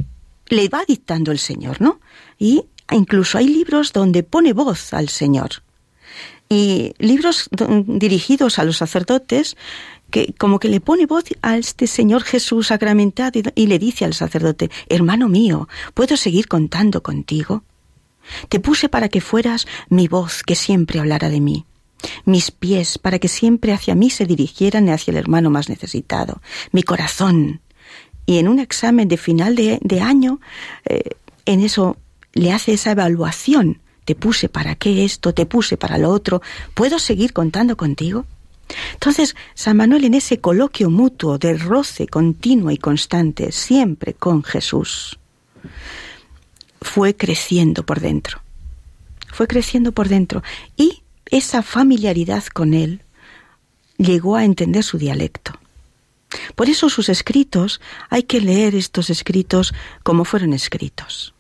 le 0.48 0.68
va 0.68 0.84
dictando 0.86 1.30
el 1.30 1.38
Señor, 1.38 1.80
¿no? 1.80 2.00
Y 2.38 2.64
incluso 2.90 3.38
hay 3.38 3.48
libros 3.48 3.92
donde 3.92 4.22
pone 4.22 4.52
voz 4.52 4.94
al 4.94 5.09
Señor. 5.09 5.62
Y 6.48 6.94
libros 6.98 7.50
dirigidos 7.86 8.59
a 8.59 8.64
los 8.64 8.78
sacerdotes 8.78 9.56
que 10.10 10.35
como 10.39 10.59
que 10.59 10.68
le 10.68 10.80
pone 10.80 11.06
voz 11.06 11.24
a 11.43 11.56
este 11.56 11.86
Señor 11.86 12.22
Jesús 12.22 12.68
sacramentado 12.68 13.40
y 13.55 13.66
le 13.66 13.78
dice 13.78 14.05
al 14.05 14.14
sacerdote, 14.14 14.70
hermano 14.89 15.28
mío, 15.28 15.68
¿puedo 15.94 16.16
seguir 16.16 16.48
contando 16.48 17.02
contigo? 17.02 17.64
Te 18.48 18.60
puse 18.60 18.89
para 18.89 19.09
que 19.09 19.20
fueras 19.20 19.66
mi 19.89 20.09
voz 20.09 20.43
que 20.43 20.55
siempre 20.55 21.01
hablara 21.01 21.28
de 21.28 21.40
mí, 21.40 21.64
mis 22.24 22.51
pies 22.51 22.98
para 22.98 23.18
que 23.18 23.28
siempre 23.28 23.72
hacia 23.72 23.94
mí 23.94 24.10
se 24.10 24.26
dirigieran 24.26 24.89
y 24.89 24.93
hacia 24.93 25.12
el 25.12 25.18
hermano 25.18 25.51
más 25.51 25.68
necesitado, 25.68 26.40
mi 26.72 26.82
corazón. 26.82 27.60
Y 28.26 28.39
en 28.39 28.48
un 28.48 28.59
examen 28.59 29.09
de 29.09 29.16
final 29.16 29.56
de, 29.56 30.01
año, 30.02 30.40
eh, 30.85 31.16
en 31.47 31.60
eso 31.60 31.97
le 32.35 32.52
hace 32.52 32.74
esa 32.74 32.90
evaluación. 32.90 33.80
Te 34.05 34.14
puse 34.14 34.51
para 34.51 34.74
qué 34.74 35.05
esto, 35.05 35.32
te 35.32 35.47
puse 35.47 35.78
para 35.78 35.97
lo 35.97 36.10
otro. 36.10 36.43
¿Puedo 36.74 36.98
seguir 36.98 37.32
contando 37.32 37.76
contigo? 37.78 38.26
Entonces, 38.95 39.36
San 39.55 39.77
Manuel 39.77 40.05
en 40.05 40.15
ese 40.15 40.40
coloquio 40.40 40.90
mutuo 40.90 41.39
de 41.39 41.57
roce 41.57 42.07
continuo 42.07 42.70
y 42.70 42.78
constante, 42.78 43.53
siempre 43.53 44.15
con 44.15 44.43
Jesús, 44.43 45.19
fue 46.81 47.16
creciendo 47.16 47.85
por 47.85 48.01
dentro. 48.01 48.40
Fue 49.32 49.47
creciendo 49.47 49.93
por 49.93 50.09
dentro. 50.09 50.43
Y 50.77 51.03
esa 51.27 51.62
familiaridad 51.62 52.45
con 52.47 52.74
él 52.74 53.03
llegó 53.97 54.36
a 54.36 54.45
entender 54.45 54.82
su 54.82 54.99
dialecto. 54.99 55.53
Por 56.55 56.69
eso 56.69 56.90
sus 56.90 57.09
escritos, 57.09 57.81
hay 58.11 58.24
que 58.24 58.40
leer 58.40 58.74
estos 58.74 59.11
escritos 59.11 59.74
como 60.03 60.24
fueron 60.24 60.53
escritos. 60.53 61.35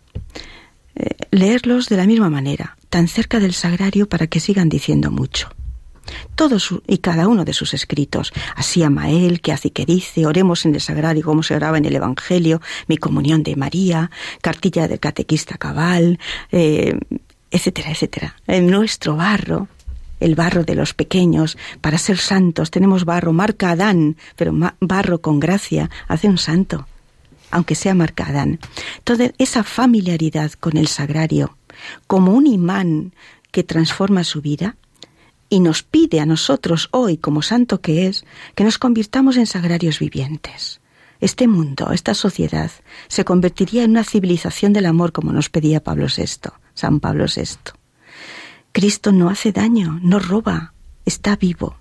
Eh, 0.94 1.10
leerlos 1.30 1.88
de 1.88 1.96
la 1.96 2.06
misma 2.06 2.30
manera, 2.30 2.76
tan 2.88 3.06
cerca 3.06 3.38
del 3.38 3.52
sagrario 3.52 4.08
para 4.08 4.26
que 4.26 4.40
sigan 4.40 4.68
diciendo 4.68 5.10
mucho 5.10 5.50
todos 6.34 6.74
y 6.86 6.98
cada 6.98 7.28
uno 7.28 7.44
de 7.44 7.52
sus 7.52 7.74
escritos. 7.74 8.32
Así 8.56 8.82
Amael, 8.82 9.40
que 9.40 9.52
hace 9.52 9.68
y 9.68 9.70
que 9.70 9.86
dice, 9.86 10.26
oremos 10.26 10.64
en 10.64 10.74
el 10.74 10.80
sagrario 10.80 11.24
como 11.24 11.42
se 11.42 11.54
oraba 11.54 11.78
en 11.78 11.84
el 11.84 11.96
Evangelio, 11.96 12.60
mi 12.86 12.96
comunión 12.96 13.42
de 13.42 13.56
María, 13.56 14.10
cartilla 14.40 14.88
del 14.88 15.00
catequista 15.00 15.56
cabal, 15.56 16.18
eh, 16.52 16.98
etcétera, 17.50 17.90
etcétera. 17.90 18.36
En 18.46 18.68
nuestro 18.70 19.16
barro, 19.16 19.68
el 20.20 20.34
barro 20.34 20.64
de 20.64 20.74
los 20.74 20.94
pequeños, 20.94 21.56
para 21.80 21.98
ser 21.98 22.18
santos 22.18 22.70
tenemos 22.70 23.04
barro, 23.04 23.32
marca 23.32 23.70
Adán, 23.70 24.16
pero 24.36 24.52
barro 24.80 25.20
con 25.20 25.40
gracia 25.40 25.90
hace 26.08 26.28
un 26.28 26.38
santo, 26.38 26.86
aunque 27.50 27.74
sea 27.74 27.94
marca 27.94 28.26
Adán. 28.26 28.58
Entonces, 28.98 29.32
esa 29.38 29.62
familiaridad 29.64 30.52
con 30.52 30.76
el 30.76 30.88
sagrario, 30.88 31.56
como 32.06 32.32
un 32.32 32.46
imán 32.46 33.12
que 33.50 33.62
transforma 33.62 34.24
su 34.24 34.40
vida, 34.42 34.76
y 35.48 35.60
nos 35.60 35.82
pide 35.82 36.20
a 36.20 36.26
nosotros 36.26 36.88
hoy, 36.92 37.16
como 37.16 37.42
santo 37.42 37.80
que 37.80 38.06
es, 38.06 38.24
que 38.54 38.64
nos 38.64 38.78
convirtamos 38.78 39.36
en 39.36 39.46
sagrarios 39.46 39.98
vivientes. 39.98 40.80
Este 41.20 41.48
mundo, 41.48 41.90
esta 41.92 42.14
sociedad, 42.14 42.70
se 43.08 43.24
convertiría 43.24 43.84
en 43.84 43.90
una 43.92 44.04
civilización 44.04 44.72
del 44.72 44.86
amor 44.86 45.12
como 45.12 45.32
nos 45.32 45.48
pedía 45.48 45.82
Pablo 45.82 46.06
VI, 46.14 46.50
San 46.74 47.00
Pablo 47.00 47.24
VI. 47.24 47.72
Cristo 48.72 49.10
no 49.10 49.28
hace 49.28 49.50
daño, 49.50 49.98
no 50.02 50.20
roba, 50.20 50.74
está 51.04 51.34
vivo. 51.36 51.76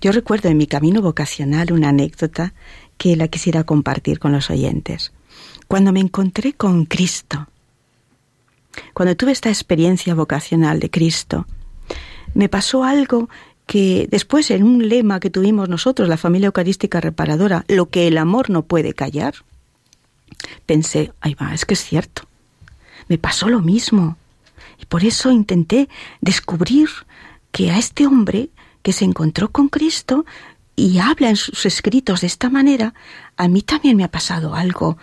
Yo 0.00 0.12
recuerdo 0.12 0.48
en 0.48 0.56
mi 0.56 0.66
camino 0.66 1.02
vocacional 1.02 1.72
una 1.72 1.90
anécdota 1.90 2.54
que 2.96 3.16
la 3.16 3.28
quisiera 3.28 3.64
compartir 3.64 4.18
con 4.18 4.32
los 4.32 4.48
oyentes. 4.50 5.12
Cuando 5.68 5.92
me 5.92 6.00
encontré 6.00 6.54
con 6.54 6.86
Cristo, 6.86 7.48
cuando 8.94 9.16
tuve 9.16 9.32
esta 9.32 9.48
experiencia 9.48 10.14
vocacional 10.14 10.80
de 10.80 10.90
Cristo, 10.90 11.46
me 12.34 12.48
pasó 12.48 12.84
algo 12.84 13.28
que 13.66 14.08
después 14.10 14.50
en 14.50 14.64
un 14.64 14.88
lema 14.88 15.20
que 15.20 15.30
tuvimos 15.30 15.68
nosotros, 15.68 16.08
la 16.08 16.16
familia 16.16 16.46
eucarística 16.46 17.00
reparadora, 17.00 17.64
lo 17.68 17.88
que 17.88 18.08
el 18.08 18.18
amor 18.18 18.50
no 18.50 18.62
puede 18.62 18.94
callar, 18.94 19.34
pensé, 20.66 21.12
ahí 21.20 21.34
va, 21.34 21.54
es 21.54 21.64
que 21.64 21.74
es 21.74 21.84
cierto. 21.84 22.22
Me 23.08 23.16
pasó 23.16 23.48
lo 23.48 23.60
mismo. 23.60 24.16
Y 24.78 24.86
por 24.86 25.04
eso 25.04 25.30
intenté 25.30 25.88
descubrir 26.20 26.88
que 27.52 27.70
a 27.70 27.78
este 27.78 28.06
hombre 28.06 28.50
que 28.82 28.92
se 28.92 29.04
encontró 29.04 29.50
con 29.50 29.68
Cristo 29.68 30.24
y 30.74 30.98
habla 30.98 31.28
en 31.28 31.36
sus 31.36 31.66
escritos 31.66 32.22
de 32.22 32.26
esta 32.26 32.50
manera, 32.50 32.94
a 33.36 33.46
mí 33.46 33.62
también 33.62 33.96
me 33.96 34.02
ha 34.04 34.10
pasado 34.10 34.54
algo 34.54 34.98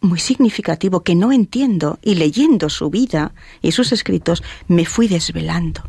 muy 0.00 0.18
significativo 0.18 1.02
que 1.02 1.14
no 1.14 1.32
entiendo 1.32 1.98
y 2.02 2.16
leyendo 2.16 2.68
su 2.68 2.90
vida 2.90 3.32
y 3.62 3.72
sus 3.72 3.92
escritos 3.92 4.42
me 4.68 4.84
fui 4.84 5.08
desvelando 5.08 5.84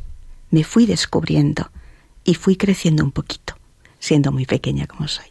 me 0.52 0.64
fui 0.64 0.86
descubriendo 0.86 1.72
y 2.24 2.36
fui 2.36 2.56
creciendo 2.56 3.04
un 3.04 3.12
poquito, 3.12 3.56
siendo 4.00 4.32
muy 4.32 4.46
pequeña 4.46 4.86
como 4.86 5.08
soy. 5.08 5.26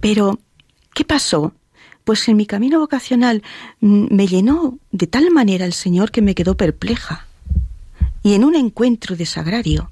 Pero, 0.00 0.40
¿qué 0.94 1.04
pasó? 1.04 1.52
Pues 2.04 2.26
en 2.28 2.36
mi 2.36 2.46
camino 2.46 2.80
vocacional 2.80 3.42
mm, 3.80 4.14
me 4.14 4.26
llenó 4.26 4.78
de 4.90 5.06
tal 5.06 5.30
manera 5.30 5.64
el 5.64 5.72
Señor 5.72 6.10
que 6.10 6.22
me 6.22 6.34
quedó 6.34 6.56
perpleja. 6.56 7.26
Y 8.24 8.34
en 8.34 8.44
un 8.44 8.54
encuentro 8.54 9.16
de 9.16 9.26
sagrario, 9.26 9.90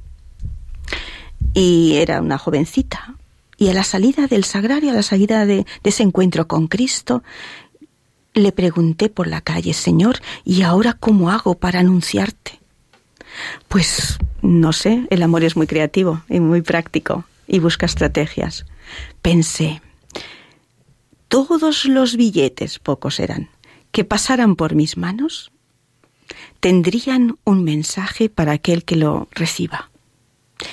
y 1.53 1.95
era 1.95 2.21
una 2.21 2.39
jovencita, 2.39 3.17
y 3.57 3.69
a 3.69 3.75
la 3.75 3.85
salida 3.85 4.27
del 4.27 4.45
sagrario, 4.45 4.91
a 4.91 4.95
la 4.95 5.03
salida 5.03 5.47
de, 5.47 5.67
de 5.83 5.91
ese 5.91 6.03
encuentro 6.03 6.49
con 6.49 6.69
Cristo, 6.69 7.23
le 8.35 8.53
pregunté 8.53 9.09
por 9.11 9.27
la 9.27 9.41
calle, 9.41 9.75
Señor, 9.75 10.21
¿y 10.45 10.63
ahora 10.63 10.95
cómo 10.95 11.31
hago 11.31 11.57
para 11.57 11.81
anunciarte? 11.81 12.60
Pues 13.69 14.19
no 14.43 14.73
sé, 14.73 15.07
el 15.11 15.23
amor 15.23 15.45
es 15.45 15.57
muy 15.57 15.67
creativo 15.67 16.23
y 16.29 16.41
muy 16.41 16.63
práctico 16.63 17.25
y 17.47 17.59
busca 17.59 17.87
estrategias. 17.87 18.67
Pensé, 19.23 19.83
todos 21.29 21.85
los 21.85 22.17
billetes, 22.17 22.79
pocos 22.79 23.21
eran, 23.21 23.51
que 23.93 24.05
pasaran 24.05 24.57
por 24.57 24.75
mis 24.75 24.97
manos, 24.97 25.53
tendrían 26.61 27.39
un 27.45 27.65
mensaje 27.65 28.29
para 28.29 28.53
aquel 28.53 28.85
que 28.85 28.97
lo 28.97 29.29
reciba. 29.33 29.91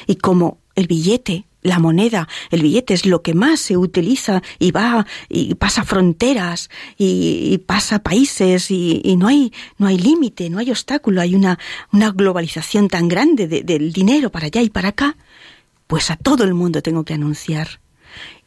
Y 0.05 0.17
como 0.17 0.59
el 0.75 0.87
billete 0.87 1.46
la 1.61 1.79
moneda, 1.79 2.27
el 2.51 2.61
billete 2.61 2.93
es 2.93 3.05
lo 3.05 3.21
que 3.21 3.33
más 3.33 3.59
se 3.59 3.77
utiliza 3.77 4.41
y 4.59 4.71
va 4.71 5.05
y 5.29 5.55
pasa 5.55 5.83
fronteras 5.83 6.69
y, 6.97 7.57
pasa 7.65 7.99
países 7.99 8.71
y, 8.71 9.15
no 9.17 9.27
hay 9.27 9.51
no 9.77 9.87
hay 9.87 9.97
límite, 9.97 10.49
no 10.49 10.59
hay 10.59 10.69
obstáculo, 10.69 11.21
hay 11.21 11.35
una, 11.35 11.59
una 11.91 12.11
globalización 12.11 12.87
tan 12.87 13.07
grande 13.07 13.47
del 13.47 13.91
dinero 13.91 14.31
para 14.31 14.47
allá 14.47 14.61
y 14.61 14.69
para 14.69 14.89
acá, 14.89 15.17
pues 15.87 16.11
a 16.11 16.15
todo 16.15 16.43
el 16.43 16.53
mundo 16.53 16.81
tengo 16.81 17.03
que 17.03 17.13
anunciar 17.13 17.79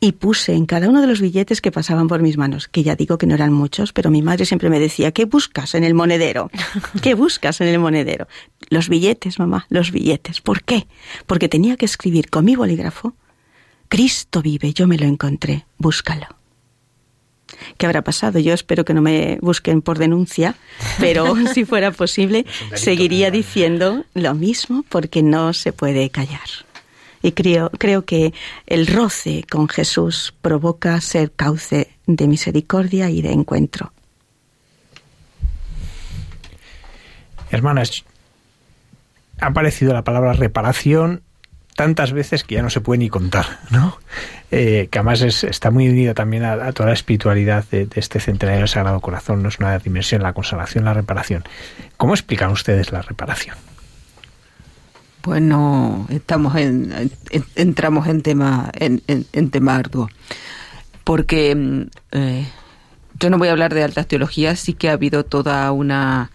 y 0.00 0.12
puse 0.12 0.54
en 0.54 0.66
cada 0.66 0.88
uno 0.88 1.00
de 1.00 1.06
los 1.06 1.20
billetes 1.20 1.60
que 1.60 1.70
pasaban 1.70 2.08
por 2.08 2.22
mis 2.22 2.36
manos, 2.36 2.68
que 2.68 2.82
ya 2.82 2.96
digo 2.96 3.18
que 3.18 3.26
no 3.26 3.34
eran 3.34 3.52
muchos, 3.52 3.92
pero 3.92 4.10
mi 4.10 4.22
madre 4.22 4.46
siempre 4.46 4.70
me 4.70 4.80
decía, 4.80 5.12
¿qué 5.12 5.24
buscas 5.24 5.74
en 5.74 5.84
el 5.84 5.94
monedero? 5.94 6.50
¿Qué 7.02 7.14
buscas 7.14 7.60
en 7.60 7.68
el 7.68 7.78
monedero? 7.78 8.26
Los 8.68 8.88
billetes, 8.88 9.38
mamá, 9.38 9.66
los 9.68 9.90
billetes. 9.90 10.40
¿Por 10.40 10.62
qué? 10.62 10.86
Porque 11.26 11.48
tenía 11.48 11.76
que 11.76 11.84
escribir 11.86 12.30
con 12.30 12.44
mi 12.44 12.56
bolígrafo, 12.56 13.14
Cristo 13.88 14.40
vive, 14.40 14.72
yo 14.72 14.86
me 14.86 14.96
lo 14.96 15.06
encontré, 15.06 15.66
búscalo. 15.76 16.26
¿Qué 17.76 17.86
habrá 17.86 18.02
pasado? 18.02 18.38
Yo 18.38 18.54
espero 18.54 18.84
que 18.84 18.94
no 18.94 19.02
me 19.02 19.38
busquen 19.40 19.82
por 19.82 19.98
denuncia, 19.98 20.54
pero 20.98 21.34
si 21.54 21.64
fuera 21.64 21.90
posible, 21.90 22.46
seguiría 22.74 23.30
diciendo 23.30 24.04
lo 24.14 24.34
mismo 24.34 24.84
porque 24.88 25.22
no 25.22 25.52
se 25.52 25.72
puede 25.72 26.10
callar. 26.10 26.48
Y 27.22 27.32
creo, 27.32 27.70
creo 27.70 28.04
que 28.04 28.32
el 28.66 28.86
roce 28.86 29.44
con 29.50 29.68
Jesús 29.68 30.34
provoca 30.40 31.00
ser 31.00 31.32
cauce 31.32 31.90
de 32.06 32.26
misericordia 32.26 33.10
y 33.10 33.22
de 33.22 33.32
encuentro. 33.32 33.92
Hermanas, 37.50 38.04
ha 39.40 39.46
aparecido 39.46 39.92
la 39.92 40.04
palabra 40.04 40.32
reparación 40.32 41.22
tantas 41.76 42.12
veces 42.12 42.44
que 42.44 42.56
ya 42.56 42.62
no 42.62 42.70
se 42.70 42.80
puede 42.80 42.98
ni 42.98 43.08
contar, 43.08 43.46
¿no? 43.70 43.98
Eh, 44.50 44.88
que 44.90 44.98
además 44.98 45.22
está 45.22 45.70
muy 45.70 45.88
unida 45.88 46.12
también 46.12 46.44
a, 46.44 46.72
toda 46.72 46.88
la 46.88 46.94
espiritualidad 46.94 47.64
de, 47.70 47.88
este 47.94 48.20
centenario 48.20 48.60
del 48.60 48.68
Sagrado 48.68 49.00
Corazón, 49.00 49.42
no 49.42 49.48
es 49.48 49.58
una 49.58 49.78
dimensión, 49.78 50.22
la 50.22 50.32
consagración, 50.32 50.84
la 50.84 50.92
reparación. 50.92 51.44
¿Cómo 51.96 52.14
explican 52.14 52.50
ustedes 52.50 52.92
la 52.92 53.02
reparación? 53.02 53.56
Bueno, 55.22 56.06
estamos 56.08 56.56
en, 56.56 57.10
entramos 57.54 58.06
en 58.06 58.22
tema 58.22 58.70
en, 58.74 59.02
en, 59.06 59.50
tema 59.50 59.76
arduo, 59.76 60.08
porque 61.04 61.54
mm, 61.54 61.82
eh, 62.12 62.48
yo 63.18 63.28
no 63.28 63.36
voy 63.36 63.48
a 63.48 63.52
hablar 63.52 63.74
de 63.74 63.84
altas 63.84 64.06
teologías, 64.06 64.58
sí 64.60 64.72
que 64.72 64.88
ha 64.88 64.92
habido 64.92 65.24
toda 65.24 65.70
una 65.72 66.30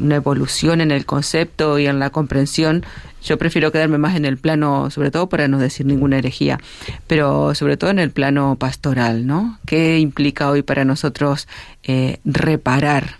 una 0.00 0.16
evolución 0.16 0.80
en 0.80 0.90
el 0.90 1.06
concepto 1.06 1.78
y 1.78 1.86
en 1.86 1.98
la 1.98 2.10
comprensión. 2.10 2.84
Yo 3.22 3.36
prefiero 3.36 3.72
quedarme 3.72 3.98
más 3.98 4.14
en 4.16 4.24
el 4.24 4.38
plano, 4.38 4.90
sobre 4.90 5.10
todo 5.10 5.28
para 5.28 5.48
no 5.48 5.58
decir 5.58 5.84
ninguna 5.84 6.18
herejía, 6.18 6.60
pero 7.08 7.54
sobre 7.54 7.76
todo 7.76 7.90
en 7.90 7.98
el 7.98 8.10
plano 8.10 8.56
pastoral, 8.56 9.26
¿no? 9.26 9.58
¿Qué 9.66 9.98
implica 9.98 10.48
hoy 10.48 10.62
para 10.62 10.84
nosotros 10.84 11.48
eh, 11.82 12.20
reparar? 12.24 13.16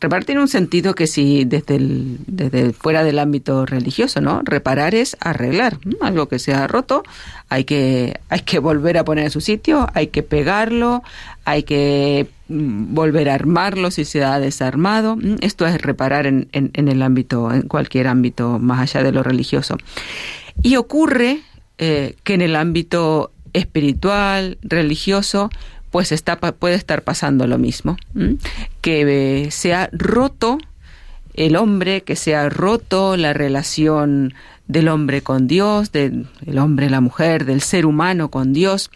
Reparar 0.00 0.24
tiene 0.24 0.40
un 0.40 0.48
sentido 0.48 0.94
que 0.94 1.06
si 1.06 1.44
desde, 1.44 1.76
el, 1.76 2.18
desde 2.26 2.72
fuera 2.72 3.04
del 3.04 3.18
ámbito 3.18 3.66
religioso, 3.66 4.22
¿no? 4.22 4.40
Reparar 4.42 4.94
es 4.94 5.18
arreglar. 5.20 5.78
Algo 6.00 6.28
que 6.28 6.38
se 6.38 6.54
ha 6.54 6.66
roto, 6.66 7.02
hay 7.50 7.64
que, 7.64 8.18
hay 8.30 8.40
que 8.40 8.58
volver 8.58 8.96
a 8.96 9.04
poner 9.04 9.24
en 9.24 9.30
su 9.30 9.42
sitio, 9.42 9.86
hay 9.92 10.08
que 10.08 10.22
pegarlo, 10.22 11.02
hay 11.44 11.62
que 11.62 12.26
mm, 12.26 12.35
volver 12.48 13.28
a 13.28 13.34
armarlo 13.34 13.90
si 13.90 14.04
se 14.04 14.24
ha 14.24 14.38
desarmado. 14.38 15.18
Esto 15.40 15.66
es 15.66 15.80
reparar 15.80 16.26
en, 16.26 16.48
en, 16.52 16.88
el 16.88 17.02
ámbito, 17.02 17.52
en 17.52 17.62
cualquier 17.62 18.06
ámbito 18.06 18.58
más 18.58 18.80
allá 18.80 19.04
de 19.04 19.12
lo 19.12 19.22
religioso. 19.22 19.76
Y 20.62 20.76
ocurre 20.76 21.40
eh, 21.78 22.14
que 22.24 22.34
en 22.34 22.42
el 22.42 22.56
ámbito 22.56 23.32
espiritual, 23.52 24.58
religioso, 24.62 25.50
pues 25.90 26.12
está, 26.12 26.36
puede 26.36 26.74
estar 26.74 27.02
pasando 27.02 27.46
lo 27.46 27.58
mismo, 27.58 27.96
que 28.80 29.44
eh, 29.44 29.50
se 29.50 29.74
ha 29.74 29.88
roto 29.92 30.58
el 31.34 31.56
hombre, 31.56 32.02
que 32.02 32.16
se 32.16 32.34
ha 32.34 32.48
roto 32.48 33.16
la 33.16 33.32
relación 33.32 34.34
del 34.68 34.88
hombre 34.88 35.22
con 35.22 35.46
Dios, 35.46 35.92
del 35.92 36.26
hombre, 36.58 36.90
la 36.90 37.00
mujer, 37.00 37.44
del 37.44 37.60
ser 37.60 37.86
humano 37.86 38.30
con 38.30 38.52
Dios. 38.52 38.90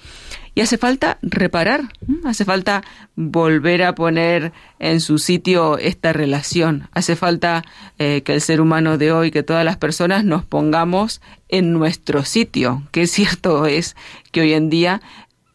Y 0.54 0.62
hace 0.62 0.78
falta 0.78 1.18
reparar, 1.22 1.82
hace 2.24 2.44
falta 2.44 2.82
volver 3.14 3.84
a 3.84 3.94
poner 3.94 4.52
en 4.80 5.00
su 5.00 5.18
sitio 5.18 5.78
esta 5.78 6.12
relación, 6.12 6.88
hace 6.92 7.14
falta 7.14 7.64
eh, 7.98 8.22
que 8.24 8.34
el 8.34 8.40
ser 8.40 8.60
humano 8.60 8.98
de 8.98 9.12
hoy, 9.12 9.30
que 9.30 9.44
todas 9.44 9.64
las 9.64 9.76
personas 9.76 10.24
nos 10.24 10.44
pongamos 10.44 11.20
en 11.48 11.72
nuestro 11.72 12.24
sitio, 12.24 12.82
que 12.90 13.06
cierto 13.06 13.66
es 13.66 13.94
que 14.32 14.40
hoy 14.40 14.54
en 14.54 14.70
día 14.70 15.00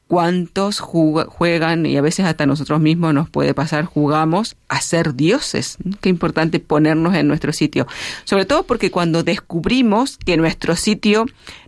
cuántos 0.07 0.79
juegan, 0.79 1.85
y 1.85 1.97
a 1.97 2.01
veces 2.01 2.25
hasta 2.25 2.45
nosotros 2.45 2.79
mismos 2.79 3.13
nos 3.13 3.29
puede 3.29 3.53
pasar, 3.53 3.85
jugamos 3.85 4.55
a 4.67 4.81
ser 4.81 5.15
dioses. 5.15 5.77
Qué 6.01 6.09
importante 6.09 6.59
ponernos 6.59 7.15
en 7.15 7.27
nuestro 7.27 7.53
sitio. 7.53 7.87
Sobre 8.23 8.45
todo 8.45 8.63
porque 8.63 8.91
cuando 8.91 9.23
descubrimos 9.23 10.17
que 10.17 10.37
nuestro 10.37 10.75
sitio 10.75 11.25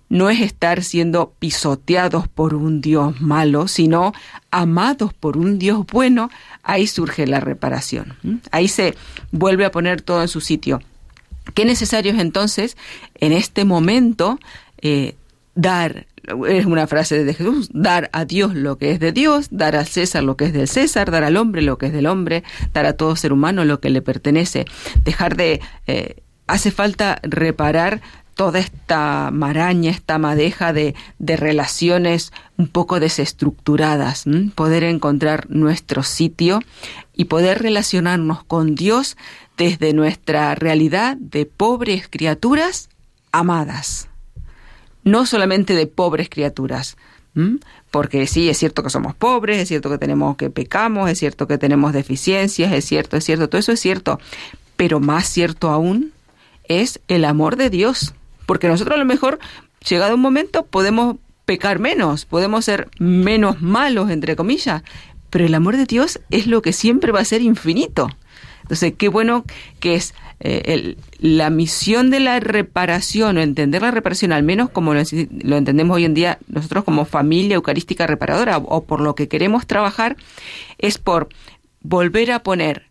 no 0.09 0.29
es 0.29 0.39
estar 0.39 0.83
siendo 0.83 1.33
pisoteados 1.39 2.27
por 2.27 2.53
un 2.53 2.79
Dios 2.79 3.19
malo, 3.19 3.67
sino 3.67 4.13
amados 4.51 5.13
por 5.13 5.37
un 5.37 5.59
Dios 5.59 5.85
bueno, 5.91 6.29
ahí 6.63 6.87
surge 6.87 7.27
la 7.27 7.39
reparación. 7.39 8.15
Ahí 8.51 8.67
se 8.67 8.95
vuelve 9.31 9.65
a 9.65 9.71
poner 9.71 10.01
todo 10.01 10.21
en 10.21 10.27
su 10.27 10.41
sitio. 10.41 10.81
Qué 11.53 11.65
necesario 11.65 12.13
es 12.13 12.19
entonces, 12.19 12.77
en 13.15 13.33
este 13.33 13.65
momento, 13.65 14.39
eh, 14.81 15.15
dar 15.55 16.05
es 16.47 16.65
una 16.65 16.87
frase 16.87 17.23
de 17.23 17.33
Jesús, 17.33 17.69
dar 17.73 18.09
a 18.13 18.25
Dios 18.25 18.53
lo 18.53 18.77
que 18.77 18.91
es 18.91 18.99
de 18.99 19.11
Dios, 19.11 19.47
dar 19.51 19.75
al 19.75 19.87
César 19.87 20.23
lo 20.23 20.37
que 20.37 20.45
es 20.45 20.53
del 20.53 20.67
César, 20.67 21.11
dar 21.11 21.23
al 21.23 21.37
hombre 21.37 21.61
lo 21.61 21.77
que 21.77 21.87
es 21.87 21.93
del 21.93 22.05
hombre, 22.05 22.43
dar 22.73 22.85
a 22.85 22.93
todo 22.93 23.15
ser 23.15 23.33
humano 23.33 23.65
lo 23.65 23.79
que 23.79 23.89
le 23.89 24.01
pertenece, 24.01 24.65
dejar 25.03 25.35
de... 25.35 25.61
Eh, 25.87 26.23
hace 26.47 26.71
falta 26.71 27.19
reparar 27.23 28.01
toda 28.33 28.59
esta 28.59 29.31
maraña, 29.33 29.91
esta 29.91 30.17
madeja 30.17 30.71
de, 30.71 30.95
de 31.19 31.35
relaciones 31.35 32.31
un 32.55 32.67
poco 32.67 32.99
desestructuradas, 32.99 34.25
poder 34.55 34.83
encontrar 34.83 35.49
nuestro 35.49 36.03
sitio 36.03 36.61
y 37.13 37.25
poder 37.25 37.61
relacionarnos 37.61 38.43
con 38.43 38.75
Dios 38.75 39.17
desde 39.57 39.91
nuestra 39.93 40.53
realidad 40.55 41.17
de 41.17 41.45
pobres 41.45 42.07
criaturas 42.07 42.89
amadas 43.31 44.06
no 45.07 45.25
solamente 45.25 45.73
de 45.73 45.87
pobres 45.87 46.29
criaturas. 46.29 46.97
Porque 47.91 48.25
sí, 48.25 48.49
es 48.49 48.57
cierto 48.57 48.81
que 48.81 48.89
somos 48.89 49.13
pobres, 49.13 49.59
es 49.59 49.67
cierto 49.67 49.91
que 49.91 49.99
tenemos 49.99 50.37
que 50.37 50.49
pecamos, 50.49 51.09
es 51.09 51.19
cierto 51.19 51.47
que 51.47 51.59
tenemos 51.59 51.93
deficiencias, 51.93 52.73
es 52.73 52.85
cierto, 52.85 53.15
es 53.15 53.23
cierto, 53.23 53.47
todo 53.47 53.59
eso 53.59 53.71
es 53.71 53.79
cierto. 53.79 54.19
Pero 54.75 54.99
más 54.99 55.27
cierto 55.27 55.69
aún 55.69 56.13
es 56.67 56.99
el 57.07 57.25
amor 57.25 57.55
de 57.55 57.69
Dios. 57.69 58.15
Porque 58.47 58.67
nosotros 58.67 58.95
a 58.95 58.99
lo 58.99 59.05
mejor, 59.05 59.39
llegado 59.87 60.15
un 60.15 60.21
momento, 60.21 60.65
podemos 60.65 61.17
pecar 61.45 61.79
menos, 61.79 62.25
podemos 62.25 62.65
ser 62.65 62.89
menos 62.99 63.61
malos, 63.61 64.09
entre 64.09 64.35
comillas, 64.35 64.81
pero 65.29 65.45
el 65.45 65.53
amor 65.53 65.77
de 65.77 65.85
Dios 65.85 66.19
es 66.31 66.47
lo 66.47 66.61
que 66.61 66.73
siempre 66.73 67.11
va 67.11 67.19
a 67.19 67.25
ser 67.25 67.41
infinito. 67.41 68.09
Entonces, 68.67 68.93
qué 68.97 69.07
bueno 69.07 69.45
que 69.79 69.95
es 69.95 70.13
eh, 70.39 70.97
la 71.19 71.49
misión 71.49 72.11
de 72.11 72.19
la 72.19 72.39
reparación 72.39 73.37
o 73.37 73.41
entender 73.41 73.81
la 73.81 73.91
reparación, 73.91 74.33
al 74.33 74.43
menos 74.43 74.69
como 74.69 74.93
lo, 74.93 74.99
entendemos 74.99 75.95
hoy 75.95 76.05
en 76.05 76.13
día 76.13 76.37
nosotros 76.47 76.83
como 76.83 77.05
familia 77.05 77.55
eucarística 77.55 78.05
reparadora 78.05 78.57
o, 78.57 78.83
por 78.83 79.01
lo 79.01 79.15
que 79.15 79.27
queremos 79.27 79.65
trabajar, 79.65 80.15
es 80.77 80.97
por 80.97 81.29
volver 81.81 82.31
a 82.31 82.43
poner 82.43 82.87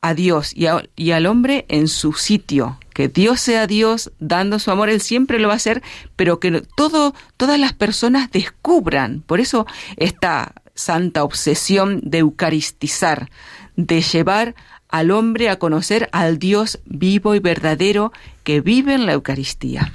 a 0.00 0.14
Dios 0.14 0.52
y, 0.54 0.66
y, 0.94 1.10
al 1.10 1.26
hombre 1.26 1.64
en 1.68 1.88
su 1.88 2.12
sitio. 2.12 2.78
Que 2.94 3.08
Dios 3.08 3.40
sea 3.40 3.66
Dios 3.66 4.12
dando 4.20 4.58
su 4.58 4.70
amor, 4.70 4.88
Él 4.88 5.00
siempre 5.00 5.40
lo 5.40 5.48
va 5.48 5.54
a 5.54 5.56
hacer, 5.56 5.82
pero 6.14 6.38
que 6.38 6.62
todo, 6.76 7.14
todas 7.36 7.58
las 7.58 7.72
personas 7.72 8.30
descubran. 8.30 9.22
Por 9.22 9.40
eso 9.40 9.66
esta 9.96 10.52
santa 10.74 11.24
obsesión 11.24 12.00
de 12.04 12.18
eucaristizar, 12.18 13.30
de 13.74 14.00
llevar 14.00 14.54
al 14.88 15.10
hombre 15.10 15.50
a 15.50 15.58
conocer 15.58 16.08
al 16.12 16.38
Dios 16.38 16.80
vivo 16.84 17.34
y 17.34 17.40
verdadero 17.40 18.12
que 18.44 18.60
vive 18.60 18.94
en 18.94 19.06
la 19.06 19.12
Eucaristía. 19.12 19.92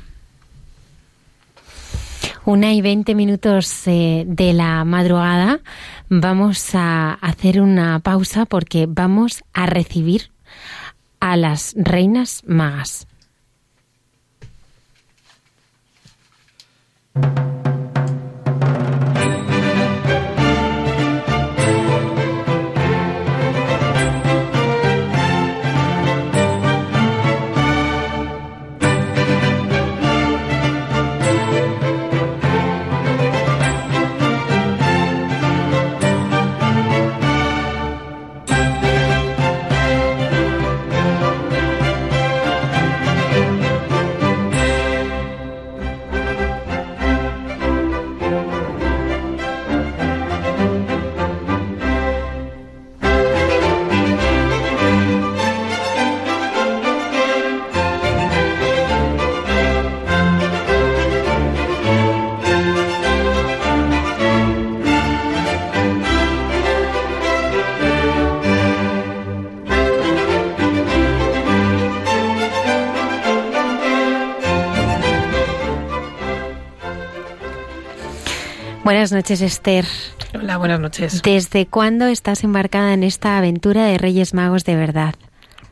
Una 2.46 2.74
y 2.74 2.82
veinte 2.82 3.16
minutos 3.16 3.88
eh, 3.88 4.26
de 4.28 4.54
la 4.54 4.84
madrugada. 4.84 5.62
Vamos 6.10 6.76
a 6.76 7.14
hacer 7.14 7.62
una 7.62 8.00
pausa 8.00 8.46
porque 8.46 8.86
vamos 8.88 9.44
a 9.54 9.66
recibir 9.66 10.30
a 11.22 11.38
las 11.38 11.74
reinas 11.78 12.44
magas. 12.46 13.08
Buenas 78.84 79.14
noches, 79.14 79.40
Esther. 79.40 79.86
Hola, 80.36 80.58
buenas 80.58 80.80
noches. 80.80 81.22
¿Desde 81.22 81.66
cuándo 81.66 82.08
estás 82.08 82.44
embarcada 82.44 82.94
en 82.94 83.04
esta 83.04 83.38
aventura 83.38 83.86
de 83.86 83.98
Reyes 83.98 84.34
Magos 84.34 84.66
de 84.66 84.76
verdad? 84.76 85.16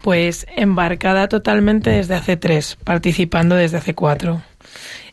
Pues 0.02 0.48
embarcada 0.56 1.28
totalmente 1.28 1.90
desde 1.90 2.16
hace 2.16 2.38
tres, 2.38 2.78
participando 2.84 3.56
desde 3.56 3.78
hace 3.78 3.94
cuatro. 3.96 4.42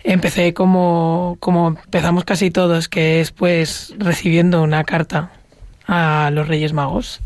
Empecé 0.05 0.55
como, 0.55 1.39
como 1.41 1.69
empezamos 1.85 2.25
casi 2.25 2.53
todos, 2.53 2.89
que 2.89 3.21
es 3.21 3.33
pues 3.33 3.93
recibiendo 3.99 4.63
una 4.63 4.85
carta 4.85 5.33
a 5.89 6.31
los 6.33 6.47
Reyes 6.47 6.73
Magos 6.73 7.21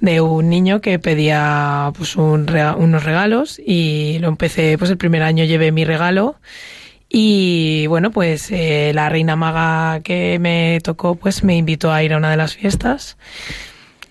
de 0.00 0.22
un 0.22 0.48
niño 0.48 0.80
que 0.80 0.98
pedía 0.98 1.92
pues 1.94 2.16
un 2.16 2.46
unos 2.78 3.04
regalos 3.04 3.60
y 3.64 4.18
lo 4.20 4.28
empecé 4.28 4.78
pues 4.78 4.90
el 4.90 4.96
primer 4.96 5.24
año 5.24 5.44
llevé 5.44 5.72
mi 5.72 5.84
regalo 5.84 6.36
y 7.18 7.86
bueno 7.86 8.10
pues 8.10 8.50
eh, 8.50 8.92
la 8.94 9.08
reina 9.08 9.36
maga 9.36 10.00
que 10.00 10.38
me 10.38 10.80
tocó 10.82 11.14
pues 11.14 11.42
me 11.44 11.56
invitó 11.56 11.90
a 11.90 12.02
ir 12.02 12.12
a 12.12 12.18
una 12.18 12.30
de 12.30 12.36
las 12.36 12.52
fiestas 12.52 13.16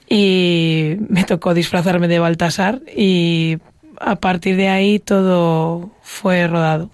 y 0.10 0.96
me 1.10 1.24
tocó 1.24 1.54
disfrazarme 1.54 2.08
de 2.08 2.18
Baltasar 2.18 2.82
y 2.98 3.60
a 4.02 4.16
partir 4.16 4.56
de 4.58 4.70
ahí 4.70 4.98
todo 4.98 5.92
fue 6.02 6.48
rodado. 6.48 6.90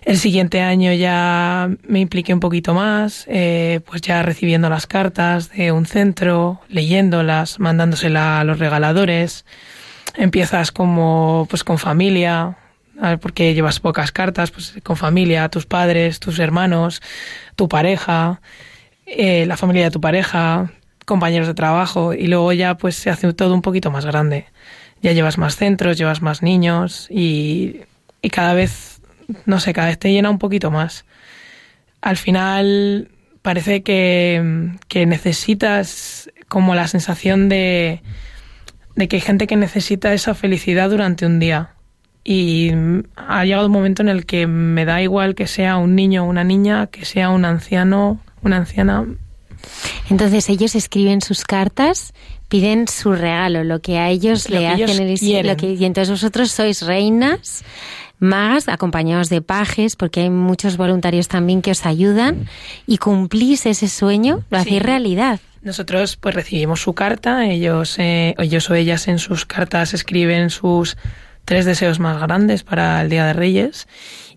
El 0.00 0.16
siguiente 0.16 0.62
año 0.62 0.94
ya 0.94 1.68
me 1.86 2.00
impliqué 2.00 2.32
un 2.32 2.40
poquito 2.40 2.72
más, 2.72 3.26
eh, 3.28 3.80
pues 3.84 4.00
ya 4.00 4.22
recibiendo 4.22 4.70
las 4.70 4.86
cartas 4.86 5.50
de 5.50 5.72
un 5.72 5.84
centro, 5.84 6.62
leyéndolas, 6.70 7.60
mandándoselas 7.60 8.40
a 8.40 8.44
los 8.44 8.58
regaladores. 8.58 9.44
Empiezas 10.16 10.72
como 10.72 11.46
pues 11.50 11.64
con 11.64 11.78
familia, 11.78 12.56
porque 13.20 13.54
llevas 13.54 13.80
pocas 13.80 14.12
cartas, 14.12 14.50
pues 14.50 14.74
con 14.82 14.96
familia, 14.96 15.48
tus 15.48 15.66
padres, 15.66 16.20
tus 16.20 16.38
hermanos, 16.38 17.02
tu 17.56 17.68
pareja, 17.68 18.40
eh, 19.06 19.46
la 19.46 19.56
familia 19.56 19.84
de 19.84 19.90
tu 19.90 20.00
pareja, 20.00 20.70
compañeros 21.04 21.48
de 21.48 21.54
trabajo 21.54 22.14
y 22.14 22.26
luego 22.26 22.52
ya 22.52 22.76
pues 22.76 22.94
se 22.96 23.10
hace 23.10 23.32
todo 23.32 23.54
un 23.54 23.62
poquito 23.62 23.90
más 23.90 24.06
grande. 24.06 24.46
Ya 25.02 25.12
llevas 25.12 25.36
más 25.38 25.56
centros, 25.56 25.98
llevas 25.98 26.22
más 26.22 26.42
niños 26.42 27.08
y, 27.10 27.80
y 28.20 28.30
cada 28.30 28.54
vez 28.54 28.92
no 29.46 29.60
sé, 29.60 29.72
cada 29.72 29.88
vez 29.88 29.98
te 29.98 30.12
llena 30.12 30.30
un 30.30 30.38
poquito 30.38 30.70
más. 30.70 31.04
Al 32.00 32.16
final 32.16 33.08
parece 33.42 33.82
que, 33.82 34.70
necesitas 35.06 36.30
como 36.48 36.74
la 36.74 36.88
sensación 36.88 37.48
de, 37.48 38.02
de 38.94 39.08
que 39.08 39.16
hay 39.16 39.22
gente 39.22 39.46
que 39.46 39.56
necesita 39.56 40.12
esa 40.12 40.34
felicidad 40.34 40.90
durante 40.90 41.26
un 41.26 41.38
día. 41.38 41.70
Y 42.24 42.70
ha 43.16 43.44
llegado 43.44 43.66
un 43.66 43.72
momento 43.72 44.02
en 44.02 44.08
el 44.08 44.26
que 44.26 44.46
me 44.46 44.84
da 44.84 45.02
igual 45.02 45.34
que 45.34 45.46
sea 45.46 45.76
un 45.76 45.96
niño 45.96 46.24
o 46.24 46.26
una 46.26 46.44
niña, 46.44 46.86
que 46.86 47.04
sea 47.04 47.30
un 47.30 47.44
anciano, 47.44 48.20
una 48.42 48.58
anciana. 48.58 49.06
Entonces 50.10 50.48
ellos 50.48 50.74
escriben 50.74 51.20
sus 51.20 51.44
cartas, 51.44 52.12
piden 52.48 52.86
su 52.86 53.12
regalo, 53.12 53.64
lo 53.64 53.80
que 53.80 53.98
a 53.98 54.10
ellos 54.10 54.48
le 54.50 54.68
hacen 54.68 55.46
lo 55.46 55.56
que, 55.56 55.72
y 55.72 55.84
entonces 55.84 56.10
vosotros 56.10 56.50
sois 56.50 56.82
reinas 56.82 57.64
más 58.18 58.68
acompañados 58.68 59.28
de 59.28 59.42
pajes, 59.42 59.96
porque 59.96 60.20
hay 60.20 60.30
muchos 60.30 60.76
voluntarios 60.76 61.26
también 61.26 61.60
que 61.60 61.72
os 61.72 61.84
ayudan 61.84 62.46
y 62.86 62.98
cumplís 62.98 63.66
ese 63.66 63.88
sueño, 63.88 64.44
lo 64.48 64.58
hacéis 64.58 64.80
realidad. 64.82 65.40
Nosotros 65.62 66.16
pues 66.16 66.34
recibimos 66.34 66.80
su 66.80 66.92
carta, 66.92 67.46
ellos, 67.46 67.98
eh, 67.98 68.34
ellos 68.38 68.70
o 68.70 68.74
ellas 68.74 69.08
en 69.08 69.18
sus 69.18 69.44
cartas 69.44 69.92
escriben 69.92 70.50
sus 70.50 70.96
tres 71.44 71.64
deseos 71.64 72.00
más 72.00 72.20
grandes 72.20 72.62
para 72.62 73.00
el 73.02 73.08
Día 73.08 73.26
de 73.26 73.32
Reyes 73.32 73.88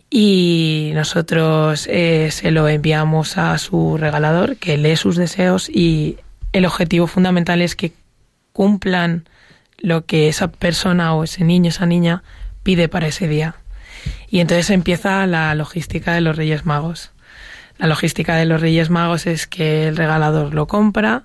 y 0.10 0.92
nosotros 0.94 1.88
eh, 1.90 2.30
se 2.32 2.52
lo 2.52 2.68
enviamos 2.68 3.38
a 3.38 3.58
su 3.58 3.98
regalador 3.98 4.58
que 4.58 4.78
lee 4.78 4.96
sus 4.96 5.16
deseos 5.16 5.70
y 5.70 6.18
el 6.54 6.66
objetivo 6.66 7.08
fundamental 7.08 7.62
es 7.62 7.76
que 7.76 7.94
cumplan 8.54 9.28
lo 9.78 10.06
que 10.06 10.30
esa 10.30 10.52
persona 10.52 11.14
o 11.14 11.24
ese 11.24 11.44
niño, 11.44 11.70
esa 11.70 11.86
niña 11.86 12.24
pide 12.64 12.88
para 12.88 13.08
ese 13.08 13.28
día. 13.28 13.56
Y 14.30 14.40
entonces 14.40 14.70
empieza 14.70 15.26
la 15.28 15.54
logística 15.56 16.14
de 16.14 16.22
los 16.22 16.36
Reyes 16.38 16.66
Magos. 16.66 17.12
La 17.78 17.88
logística 17.88 18.36
de 18.36 18.46
los 18.46 18.62
Reyes 18.62 18.90
Magos 18.90 19.28
es 19.28 19.48
que 19.48 19.88
el 19.88 19.98
regalador 19.98 20.54
lo 20.54 20.68
compra, 20.68 21.24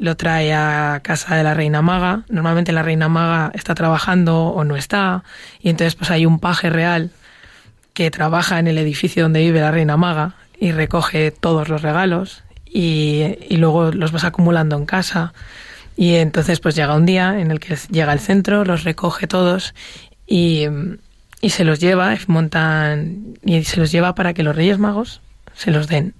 lo 0.00 0.16
trae 0.16 0.52
a 0.52 1.00
casa 1.02 1.36
de 1.36 1.44
la 1.44 1.54
Reina 1.54 1.82
Maga. 1.82 2.24
Normalmente 2.28 2.72
la 2.72 2.82
Reina 2.82 3.08
Maga 3.08 3.52
está 3.54 3.74
trabajando 3.74 4.48
o 4.48 4.64
no 4.64 4.76
está, 4.76 5.22
y 5.60 5.68
entonces 5.68 5.94
pues 5.94 6.10
hay 6.10 6.26
un 6.26 6.40
paje 6.40 6.70
real 6.70 7.10
que 7.94 8.10
trabaja 8.10 8.58
en 8.58 8.66
el 8.66 8.78
edificio 8.78 9.22
donde 9.22 9.40
vive 9.40 9.60
la 9.60 9.70
Reina 9.70 9.96
Maga 9.96 10.34
y 10.58 10.72
recoge 10.72 11.30
todos 11.30 11.68
los 11.68 11.82
regalos 11.82 12.42
y, 12.66 13.36
y 13.48 13.56
luego 13.58 13.92
los 13.92 14.10
vas 14.10 14.24
acumulando 14.24 14.76
en 14.76 14.86
casa. 14.86 15.32
Y 15.96 16.16
entonces 16.16 16.60
pues 16.60 16.74
llega 16.74 16.94
un 16.94 17.06
día 17.06 17.38
en 17.38 17.50
el 17.50 17.60
que 17.60 17.76
llega 17.90 18.12
al 18.12 18.20
centro, 18.20 18.64
los 18.64 18.84
recoge 18.84 19.26
todos 19.26 19.74
y 20.26 20.66
y 21.40 21.50
se 21.50 21.64
los 21.64 21.80
lleva, 21.80 22.16
montan 22.26 23.38
y 23.44 23.64
se 23.64 23.78
los 23.78 23.90
lleva 23.90 24.14
para 24.14 24.34
que 24.34 24.42
los 24.42 24.54
Reyes 24.54 24.78
Magos 24.78 25.20
se 25.54 25.70
los 25.70 25.88
den. 25.88 26.14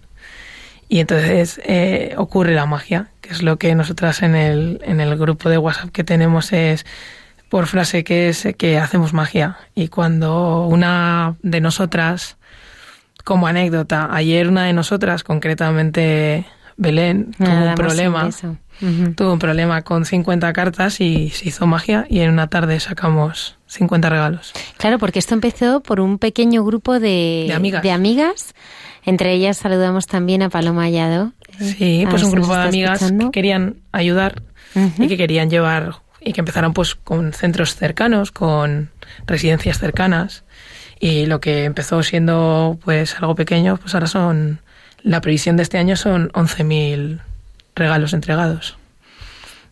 Y 0.89 0.99
entonces 0.99 1.61
eh, 1.65 2.15
ocurre 2.17 2.55
la 2.55 2.67
magia, 2.67 3.11
es 3.33 3.43
lo 3.43 3.59
que 3.59 3.75
nosotras 3.75 4.23
en 4.23 4.35
el, 4.35 4.81
en 4.85 5.01
el 5.01 5.17
grupo 5.17 5.49
de 5.49 5.59
WhatsApp 5.59 5.91
que 5.91 6.05
tenemos 6.05 6.53
es 6.53 6.85
por 7.49 7.67
frase 7.67 8.05
que 8.05 8.29
es 8.29 8.49
que 8.57 8.79
hacemos 8.79 9.13
magia. 9.13 9.59
Y 9.75 9.89
cuando 9.89 10.67
una 10.67 11.37
de 11.43 11.61
nosotras, 11.61 12.37
como 13.25 13.47
anécdota, 13.47 14.09
ayer 14.13 14.49
una 14.49 14.65
de 14.65 14.73
nosotras, 14.73 15.25
concretamente 15.25 16.47
Belén, 16.77 17.33
tuvo 17.37 17.51
un 17.51 17.75
problema. 17.75 18.31
Tuvo 19.15 19.35
un 19.35 19.39
problema 19.39 19.83
con 19.83 20.07
50 20.07 20.51
cartas 20.55 21.03
y 21.03 21.29
se 21.29 21.49
hizo 21.49 21.67
magia 21.67 22.07
y 22.09 22.21
en 22.21 22.31
una 22.31 22.47
tarde 22.47 22.81
sacamos 22.81 23.59
50 23.67 24.09
regalos. 24.09 24.53
Claro, 24.79 24.99
porque 24.99 25.19
esto 25.19 25.35
empezó 25.35 25.81
por 25.81 26.01
un 26.01 26.19
pequeño 26.19 26.65
grupo 26.65 26.99
de, 26.99 27.53
amigas. 27.93 28.55
Entre 29.05 29.35
ellas 29.35 29.59
saludamos 29.59 30.07
también 30.07 30.43
a 30.43 30.49
Paloma 30.49 30.85
Hallado. 30.85 31.33
Sí, 31.59 32.07
pues 32.09 32.23
un 32.23 32.31
grupo 32.31 32.55
de 32.55 32.63
amigas 32.63 33.13
que 33.13 33.31
querían 33.33 33.77
ayudar 33.93 34.43
y 34.99 35.09
que 35.09 35.17
querían 35.17 35.51
llevar 35.51 35.97
y 36.21 36.33
que 36.33 36.41
empezaron 36.41 36.73
pues 36.75 36.95
con 36.95 37.33
centros 37.33 37.75
cercanos, 37.75 38.31
con 38.31 38.91
residencias 39.27 39.79
cercanas. 39.79 40.45
Y 40.99 41.27
lo 41.27 41.41
que 41.41 41.65
empezó 41.65 42.03
siendo 42.03 42.79
pues 42.85 43.17
algo 43.17 43.35
pequeño, 43.35 43.79
pues 43.79 43.95
ahora 43.95 44.07
son 44.07 44.61
la 45.03 45.21
previsión 45.21 45.57
de 45.57 45.63
este 45.63 45.79
año 45.79 45.97
son 45.97 46.31
11.000 46.33 47.21
regalos 47.75 48.13
entregados 48.13 48.77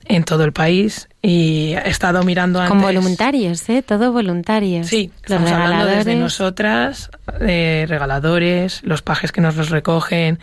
en 0.06 0.24
todo 0.24 0.44
el 0.44 0.52
país. 0.52 1.08
Y 1.20 1.74
he 1.74 1.90
estado 1.90 2.22
mirando 2.22 2.60
antes... 2.60 2.70
Con 2.70 2.80
voluntarios, 2.80 3.68
¿eh? 3.68 3.82
Todo 3.82 4.12
voluntarios. 4.12 4.86
Sí, 4.86 5.10
estamos 5.22 5.50
hablando 5.50 5.86
desde 5.86 6.16
nosotras, 6.16 7.10
de 7.38 7.84
regaladores, 7.88 8.80
los 8.84 9.02
pajes 9.02 9.32
que 9.32 9.40
nos 9.40 9.56
los 9.56 9.68
recogen, 9.68 10.38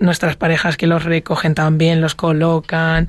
nuestras 0.00 0.36
parejas 0.36 0.76
que 0.76 0.86
los 0.86 1.04
recogen 1.04 1.54
también, 1.54 2.00
los 2.00 2.14
colocan, 2.14 3.08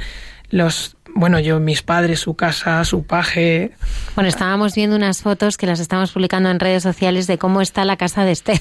los... 0.50 0.96
Bueno, 1.18 1.40
yo, 1.40 1.62
mis 1.62 1.82
padres, 1.82 2.20
su 2.20 2.36
casa, 2.36 2.84
su 2.84 3.06
paje. 3.06 3.72
Bueno, 4.16 4.28
estábamos 4.28 4.76
viendo 4.76 4.98
unas 4.98 5.22
fotos 5.22 5.56
que 5.56 5.66
las 5.66 5.80
estamos 5.80 6.12
publicando 6.12 6.50
en 6.50 6.60
redes 6.60 6.84
sociales 6.84 7.26
de 7.26 7.38
cómo 7.38 7.62
está 7.62 7.86
la 7.86 7.96
casa 7.96 8.26
de 8.26 8.34
Esther. 8.34 8.60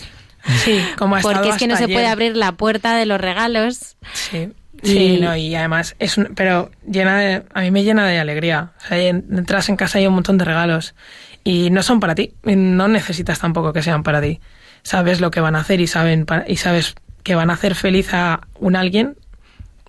Sí, 0.59 0.79
como 0.97 1.17
ha 1.17 1.21
Porque 1.21 1.49
es 1.49 1.57
que 1.57 1.67
no 1.67 1.77
se 1.77 1.89
puede 1.89 2.07
abrir 2.07 2.37
la 2.37 2.53
puerta 2.53 2.95
de 2.97 3.07
los 3.07 3.21
regalos. 3.21 3.97
Sí. 4.13 4.53
Sí, 4.83 5.19
no, 5.21 5.35
y 5.35 5.55
además 5.55 5.97
es 5.99 6.19
un, 6.19 6.35
pero 6.35 6.71
llena 6.87 7.19
de, 7.19 7.43
a 7.55 7.61
mí 7.63 7.71
me 7.71 7.85
llena 7.85 8.07
de 8.07 8.19
alegría. 8.19 8.73
O 8.85 8.89
sea, 8.89 8.99
entras 8.99 9.69
en 9.69 9.77
casa 9.77 9.99
y 9.99 10.03
hay 10.03 10.09
un 10.09 10.15
montón 10.15 10.37
de 10.37 10.45
regalos 10.45 10.95
y 11.43 11.71
no 11.71 11.83
son 11.83 12.01
para 12.01 12.15
ti, 12.15 12.35
no 12.43 12.89
necesitas 12.89 13.39
tampoco 13.39 13.73
que 13.73 13.83
sean 13.83 14.03
para 14.03 14.21
ti. 14.21 14.41
Sabes 14.83 15.21
lo 15.21 15.31
que 15.31 15.41
van 15.41 15.57
a 15.57 15.61
hacer 15.61 15.81
y 15.81 15.87
saben 15.87 16.27
y 16.47 16.57
sabes 16.57 16.95
que 17.25 17.35
van 17.35 17.51
a 17.51 17.55
hacer 17.55 17.75
feliz 17.75 18.15
a 18.15 18.47
un 18.61 18.77
alguien 18.77 19.17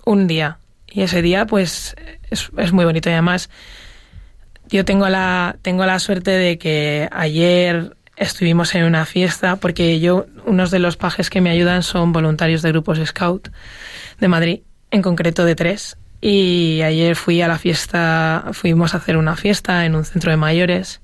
un 0.04 0.26
día. 0.26 0.58
Y 0.90 1.02
ese 1.02 1.22
día 1.22 1.46
pues 1.46 1.94
es, 2.30 2.50
es 2.56 2.72
muy 2.72 2.84
bonito. 2.84 3.08
Y 3.08 3.12
además 3.12 3.48
yo 4.68 4.84
tengo 4.84 5.08
la 5.08 5.56
tengo 5.62 5.86
la 5.86 6.00
suerte 6.00 6.32
de 6.32 6.58
que 6.58 7.08
ayer 7.12 7.96
estuvimos 8.16 8.74
en 8.74 8.84
una 8.84 9.04
fiesta 9.04 9.56
porque 9.56 10.00
yo 10.00 10.26
unos 10.46 10.70
de 10.70 10.78
los 10.78 10.96
pajes 10.96 11.30
que 11.30 11.40
me 11.40 11.50
ayudan 11.50 11.82
son 11.82 12.12
voluntarios 12.12 12.62
de 12.62 12.70
grupos 12.70 12.98
scout 13.04 13.50
de 14.18 14.28
Madrid 14.28 14.60
en 14.90 15.02
concreto 15.02 15.44
de 15.44 15.54
tres. 15.54 15.96
Y 16.22 16.80
ayer 16.82 17.14
fui 17.14 17.42
a 17.42 17.48
la 17.48 17.58
fiesta, 17.58 18.46
fuimos 18.52 18.94
a 18.94 18.96
hacer 18.96 19.18
una 19.18 19.36
fiesta 19.36 19.84
en 19.84 19.94
un 19.94 20.04
centro 20.04 20.30
de 20.30 20.38
mayores. 20.38 21.02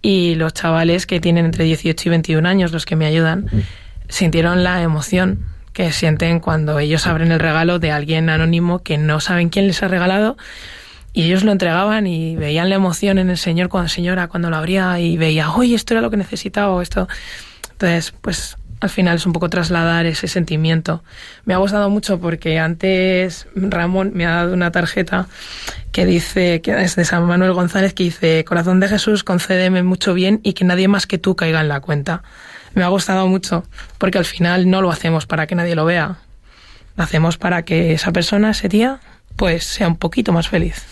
Y 0.00 0.34
los 0.36 0.54
chavales 0.54 1.06
que 1.06 1.20
tienen 1.20 1.44
entre 1.44 1.64
18 1.64 2.08
y 2.08 2.10
21 2.10 2.48
años, 2.48 2.72
los 2.72 2.86
que 2.86 2.96
me 2.96 3.06
ayudan, 3.06 3.50
sintieron 4.08 4.64
la 4.64 4.82
emoción 4.82 5.55
que 5.76 5.92
sienten 5.92 6.40
cuando 6.40 6.78
ellos 6.78 7.06
abren 7.06 7.32
el 7.32 7.38
regalo 7.38 7.78
de 7.78 7.92
alguien 7.92 8.30
anónimo 8.30 8.78
que 8.78 8.96
no 8.96 9.20
saben 9.20 9.50
quién 9.50 9.66
les 9.66 9.82
ha 9.82 9.88
regalado 9.88 10.38
y 11.12 11.24
ellos 11.24 11.44
lo 11.44 11.52
entregaban 11.52 12.06
y 12.06 12.34
veían 12.34 12.70
la 12.70 12.76
emoción 12.76 13.18
en 13.18 13.28
el 13.28 13.36
señor 13.36 13.68
cuando 13.68 13.90
señora 13.90 14.26
cuando 14.28 14.48
lo 14.48 14.56
abría 14.56 14.98
y 14.98 15.18
veía, 15.18 15.50
oye, 15.50 15.74
esto 15.74 15.92
era 15.92 16.00
lo 16.00 16.10
que 16.10 16.16
necesitaba 16.16 16.82
esto. 16.82 17.08
Entonces, 17.72 18.14
pues 18.22 18.56
al 18.80 18.88
final 18.88 19.16
es 19.16 19.26
un 19.26 19.34
poco 19.34 19.50
trasladar 19.50 20.06
ese 20.06 20.28
sentimiento. 20.28 21.04
Me 21.44 21.52
ha 21.52 21.58
gustado 21.58 21.90
mucho 21.90 22.18
porque 22.20 22.58
antes 22.58 23.46
Ramón 23.54 24.12
me 24.14 24.24
ha 24.24 24.30
dado 24.30 24.54
una 24.54 24.72
tarjeta 24.72 25.28
que 25.92 26.06
dice, 26.06 26.62
que 26.62 26.70
es 26.82 26.96
de 26.96 27.04
San 27.04 27.26
Manuel 27.26 27.52
González, 27.52 27.92
que 27.92 28.04
dice, 28.04 28.46
Corazón 28.46 28.80
de 28.80 28.88
Jesús, 28.88 29.24
concédeme 29.24 29.82
mucho 29.82 30.14
bien 30.14 30.40
y 30.42 30.54
que 30.54 30.64
nadie 30.64 30.88
más 30.88 31.06
que 31.06 31.18
tú 31.18 31.36
caiga 31.36 31.60
en 31.60 31.68
la 31.68 31.80
cuenta. 31.80 32.22
Me 32.76 32.84
ha 32.84 32.88
gustado 32.88 33.26
mucho 33.26 33.64
porque 33.96 34.18
al 34.18 34.26
final 34.26 34.68
no 34.68 34.82
lo 34.82 34.90
hacemos 34.90 35.24
para 35.24 35.46
que 35.46 35.54
nadie 35.54 35.74
lo 35.74 35.86
vea. 35.86 36.18
Lo 36.94 37.04
hacemos 37.04 37.38
para 37.38 37.62
que 37.62 37.94
esa 37.94 38.12
persona 38.12 38.50
ese 38.50 38.68
día 38.68 39.00
pues 39.34 39.64
sea 39.64 39.88
un 39.88 39.96
poquito 39.96 40.30
más 40.30 40.48
feliz. 40.48 40.84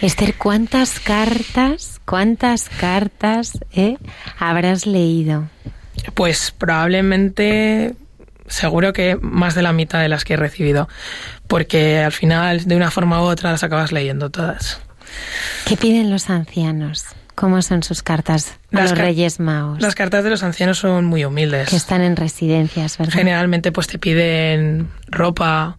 Esther, 0.00 0.34
¿cuántas 0.34 0.98
cartas, 0.98 2.00
cuántas 2.06 2.70
cartas 2.70 3.58
eh, 3.74 3.98
habrás 4.38 4.86
leído? 4.86 5.50
Pues 6.14 6.54
probablemente, 6.56 7.94
seguro 8.46 8.94
que 8.94 9.16
más 9.20 9.54
de 9.54 9.60
la 9.60 9.74
mitad 9.74 10.00
de 10.00 10.08
las 10.08 10.24
que 10.24 10.34
he 10.34 10.36
recibido, 10.38 10.88
porque 11.48 11.98
al 11.98 12.12
final, 12.12 12.64
de 12.64 12.76
una 12.76 12.90
forma 12.90 13.20
u 13.20 13.24
otra, 13.24 13.50
las 13.50 13.62
acabas 13.62 13.92
leyendo 13.92 14.30
todas. 14.30 14.80
¿Qué 15.66 15.76
piden 15.76 16.10
los 16.10 16.30
ancianos? 16.30 17.04
¿Cómo 17.36 17.60
son 17.60 17.82
sus 17.82 18.02
cartas 18.02 18.54
a 18.72 18.80
los 18.80 18.96
Reyes 18.96 19.40
Magos? 19.40 19.82
Las 19.82 19.94
cartas 19.94 20.24
de 20.24 20.30
los 20.30 20.42
ancianos 20.42 20.78
son 20.78 21.04
muy 21.04 21.22
humildes. 21.22 21.68
Que 21.68 21.76
están 21.76 22.00
en 22.00 22.16
residencias, 22.16 22.96
¿verdad? 22.96 23.12
Generalmente 23.12 23.72
pues 23.72 23.86
te 23.88 23.98
piden 23.98 24.88
ropa, 25.08 25.76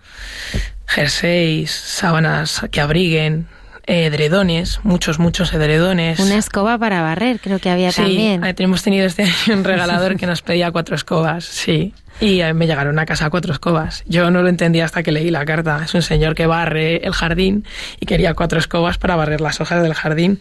jerseys, 0.86 1.72
sábanas 1.72 2.62
que 2.70 2.80
abriguen, 2.80 3.48
edredones, 3.88 4.82
muchos, 4.84 5.18
muchos 5.18 5.54
edredones. 5.54 6.20
Una 6.20 6.38
escoba 6.38 6.78
para 6.78 7.02
barrer, 7.02 7.40
creo 7.40 7.58
que 7.60 7.70
había 7.70 7.92
sí, 7.92 8.02
también. 8.02 8.44
hemos 8.60 8.84
tenido 8.84 9.06
este 9.06 9.24
año 9.24 9.58
un 9.58 9.64
regalador 9.64 10.18
que 10.18 10.28
nos 10.28 10.42
pedía 10.42 10.72
cuatro 10.72 10.96
escobas, 10.96 11.46
sí. 11.46 11.94
Y 12.20 12.42
me 12.56 12.66
llegaron 12.66 12.98
a 12.98 13.06
casa 13.06 13.30
cuatro 13.30 13.54
escobas. 13.54 14.04
Yo 14.08 14.32
no 14.32 14.42
lo 14.42 14.50
entendía 14.50 14.86
hasta 14.86 15.04
que 15.04 15.12
leí 15.12 15.30
la 15.30 15.46
carta. 15.46 15.82
Es 15.86 15.94
un 15.94 16.02
señor 16.02 16.34
que 16.34 16.48
barre 16.48 17.06
el 17.06 17.14
jardín 17.14 17.64
y 18.00 18.08
quería 18.08 18.34
cuatro 18.34 18.58
escobas 18.58 18.98
para 18.98 19.16
barrer 19.16 19.40
las 19.40 19.62
hojas 19.62 19.84
del 19.84 19.94
jardín. 19.94 20.40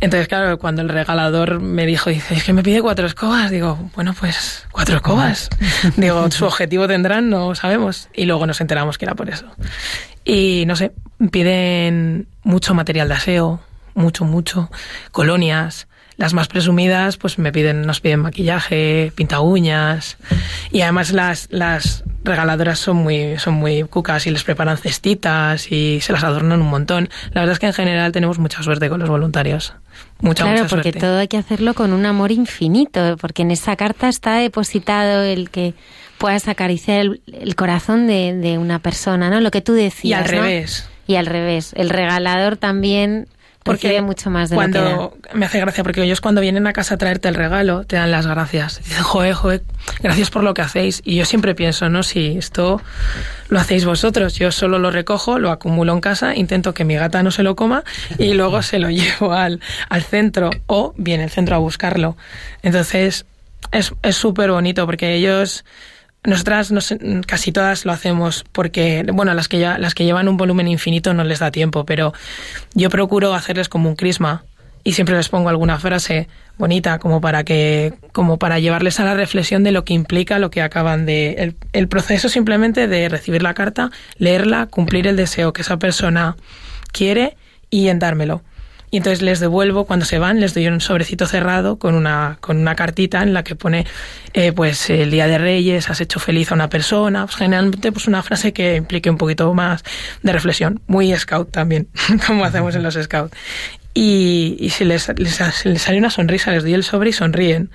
Entonces, 0.00 0.28
claro, 0.28 0.58
cuando 0.58 0.80
el 0.80 0.88
regalador 0.88 1.60
me 1.60 1.84
dijo, 1.84 2.08
dice, 2.08 2.34
es 2.34 2.44
que 2.44 2.54
me 2.54 2.62
pide 2.62 2.80
cuatro 2.80 3.06
escobas, 3.06 3.50
digo, 3.50 3.90
bueno, 3.94 4.14
pues 4.18 4.66
cuatro 4.72 4.96
escobas. 4.96 5.50
digo, 5.96 6.30
su 6.30 6.46
objetivo 6.46 6.88
tendrán, 6.88 7.28
no 7.28 7.54
sabemos. 7.54 8.08
Y 8.14 8.24
luego 8.24 8.46
nos 8.46 8.62
enteramos 8.62 8.96
que 8.96 9.04
era 9.04 9.14
por 9.14 9.28
eso. 9.28 9.44
Y 10.24 10.64
no 10.66 10.74
sé, 10.74 10.92
piden 11.28 12.26
mucho 12.42 12.74
material 12.74 13.08
de 13.08 13.14
aseo, 13.14 13.60
mucho, 13.94 14.24
mucho, 14.24 14.70
colonias. 15.12 15.86
Las 16.16 16.34
más 16.34 16.48
presumidas, 16.48 17.16
pues 17.16 17.38
me 17.38 17.50
piden, 17.50 17.86
nos 17.86 18.00
piden 18.00 18.20
maquillaje, 18.20 19.10
pinta 19.14 19.40
uñas. 19.40 20.18
Y 20.70 20.82
además 20.82 21.12
las, 21.12 21.48
las 21.50 22.04
regaladoras 22.24 22.78
son 22.78 22.98
muy, 22.98 23.38
son 23.38 23.54
muy 23.54 23.84
cucas 23.84 24.26
y 24.26 24.30
les 24.30 24.44
preparan 24.44 24.76
cestitas 24.76 25.72
y 25.72 26.00
se 26.02 26.12
las 26.12 26.22
adornan 26.22 26.60
un 26.60 26.68
montón. 26.68 27.08
La 27.32 27.40
verdad 27.40 27.54
es 27.54 27.58
que 27.58 27.66
en 27.68 27.72
general 27.72 28.12
tenemos 28.12 28.38
mucha 28.38 28.62
suerte 28.62 28.90
con 28.90 29.00
los 29.00 29.08
voluntarios. 29.08 29.72
Mucha, 30.20 30.44
claro, 30.44 30.58
mucha 30.58 30.68
porque 30.68 30.90
suerte. 30.90 31.00
todo 31.00 31.18
hay 31.18 31.28
que 31.28 31.38
hacerlo 31.38 31.72
con 31.72 31.94
un 31.94 32.04
amor 32.04 32.32
infinito, 32.32 33.16
porque 33.18 33.40
en 33.40 33.50
esa 33.50 33.76
carta 33.76 34.10
está 34.10 34.34
depositado 34.34 35.22
el 35.22 35.48
que 35.48 35.72
puedas 36.18 36.48
acariciar 36.48 37.00
el, 37.00 37.22
el 37.32 37.54
corazón 37.54 38.06
de, 38.06 38.34
de, 38.34 38.58
una 38.58 38.78
persona, 38.80 39.30
¿no? 39.30 39.40
Lo 39.40 39.50
que 39.50 39.62
tú 39.62 39.72
decías. 39.72 40.04
Y 40.04 40.12
al 40.12 40.24
¿no? 40.24 40.42
revés. 40.42 40.90
Y 41.10 41.16
al 41.16 41.26
revés. 41.26 41.72
El 41.74 41.90
regalador 41.90 42.56
también 42.56 43.26
porque 43.64 44.00
mucho 44.00 44.30
más 44.30 44.48
de 44.48 44.54
cuando 44.54 44.80
lo 44.80 45.14
que 45.20 45.28
da. 45.28 45.34
me 45.34 45.44
hace 45.44 45.58
gracia 45.58 45.82
porque 45.82 46.02
ellos 46.04 46.20
cuando 46.20 46.40
vienen 46.40 46.68
a 46.68 46.72
casa 46.72 46.94
a 46.94 46.98
traerte 46.98 47.28
el 47.28 47.34
regalo 47.34 47.84
te 47.84 47.96
dan 47.96 48.12
las 48.12 48.28
gracias 48.28 48.78
dicen 48.78 49.02
joder 49.02 49.34
joder 49.34 49.62
gracias 50.02 50.30
por 50.30 50.44
lo 50.44 50.54
que 50.54 50.62
hacéis 50.62 51.02
y 51.04 51.16
yo 51.16 51.24
siempre 51.24 51.56
pienso 51.56 51.88
no 51.88 52.04
si 52.04 52.38
esto 52.38 52.80
lo 53.48 53.58
hacéis 53.58 53.84
vosotros 53.84 54.34
yo 54.36 54.50
solo 54.52 54.78
lo 54.78 54.90
recojo 54.90 55.38
lo 55.38 55.50
acumulo 55.50 55.92
en 55.92 56.00
casa 56.00 56.34
intento 56.34 56.72
que 56.72 56.84
mi 56.84 56.94
gata 56.94 57.22
no 57.22 57.32
se 57.32 57.42
lo 57.42 57.54
coma 57.56 57.84
y 58.18 58.32
luego 58.32 58.62
se 58.62 58.78
lo 58.78 58.88
llevo 58.90 59.34
al, 59.34 59.60
al 59.88 60.02
centro 60.04 60.50
o 60.66 60.94
viene 60.96 61.24
el 61.24 61.30
centro 61.30 61.56
a 61.56 61.58
buscarlo 61.58 62.16
entonces 62.62 63.26
es 63.72 64.16
súper 64.16 64.52
bonito 64.52 64.86
porque 64.86 65.14
ellos 65.16 65.64
nosotras 66.24 66.72
casi 67.26 67.52
todas 67.52 67.84
lo 67.84 67.92
hacemos 67.92 68.44
porque, 68.52 69.06
bueno, 69.12 69.32
las 69.34 69.48
que, 69.48 69.58
ya, 69.58 69.78
las 69.78 69.94
que 69.94 70.04
llevan 70.04 70.28
un 70.28 70.36
volumen 70.36 70.68
infinito 70.68 71.14
no 71.14 71.24
les 71.24 71.38
da 71.38 71.50
tiempo, 71.50 71.84
pero 71.84 72.12
yo 72.74 72.90
procuro 72.90 73.34
hacerles 73.34 73.68
como 73.68 73.88
un 73.88 73.96
crisma 73.96 74.44
y 74.84 74.92
siempre 74.92 75.16
les 75.16 75.28
pongo 75.28 75.48
alguna 75.48 75.78
frase 75.78 76.28
bonita 76.58 76.98
como 76.98 77.20
para 77.20 77.44
que 77.44 77.94
como 78.12 78.38
para 78.38 78.58
llevarles 78.58 79.00
a 79.00 79.04
la 79.04 79.14
reflexión 79.14 79.64
de 79.64 79.72
lo 79.72 79.84
que 79.84 79.94
implica 79.94 80.38
lo 80.38 80.50
que 80.50 80.62
acaban 80.62 81.06
de 81.06 81.32
el, 81.34 81.56
el 81.72 81.88
proceso 81.88 82.28
simplemente 82.28 82.86
de 82.86 83.08
recibir 83.08 83.42
la 83.42 83.54
carta, 83.54 83.90
leerla, 84.16 84.66
cumplir 84.66 85.06
el 85.06 85.16
deseo 85.16 85.52
que 85.52 85.62
esa 85.62 85.78
persona 85.78 86.36
quiere 86.92 87.36
y 87.70 87.88
en 87.88 87.98
dármelo 87.98 88.42
y 88.90 88.96
entonces 88.96 89.22
les 89.22 89.38
devuelvo 89.38 89.84
cuando 89.84 90.04
se 90.04 90.18
van 90.18 90.40
les 90.40 90.52
doy 90.52 90.66
un 90.66 90.80
sobrecito 90.80 91.26
cerrado 91.26 91.78
con 91.78 91.94
una 91.94 92.38
con 92.40 92.58
una 92.58 92.74
cartita 92.74 93.22
en 93.22 93.32
la 93.32 93.44
que 93.44 93.54
pone 93.54 93.86
eh, 94.32 94.52
pues 94.52 94.90
el 94.90 95.10
día 95.10 95.28
de 95.28 95.38
Reyes 95.38 95.88
has 95.90 96.00
hecho 96.00 96.18
feliz 96.18 96.50
a 96.50 96.54
una 96.54 96.68
persona. 96.68 97.26
Pues, 97.26 97.36
generalmente 97.36 97.92
pues 97.92 98.08
una 98.08 98.22
frase 98.22 98.52
que 98.52 98.76
implique 98.76 99.08
un 99.08 99.16
poquito 99.16 99.52
más 99.54 99.84
de 100.22 100.32
reflexión. 100.32 100.80
Muy 100.86 101.16
scout 101.16 101.50
también 101.50 101.88
como 102.26 102.44
hacemos 102.44 102.74
en 102.74 102.82
los 102.82 102.94
scouts. 102.94 103.36
Y, 103.94 104.56
y 104.58 104.70
si 104.70 104.84
les, 104.84 105.08
les, 105.16 105.64
les, 105.64 105.82
sale 105.82 105.98
una 105.98 106.10
sonrisa 106.10 106.52
les 106.52 106.62
doy 106.62 106.74
el 106.74 106.84
sobre 106.84 107.10
y 107.10 107.12
sonríen. 107.12 107.70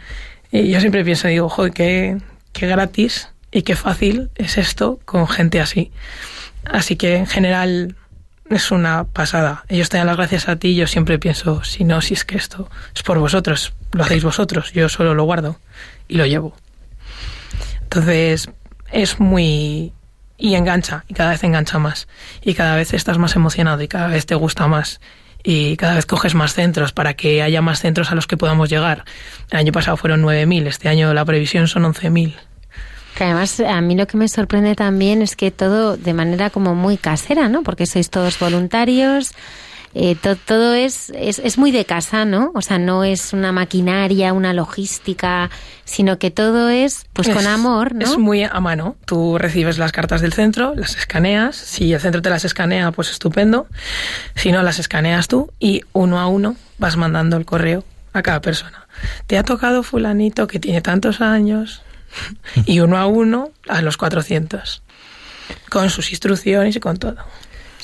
Y 0.52 0.70
yo 0.70 0.80
siempre 0.80 1.04
pienso 1.04 1.28
digo 1.28 1.50
joder 1.50 1.72
qué, 1.72 2.18
qué 2.52 2.68
gratis 2.68 3.30
y 3.52 3.62
qué 3.62 3.76
fácil 3.76 4.30
es 4.36 4.58
esto 4.58 5.00
con 5.06 5.28
gente 5.28 5.62
así 5.62 5.92
así 6.66 6.96
que 6.96 7.16
en 7.16 7.28
general 7.28 7.96
es 8.50 8.72
una 8.72 9.06
pasada. 9.06 9.64
Ellos 9.68 9.90
te 9.90 9.98
dan 9.98 10.08
las 10.08 10.18
gracias 10.18 10.48
a 10.48 10.56
ti 10.58 10.70
y 10.70 10.76
yo 10.76 10.88
siempre 10.88 11.20
pienso, 11.20 11.64
si 11.64 11.84
no, 11.84 12.02
si 12.02 12.14
es 12.14 12.26
que 12.26 12.38
esto 12.38 12.70
es 12.96 13.04
por 13.04 13.20
vosotros, 13.20 13.74
lo 13.92 14.04
hacéis 14.04 14.24
vosotros, 14.24 14.72
yo 14.74 14.90
solo 14.90 15.14
lo 15.14 15.24
guardo 15.24 15.60
y 16.08 16.16
lo 16.16 16.26
llevo. 16.26 16.56
Entonces, 17.82 18.50
es 18.92 19.20
muy... 19.20 19.94
y 20.38 20.56
engancha, 20.56 21.06
y 21.08 21.14
cada 21.14 21.32
vez 21.32 21.44
engancha 21.44 21.80
más, 21.80 22.08
y 22.42 22.54
cada 22.54 22.76
vez 22.76 22.94
estás 22.94 23.18
más 23.18 23.36
emocionado 23.36 23.82
y 23.82 23.88
cada 23.88 24.08
vez 24.08 24.26
te 24.26 24.36
gusta 24.36 24.68
más. 24.68 25.00
Y 25.48 25.78
cada 25.78 25.94
vez 25.94 26.08
coges 26.08 26.34
más 26.34 26.56
centros 26.56 26.92
para 26.92 27.14
que 27.14 27.44
haya 27.44 27.62
más 27.62 27.80
centros 27.80 28.12
a 28.12 28.16
los 28.16 28.26
que 28.26 28.36
podamos 28.36 28.68
llegar. 28.68 29.06
El 29.52 29.60
año 29.60 29.72
pasado 29.72 29.96
fueron 29.96 30.24
9.000, 30.24 30.66
este 30.66 30.90
año 30.90 31.14
la 31.14 31.24
previsión 31.24 31.68
son 31.68 31.84
11.000. 31.84 32.34
Que 33.16 33.24
además 33.24 33.60
a 33.62 33.80
mí 33.82 33.96
lo 33.96 34.08
que 34.08 34.18
me 34.18 34.28
sorprende 34.28 34.76
también 34.76 35.22
es 35.22 35.36
que 35.36 35.52
todo 35.52 35.98
de 35.98 36.14
manera 36.14 36.50
como 36.50 36.76
muy 36.76 36.98
casera, 36.98 37.48
¿no? 37.48 37.64
Porque 37.64 37.86
sois 37.86 38.10
todos 38.10 38.38
voluntarios, 38.40 39.32
eh, 39.98 40.16
to, 40.16 40.36
todo 40.36 40.74
es, 40.74 41.10
es, 41.16 41.40
es, 41.40 41.58
muy 41.58 41.72
de 41.72 41.86
casa, 41.86 42.26
¿no? 42.26 42.52
O 42.54 42.62
sea, 42.62 42.78
no 42.78 43.06
es 43.06 43.32
una 43.32 43.54
maquinaria, 43.54 44.34
una 44.34 44.52
logística, 44.52 45.50
sino 45.86 46.20
que 46.20 46.32
todo 46.32 46.68
es 46.68 47.06
pues 47.14 47.30
es, 47.30 47.34
con 47.34 47.48
amor, 47.48 47.96
¿no? 47.96 48.04
Es 48.04 48.18
muy 48.18 48.44
a 48.44 48.60
mano. 48.60 48.98
Tú 49.06 49.38
recibes 49.38 49.78
las 49.78 49.94
cartas 49.94 50.20
del 50.20 50.34
centro, 50.34 50.76
las 50.76 50.98
escaneas. 50.98 51.56
Si 51.56 51.94
el 51.94 52.02
centro 52.02 52.22
te 52.22 52.30
las 52.30 52.44
escanea, 52.44 52.92
pues 52.92 53.10
estupendo. 53.10 53.68
Si 54.36 54.52
no, 54.52 54.64
las 54.64 54.80
escaneas 54.80 55.30
tú 55.30 55.50
y 55.60 55.84
uno 55.94 56.20
a 56.20 56.28
uno 56.28 56.58
vas 56.78 56.98
mandando 56.98 57.38
el 57.38 57.46
correo 57.46 57.86
a 58.12 58.22
cada 58.22 58.42
persona. 58.42 58.88
Te 59.28 59.38
ha 59.38 59.44
tocado 59.44 59.82
fulanito 59.82 60.48
que 60.48 60.60
tiene 60.60 60.82
tantos 60.82 61.22
años, 61.22 61.84
y 62.66 62.80
uno 62.80 62.98
a 62.98 63.06
uno 63.06 63.52
a 63.68 63.82
los 63.82 63.98
400, 63.98 64.82
con 65.70 65.90
sus 65.90 66.12
instrucciones 66.12 66.76
y 66.76 66.80
con 66.80 66.98
todo. 66.98 67.18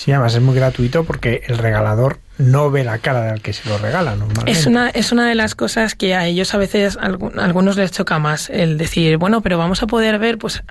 Sí, 0.02 0.12
además 0.12 0.34
es 0.34 0.42
muy 0.42 0.56
gratuito 0.56 1.04
porque 1.04 1.44
el 1.48 1.60
regalador 1.60 2.20
no 2.40 2.72
ve 2.72 2.84
la 2.84 2.98
cara 2.98 3.22
del 3.22 3.42
que 3.44 3.54
se 3.54 3.70
lo 3.70 3.78
regala 3.78 4.16
normalmente. 4.16 4.52
Es 4.52 4.66
una, 4.66 4.90
es 4.90 5.12
una 5.12 5.30
de 5.30 5.36
las 5.36 5.54
cosas 5.54 5.94
que 5.94 6.16
a 6.16 6.26
ellos 6.26 6.56
a 6.56 6.58
veces 6.58 6.98
a 6.98 7.06
algunos 7.06 7.78
les 7.78 7.92
choca 7.92 8.18
más, 8.18 8.50
el 8.50 8.80
decir, 8.80 9.18
bueno, 9.18 9.42
pero 9.42 9.60
vamos 9.60 9.84
a 9.84 9.86
poder 9.86 10.18
ver, 10.18 10.40
pues, 10.40 10.64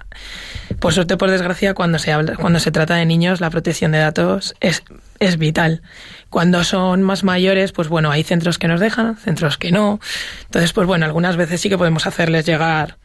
por 0.81 0.93
suerte, 0.93 1.17
por 1.17 1.31
desgracia, 1.31 1.75
cuando 1.75 2.01
se 2.01 2.11
habla, 2.11 2.35
cuando 2.35 2.59
se 2.59 2.73
trata 2.73 2.97
de 2.97 3.07
niños, 3.07 3.41
la 3.41 3.51
protección 3.51 3.93
de 3.93 3.99
datos 3.99 4.57
es, 4.59 4.83
es 5.21 5.39
vital. 5.39 5.83
Cuando 6.29 6.65
son 6.65 7.03
más 7.03 7.23
mayores, 7.23 7.71
pues 7.71 7.87
bueno, 7.87 8.11
hay 8.11 8.25
centros 8.25 8.59
que 8.59 8.67
nos 8.67 8.81
dejan, 8.81 9.17
centros 9.17 9.59
que 9.59 9.71
no. 9.71 10.01
Entonces, 10.47 10.73
pues 10.73 10.89
bueno, 10.89 11.07
algunas 11.07 11.37
veces 11.37 11.61
sí 11.61 11.69
que 11.69 11.79
podemos 11.79 12.05
hacerles 12.09 12.47
llegar 12.47 12.99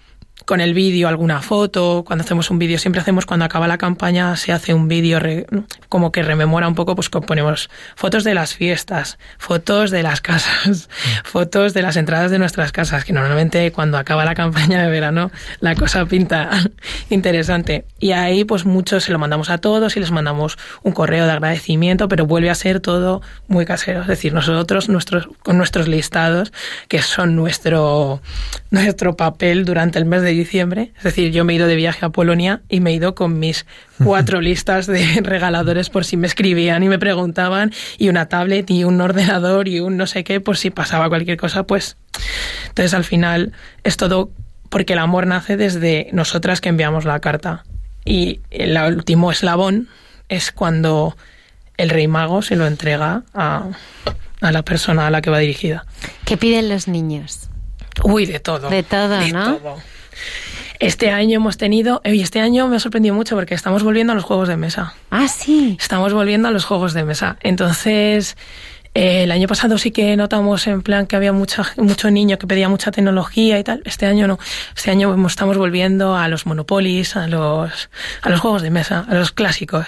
con 0.43 0.61
el 0.61 0.73
vídeo 0.73 1.07
alguna 1.07 1.41
foto. 1.41 2.03
Cuando 2.05 2.23
hacemos 2.23 2.51
un 2.51 2.59
vídeo, 2.59 2.77
siempre 2.77 3.01
hacemos 3.01 3.25
cuando 3.25 3.45
acaba 3.45 3.67
la 3.67 3.77
campaña, 3.77 4.35
se 4.35 4.51
hace 4.51 4.73
un 4.73 4.87
vídeo 4.87 5.19
como 5.89 6.11
que 6.11 6.23
rememora 6.23 6.67
un 6.67 6.75
poco, 6.75 6.95
pues 6.95 7.09
ponemos 7.09 7.69
fotos 7.95 8.23
de 8.23 8.33
las 8.33 8.53
fiestas, 8.53 9.17
fotos 9.37 9.91
de 9.91 10.03
las 10.03 10.21
casas, 10.21 10.89
fotos 11.23 11.73
de 11.73 11.81
las 11.81 11.95
entradas 11.95 12.31
de 12.31 12.39
nuestras 12.39 12.71
casas, 12.71 13.05
que 13.05 13.13
normalmente 13.13 13.71
cuando 13.71 13.97
acaba 13.97 14.25
la 14.25 14.35
campaña 14.35 14.81
de 14.83 14.89
verano 14.89 15.31
la 15.61 15.75
cosa 15.75 16.05
pinta 16.05 16.49
interesante. 17.09 17.85
Y 17.99 18.11
ahí 18.11 18.43
pues 18.43 18.65
muchos 18.65 19.05
se 19.05 19.11
lo 19.11 19.19
mandamos 19.19 19.49
a 19.49 19.57
todos 19.57 19.95
y 19.97 19.99
les 19.99 20.11
mandamos 20.11 20.57
un 20.83 20.91
correo 20.91 21.25
de 21.25 21.31
agradecimiento, 21.31 22.07
pero 22.07 22.25
vuelve 22.25 22.49
a 22.49 22.55
ser 22.55 22.79
todo 22.81 23.21
muy 23.47 23.65
casero. 23.65 24.01
Es 24.01 24.07
decir, 24.07 24.33
nosotros 24.33 24.89
nuestros, 24.89 25.27
con 25.41 25.57
nuestros 25.57 25.87
listados, 25.87 26.51
que 26.87 27.01
son 27.01 27.35
nuestro, 27.35 28.21
nuestro 28.69 29.15
papel 29.15 29.65
durante 29.65 29.97
el 29.97 30.05
mes 30.05 30.21
de 30.21 30.24
de 30.25 30.31
diciembre. 30.31 30.91
Es 30.97 31.03
decir, 31.03 31.31
yo 31.31 31.45
me 31.45 31.53
he 31.53 31.55
ido 31.55 31.67
de 31.67 31.75
viaje 31.75 32.05
a 32.05 32.09
Polonia 32.09 32.61
y 32.67 32.81
me 32.81 32.91
he 32.91 32.93
ido 32.93 33.15
con 33.15 33.39
mis 33.39 33.65
cuatro 34.03 34.41
listas 34.41 34.87
de 34.87 35.19
regaladores 35.23 35.89
por 35.89 36.03
si 36.03 36.17
me 36.17 36.27
escribían 36.27 36.83
y 36.83 36.89
me 36.89 36.99
preguntaban, 36.99 37.71
y 37.97 38.09
una 38.09 38.27
tablet 38.27 38.69
y 38.69 38.83
un 38.83 38.99
ordenador 38.99 39.67
y 39.67 39.79
un 39.79 39.97
no 39.97 40.07
sé 40.07 40.23
qué, 40.23 40.41
por 40.41 40.57
si 40.57 40.69
pasaba 40.69 41.07
cualquier 41.07 41.37
cosa, 41.37 41.63
pues. 41.63 41.97
Entonces 42.67 42.93
al 42.93 43.03
final 43.03 43.53
es 43.83 43.97
todo 43.97 44.31
porque 44.69 44.93
el 44.93 44.99
amor 44.99 45.27
nace 45.27 45.55
desde 45.55 46.09
nosotras 46.11 46.59
que 46.59 46.69
enviamos 46.69 47.05
la 47.05 47.19
carta. 47.19 47.63
Y 48.03 48.41
el 48.51 48.77
último 48.77 49.31
eslabón 49.31 49.87
es 50.27 50.51
cuando 50.51 51.15
el 51.77 51.89
rey 51.89 52.07
mago 52.07 52.41
se 52.41 52.55
lo 52.55 52.67
entrega 52.67 53.23
a, 53.33 53.69
a 54.41 54.51
la 54.51 54.63
persona 54.63 55.07
a 55.07 55.09
la 55.09 55.21
que 55.21 55.29
va 55.29 55.39
dirigida. 55.39 55.85
¿Qué 56.25 56.37
piden 56.37 56.69
los 56.69 56.87
niños? 56.87 57.49
Uy, 58.03 58.25
de 58.25 58.39
todo. 58.39 58.69
De 58.69 58.83
todo, 58.83 59.19
¿no? 59.27 59.77
Este 60.79 61.09
año 61.09 61.37
hemos 61.37 61.57
tenido, 61.57 62.01
y 62.03 62.21
este 62.21 62.41
año 62.41 62.67
me 62.67 62.75
ha 62.75 62.79
sorprendido 62.79 63.15
mucho 63.15 63.35
porque 63.35 63.53
estamos 63.53 63.83
volviendo 63.83 64.11
a 64.11 64.15
los 64.15 64.23
juegos 64.23 64.47
de 64.47 64.57
mesa. 64.57 64.93
Ah, 65.09 65.27
sí. 65.27 65.77
Estamos 65.79 66.13
volviendo 66.13 66.47
a 66.47 66.51
los 66.51 66.65
juegos 66.65 66.93
de 66.93 67.03
mesa. 67.05 67.37
Entonces, 67.41 68.35
el 68.95 69.29
año 69.31 69.49
pasado 69.49 69.77
sí 69.77 69.91
que 69.91 70.15
notamos 70.15 70.67
en 70.67 70.81
plan 70.81 71.05
que 71.05 71.17
había 71.17 71.33
mucha, 71.33 71.65
mucho 71.75 72.09
niño 72.09 72.37
que 72.37 72.47
pedía 72.47 72.69
mucha 72.69 72.91
tecnología 72.91 73.59
y 73.59 73.63
tal. 73.63 73.81
Este 73.83 74.05
año 74.05 74.25
no. 74.25 74.39
Este 74.73 74.89
año 74.89 75.13
estamos 75.27 75.57
volviendo 75.57 76.15
a 76.15 76.29
los 76.29 76.45
Monopolis, 76.45 77.17
a 77.17 77.27
los, 77.27 77.89
a 78.21 78.29
los 78.29 78.39
juegos 78.39 78.61
de 78.61 78.69
mesa, 78.69 79.05
a 79.09 79.13
los 79.15 79.33
clásicos. 79.33 79.85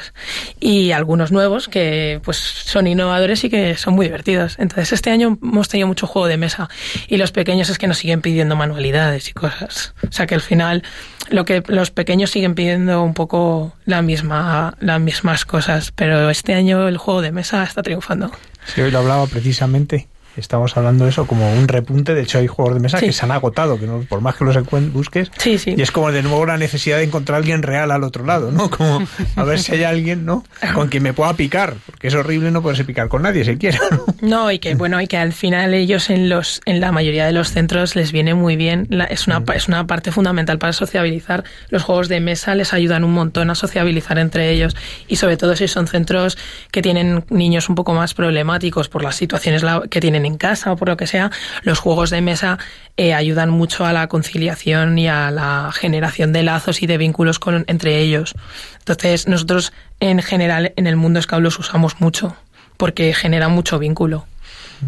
Y 0.59 0.91
algunos 0.91 1.31
nuevos 1.31 1.69
que 1.69 2.19
pues 2.25 2.35
son 2.35 2.85
innovadores 2.85 3.45
y 3.45 3.49
que 3.49 3.77
son 3.77 3.95
muy 3.95 4.07
divertidos. 4.07 4.57
Entonces 4.59 4.91
este 4.91 5.09
año 5.09 5.37
hemos 5.41 5.69
tenido 5.69 5.87
mucho 5.87 6.05
juego 6.05 6.27
de 6.27 6.35
mesa. 6.35 6.67
Y 7.07 7.15
los 7.15 7.31
pequeños 7.31 7.69
es 7.69 7.77
que 7.77 7.87
nos 7.87 7.99
siguen 7.99 8.19
pidiendo 8.19 8.57
manualidades 8.57 9.29
y 9.29 9.31
cosas. 9.31 9.93
O 10.05 10.11
sea 10.11 10.27
que 10.27 10.35
al 10.35 10.41
final 10.41 10.83
lo 11.29 11.45
que 11.45 11.63
los 11.67 11.91
pequeños 11.91 12.31
siguen 12.31 12.55
pidiendo 12.55 13.01
un 13.03 13.13
poco 13.13 13.73
la 13.85 14.01
misma, 14.01 14.75
las 14.81 14.99
mismas 14.99 15.45
cosas. 15.45 15.93
Pero 15.95 16.29
este 16.29 16.55
año 16.55 16.89
el 16.89 16.97
juego 16.97 17.21
de 17.21 17.31
mesa 17.31 17.63
está 17.63 17.81
triunfando. 17.83 18.33
Sí, 18.73 18.81
hoy 18.81 18.91
lo 18.91 18.99
hablaba 18.99 19.25
precisamente 19.27 20.07
estamos 20.37 20.75
hablando 20.77 21.03
de 21.03 21.11
eso 21.11 21.27
como 21.27 21.51
un 21.53 21.67
repunte. 21.67 22.13
De 22.13 22.21
hecho, 22.21 22.37
hay 22.37 22.47
juegos 22.47 22.75
de 22.75 22.79
mesa 22.79 22.99
que 22.99 23.11
se 23.11 23.25
han 23.25 23.31
agotado, 23.31 23.79
que 23.79 23.87
no, 23.87 24.01
por 24.01 24.21
más 24.21 24.35
que 24.35 24.45
los 24.45 24.57
busques. 24.93 25.31
Sí, 25.37 25.57
sí. 25.57 25.75
Y 25.77 25.81
es 25.81 25.91
como 25.91 26.11
de 26.11 26.23
nuevo 26.23 26.45
la 26.45 26.57
necesidad 26.57 26.97
de 26.97 27.03
encontrar 27.03 27.35
a 27.35 27.37
alguien 27.37 27.63
real 27.63 27.91
al 27.91 28.03
otro 28.03 28.25
lado, 28.25 28.51
¿no? 28.51 28.69
Como 28.69 29.05
a 29.35 29.43
ver 29.43 29.59
si 29.59 29.73
hay 29.73 29.83
alguien, 29.83 30.25
¿no? 30.25 30.43
Con 30.73 30.89
quien 30.89 31.03
me 31.03 31.13
pueda 31.13 31.33
picar, 31.33 31.75
porque 31.85 32.07
es 32.07 32.15
horrible 32.15 32.51
no 32.51 32.61
poderse 32.61 32.85
picar 32.85 33.07
con 33.07 33.21
nadie 33.23 33.43
si 33.43 33.57
quiera. 33.57 33.79
¿no? 34.21 34.51
y 34.51 34.59
que 34.59 34.75
bueno, 34.75 35.01
y 35.01 35.07
que 35.07 35.17
al 35.17 35.33
final 35.33 35.73
ellos 35.73 36.09
en 36.09 36.29
los 36.29 36.61
en 36.65 36.79
la 36.79 36.91
mayoría 36.91 37.25
de 37.25 37.31
los 37.31 37.51
centros 37.51 37.95
les 37.95 38.11
viene 38.11 38.33
muy 38.33 38.55
bien. 38.55 38.87
es 39.09 39.27
una 39.27 39.39
mm. 39.39 39.51
es 39.55 39.67
una 39.67 39.87
parte 39.87 40.11
fundamental 40.11 40.57
para 40.59 40.73
sociabilizar. 40.73 41.43
Los 41.69 41.83
juegos 41.83 42.07
de 42.07 42.19
mesa 42.19 42.55
les 42.55 42.73
ayudan 42.73 43.03
un 43.03 43.13
montón 43.13 43.49
a 43.49 43.55
sociabilizar 43.55 44.19
entre 44.19 44.51
ellos 44.51 44.75
y 45.07 45.17
sobre 45.17 45.37
todo 45.37 45.55
si 45.55 45.67
son 45.67 45.87
centros 45.87 46.37
que 46.71 46.81
tienen 46.81 47.25
niños 47.29 47.69
un 47.69 47.75
poco 47.75 47.93
más 47.93 48.13
problemáticos 48.13 48.89
por 48.89 49.03
las 49.03 49.15
situaciones 49.15 49.63
que 49.89 49.99
tienen 49.99 50.25
en 50.27 50.37
casa 50.37 50.71
o 50.71 50.75
por 50.75 50.89
lo 50.89 50.97
que 50.97 51.07
sea, 51.07 51.31
los 51.63 51.79
juegos 51.79 52.09
de 52.09 52.21
mesa 52.21 52.59
eh, 52.97 53.13
ayudan 53.13 53.49
mucho 53.49 53.85
a 53.85 53.93
la 53.93 54.07
conciliación 54.07 54.97
y 54.99 55.07
a 55.07 55.31
la 55.31 55.71
generación 55.73 56.33
de 56.33 56.43
lazos 56.43 56.83
y 56.83 56.87
de 56.87 56.97
vínculos 56.97 57.39
con, 57.39 57.65
entre 57.67 57.99
ellos. 57.99 58.35
Entonces, 58.79 59.27
nosotros 59.27 59.73
en 59.99 60.21
general 60.21 60.73
en 60.75 60.87
el 60.87 60.95
mundo 60.95 61.21
Scout 61.21 61.41
los 61.41 61.57
usamos 61.59 61.99
mucho 61.99 62.35
porque 62.77 63.13
genera 63.13 63.47
mucho 63.47 63.79
vínculo 63.79 64.25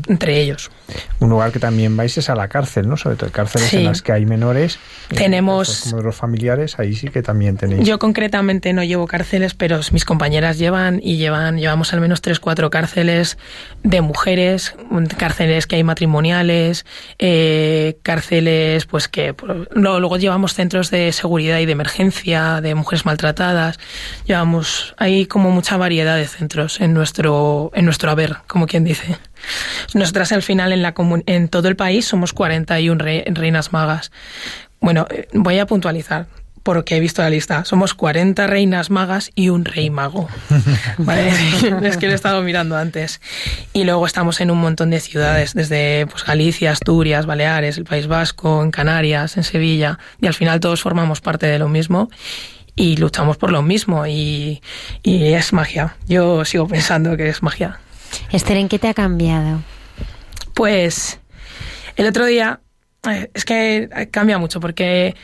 entre 0.07 0.41
ellos. 0.41 0.71
Un 1.19 1.29
lugar 1.29 1.51
que 1.51 1.59
también 1.59 1.95
vais 1.95 2.17
es 2.17 2.29
a 2.29 2.35
la 2.35 2.47
cárcel, 2.47 2.87
¿no? 2.87 2.97
Sobre 2.97 3.15
todo 3.15 3.29
cárceles 3.31 3.73
en 3.73 3.85
las 3.85 4.01
que 4.01 4.11
hay 4.11 4.25
menores. 4.25 4.79
Tenemos. 5.09 5.81
como 5.83 5.97
de 5.97 6.03
los 6.03 6.15
familiares, 6.15 6.79
ahí 6.79 6.95
sí 6.95 7.09
que 7.09 7.21
también 7.21 7.57
tenéis. 7.57 7.87
Yo 7.87 7.99
concretamente 7.99 8.73
no 8.73 8.83
llevo 8.83 9.07
cárceles, 9.07 9.53
pero 9.53 9.79
mis 9.91 10.05
compañeras 10.05 10.57
llevan 10.57 10.99
y 11.03 11.17
llevan, 11.17 11.57
llevamos 11.57 11.93
al 11.93 12.01
menos 12.01 12.21
tres, 12.21 12.39
cuatro 12.39 12.69
cárceles 12.69 13.37
de 13.83 14.01
mujeres, 14.01 14.75
cárceles 15.17 15.67
que 15.67 15.75
hay 15.75 15.83
matrimoniales, 15.83 16.85
eh, 17.17 17.97
cárceles, 18.03 18.85
pues 18.85 19.07
que. 19.07 19.35
Luego 19.71 20.17
llevamos 20.17 20.53
centros 20.53 20.91
de 20.91 21.11
seguridad 21.11 21.59
y 21.59 21.65
de 21.65 21.71
emergencia, 21.71 22.61
de 22.61 22.75
mujeres 22.75 23.05
maltratadas. 23.05 23.79
Llevamos. 24.25 24.95
Hay 24.97 25.25
como 25.25 25.51
mucha 25.51 25.77
variedad 25.77 26.15
de 26.15 26.27
centros 26.27 26.81
en 26.81 26.93
nuestro, 26.93 27.71
en 27.73 27.85
nuestro 27.85 28.11
haber, 28.11 28.37
como 28.47 28.65
quien 28.67 28.83
dice. 28.83 29.17
Nosotras 29.93 30.31
al 30.31 30.43
final 30.43 30.71
en, 30.71 30.81
la 30.81 30.93
en 31.25 31.47
todo 31.49 31.67
el 31.67 31.75
país 31.75 32.05
somos 32.05 32.33
41 32.33 33.03
reinas 33.03 33.71
magas. 33.73 34.11
Bueno, 34.79 35.07
eh, 35.09 35.27
voy 35.33 35.59
a 35.59 35.65
puntualizar 35.65 36.27
porque 36.63 36.97
he 36.97 36.99
visto 36.99 37.21
la 37.21 37.29
lista. 37.29 37.65
Somos 37.65 37.93
40 37.93 38.45
reinas 38.47 38.89
magas 38.89 39.31
y 39.35 39.49
un 39.49 39.65
rey 39.65 39.89
mago. 39.89 40.27
es 41.83 41.97
que 41.97 42.05
lo 42.05 42.11
he 42.11 42.15
estado 42.15 42.41
mirando 42.41 42.77
antes. 42.77 43.21
Y 43.73 43.83
luego 43.85 44.05
estamos 44.05 44.39
en 44.41 44.51
un 44.51 44.59
montón 44.59 44.89
de 44.91 44.99
ciudades, 44.99 45.53
desde 45.53 46.05
pues, 46.07 46.23
Galicia, 46.23 46.71
Asturias, 46.71 47.25
Baleares, 47.25 47.77
el 47.77 47.85
País 47.85 48.07
Vasco, 48.07 48.61
en 48.63 48.71
Canarias, 48.71 49.37
en 49.37 49.43
Sevilla. 49.43 49.99
Y 50.21 50.27
al 50.27 50.33
final 50.33 50.59
todos 50.59 50.81
formamos 50.81 51.21
parte 51.21 51.47
de 51.47 51.59
lo 51.59 51.69
mismo 51.69 52.09
y 52.75 52.97
luchamos 52.97 53.37
por 53.37 53.51
lo 53.51 53.61
mismo. 53.61 54.05
Y, 54.05 54.61
y 55.03 55.33
es 55.33 55.53
magia. 55.53 55.95
Yo 56.07 56.45
sigo 56.45 56.67
pensando 56.67 57.17
que 57.17 57.29
es 57.29 57.41
magia. 57.41 57.79
Esther, 58.31 58.57
¿en 58.57 58.69
qué 58.69 58.79
te 58.79 58.87
ha 58.87 58.93
cambiado? 58.93 59.61
Pues 60.53 61.19
el 61.95 62.07
otro 62.07 62.25
día, 62.25 62.59
eh, 63.09 63.29
es 63.33 63.45
que 63.45 64.07
cambia 64.11 64.37
mucho 64.37 64.59
porque 64.59 65.15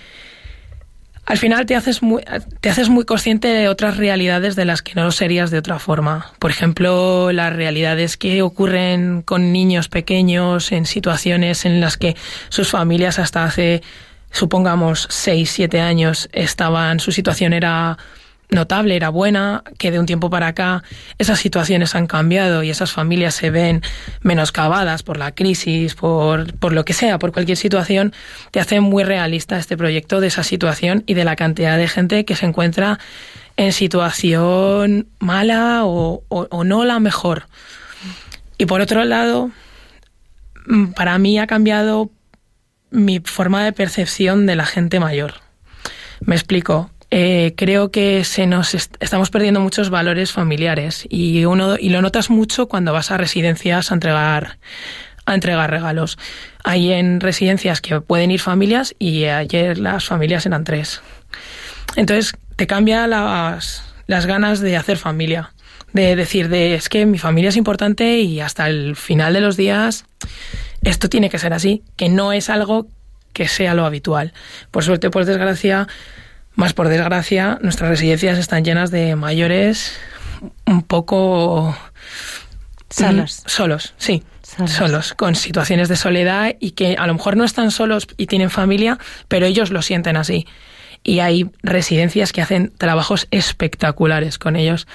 al 1.26 1.38
final 1.40 1.66
te 1.66 1.76
haces 1.76 2.04
muy, 2.04 2.24
te 2.62 2.70
haces 2.70 2.90
muy 2.90 3.04
consciente 3.04 3.48
de 3.48 3.68
otras 3.68 3.98
realidades 3.98 4.56
de 4.56 4.66
las 4.66 4.84
que 4.84 4.94
no 4.94 5.12
serías 5.12 5.50
de 5.50 5.58
otra 5.58 5.80
forma. 5.80 6.32
Por 6.38 6.52
ejemplo, 6.52 7.32
las 7.32 7.52
realidades 7.54 8.16
que 8.16 8.44
ocurren 8.44 9.24
con 9.24 9.52
niños 9.52 9.90
pequeños 9.90 10.72
en 10.72 10.86
situaciones 10.86 11.66
en 11.66 11.82
las 11.82 11.98
que 11.98 12.16
sus 12.50 12.70
familias 12.70 13.18
hasta 13.18 13.44
hace, 13.44 13.82
supongamos, 14.30 15.08
6, 15.10 15.50
7 15.50 15.82
años 15.82 16.30
estaban, 16.32 17.00
su 17.00 17.12
situación 17.12 17.54
era 17.54 17.98
notable, 18.50 18.96
era 18.96 19.10
buena, 19.10 19.64
que 19.78 19.92
de 19.92 20.00
un 20.00 20.06
tiempo 20.06 20.30
para 20.30 20.48
acá 20.48 20.84
esas 21.18 21.40
situaciones 21.40 21.96
han 21.96 22.08
cambiado 22.08 22.64
y 22.64 22.70
esas 22.70 22.92
familias 22.92 23.36
se 23.36 23.50
ven 23.50 23.82
menoscabadas 24.22 25.04
por 25.04 25.18
la 25.18 25.34
crisis, 25.34 25.96
por, 25.96 26.54
por 26.58 26.74
lo 26.74 26.86
que 26.86 26.94
sea, 26.94 27.20
por 27.20 27.32
cualquier 27.32 27.58
situación, 27.58 28.14
te 28.52 28.60
hace 28.60 28.80
muy 28.80 29.04
realista 29.04 29.58
este 29.58 29.78
proyecto 29.78 30.20
de 30.20 30.28
esa 30.28 30.44
situación 30.44 31.04
y 31.06 31.14
de 31.14 31.26
la 31.26 31.36
cantidad 31.36 31.78
de 31.78 31.88
gente 31.88 32.26
que 32.26 32.36
se 32.36 32.46
encuentra 32.46 33.00
en 33.58 33.72
situación 33.72 35.08
mala 35.20 35.82
o, 35.86 36.24
o 36.30 36.64
no 36.64 36.86
la 36.86 37.00
mejor. 37.00 37.48
Y 38.58 38.66
por 38.66 38.82
otro 38.82 39.04
lado, 39.04 39.52
mm, 40.68 40.88
para 40.88 41.18
mí 41.18 41.40
ha 41.40 41.48
cambiado 41.48 42.10
mi 42.92 43.20
forma 43.20 43.64
de 43.64 43.74
percepción 43.74 44.46
de 44.46 44.56
la 44.56 44.66
gente 44.66 45.00
mayor. 45.00 45.36
Me 46.22 46.36
explico. 46.36 46.90
Eh, 47.18 47.54
creo 47.56 47.92
que 47.92 48.26
se 48.26 48.46
nos 48.46 48.74
estamos 48.74 49.30
perdiendo 49.30 49.62
muchos 49.62 49.90
valores 49.90 50.34
familiares 50.34 51.08
y 51.10 51.46
uno 51.46 51.78
y 51.80 51.88
lo 51.88 52.02
notas 52.02 52.30
mucho 52.30 52.68
cuando 52.68 52.92
vas 52.92 53.10
a 53.10 53.16
residencias 53.16 53.90
a 53.90 53.94
entregar 53.94 54.58
a 55.26 55.34
entregar 55.34 55.72
regalos. 55.72 56.18
Hay 56.66 56.92
en 56.92 57.22
residencias 57.22 57.80
que 57.80 58.02
pueden 58.02 58.32
ir 58.32 58.42
familias 58.42 58.96
y 59.00 59.24
ayer 59.28 59.78
las 59.78 60.04
familias 60.04 60.46
eran 60.46 60.66
tres. 60.66 61.00
Entonces 61.96 62.36
te 62.58 62.68
cambia 62.68 63.08
las, 63.08 63.82
las 64.08 64.26
ganas 64.26 64.60
de 64.60 64.76
hacer 64.76 64.98
familia, 64.98 65.54
de 65.94 66.18
decir 66.18 66.50
de 66.50 66.76
es 66.76 66.90
que 66.90 67.06
mi 67.06 67.18
familia 67.18 67.48
es 67.48 67.56
importante 67.56 68.20
y 68.20 68.42
hasta 68.42 68.68
el 68.68 68.98
final 68.98 69.32
de 69.32 69.40
los 69.40 69.56
días 69.56 70.04
esto 70.82 71.08
tiene 71.08 71.30
que 71.30 71.40
ser 71.40 71.54
así, 71.54 71.82
que 71.96 72.10
no 72.10 72.34
es 72.34 72.50
algo 72.50 72.88
que 73.32 73.48
sea 73.48 73.74
lo 73.74 73.86
habitual. 73.86 74.34
Por 74.70 74.84
suerte, 74.84 75.10
por 75.10 75.24
desgracia, 75.24 75.88
más 76.56 76.74
por 76.74 76.88
desgracia, 76.88 77.60
nuestras 77.62 77.90
residencias 77.90 78.38
están 78.38 78.64
llenas 78.64 78.92
de 78.92 79.16
mayores 79.16 79.98
un 80.66 80.82
poco 80.84 81.76
solos. 82.90 83.42
Mm, 83.46 83.50
solos, 83.50 83.94
sí. 83.98 84.24
Solos. 84.68 85.14
con 85.16 85.36
situaciones 85.36 85.90
de 85.90 85.98
soledad 85.98 86.56
y 86.62 86.72
que 86.72 86.96
a 86.98 87.08
lo 87.08 87.14
mejor 87.14 87.36
no 87.36 87.44
están 87.44 87.72
solos 87.72 88.08
y 88.16 88.28
tienen 88.28 88.50
familia, 88.50 88.98
pero 89.28 89.46
ellos 89.46 89.70
lo 89.70 89.82
sienten 89.82 90.16
así. 90.16 90.48
Y 91.04 91.20
hay 91.20 91.50
residencias 91.62 92.32
que 92.32 92.42
hacen 92.42 92.72
trabajos 92.78 93.28
espectaculares 93.32 94.38
con 94.38 94.56
ellos, 94.56 94.88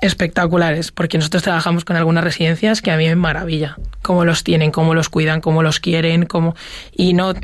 espectaculares, 0.00 0.92
porque 0.92 1.18
nosotros 1.18 1.42
trabajamos 1.42 1.84
con 1.84 1.96
algunas 1.96 2.24
residencias 2.24 2.80
que 2.80 2.90
a 2.90 2.96
mí 2.96 3.06
me 3.06 3.14
maravilla, 3.14 3.76
cómo 4.00 4.24
los 4.24 4.44
tienen, 4.44 4.70
cómo 4.70 4.94
los 4.94 5.08
cuidan, 5.08 5.40
cómo 5.40 5.62
los 5.62 5.78
quieren, 5.78 6.24
cómo 6.24 6.56
y 6.96 7.12
no 7.12 7.34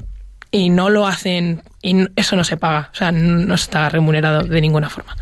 y 0.50 0.70
no 0.70 0.90
lo 0.90 1.06
hacen 1.06 1.62
y 1.82 2.06
eso 2.16 2.36
no 2.36 2.44
se 2.44 2.56
paga, 2.56 2.90
o 2.92 2.96
sea, 2.96 3.12
no 3.12 3.54
está 3.54 3.88
remunerado 3.88 4.42
de 4.42 4.60
ninguna 4.60 4.90
forma. 4.90 5.16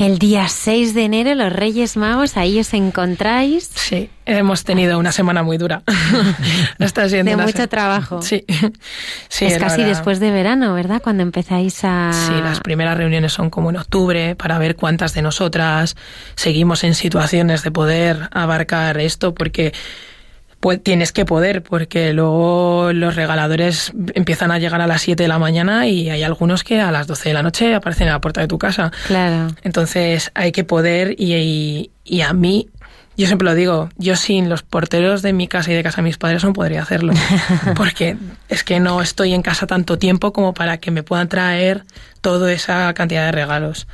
El 0.00 0.18
día 0.18 0.48
6 0.48 0.94
de 0.94 1.04
enero, 1.04 1.34
los 1.34 1.52
Reyes 1.52 1.98
Magos, 1.98 2.38
ahí 2.38 2.58
os 2.58 2.72
encontráis. 2.72 3.70
Sí, 3.74 4.08
hemos 4.24 4.64
tenido 4.64 4.98
una 4.98 5.12
semana 5.12 5.42
muy 5.42 5.58
dura. 5.58 5.82
Está 6.78 7.06
siendo 7.06 7.36
de 7.36 7.36
mucho 7.36 7.68
trabajo. 7.68 8.22
Sí. 8.22 8.46
sí 9.28 9.44
es 9.44 9.58
casi 9.58 9.82
después 9.82 10.18
de 10.18 10.30
verano, 10.30 10.72
¿verdad? 10.72 11.02
Cuando 11.02 11.22
empezáis 11.22 11.80
a... 11.84 12.12
Sí, 12.14 12.32
las 12.32 12.60
primeras 12.60 12.96
reuniones 12.96 13.34
son 13.34 13.50
como 13.50 13.68
en 13.68 13.76
octubre 13.76 14.36
para 14.36 14.58
ver 14.58 14.74
cuántas 14.74 15.12
de 15.12 15.20
nosotras 15.20 15.96
seguimos 16.34 16.82
en 16.82 16.94
situaciones 16.94 17.62
de 17.62 17.70
poder 17.70 18.30
abarcar 18.30 18.96
esto, 18.96 19.34
porque 19.34 19.74
pues 20.60 20.82
tienes 20.82 21.12
que 21.12 21.24
poder, 21.24 21.62
porque 21.62 22.12
luego 22.12 22.92
los 22.92 23.16
regaladores 23.16 23.92
empiezan 24.14 24.50
a 24.50 24.58
llegar 24.58 24.82
a 24.82 24.86
las 24.86 25.00
7 25.00 25.22
de 25.22 25.28
la 25.28 25.38
mañana 25.38 25.86
y 25.86 26.10
hay 26.10 26.22
algunos 26.22 26.64
que 26.64 26.80
a 26.80 26.92
las 26.92 27.06
12 27.06 27.30
de 27.30 27.34
la 27.34 27.42
noche 27.42 27.74
aparecen 27.74 28.08
en 28.08 28.12
la 28.12 28.20
puerta 28.20 28.42
de 28.42 28.46
tu 28.46 28.58
casa. 28.58 28.92
Claro. 29.06 29.54
Entonces 29.62 30.30
hay 30.34 30.52
que 30.52 30.62
poder 30.64 31.14
y, 31.18 31.90
y, 32.04 32.20
a 32.20 32.34
mí, 32.34 32.68
yo 33.20 33.26
siempre 33.26 33.44
lo 33.44 33.54
digo, 33.54 33.90
yo 33.98 34.16
sin 34.16 34.48
los 34.48 34.62
porteros 34.62 35.20
de 35.20 35.34
mi 35.34 35.46
casa 35.46 35.70
y 35.70 35.74
de 35.74 35.82
casa 35.82 35.98
de 35.98 36.04
mis 36.04 36.16
padres 36.16 36.42
no 36.42 36.54
podría 36.54 36.80
hacerlo, 36.80 37.12
porque 37.76 38.16
es 38.48 38.64
que 38.64 38.80
no 38.80 39.02
estoy 39.02 39.34
en 39.34 39.42
casa 39.42 39.66
tanto 39.66 39.98
tiempo 39.98 40.32
como 40.32 40.54
para 40.54 40.78
que 40.78 40.90
me 40.90 41.02
puedan 41.02 41.28
traer 41.28 41.84
toda 42.22 42.50
esa 42.50 42.92
cantidad 42.94 43.26
de 43.26 43.32
regalos. 43.32 43.86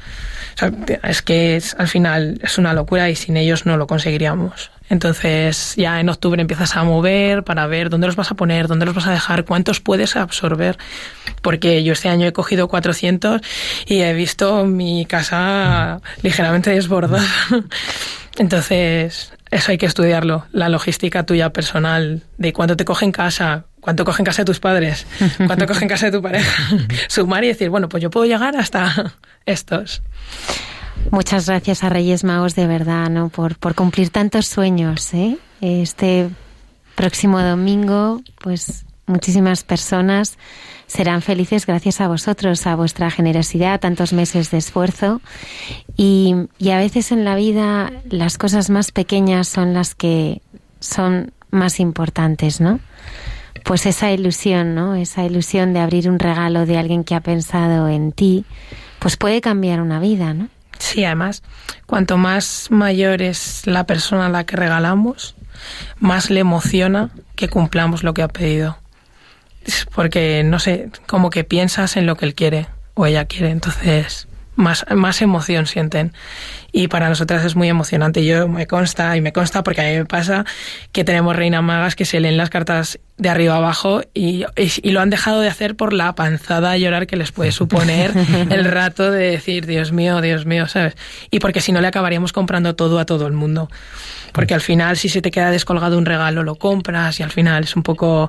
O 0.55 0.59
sea, 0.59 0.73
es 1.03 1.23
que 1.23 1.57
es, 1.57 1.75
al 1.77 1.89
final 1.89 2.39
es 2.41 2.57
una 2.57 2.73
locura 2.73 3.11
y 3.11 3.17
sin 3.17 3.37
ellos 3.37 3.67
no 3.67 3.77
lo 3.77 3.89
conseguiríamos. 3.89 4.71
Entonces 4.89 5.75
ya 5.77 5.99
en 5.99 6.09
octubre 6.09 6.41
empiezas 6.41 6.77
a 6.77 6.85
mover 6.85 7.43
para 7.43 7.67
ver 7.67 7.91
dónde 7.91 8.07
los 8.07 8.15
vas 8.15 8.31
a 8.31 8.35
poner, 8.35 8.69
dónde 8.69 8.87
los 8.87 8.95
vas 8.95 9.09
a 9.09 9.11
dejar, 9.11 9.45
cuántos 9.45 9.81
puedes 9.81 10.15
absorber. 10.15 10.79
Porque 11.43 11.83
yo 11.83 11.93
este 11.95 12.09
año 12.09 12.29
he 12.29 12.33
cogido 12.33 12.69
400 12.69 13.41
y 13.87 14.03
he 14.03 14.13
visto 14.15 14.65
mi 14.67 15.05
casa 15.05 16.01
ligeramente 16.23 16.71
desbordada. 16.71 17.27
Entonces, 18.39 19.33
eso 19.51 19.71
hay 19.71 19.79
que 19.79 19.87
estudiarlo. 19.87 20.47
La 20.53 20.69
logística 20.69 21.25
tuya 21.25 21.51
personal, 21.51 22.23
de 22.39 22.53
cuánto 22.53 22.77
te 22.77 22.85
coge 22.85 23.05
en 23.05 23.13
casa, 23.13 23.65
cuánto 23.81 24.05
coge 24.05 24.23
en 24.23 24.27
casa 24.27 24.43
de 24.43 24.47
tus 24.47 24.61
padres, 24.61 25.07
cuánto 25.47 25.67
coge 25.67 25.85
en 25.85 25.89
casa 25.89 26.07
de 26.07 26.13
tu 26.13 26.23
pareja. 26.23 26.69
Sumar 27.09 27.45
y 27.45 27.49
decir, 27.49 27.71
bueno, 27.71 27.89
pues 27.89 28.03
yo 28.03 28.11
puedo 28.11 28.27
llegar 28.27 28.57
hasta 28.57 29.15
estos. 29.47 30.03
Muchas 31.11 31.47
gracias 31.47 31.85
a 31.85 31.89
Reyes 31.89 32.25
Magos 32.25 32.55
de 32.55 32.67
verdad, 32.67 33.09
¿no? 33.11 33.29
Por, 33.29 33.57
por 33.57 33.75
cumplir 33.75 34.11
tantos 34.11 34.47
sueños, 34.47 35.15
¿eh? 35.15 35.39
Este 35.61 36.29
próximo 36.97 37.41
domingo, 37.41 38.23
pues 38.43 38.85
muchísimas 39.07 39.63
personas 39.63 40.37
serán 40.87 41.23
felices 41.23 41.67
gracias 41.67 42.01
a 42.01 42.09
vosotros, 42.09 42.67
a 42.67 42.77
vuestra 42.77 43.11
generosidad, 43.11 43.81
tantos 43.81 44.13
meses 44.13 44.51
de 44.51 44.59
esfuerzo. 44.59 45.21
Y, 45.97 46.35
y 46.59 46.71
a 46.71 46.79
veces 46.79 47.13
en 47.13 47.25
la 47.25 47.35
vida 47.35 47.93
las 48.09 48.39
cosas 48.39 48.71
más 48.71 48.93
pequeñas 48.93 49.49
son 49.49 49.75
las 49.75 49.95
que 49.95 50.41
son 50.81 51.33
más 51.51 51.81
importantes, 51.81 52.61
¿no? 52.61 52.81
Pues 53.65 53.87
esa 53.87 54.13
ilusión, 54.13 54.75
¿no? 54.75 54.95
Esa 54.95 55.25
ilusión 55.25 55.73
de 55.73 55.81
abrir 55.81 56.09
un 56.09 56.19
regalo 56.19 56.67
de 56.67 56.79
alguien 56.79 57.03
que 57.03 57.15
ha 57.15 57.21
pensado 57.21 57.89
en 57.89 58.13
ti, 58.13 58.45
pues 58.99 59.17
puede 59.17 59.41
cambiar 59.41 59.81
una 59.81 59.99
vida, 59.99 60.35
¿no? 60.35 60.49
Sí, 60.79 61.05
además, 61.05 61.43
cuanto 61.87 62.19
más 62.19 62.69
mayor 62.71 63.23
es 63.23 63.67
la 63.67 63.85
persona 63.85 64.27
a 64.27 64.29
la 64.29 64.45
que 64.45 64.57
regalamos, 64.57 65.35
más 65.99 66.31
le 66.31 66.41
emociona 66.41 67.11
que 67.35 67.49
cumplamos 67.49 68.03
lo 68.03 68.15
que 68.15 68.23
ha 68.23 68.29
pedido. 68.29 68.77
Porque, 69.95 70.43
no 70.45 70.59
sé, 70.59 70.89
como 71.07 71.31
que 71.31 71.45
piensas 71.45 71.97
en 71.97 72.07
lo 72.07 72.17
que 72.17 72.27
él 72.27 72.35
quiere 72.35 72.67
o 72.95 73.07
ella 73.07 73.25
quiere, 73.27 73.51
entonces 73.51 74.29
más, 74.57 74.87
más 74.95 75.21
emoción 75.23 75.67
sienten 75.67 76.13
y 76.73 76.89
para 76.89 77.09
nosotras 77.09 77.45
es 77.45 77.57
muy 77.57 77.69
emocionante. 77.69 78.25
Yo 78.25 78.49
me 78.49 78.67
consta 78.67 79.17
y 79.17 79.21
me 79.21 79.33
consta 79.33 79.63
porque 79.63 79.81
a 79.83 79.85
mí 79.85 79.97
me 79.97 80.05
pasa 80.05 80.45
que 80.93 81.05
tenemos 81.05 81.37
reinas 81.37 81.63
magas 81.63 81.95
que 81.95 82.05
se 82.05 82.21
leen 82.21 82.37
las 82.37 82.51
cartas 82.51 82.99
de 83.19 83.29
arriba 83.29 83.57
abajo 83.57 84.03
y, 84.13 84.45
y, 84.57 84.91
lo 84.91 85.01
han 85.01 85.09
dejado 85.09 85.41
de 85.41 85.49
hacer 85.49 85.75
por 85.75 85.95
la 85.95 86.15
panzada 86.15 86.73
a 86.73 86.77
llorar 86.77 87.07
que 87.07 87.17
les 87.17 87.33
puede 87.33 87.53
suponer 87.53 88.13
el 88.51 88.65
rato 88.67 89.11
de 89.11 89.31
decir, 89.31 89.67
Dios 89.67 89.93
mío, 89.93 90.21
Dios 90.21 90.45
mío, 90.45 90.69
¿sabes? 90.69 90.97
Y 91.31 91.39
porque 91.39 91.61
si 91.61 91.73
no 91.73 91.81
le 91.81 91.87
acabaríamos 91.87 92.33
comprando 92.33 92.75
todo 92.75 92.99
a 92.99 93.07
todo 93.07 93.27
el 93.27 93.33
mundo. 93.33 93.71
Porque 94.33 94.53
al 94.53 94.61
final, 94.61 94.99
si 94.99 95.09
se 95.09 95.23
te 95.23 95.31
queda 95.31 95.51
descolgado 95.51 95.97
un 95.97 96.05
regalo, 96.05 96.43
lo 96.43 96.57
compras 96.57 97.21
y 97.21 97.23
al 97.23 97.31
final 97.31 97.65
es 97.65 97.75
un 97.75 97.83
poco 97.83 98.29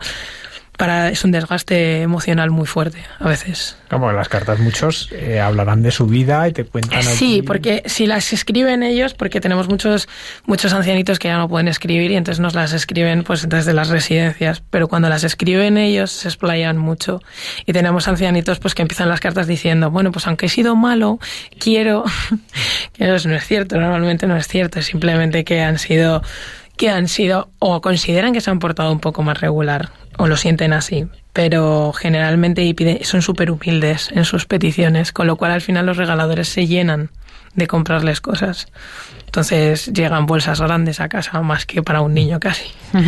para 0.78 1.10
es 1.10 1.26
un 1.26 1.32
desgaste 1.32 2.02
emocional 2.02 2.52
muy 2.52 2.68
fuerte 2.68 3.04
a 3.20 3.28
veces. 3.28 3.78
Como 3.90 4.12
las 4.12 4.30
cartas 4.30 4.60
muchos 4.60 5.10
eh, 5.12 5.40
hablarán 5.40 5.82
de 5.82 5.92
su 5.92 6.06
vida 6.06 6.48
y 6.48 6.54
te 6.54 6.66
cuentan. 6.66 7.04
Sí, 7.04 7.42
porque 7.42 7.84
si 7.86 8.06
las 8.06 8.32
escriben 8.32 8.84
ellos, 8.84 9.14
porque 9.14 9.42
tenemos 9.42 9.68
muchos 9.68 10.08
muchos 10.46 10.74
ancianitos 10.74 11.20
que 11.20 11.30
ya 11.30 11.38
no 11.38 11.50
pueden 11.50 11.68
escribir 11.68 12.12
y 12.12 12.16
entonces 12.16 12.40
nos 12.40 12.54
las 12.54 12.74
escriben 12.74 13.24
pues 13.24 13.50
desde 13.50 13.74
las 13.74 13.90
residencias, 13.90 14.62
pero 14.70 14.88
cuando 14.88 15.10
las 15.10 15.24
escriben 15.24 15.78
ellos 15.78 16.12
se 16.12 16.28
explayan 16.28 16.78
mucho 16.78 17.22
y 17.66 17.74
tenemos 17.74 18.08
ancianitos 18.08 18.60
pues 18.60 18.76
que 18.76 18.84
empiezan 18.84 19.10
las 19.10 19.20
cartas 19.20 19.48
diciendo, 19.48 19.90
bueno, 19.90 20.12
pues 20.12 20.28
aunque 20.28 20.46
he 20.46 20.50
sido 20.50 20.76
malo, 20.76 21.20
quiero 21.60 22.04
que 22.94 23.16
eso 23.16 23.30
no 23.30 23.36
es 23.36 23.46
cierto, 23.46 23.78
normalmente 23.78 24.28
no 24.28 24.38
es 24.38 24.48
cierto, 24.48 24.80
es 24.80 24.86
simplemente 24.86 25.44
que 25.44 25.62
han 25.62 25.80
sido 25.80 26.22
que 26.78 26.90
han 26.90 27.08
sido 27.08 27.50
o 27.60 27.82
consideran 27.82 28.34
que 28.34 28.42
se 28.42 28.50
han 28.50 28.60
portado 28.60 28.92
un 28.92 29.00
poco 29.00 29.24
más 29.24 29.42
regular 29.42 29.90
o 30.18 30.28
lo 30.28 30.38
sienten 30.38 30.74
así, 30.74 31.08
pero 31.34 31.94
generalmente 31.94 32.74
son 33.04 33.22
súper 33.22 33.52
humildes 33.52 34.10
en 34.12 34.26
sus 34.26 34.46
peticiones, 34.46 35.12
con 35.12 35.28
lo 35.28 35.36
cual 35.36 35.52
al 35.52 35.62
final 35.62 35.86
los 35.86 35.98
regaladores 35.98 36.48
se 36.48 36.68
llenan 36.68 37.12
de 37.56 37.68
comprarles 37.68 38.22
cosas. 38.22 38.68
Entonces 39.26 39.88
llegan 39.88 40.26
bolsas 40.26 40.62
grandes 40.62 41.00
a 41.00 41.10
casa, 41.10 41.42
más 41.42 41.66
que 41.66 41.84
para 41.84 42.02
un 42.02 42.14
niño 42.14 42.40
casi. 42.40 42.66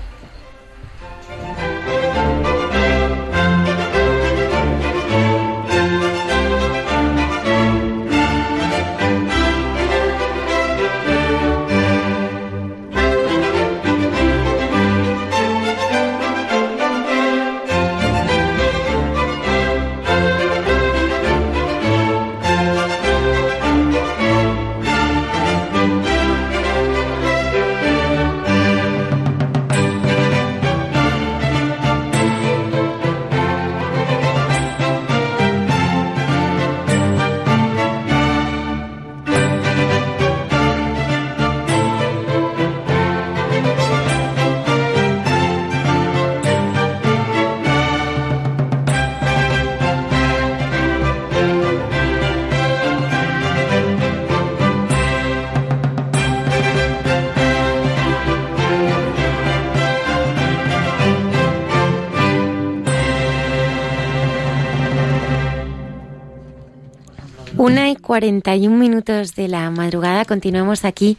Una 67.62 67.90
y 67.90 67.94
41 67.94 68.76
minutos 68.76 69.36
de 69.36 69.46
la 69.46 69.70
madrugada. 69.70 70.24
Continuamos 70.24 70.84
aquí 70.84 71.16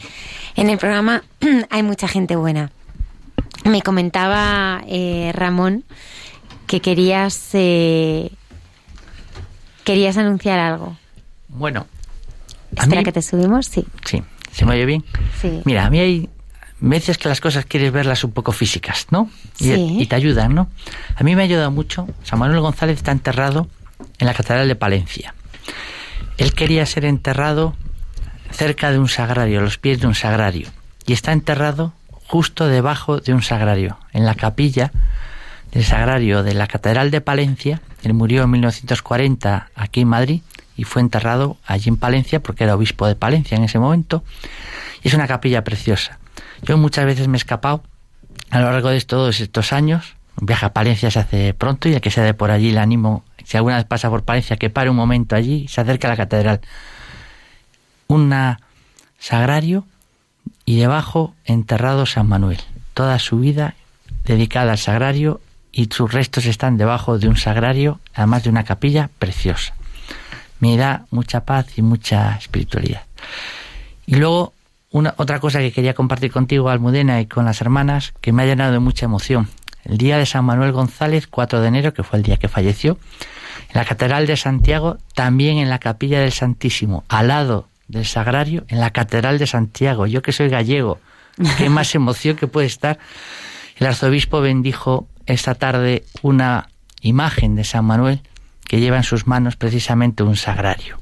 en 0.57 0.69
el 0.69 0.77
programa 0.77 1.23
Hay 1.69 1.83
mucha 1.83 2.09
gente 2.09 2.35
buena. 2.35 2.69
Me 3.63 3.81
comentaba 3.81 4.83
eh, 4.85 5.31
Ramón 5.33 5.85
que 6.67 6.81
querías 6.81 7.51
eh, 7.53 8.29
querías 9.85 10.17
anunciar 10.17 10.59
algo. 10.59 10.97
Bueno, 11.47 11.87
espera 12.75 13.03
que 13.03 13.13
te 13.13 13.21
subimos, 13.21 13.67
sí. 13.67 13.85
Sí, 14.03 14.21
¿se 14.51 14.65
me 14.65 14.73
oye 14.73 14.85
bien? 14.85 15.05
Sí. 15.41 15.61
Mira, 15.63 15.85
a 15.85 15.89
mí 15.89 15.99
hay 15.99 16.29
veces 16.81 17.17
que 17.17 17.29
las 17.29 17.39
cosas 17.39 17.63
quieres 17.63 17.93
verlas 17.93 18.25
un 18.25 18.33
poco 18.33 18.51
físicas, 18.51 19.07
¿no? 19.11 19.29
Y, 19.59 19.63
Sí. 19.63 19.95
y 19.97 20.05
te 20.07 20.15
ayudan, 20.17 20.53
¿no? 20.53 20.67
A 21.15 21.23
mí 21.23 21.37
me 21.37 21.43
ha 21.43 21.45
ayudado 21.45 21.71
mucho. 21.71 22.05
San 22.23 22.37
Manuel 22.39 22.59
González 22.59 22.97
está 22.97 23.13
enterrado 23.13 23.69
en 24.19 24.27
la 24.27 24.33
Catedral 24.33 24.67
de 24.67 24.75
Palencia. 24.75 25.33
Él 26.37 26.53
quería 26.53 26.85
ser 26.85 27.05
enterrado 27.05 27.75
cerca 28.51 28.91
de 28.91 28.99
un 28.99 29.09
sagrario, 29.09 29.59
a 29.59 29.63
los 29.63 29.77
pies 29.77 29.99
de 29.99 30.07
un 30.07 30.15
sagrario. 30.15 30.67
Y 31.05 31.13
está 31.13 31.31
enterrado 31.31 31.93
justo 32.27 32.67
debajo 32.67 33.19
de 33.19 33.33
un 33.33 33.43
sagrario, 33.43 33.97
en 34.13 34.25
la 34.25 34.35
capilla 34.35 34.91
del 35.71 35.83
sagrario 35.83 36.43
de 36.43 36.53
la 36.53 36.67
Catedral 36.67 37.11
de 37.11 37.21
Palencia. 37.21 37.81
Él 38.03 38.13
murió 38.13 38.43
en 38.43 38.51
1940 38.51 39.69
aquí 39.75 40.01
en 40.01 40.07
Madrid 40.07 40.41
y 40.77 40.83
fue 40.83 41.01
enterrado 41.01 41.57
allí 41.65 41.89
en 41.89 41.97
Palencia 41.97 42.41
porque 42.41 42.63
era 42.63 42.75
obispo 42.75 43.07
de 43.07 43.15
Palencia 43.15 43.57
en 43.57 43.63
ese 43.63 43.79
momento. 43.79 44.23
Y 45.03 45.07
es 45.07 45.13
una 45.13 45.27
capilla 45.27 45.63
preciosa. 45.63 46.19
Yo 46.61 46.77
muchas 46.77 47.05
veces 47.05 47.27
me 47.27 47.35
he 47.35 47.37
escapado 47.37 47.83
a 48.49 48.59
lo 48.59 48.71
largo 48.71 48.89
de 48.89 49.01
todos 49.01 49.39
estos 49.39 49.73
años. 49.73 50.15
Un 50.39 50.45
viaje 50.45 50.65
a 50.65 50.73
Palencia 50.73 51.11
se 51.11 51.19
hace 51.19 51.53
pronto 51.53 51.89
y 51.89 51.93
el 51.93 52.01
que 52.01 52.11
sea 52.11 52.23
de 52.23 52.33
por 52.33 52.51
allí 52.51 52.71
le 52.71 52.79
animo, 52.79 53.23
si 53.43 53.57
alguna 53.57 53.77
vez 53.77 53.85
pasa 53.85 54.09
por 54.09 54.23
Palencia, 54.23 54.57
que 54.57 54.69
pare 54.69 54.89
un 54.89 54.95
momento 54.95 55.35
allí 55.35 55.67
se 55.67 55.81
acerque 55.81 56.07
a 56.07 56.11
la 56.11 56.17
catedral. 56.17 56.61
Un 58.07 58.33
sagrario 59.19 59.85
y 60.65 60.77
debajo 60.77 61.33
enterrado 61.45 62.05
San 62.05 62.27
Manuel. 62.27 62.59
Toda 62.93 63.19
su 63.19 63.39
vida 63.39 63.75
dedicada 64.25 64.73
al 64.73 64.77
sagrario 64.77 65.41
y 65.71 65.89
sus 65.91 66.11
restos 66.11 66.45
están 66.45 66.77
debajo 66.77 67.17
de 67.17 67.27
un 67.27 67.35
sagrario, 67.35 67.99
además 68.13 68.43
de 68.43 68.49
una 68.49 68.63
capilla 68.63 69.09
preciosa. 69.19 69.73
Me 70.59 70.77
da 70.77 71.05
mucha 71.09 71.45
paz 71.45 71.77
y 71.77 71.81
mucha 71.81 72.35
espiritualidad. 72.35 73.03
Y 74.05 74.15
luego, 74.15 74.53
una, 74.91 75.15
otra 75.17 75.39
cosa 75.39 75.59
que 75.59 75.71
quería 75.71 75.93
compartir 75.93 76.31
contigo, 76.31 76.69
Almudena, 76.69 77.19
y 77.19 77.25
con 77.25 77.45
las 77.45 77.59
hermanas, 77.59 78.13
que 78.21 78.31
me 78.31 78.43
ha 78.43 78.45
llenado 78.45 78.71
de 78.71 78.79
mucha 78.79 79.05
emoción. 79.05 79.49
El 79.83 79.97
día 79.97 80.17
de 80.17 80.25
San 80.25 80.45
Manuel 80.45 80.71
González, 80.71 81.27
4 81.27 81.61
de 81.61 81.67
enero, 81.67 81.93
que 81.93 82.03
fue 82.03 82.17
el 82.17 82.23
día 82.23 82.37
que 82.37 82.47
falleció, 82.47 82.97
en 83.69 83.75
la 83.75 83.85
Catedral 83.85 84.27
de 84.27 84.37
Santiago, 84.37 84.97
también 85.13 85.57
en 85.57 85.69
la 85.69 85.79
Capilla 85.79 86.19
del 86.19 86.31
Santísimo, 86.31 87.03
al 87.09 87.27
lado 87.27 87.67
del 87.87 88.05
Sagrario, 88.05 88.65
en 88.69 88.79
la 88.79 88.91
Catedral 88.91 89.39
de 89.39 89.47
Santiago. 89.47 90.07
Yo 90.07 90.21
que 90.21 90.31
soy 90.31 90.49
gallego, 90.49 90.99
qué 91.57 91.69
más 91.69 91.93
emoción 91.95 92.35
que 92.35 92.47
puede 92.47 92.67
estar. 92.67 92.97
El 93.77 93.87
arzobispo 93.87 94.41
bendijo 94.41 95.07
esta 95.25 95.55
tarde 95.55 96.03
una 96.21 96.69
imagen 97.01 97.55
de 97.55 97.63
San 97.63 97.85
Manuel 97.85 98.21
que 98.65 98.79
lleva 98.79 98.97
en 98.97 99.03
sus 99.03 99.27
manos 99.27 99.55
precisamente 99.55 100.23
un 100.23 100.37
sagrario. 100.37 100.99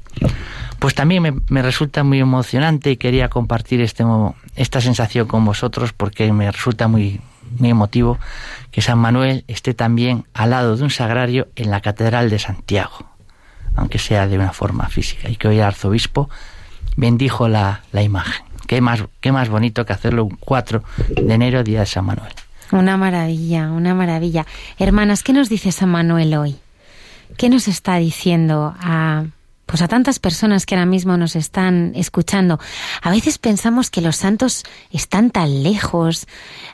Pues 0.78 0.94
también 0.94 1.22
me, 1.22 1.34
me 1.48 1.62
resulta 1.62 2.02
muy 2.02 2.18
emocionante 2.18 2.90
y 2.90 2.96
quería 2.96 3.28
compartir 3.28 3.80
este, 3.80 4.04
esta 4.56 4.80
sensación 4.80 5.28
con 5.28 5.44
vosotros 5.44 5.92
porque 5.92 6.32
me 6.32 6.50
resulta 6.50 6.88
muy, 6.88 7.20
muy 7.58 7.70
emotivo 7.70 8.18
que 8.70 8.82
San 8.82 8.98
Manuel 8.98 9.44
esté 9.48 9.74
también 9.74 10.24
al 10.34 10.50
lado 10.50 10.76
de 10.76 10.82
un 10.82 10.90
sagrario 10.90 11.48
en 11.56 11.70
la 11.70 11.80
Catedral 11.80 12.30
de 12.30 12.38
Santiago, 12.38 13.06
aunque 13.76 13.98
sea 13.98 14.26
de 14.26 14.36
una 14.36 14.52
forma 14.52 14.88
física, 14.88 15.28
y 15.28 15.36
que 15.36 15.48
hoy 15.48 15.56
el 15.56 15.64
arzobispo 15.64 16.28
bendijo 16.96 17.48
la, 17.48 17.82
la 17.92 18.02
imagen. 18.02 18.44
Qué 18.66 18.80
más, 18.80 19.04
qué 19.20 19.32
más 19.32 19.48
bonito 19.48 19.84
que 19.84 19.92
hacerlo 19.92 20.24
un 20.24 20.36
4 20.36 20.82
de 21.22 21.34
enero, 21.34 21.62
día 21.64 21.80
de 21.80 21.86
San 21.86 22.04
Manuel. 22.04 22.32
Una 22.70 22.96
maravilla, 22.96 23.70
una 23.70 23.94
maravilla. 23.94 24.46
Hermanas, 24.78 25.22
¿qué 25.22 25.32
nos 25.32 25.48
dice 25.50 25.72
San 25.72 25.90
Manuel 25.90 26.34
hoy? 26.34 26.56
¿Qué 27.36 27.48
nos 27.50 27.68
está 27.68 27.96
diciendo 27.96 28.74
a 28.80 29.24
pues 29.72 29.80
a 29.80 29.88
tantas 29.88 30.18
personas 30.18 30.66
que 30.66 30.74
ahora 30.74 30.84
mismo 30.84 31.16
nos 31.16 31.34
están 31.34 31.92
escuchando? 31.94 32.60
A 33.00 33.10
veces 33.10 33.38
pensamos 33.38 33.88
que 33.88 34.02
los 34.02 34.16
santos 34.16 34.64
están 34.90 35.30
tan 35.30 35.62
lejos, 35.62 36.26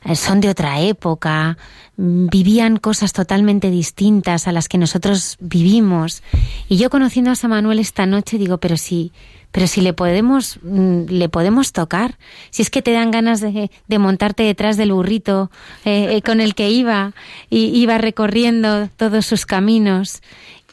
eh, 0.04 0.16
son 0.16 0.40
de 0.40 0.48
otra 0.48 0.80
época, 0.80 1.58
mm, 1.96 2.26
vivían 2.26 2.76
cosas 2.78 3.12
totalmente 3.12 3.70
distintas 3.70 4.48
a 4.48 4.52
las 4.52 4.68
que 4.68 4.78
nosotros 4.78 5.36
vivimos. 5.38 6.24
Y 6.68 6.76
yo 6.76 6.90
conociendo 6.90 7.30
a 7.30 7.36
San 7.36 7.50
Manuel 7.50 7.78
esta 7.78 8.04
noche 8.04 8.36
digo, 8.36 8.58
pero 8.58 8.76
si 8.76 9.12
pero 9.50 9.66
si 9.66 9.80
le 9.80 9.92
podemos 9.92 10.58
mm, 10.62 11.04
le 11.08 11.28
podemos 11.28 11.72
tocar 11.72 12.18
si 12.50 12.62
es 12.62 12.68
que 12.68 12.82
te 12.82 12.92
dan 12.92 13.10
ganas 13.10 13.40
de, 13.40 13.70
montarte 13.98 14.42
detrás 14.42 14.76
del 14.76 14.92
burrito 14.92 15.50
eh, 15.84 16.16
eh, 16.16 16.22
con 16.22 16.40
el 16.40 16.54
que 16.54 16.68
iba 16.68 17.14
y 17.48 17.66
iba 17.78 17.96
recorriendo 17.96 18.88
todos 18.96 19.24
sus 19.24 19.46
caminos 19.46 20.20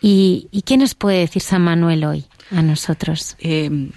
y, 0.01 0.47
y 0.51 0.61
qué 0.63 0.77
nos 0.77 0.95
puede 0.95 1.19
decir 1.19 1.41
San 1.41 1.61
Manuel 1.63 2.05
hoy 2.05 2.25
a 2.51 2.61
nosotros 2.61 3.35
Eh, 3.39 3.89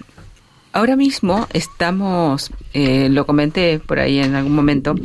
ahora 0.71 0.95
mismo 0.95 1.47
estamos, 1.53 2.51
eh, 2.73 3.09
lo 3.09 3.25
comenté 3.25 3.79
por 3.79 3.99
ahí 3.99 4.19
en 4.19 4.35
algún 4.35 4.53
momento, 4.53 4.95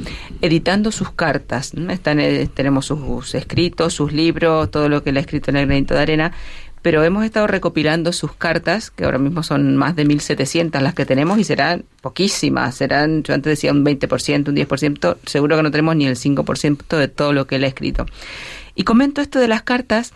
editando 0.40 0.92
sus 0.92 1.10
cartas. 1.10 1.72
Están, 1.88 2.20
eh, 2.20 2.48
tenemos 2.52 2.86
sus 2.86 3.34
escritos, 3.34 3.94
sus 3.94 4.12
libros, 4.12 4.70
todo 4.70 4.88
lo 4.88 5.02
que 5.02 5.10
él 5.10 5.16
ha 5.16 5.20
escrito 5.20 5.50
en 5.50 5.56
el 5.56 5.66
granito 5.66 5.94
de 5.94 6.00
arena, 6.00 6.32
pero 6.82 7.02
hemos 7.02 7.24
estado 7.24 7.46
recopilando 7.46 8.12
sus 8.12 8.34
cartas, 8.34 8.90
que 8.90 9.04
ahora 9.04 9.18
mismo 9.18 9.42
son 9.42 9.74
más 9.76 9.96
de 9.96 10.04
1.700 10.04 10.80
las 10.80 10.92
que 10.92 11.06
tenemos 11.06 11.38
y 11.38 11.44
serán 11.44 11.86
poquísimas, 12.02 12.74
serán, 12.74 13.22
yo 13.22 13.32
antes 13.32 13.52
decía 13.52 13.72
un 13.72 13.84
20%, 13.84 14.48
un 14.48 14.54
10%, 14.54 15.16
seguro 15.24 15.56
que 15.56 15.62
no 15.62 15.70
tenemos 15.70 15.96
ni 15.96 16.06
el 16.06 16.16
5% 16.16 16.98
de 16.98 17.08
todo 17.08 17.32
lo 17.32 17.46
que 17.46 17.56
él 17.56 17.64
ha 17.64 17.68
escrito. 17.68 18.04
Y 18.74 18.82
comento 18.82 19.22
esto 19.22 19.38
de 19.38 19.48
las 19.48 19.62
cartas 19.62 20.12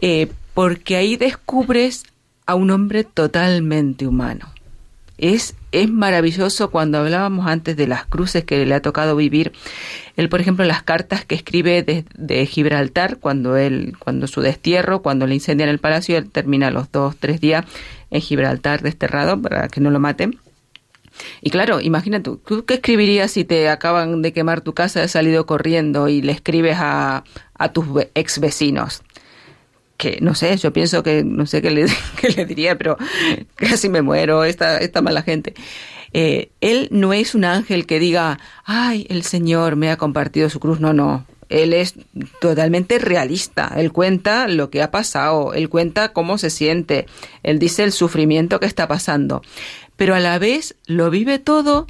eh, 0.00 0.30
porque 0.54 0.96
ahí 0.96 1.16
descubres 1.16 2.04
a 2.46 2.54
un 2.54 2.70
hombre 2.70 3.04
totalmente 3.04 4.06
humano. 4.06 4.50
Es, 5.16 5.54
es 5.70 5.88
maravilloso 5.88 6.70
cuando 6.70 6.98
hablábamos 6.98 7.46
antes 7.46 7.76
de 7.76 7.86
las 7.86 8.04
cruces 8.04 8.44
que 8.44 8.66
le 8.66 8.74
ha 8.74 8.82
tocado 8.82 9.14
vivir. 9.14 9.52
Él, 10.16 10.28
por 10.28 10.40
ejemplo, 10.40 10.64
las 10.64 10.82
cartas 10.82 11.24
que 11.24 11.36
escribe 11.36 11.82
de, 11.82 12.04
de 12.16 12.46
Gibraltar, 12.46 13.18
cuando 13.18 13.56
él, 13.56 13.96
cuando 13.98 14.26
su 14.26 14.40
destierro, 14.40 15.02
cuando 15.02 15.26
le 15.26 15.34
incendian 15.34 15.68
el 15.68 15.78
palacio, 15.78 16.18
él 16.18 16.30
termina 16.30 16.70
los 16.70 16.90
dos, 16.90 17.16
tres 17.16 17.40
días 17.40 17.64
en 18.10 18.20
Gibraltar 18.20 18.82
desterrado 18.82 19.40
para 19.40 19.68
que 19.68 19.80
no 19.80 19.90
lo 19.90 20.00
maten. 20.00 20.38
Y 21.40 21.50
claro, 21.50 21.80
imagínate, 21.80 22.32
¿tú 22.44 22.64
qué 22.64 22.74
escribirías 22.74 23.30
si 23.30 23.44
te 23.44 23.68
acaban 23.68 24.20
de 24.20 24.32
quemar 24.32 24.62
tu 24.62 24.74
casa, 24.74 25.04
has 25.04 25.12
salido 25.12 25.46
corriendo 25.46 26.08
y 26.08 26.22
le 26.22 26.32
escribes 26.32 26.76
a, 26.80 27.22
a 27.56 27.72
tus 27.72 27.86
ex 28.16 28.40
vecinos? 28.40 29.03
No 30.20 30.34
sé, 30.34 30.56
yo 30.56 30.72
pienso 30.72 31.02
que 31.02 31.24
no 31.24 31.46
sé 31.46 31.62
qué 31.62 31.70
le, 31.70 31.86
qué 32.20 32.30
le 32.30 32.46
diría, 32.46 32.76
pero 32.76 32.96
casi 33.54 33.88
me 33.88 34.02
muero, 34.02 34.44
esta, 34.44 34.78
esta 34.78 35.02
mala 35.02 35.22
gente. 35.22 35.54
Eh, 36.12 36.50
él 36.60 36.88
no 36.92 37.12
es 37.12 37.34
un 37.34 37.44
ángel 37.44 37.86
que 37.86 37.98
diga, 37.98 38.38
ay, 38.64 39.06
el 39.10 39.24
Señor 39.24 39.76
me 39.76 39.90
ha 39.90 39.96
compartido 39.96 40.48
su 40.48 40.60
cruz. 40.60 40.80
No, 40.80 40.92
no. 40.92 41.26
Él 41.48 41.72
es 41.72 41.94
totalmente 42.40 42.98
realista. 42.98 43.72
Él 43.76 43.92
cuenta 43.92 44.48
lo 44.48 44.70
que 44.70 44.82
ha 44.82 44.90
pasado, 44.90 45.52
él 45.54 45.68
cuenta 45.68 46.12
cómo 46.12 46.38
se 46.38 46.50
siente, 46.50 47.06
él 47.42 47.58
dice 47.58 47.84
el 47.84 47.92
sufrimiento 47.92 48.60
que 48.60 48.66
está 48.66 48.88
pasando. 48.88 49.42
Pero 49.96 50.14
a 50.14 50.20
la 50.20 50.38
vez 50.38 50.76
lo 50.86 51.10
vive 51.10 51.38
todo 51.38 51.86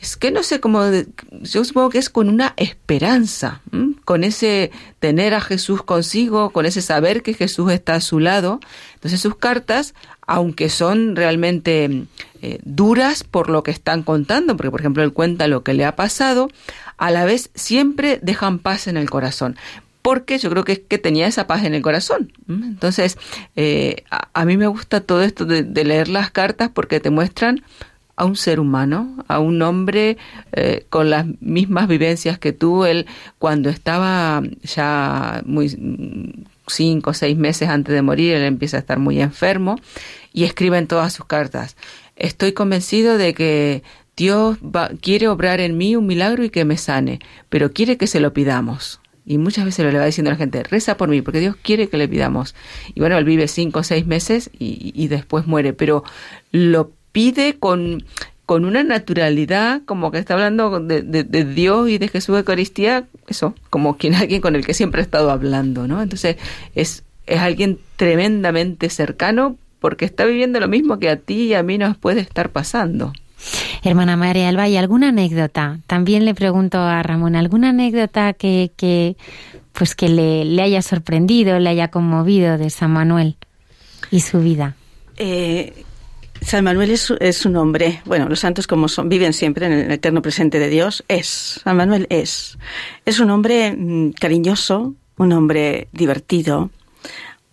es 0.00 0.16
que 0.16 0.30
no 0.30 0.42
sé 0.42 0.60
cómo, 0.60 0.82
yo 1.30 1.64
supongo 1.64 1.88
que 1.88 1.98
es 1.98 2.10
con 2.10 2.28
una 2.28 2.52
esperanza, 2.58 3.62
¿m? 3.72 3.93
Con 4.04 4.24
ese 4.24 4.70
tener 4.98 5.34
a 5.34 5.40
Jesús 5.40 5.82
consigo, 5.82 6.50
con 6.50 6.66
ese 6.66 6.82
saber 6.82 7.22
que 7.22 7.34
Jesús 7.34 7.72
está 7.72 7.94
a 7.94 8.00
su 8.00 8.20
lado. 8.20 8.60
Entonces 8.94 9.20
sus 9.20 9.36
cartas, 9.36 9.94
aunque 10.26 10.68
son 10.68 11.16
realmente 11.16 12.04
eh, 12.42 12.58
duras 12.64 13.24
por 13.24 13.48
lo 13.48 13.62
que 13.62 13.70
están 13.70 14.02
contando, 14.02 14.56
porque 14.56 14.70
por 14.70 14.80
ejemplo 14.80 15.02
él 15.02 15.12
cuenta 15.12 15.48
lo 15.48 15.62
que 15.62 15.74
le 15.74 15.84
ha 15.84 15.96
pasado, 15.96 16.48
a 16.96 17.10
la 17.10 17.24
vez 17.24 17.50
siempre 17.54 18.18
dejan 18.22 18.58
paz 18.58 18.86
en 18.86 18.96
el 18.96 19.10
corazón. 19.10 19.56
Porque 20.02 20.36
yo 20.36 20.50
creo 20.50 20.64
que 20.64 20.72
es 20.72 20.80
que 20.80 20.98
tenía 20.98 21.26
esa 21.26 21.46
paz 21.46 21.64
en 21.64 21.74
el 21.74 21.80
corazón. 21.80 22.30
Entonces, 22.46 23.16
eh, 23.56 24.04
a, 24.10 24.44
mí 24.44 24.58
me 24.58 24.66
gusta 24.66 25.00
todo 25.00 25.22
esto 25.22 25.46
de 25.46 25.84
leer 25.84 26.08
las 26.08 26.30
cartas 26.30 26.68
porque 26.68 27.00
te 27.00 27.08
muestran 27.08 27.64
a 28.16 28.24
un 28.24 28.36
ser 28.36 28.60
humano, 28.60 29.24
a 29.28 29.38
un 29.38 29.60
hombre 29.62 30.16
eh, 30.52 30.86
con 30.88 31.10
las 31.10 31.26
mismas 31.40 31.88
vivencias 31.88 32.38
que 32.38 32.52
tú. 32.52 32.84
Él, 32.84 33.06
cuando 33.38 33.70
estaba 33.70 34.42
ya 34.62 35.42
muy 35.46 35.68
cinco 36.66 37.10
o 37.10 37.14
seis 37.14 37.36
meses 37.36 37.68
antes 37.68 37.94
de 37.94 38.02
morir, 38.02 38.34
él 38.34 38.42
empieza 38.44 38.76
a 38.76 38.80
estar 38.80 38.98
muy 38.98 39.20
enfermo 39.20 39.76
y 40.32 40.44
escribe 40.44 40.78
en 40.78 40.86
todas 40.86 41.12
sus 41.12 41.26
cartas. 41.26 41.76
Estoy 42.16 42.52
convencido 42.52 43.18
de 43.18 43.34
que 43.34 43.82
Dios 44.16 44.58
va- 44.58 44.90
quiere 45.00 45.28
obrar 45.28 45.60
en 45.60 45.76
mí 45.76 45.96
un 45.96 46.06
milagro 46.06 46.44
y 46.44 46.50
que 46.50 46.64
me 46.64 46.76
sane, 46.76 47.18
pero 47.48 47.72
quiere 47.72 47.96
que 47.96 48.06
se 48.06 48.20
lo 48.20 48.32
pidamos. 48.32 49.00
Y 49.26 49.38
muchas 49.38 49.64
veces 49.64 49.90
le 49.90 49.98
va 49.98 50.04
diciendo 50.04 50.30
a 50.30 50.34
la 50.34 50.38
gente, 50.38 50.62
reza 50.62 50.96
por 50.96 51.08
mí, 51.08 51.22
porque 51.22 51.40
Dios 51.40 51.56
quiere 51.56 51.88
que 51.88 51.96
le 51.96 52.06
pidamos. 52.06 52.54
Y 52.94 53.00
bueno, 53.00 53.16
él 53.16 53.24
vive 53.24 53.48
cinco 53.48 53.80
o 53.80 53.82
seis 53.82 54.06
meses 54.06 54.50
y, 54.58 55.08
después 55.08 55.46
muere, 55.46 55.72
pero 55.72 56.04
lo 56.52 56.92
pide 57.14 57.56
con, 57.60 58.04
con 58.44 58.64
una 58.64 58.82
naturalidad, 58.82 59.82
como 59.86 60.10
que 60.10 60.18
está 60.18 60.34
hablando 60.34 60.80
de, 60.80 61.02
de, 61.02 61.44
Dios 61.44 61.88
y 61.88 61.98
de 61.98 62.08
Jesús 62.08 62.34
de 62.34 62.40
Eucaristía, 62.40 63.04
eso, 63.28 63.54
como 63.70 63.96
quien 63.96 64.14
alguien 64.16 64.40
con 64.40 64.56
el 64.56 64.66
que 64.66 64.74
siempre 64.74 65.00
ha 65.00 65.04
estado 65.04 65.30
hablando, 65.30 65.86
¿no? 65.86 66.02
Entonces 66.02 66.36
es, 66.74 67.04
es 67.26 67.38
alguien 67.38 67.78
tremendamente 67.96 68.90
cercano 68.90 69.56
porque 69.78 70.04
está 70.04 70.24
viviendo 70.24 70.58
lo 70.58 70.66
mismo 70.66 70.98
que 70.98 71.08
a 71.08 71.16
ti 71.16 71.44
y 71.44 71.54
a 71.54 71.62
mí 71.62 71.78
nos 71.78 71.96
puede 71.96 72.20
estar 72.20 72.50
pasando. 72.50 73.12
Hermana 73.84 74.16
María 74.16 74.48
Alba, 74.48 74.68
¿y 74.68 74.76
alguna 74.76 75.10
anécdota? 75.10 75.78
También 75.86 76.24
le 76.24 76.34
pregunto 76.34 76.78
a 76.78 77.00
Ramón, 77.04 77.36
¿alguna 77.36 77.68
anécdota 77.68 78.32
que, 78.32 78.72
que 78.76 79.16
pues 79.72 79.94
que 79.94 80.08
le, 80.08 80.44
le, 80.44 80.62
haya 80.62 80.82
sorprendido, 80.82 81.60
le 81.60 81.70
haya 81.70 81.88
conmovido 81.88 82.58
de 82.58 82.70
San 82.70 82.90
Manuel 82.90 83.36
y 84.10 84.20
su 84.20 84.40
vida? 84.40 84.74
Eh, 85.16 85.84
San 86.44 86.64
Manuel 86.64 86.90
es, 86.90 87.12
es, 87.20 87.46
un 87.46 87.56
hombre, 87.56 88.02
bueno, 88.04 88.28
los 88.28 88.40
santos 88.40 88.66
como 88.66 88.88
son, 88.88 89.08
viven 89.08 89.32
siempre 89.32 89.66
en 89.66 89.72
el 89.72 89.90
eterno 89.90 90.20
presente 90.20 90.58
de 90.58 90.68
Dios, 90.68 91.02
es, 91.08 91.60
San 91.64 91.76
Manuel 91.76 92.06
es. 92.10 92.58
Es 93.06 93.18
un 93.18 93.30
hombre 93.30 93.72
mm, 93.72 94.12
cariñoso, 94.12 94.94
un 95.16 95.32
hombre 95.32 95.88
divertido, 95.92 96.70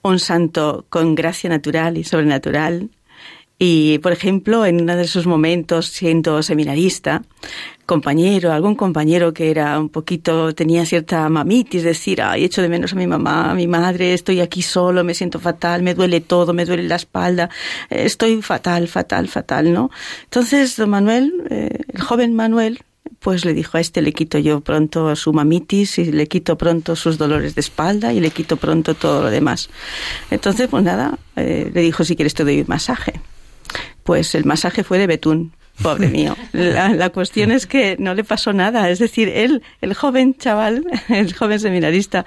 un 0.02 0.20
santo 0.20 0.86
con 0.90 1.16
gracia 1.16 1.50
natural 1.50 1.98
y 1.98 2.04
sobrenatural, 2.04 2.90
y, 3.64 4.00
por 4.00 4.12
ejemplo, 4.12 4.66
en 4.66 4.82
uno 4.82 4.96
de 4.96 5.04
esos 5.04 5.28
momentos, 5.28 5.86
siendo 5.86 6.42
seminarista, 6.42 7.22
compañero, 7.86 8.52
algún 8.52 8.74
compañero 8.74 9.36
que 9.36 9.52
era 9.52 9.80
un 9.80 9.90
poquito, 9.90 10.56
tenía 10.56 10.84
cierta 10.84 11.30
mamitis, 11.30 11.84
decir, 11.84 12.24
ay, 12.24 12.44
echo 12.44 12.64
de 12.64 12.70
menos 12.70 12.94
a 12.94 12.96
mi 12.96 13.06
mamá, 13.06 13.52
a 13.52 13.54
mi 13.54 13.68
madre, 13.68 14.16
estoy 14.16 14.40
aquí 14.40 14.64
solo, 14.64 15.04
me 15.04 15.14
siento 15.14 15.40
fatal, 15.40 15.84
me 15.84 15.94
duele 15.94 16.22
todo, 16.22 16.54
me 16.54 16.66
duele 16.66 16.82
la 16.88 16.96
espalda, 16.96 17.52
estoy 17.92 18.42
fatal, 18.42 18.88
fatal, 18.88 19.28
fatal, 19.28 19.72
¿no? 19.72 19.92
Entonces, 20.24 20.76
don 20.76 20.90
Manuel, 20.90 21.32
eh, 21.52 21.82
el 21.88 22.02
joven 22.02 22.34
Manuel, 22.34 22.80
pues 23.20 23.46
le 23.46 23.54
dijo 23.54 23.78
a 23.78 23.80
este 23.80 24.02
le 24.02 24.12
quito 24.12 24.40
yo 24.40 24.62
pronto 24.62 25.16
su 25.16 25.34
mamitis 25.34 26.00
y 26.00 26.06
le 26.12 26.26
quito 26.26 26.58
pronto 26.58 26.96
sus 26.96 27.20
dolores 27.20 27.54
de 27.54 27.62
espalda 27.62 28.12
y 28.12 28.22
le 28.22 28.32
quito 28.32 28.58
pronto 28.58 28.96
todo 28.96 29.22
lo 29.22 29.30
demás. 29.30 29.70
Entonces, 30.32 30.68
pues 30.68 30.84
nada, 30.84 31.20
eh, 31.36 31.70
le 31.72 31.82
dijo 31.82 32.04
si 32.04 32.16
quieres 32.16 32.34
te 32.34 32.44
doy 32.44 32.62
un 32.62 32.68
masaje. 32.68 33.22
Pues 34.04 34.36
el 34.36 34.46
masaje 34.46 34.84
fue 34.84 34.98
de 34.98 35.08
betún, 35.08 35.54
pobre 35.82 36.08
mío. 36.10 36.36
La, 36.52 37.10
cuestión 37.10 37.52
es 37.52 37.68
que 37.68 37.96
no 38.00 38.14
le 38.14 38.24
pasó 38.24 38.54
nada. 38.54 38.90
Es 38.90 39.00
decir, 39.00 39.30
él, 39.30 39.64
el 39.82 39.94
joven 39.94 40.36
chaval, 40.38 40.86
el 41.10 41.34
joven 41.34 41.60
seminarista, 41.60 42.26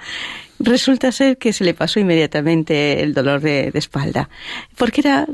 resulta 0.59 1.11
ser 1.11 1.37
que 1.37 1.53
se 1.53 1.63
le 1.63 1.73
pasó 1.73 1.99
inmediatamente 1.99 3.03
el 3.03 3.13
dolor 3.13 3.41
de, 3.41 3.71
espalda, 3.73 4.29
porque 4.77 5.01
era, 5.01 5.27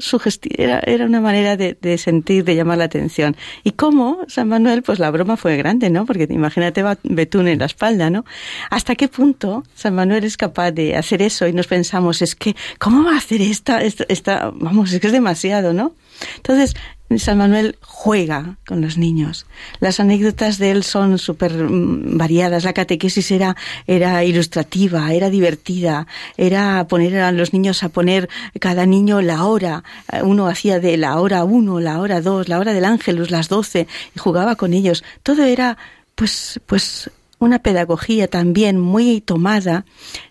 era, 0.57 0.80
era 0.80 1.06
una 1.06 1.22
manera 1.22 1.57
de, 1.57 1.98
sentir, 1.98 2.43
de 2.43 2.56
llamar 2.56 2.80
la 2.80 2.85
atención. 2.85 3.35
Y 3.64 3.72
cómo 3.72 4.19
San 4.27 4.48
Manuel, 4.48 4.81
pues 4.84 4.99
la 4.99 5.11
broma 5.11 5.38
fue 5.38 5.57
grande, 5.57 5.89
¿no? 5.89 6.06
Porque 6.06 6.27
imagínate 6.30 6.84
betún 7.03 7.48
en 7.48 7.60
la 7.60 7.65
espalda, 7.65 8.10
¿no? 8.10 8.26
¿Hasta 8.69 8.95
qué 8.95 9.07
punto 9.07 9.64
San 9.76 9.95
Manuel 9.95 10.23
es 10.23 10.38
capaz 10.38 10.72
de 10.72 10.95
hacer 10.95 11.22
eso? 11.22 11.48
Y 11.48 11.53
nos 11.53 11.68
pensamos, 11.68 12.22
es 12.22 12.35
que, 12.35 12.56
¿cómo 12.80 13.03
va 13.03 13.14
a 13.14 13.18
hacer 13.18 13.41
esta, 13.41 13.81
esta, 13.81 14.06
esta 14.10 14.52
vamos, 14.53 14.91
es 14.91 14.99
que 14.99 15.07
es 15.07 15.14
demasiado, 15.14 15.73
¿no? 15.73 15.93
Entonces, 16.38 16.76
San 17.19 17.38
Manuel 17.38 17.77
juega 17.81 18.57
con 18.65 18.81
los 18.81 18.97
niños. 18.97 19.45
Las 19.79 19.99
anécdotas 19.99 20.57
de 20.57 20.71
él 20.71 20.83
son 20.83 21.17
súper 21.17 21.53
mm, 21.53 22.17
variadas. 22.17 22.63
La 22.63 22.73
catequesis 22.73 23.31
era, 23.31 23.55
era 23.88 24.23
ilustrativa, 24.23 25.13
era 25.13 25.29
divertida, 25.29 26.07
era 26.38 26.85
poner 26.88 27.17
a 27.19 27.31
los 27.31 27.53
niños 27.53 27.83
a 27.83 27.89
poner 27.89 28.29
cada 28.59 28.85
niño 28.85 29.21
la 29.21 29.45
hora. 29.45 29.83
Uno 30.23 30.47
hacía 30.47 30.79
de 30.79 30.97
la 30.97 31.19
hora 31.19 31.43
uno, 31.43 31.79
la 31.79 31.99
hora 31.99 32.21
dos, 32.21 32.47
la 32.47 32.59
hora 32.59 32.73
del 32.73 32.85
ángelus, 32.85 33.31
las 33.31 33.49
doce, 33.49 33.88
y 34.15 34.19
jugaba 34.19 34.55
con 34.55 34.73
ellos. 34.73 35.03
Todo 35.23 35.43
era, 35.43 35.77
pues, 36.15 36.59
pues, 36.65 37.09
una 37.39 37.59
pedagogía 37.59 38.27
también 38.27 38.79
muy 38.79 39.21
tomada 39.21 39.85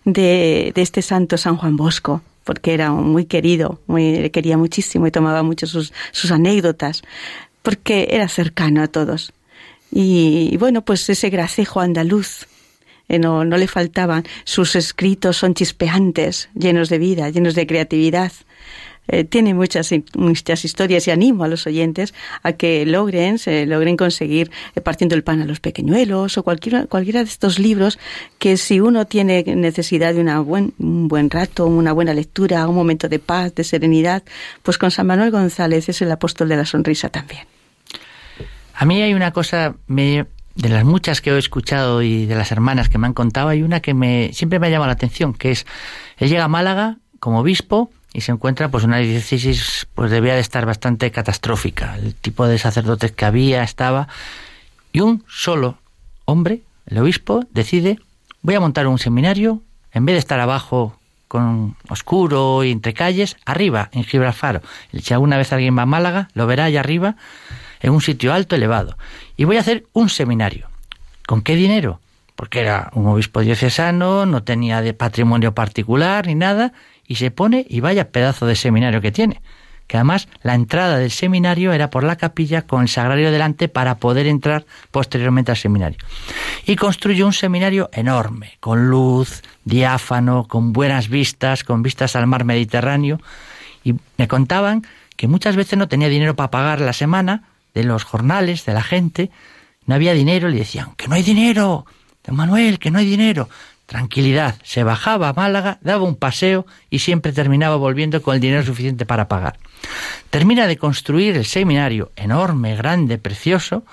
de, 0.05 0.71
de 0.73 0.81
este 0.81 1.01
santo 1.01 1.37
San 1.37 1.57
Juan 1.57 1.75
Bosco 1.75 2.21
porque 2.43 2.73
era 2.73 2.91
muy 2.91 3.25
querido, 3.25 3.79
muy, 3.87 4.17
le 4.17 4.31
quería 4.31 4.57
muchísimo 4.57 5.07
y 5.07 5.11
tomaba 5.11 5.43
mucho 5.43 5.67
sus, 5.67 5.93
sus 6.11 6.31
anécdotas, 6.31 7.01
porque 7.61 8.07
era 8.11 8.27
cercano 8.27 8.81
a 8.81 8.87
todos. 8.87 9.33
Y, 9.91 10.55
bueno, 10.57 10.83
pues 10.83 11.09
ese 11.09 11.29
gracejo 11.29 11.81
andaluz, 11.81 12.47
eh, 13.09 13.19
no, 13.19 13.43
no 13.43 13.57
le 13.57 13.67
faltaban. 13.67 14.23
Sus 14.45 14.75
escritos 14.75 15.37
son 15.37 15.53
chispeantes, 15.53 16.49
llenos 16.55 16.89
de 16.89 16.97
vida, 16.97 17.29
llenos 17.29 17.55
de 17.55 17.67
creatividad. 17.67 18.31
Eh, 19.11 19.25
tiene 19.25 19.53
muchas, 19.53 19.89
muchas 20.15 20.63
historias 20.63 21.05
y 21.07 21.11
animo 21.11 21.43
a 21.43 21.49
los 21.49 21.67
oyentes 21.67 22.13
a 22.43 22.53
que 22.53 22.85
logren, 22.85 23.37
se 23.37 23.65
logren 23.65 23.97
conseguir 23.97 24.49
eh, 24.73 24.79
partiendo 24.79 25.15
el 25.15 25.23
pan 25.23 25.41
a 25.41 25.45
los 25.45 25.59
pequeñuelos 25.59 26.37
o 26.37 26.43
cualquiera, 26.43 26.85
cualquiera 26.87 27.19
de 27.19 27.29
estos 27.29 27.59
libros 27.59 27.99
que 28.39 28.55
si 28.55 28.79
uno 28.79 29.05
tiene 29.05 29.43
necesidad 29.43 30.13
de 30.13 30.21
una 30.21 30.39
buen, 30.39 30.73
un 30.79 31.09
buen 31.09 31.29
rato, 31.29 31.65
una 31.65 31.91
buena 31.91 32.13
lectura, 32.13 32.65
un 32.69 32.75
momento 32.75 33.09
de 33.09 33.19
paz, 33.19 33.53
de 33.53 33.65
serenidad, 33.65 34.23
pues 34.63 34.77
con 34.77 34.91
San 34.91 35.07
Manuel 35.07 35.29
González 35.29 35.89
es 35.89 36.01
el 36.01 36.11
apóstol 36.11 36.47
de 36.47 36.55
la 36.55 36.65
sonrisa 36.65 37.09
también. 37.09 37.45
A 38.73 38.85
mí 38.85 39.01
hay 39.01 39.13
una 39.13 39.31
cosa, 39.31 39.75
de 39.87 40.25
las 40.55 40.85
muchas 40.85 41.19
que 41.19 41.31
he 41.31 41.37
escuchado 41.37 42.01
y 42.01 42.25
de 42.25 42.35
las 42.35 42.51
hermanas 42.53 42.87
que 42.87 42.97
me 42.97 43.07
han 43.07 43.13
contado, 43.13 43.49
hay 43.49 43.61
una 43.61 43.81
que 43.81 43.93
me 43.93 44.31
siempre 44.33 44.57
me 44.57 44.67
ha 44.67 44.69
llamado 44.69 44.87
la 44.87 44.93
atención, 44.93 45.33
que 45.33 45.51
es, 45.51 45.65
él 46.17 46.29
llega 46.29 46.45
a 46.45 46.47
Málaga 46.47 46.97
como 47.19 47.41
obispo, 47.41 47.91
y 48.13 48.21
se 48.21 48.31
encuentra 48.31 48.69
pues 48.69 48.83
una 48.83 48.97
diócesis 48.97 49.87
pues 49.95 50.11
debía 50.11 50.35
de 50.35 50.41
estar 50.41 50.65
bastante 50.65 51.11
catastrófica. 51.11 51.97
El 51.97 52.15
tipo 52.15 52.47
de 52.47 52.57
sacerdotes 52.57 53.11
que 53.11 53.25
había 53.25 53.63
estaba 53.63 54.07
y 54.91 54.99
un 54.99 55.23
solo 55.27 55.77
hombre 56.25 56.61
el 56.85 56.97
obispo 56.97 57.45
decide 57.51 57.99
voy 58.41 58.55
a 58.55 58.59
montar 58.59 58.87
un 58.87 58.99
seminario 58.99 59.61
en 59.93 60.05
vez 60.05 60.15
de 60.15 60.19
estar 60.19 60.39
abajo 60.39 60.97
con 61.27 61.77
oscuro 61.89 62.63
y 62.63 62.71
entre 62.71 62.93
calles 62.93 63.37
arriba 63.45 63.89
en 63.93 64.03
Gibraltar. 64.03 64.61
Si 65.01 65.13
alguna 65.13 65.37
vez 65.37 65.53
alguien 65.53 65.77
va 65.77 65.83
a 65.83 65.85
Málaga 65.85 66.27
lo 66.33 66.47
verá 66.47 66.65
allá 66.65 66.81
arriba 66.81 67.15
en 67.79 67.91
un 67.91 68.01
sitio 68.01 68.33
alto 68.33 68.55
elevado. 68.55 68.97
Y 69.37 69.45
voy 69.45 69.57
a 69.57 69.61
hacer 69.61 69.85
un 69.93 70.09
seminario. 70.09 70.67
Con 71.25 71.41
qué 71.41 71.55
dinero 71.55 72.01
porque 72.41 72.59
era 72.59 72.89
un 72.95 73.05
obispo 73.05 73.41
diocesano 73.41 74.25
no 74.25 74.43
tenía 74.43 74.81
de 74.81 74.95
patrimonio 74.95 75.53
particular 75.53 76.25
ni 76.25 76.33
nada 76.33 76.73
y 77.11 77.15
se 77.15 77.29
pone 77.29 77.65
y 77.67 77.81
vaya 77.81 78.09
pedazo 78.09 78.45
de 78.45 78.55
seminario 78.55 79.01
que 79.01 79.11
tiene. 79.11 79.41
Que 79.85 79.97
además 79.97 80.29
la 80.43 80.55
entrada 80.55 80.97
del 80.97 81.11
seminario 81.11 81.73
era 81.73 81.89
por 81.89 82.05
la 82.05 82.15
capilla 82.15 82.61
con 82.61 82.83
el 82.83 82.87
sagrario 82.87 83.31
delante 83.31 83.67
para 83.67 83.95
poder 83.97 84.27
entrar 84.27 84.65
posteriormente 84.91 85.51
al 85.51 85.57
seminario. 85.57 85.97
Y 86.65 86.77
construyó 86.77 87.25
un 87.25 87.33
seminario 87.33 87.89
enorme, 87.91 88.53
con 88.61 88.89
luz, 88.89 89.41
diáfano, 89.65 90.47
con 90.47 90.71
buenas 90.71 91.09
vistas, 91.09 91.65
con 91.65 91.83
vistas 91.83 92.15
al 92.15 92.27
mar 92.27 92.45
Mediterráneo. 92.45 93.19
Y 93.83 93.95
me 94.15 94.29
contaban 94.29 94.87
que 95.17 95.27
muchas 95.27 95.57
veces 95.57 95.77
no 95.77 95.89
tenía 95.89 96.07
dinero 96.07 96.37
para 96.37 96.49
pagar 96.49 96.79
la 96.79 96.93
semana 96.93 97.43
de 97.73 97.83
los 97.83 98.05
jornales, 98.05 98.63
de 98.63 98.73
la 98.73 98.83
gente. 98.83 99.31
No 99.85 99.95
había 99.95 100.13
dinero, 100.13 100.47
le 100.47 100.59
decían, 100.59 100.93
que 100.95 101.09
no 101.09 101.15
hay 101.15 101.23
dinero, 101.23 101.85
Manuel, 102.29 102.79
que 102.79 102.89
no 102.89 102.99
hay 102.99 103.05
dinero 103.05 103.49
tranquilidad, 103.91 104.55
se 104.63 104.85
bajaba 104.85 105.27
a 105.27 105.33
Málaga, 105.33 105.77
daba 105.81 106.05
un 106.05 106.15
paseo 106.15 106.65
y 106.89 106.99
siempre 106.99 107.33
terminaba 107.33 107.75
volviendo 107.75 108.21
con 108.21 108.33
el 108.33 108.39
dinero 108.39 108.63
suficiente 108.63 109.05
para 109.05 109.27
pagar. 109.27 109.59
Termina 110.29 110.65
de 110.65 110.77
construir 110.77 111.35
el 111.35 111.43
seminario, 111.43 112.13
enorme, 112.15 112.77
grande, 112.77 113.17
precioso, 113.17 113.83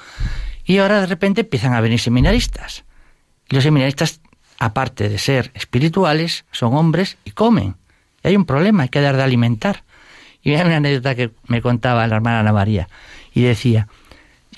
y 0.65 0.79
ahora 0.79 1.01
de 1.01 1.07
repente 1.07 1.41
empiezan 1.41 1.75
a 1.75 1.81
venir 1.81 1.99
seminaristas. 1.99 2.85
Y 3.49 3.57
los 3.57 3.65
seminaristas, 3.65 4.21
aparte 4.61 5.09
de 5.09 5.19
ser 5.19 5.51
espirituales, 5.55 6.45
son 6.53 6.77
hombres 6.77 7.19
y 7.25 7.33
comen. 7.33 7.75
Y 8.23 8.29
hay 8.29 8.37
un 8.37 8.45
problema, 8.45 8.85
hay 8.85 8.91
que 8.91 9.01
dar 9.01 9.17
de 9.17 9.25
alimentar. 9.25 9.83
Y 10.45 10.55
hay 10.55 10.65
una 10.65 10.77
anécdota 10.77 11.17
que 11.17 11.33
me 11.49 11.61
contaba 11.61 12.07
la 12.07 12.15
hermana 12.15 12.39
Ana 12.39 12.53
María, 12.53 12.89
y 13.35 13.43
decía, 13.43 13.89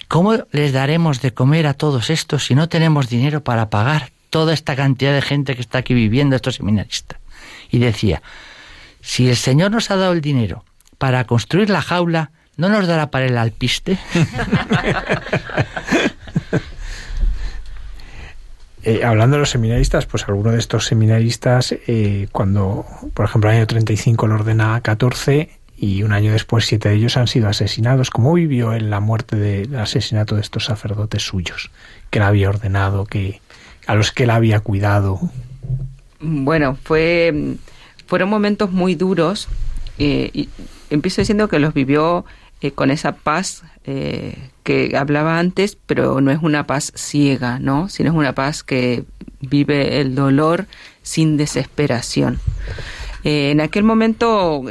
¿cómo 0.06 0.34
les 0.52 0.74
daremos 0.74 1.22
de 1.22 1.32
comer 1.32 1.66
a 1.66 1.72
todos 1.72 2.10
estos 2.10 2.44
si 2.44 2.54
no 2.54 2.68
tenemos 2.68 3.08
dinero 3.08 3.42
para 3.42 3.70
pagar 3.70 4.10
toda 4.30 4.54
esta 4.54 4.76
cantidad 4.76 5.12
de 5.12 5.22
gente 5.22 5.54
que 5.54 5.60
está 5.60 5.78
aquí 5.78 5.94
viviendo, 5.94 6.36
estos 6.36 6.56
seminaristas. 6.56 7.18
Y 7.70 7.78
decía, 7.78 8.22
si 9.00 9.28
el 9.28 9.36
Señor 9.36 9.70
nos 9.70 9.90
ha 9.90 9.96
dado 9.96 10.12
el 10.12 10.20
dinero 10.20 10.64
para 10.98 11.24
construir 11.24 11.70
la 11.70 11.82
jaula, 11.82 12.30
¿no 12.56 12.68
nos 12.68 12.86
dará 12.86 13.10
para 13.10 13.26
el 13.26 13.36
alpiste? 13.36 13.98
Eh, 18.82 19.04
hablando 19.04 19.36
de 19.36 19.40
los 19.40 19.50
seminaristas, 19.50 20.06
pues 20.06 20.26
alguno 20.26 20.52
de 20.52 20.58
estos 20.58 20.86
seminaristas, 20.86 21.74
eh, 21.86 22.28
cuando, 22.32 22.86
por 23.12 23.26
ejemplo, 23.26 23.50
el 23.50 23.58
año 23.58 23.66
35 23.66 24.26
lo 24.26 24.36
ordena 24.36 24.80
14 24.80 25.50
y 25.76 26.02
un 26.02 26.14
año 26.14 26.32
después 26.32 26.64
siete 26.64 26.88
de 26.88 26.94
ellos 26.94 27.18
han 27.18 27.26
sido 27.26 27.48
asesinados, 27.48 28.08
¿cómo 28.08 28.32
vivió 28.32 28.72
en 28.72 28.88
la 28.88 29.00
muerte 29.00 29.36
del 29.36 29.76
asesinato 29.76 30.36
de 30.36 30.40
estos 30.40 30.64
sacerdotes 30.64 31.22
suyos, 31.22 31.70
que 32.08 32.20
le 32.20 32.24
había 32.24 32.48
ordenado 32.48 33.04
que, 33.04 33.42
a 33.86 33.94
los 33.94 34.12
que 34.12 34.24
él 34.24 34.30
había 34.30 34.60
cuidado? 34.60 35.20
Bueno, 36.20 36.76
fue, 36.82 37.56
fueron 38.06 38.28
momentos 38.28 38.70
muy 38.70 38.94
duros. 38.94 39.48
Eh, 39.98 40.30
y 40.32 40.48
empiezo 40.90 41.20
diciendo 41.20 41.48
que 41.48 41.58
los 41.58 41.74
vivió 41.74 42.24
eh, 42.60 42.72
con 42.72 42.90
esa 42.90 43.12
paz 43.12 43.62
eh, 43.84 44.36
que 44.62 44.96
hablaba 44.96 45.38
antes, 45.38 45.76
pero 45.86 46.20
no 46.20 46.30
es 46.30 46.38
una 46.42 46.66
paz 46.66 46.92
ciega, 46.94 47.58
¿no? 47.58 47.88
Sino 47.88 48.10
es 48.10 48.16
una 48.16 48.34
paz 48.34 48.62
que 48.62 49.04
vive 49.40 50.00
el 50.00 50.14
dolor 50.14 50.66
sin 51.02 51.36
desesperación. 51.36 52.38
En 53.22 53.60
aquel 53.60 53.84
momento, 53.84 54.64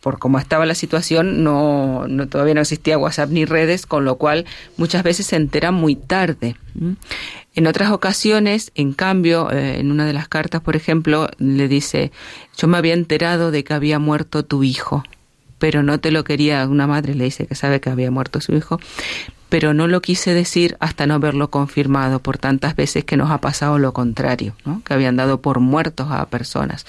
por 0.00 0.18
cómo 0.18 0.40
estaba 0.40 0.66
la 0.66 0.74
situación, 0.74 1.44
no, 1.44 2.08
no, 2.08 2.28
todavía 2.28 2.54
no 2.54 2.60
existía 2.60 2.98
WhatsApp 2.98 3.30
ni 3.30 3.44
redes, 3.44 3.86
con 3.86 4.04
lo 4.04 4.16
cual 4.16 4.46
muchas 4.76 5.04
veces 5.04 5.26
se 5.26 5.36
entera 5.36 5.70
muy 5.70 5.94
tarde. 5.94 6.56
En 7.54 7.66
otras 7.66 7.90
ocasiones, 7.92 8.72
en 8.74 8.92
cambio, 8.92 9.50
eh, 9.50 9.78
en 9.78 9.90
una 9.90 10.06
de 10.06 10.14
las 10.14 10.28
cartas, 10.28 10.62
por 10.62 10.74
ejemplo, 10.74 11.28
le 11.38 11.68
dice, 11.68 12.10
yo 12.56 12.66
me 12.66 12.78
había 12.78 12.94
enterado 12.94 13.50
de 13.50 13.62
que 13.62 13.74
había 13.74 13.98
muerto 13.98 14.42
tu 14.42 14.62
hijo, 14.62 15.04
pero 15.58 15.82
no 15.82 16.00
te 16.00 16.10
lo 16.10 16.24
quería, 16.24 16.66
una 16.66 16.86
madre 16.86 17.14
le 17.14 17.24
dice 17.24 17.46
que 17.46 17.54
sabe 17.54 17.80
que 17.80 17.90
había 17.90 18.10
muerto 18.10 18.40
su 18.40 18.54
hijo, 18.54 18.80
pero 19.52 19.74
no 19.74 19.86
lo 19.86 20.00
quise 20.00 20.32
decir 20.32 20.78
hasta 20.80 21.06
no 21.06 21.20
verlo 21.20 21.50
confirmado 21.50 22.20
por 22.20 22.38
tantas 22.38 22.74
veces 22.74 23.04
que 23.04 23.18
nos 23.18 23.30
ha 23.30 23.36
pasado 23.42 23.78
lo 23.78 23.92
contrario, 23.92 24.54
que 24.82 24.94
habían 24.94 25.16
dado 25.16 25.42
por 25.42 25.60
muertos 25.60 26.06
a 26.10 26.24
personas. 26.24 26.86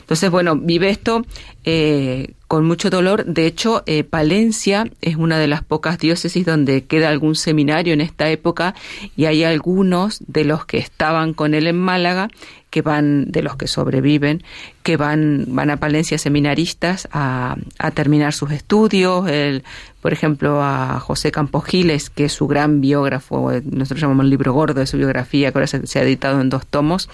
Entonces, 0.00 0.30
bueno, 0.30 0.56
vive 0.56 0.88
esto 0.88 1.26
eh, 1.64 2.32
con 2.46 2.64
mucho 2.64 2.88
dolor. 2.88 3.26
De 3.26 3.44
hecho, 3.44 3.82
eh, 3.84 4.04
Palencia 4.04 4.88
es 5.02 5.16
una 5.16 5.38
de 5.38 5.48
las 5.48 5.62
pocas 5.62 5.98
diócesis 5.98 6.46
donde 6.46 6.84
queda 6.84 7.10
algún 7.10 7.34
seminario 7.34 7.92
en 7.92 8.00
esta 8.00 8.30
época 8.30 8.74
y 9.14 9.26
hay 9.26 9.44
algunos 9.44 10.22
de 10.26 10.46
los 10.46 10.64
que 10.64 10.78
estaban 10.78 11.34
con 11.34 11.52
él 11.52 11.66
en 11.66 11.78
Málaga 11.78 12.30
que 12.70 12.82
van, 12.82 13.30
de 13.30 13.42
los 13.42 13.56
que 13.56 13.66
sobreviven, 13.66 14.42
que 14.82 14.96
van, 14.96 15.44
van 15.48 15.70
a 15.70 15.78
Palencia 15.78 16.18
seminaristas 16.18 17.08
a, 17.12 17.56
a 17.78 17.90
terminar 17.90 18.32
sus 18.32 18.50
estudios. 18.50 19.28
El, 19.28 19.64
por 20.02 20.12
ejemplo, 20.12 20.62
a 20.62 21.00
José 21.00 21.32
Campos 21.32 21.64
Giles, 21.64 22.10
que 22.10 22.26
es 22.26 22.32
su 22.32 22.46
gran 22.46 22.80
biógrafo, 22.80 23.52
eh, 23.52 23.62
nosotros 23.64 24.00
llamamos 24.00 24.24
el 24.24 24.30
libro 24.30 24.52
gordo 24.52 24.80
de 24.80 24.86
su 24.86 24.96
biografía, 24.96 25.50
que 25.52 25.58
ahora 25.58 25.66
se, 25.66 25.98
ha 25.98 26.02
editado 26.02 26.40
en 26.40 26.50
dos 26.50 26.66
tomos, 26.66 27.08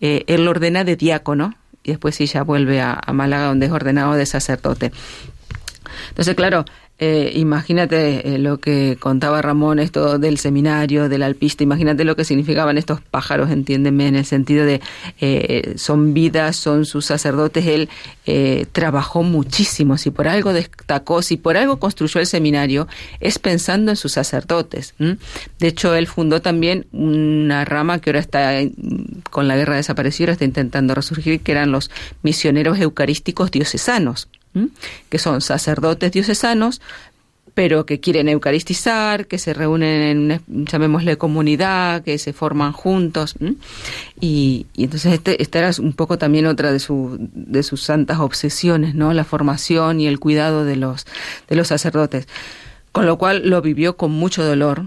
eh, 0.00 0.24
él 0.26 0.44
lo 0.44 0.50
ordena 0.50 0.84
de 0.84 0.96
diácono 0.96 1.54
y 1.82 1.90
después 1.90 2.14
sí 2.14 2.26
ya 2.26 2.42
vuelve 2.42 2.80
a 2.80 3.02
Málaga 3.12 3.46
donde 3.46 3.66
es 3.66 3.72
ordenado 3.72 4.14
de 4.14 4.24
sacerdote. 4.24 4.90
Entonces, 6.08 6.34
claro, 6.34 6.64
eh, 6.96 7.32
imagínate 7.34 8.34
eh, 8.34 8.38
lo 8.38 8.58
que 8.58 8.96
contaba 9.00 9.42
Ramón, 9.42 9.80
esto 9.80 10.18
del 10.20 10.38
seminario, 10.38 11.08
del 11.08 11.24
alpista, 11.24 11.64
imagínate 11.64 12.04
lo 12.04 12.14
que 12.14 12.24
significaban 12.24 12.78
estos 12.78 13.00
pájaros, 13.00 13.50
entiéndeme, 13.50 14.06
en 14.06 14.14
el 14.14 14.24
sentido 14.24 14.64
de 14.64 14.80
eh, 15.20 15.74
son 15.76 16.14
vidas, 16.14 16.54
son 16.54 16.84
sus 16.84 17.06
sacerdotes. 17.06 17.66
Él 17.66 17.88
eh, 18.26 18.66
trabajó 18.70 19.24
muchísimo, 19.24 19.98
si 19.98 20.10
por 20.10 20.28
algo 20.28 20.52
destacó, 20.52 21.20
si 21.20 21.36
por 21.36 21.56
algo 21.56 21.80
construyó 21.80 22.20
el 22.20 22.26
seminario, 22.26 22.86
es 23.18 23.40
pensando 23.40 23.90
en 23.90 23.96
sus 23.96 24.12
sacerdotes. 24.12 24.94
De 24.98 25.66
hecho, 25.66 25.94
él 25.94 26.06
fundó 26.06 26.42
también 26.42 26.86
una 26.92 27.64
rama 27.64 27.98
que 27.98 28.10
ahora 28.10 28.20
está 28.20 28.52
con 29.30 29.48
la 29.48 29.56
guerra 29.56 29.76
desaparecida, 29.76 30.32
está 30.32 30.44
intentando 30.44 30.94
resurgir, 30.94 31.40
que 31.40 31.52
eran 31.52 31.72
los 31.72 31.90
misioneros 32.22 32.78
eucarísticos 32.78 33.50
diocesanos 33.50 34.28
que 35.08 35.18
son 35.18 35.40
sacerdotes 35.40 36.12
diocesanos, 36.12 36.80
pero 37.54 37.86
que 37.86 38.00
quieren 38.00 38.28
eucaristizar, 38.28 39.26
que 39.26 39.38
se 39.38 39.54
reúnen 39.54 40.30
en, 40.30 40.66
llamémosle 40.66 41.16
comunidad, 41.16 42.02
que 42.02 42.18
se 42.18 42.32
forman 42.32 42.72
juntos. 42.72 43.36
Y, 44.20 44.66
entonces 44.76 45.14
este, 45.14 45.40
esta 45.40 45.60
era 45.60 45.70
un 45.78 45.92
poco 45.92 46.18
también 46.18 46.46
otra 46.46 46.72
de, 46.72 46.80
su, 46.80 47.16
de 47.32 47.62
sus 47.62 47.82
santas 47.82 48.18
obsesiones, 48.18 48.96
¿no? 48.96 49.12
La 49.12 49.24
formación 49.24 50.00
y 50.00 50.08
el 50.08 50.18
cuidado 50.18 50.64
de 50.64 50.76
los, 50.76 51.06
de 51.48 51.54
los 51.56 51.68
sacerdotes. 51.68 52.26
Con 52.90 53.06
lo 53.06 53.18
cual 53.18 53.48
lo 53.48 53.62
vivió 53.62 53.96
con 53.96 54.10
mucho 54.10 54.44
dolor, 54.44 54.86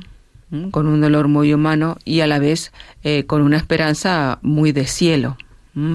con 0.72 0.88
un 0.88 1.02
dolor 1.02 1.28
muy 1.30 1.54
humano 1.54 1.98
y 2.06 2.20
a 2.22 2.28
la 2.28 2.40
vez 2.40 2.72
eh, 3.04 3.26
con 3.26 3.42
una 3.42 3.58
esperanza 3.58 4.40
muy 4.42 4.72
de 4.72 4.88
cielo. 4.88 5.38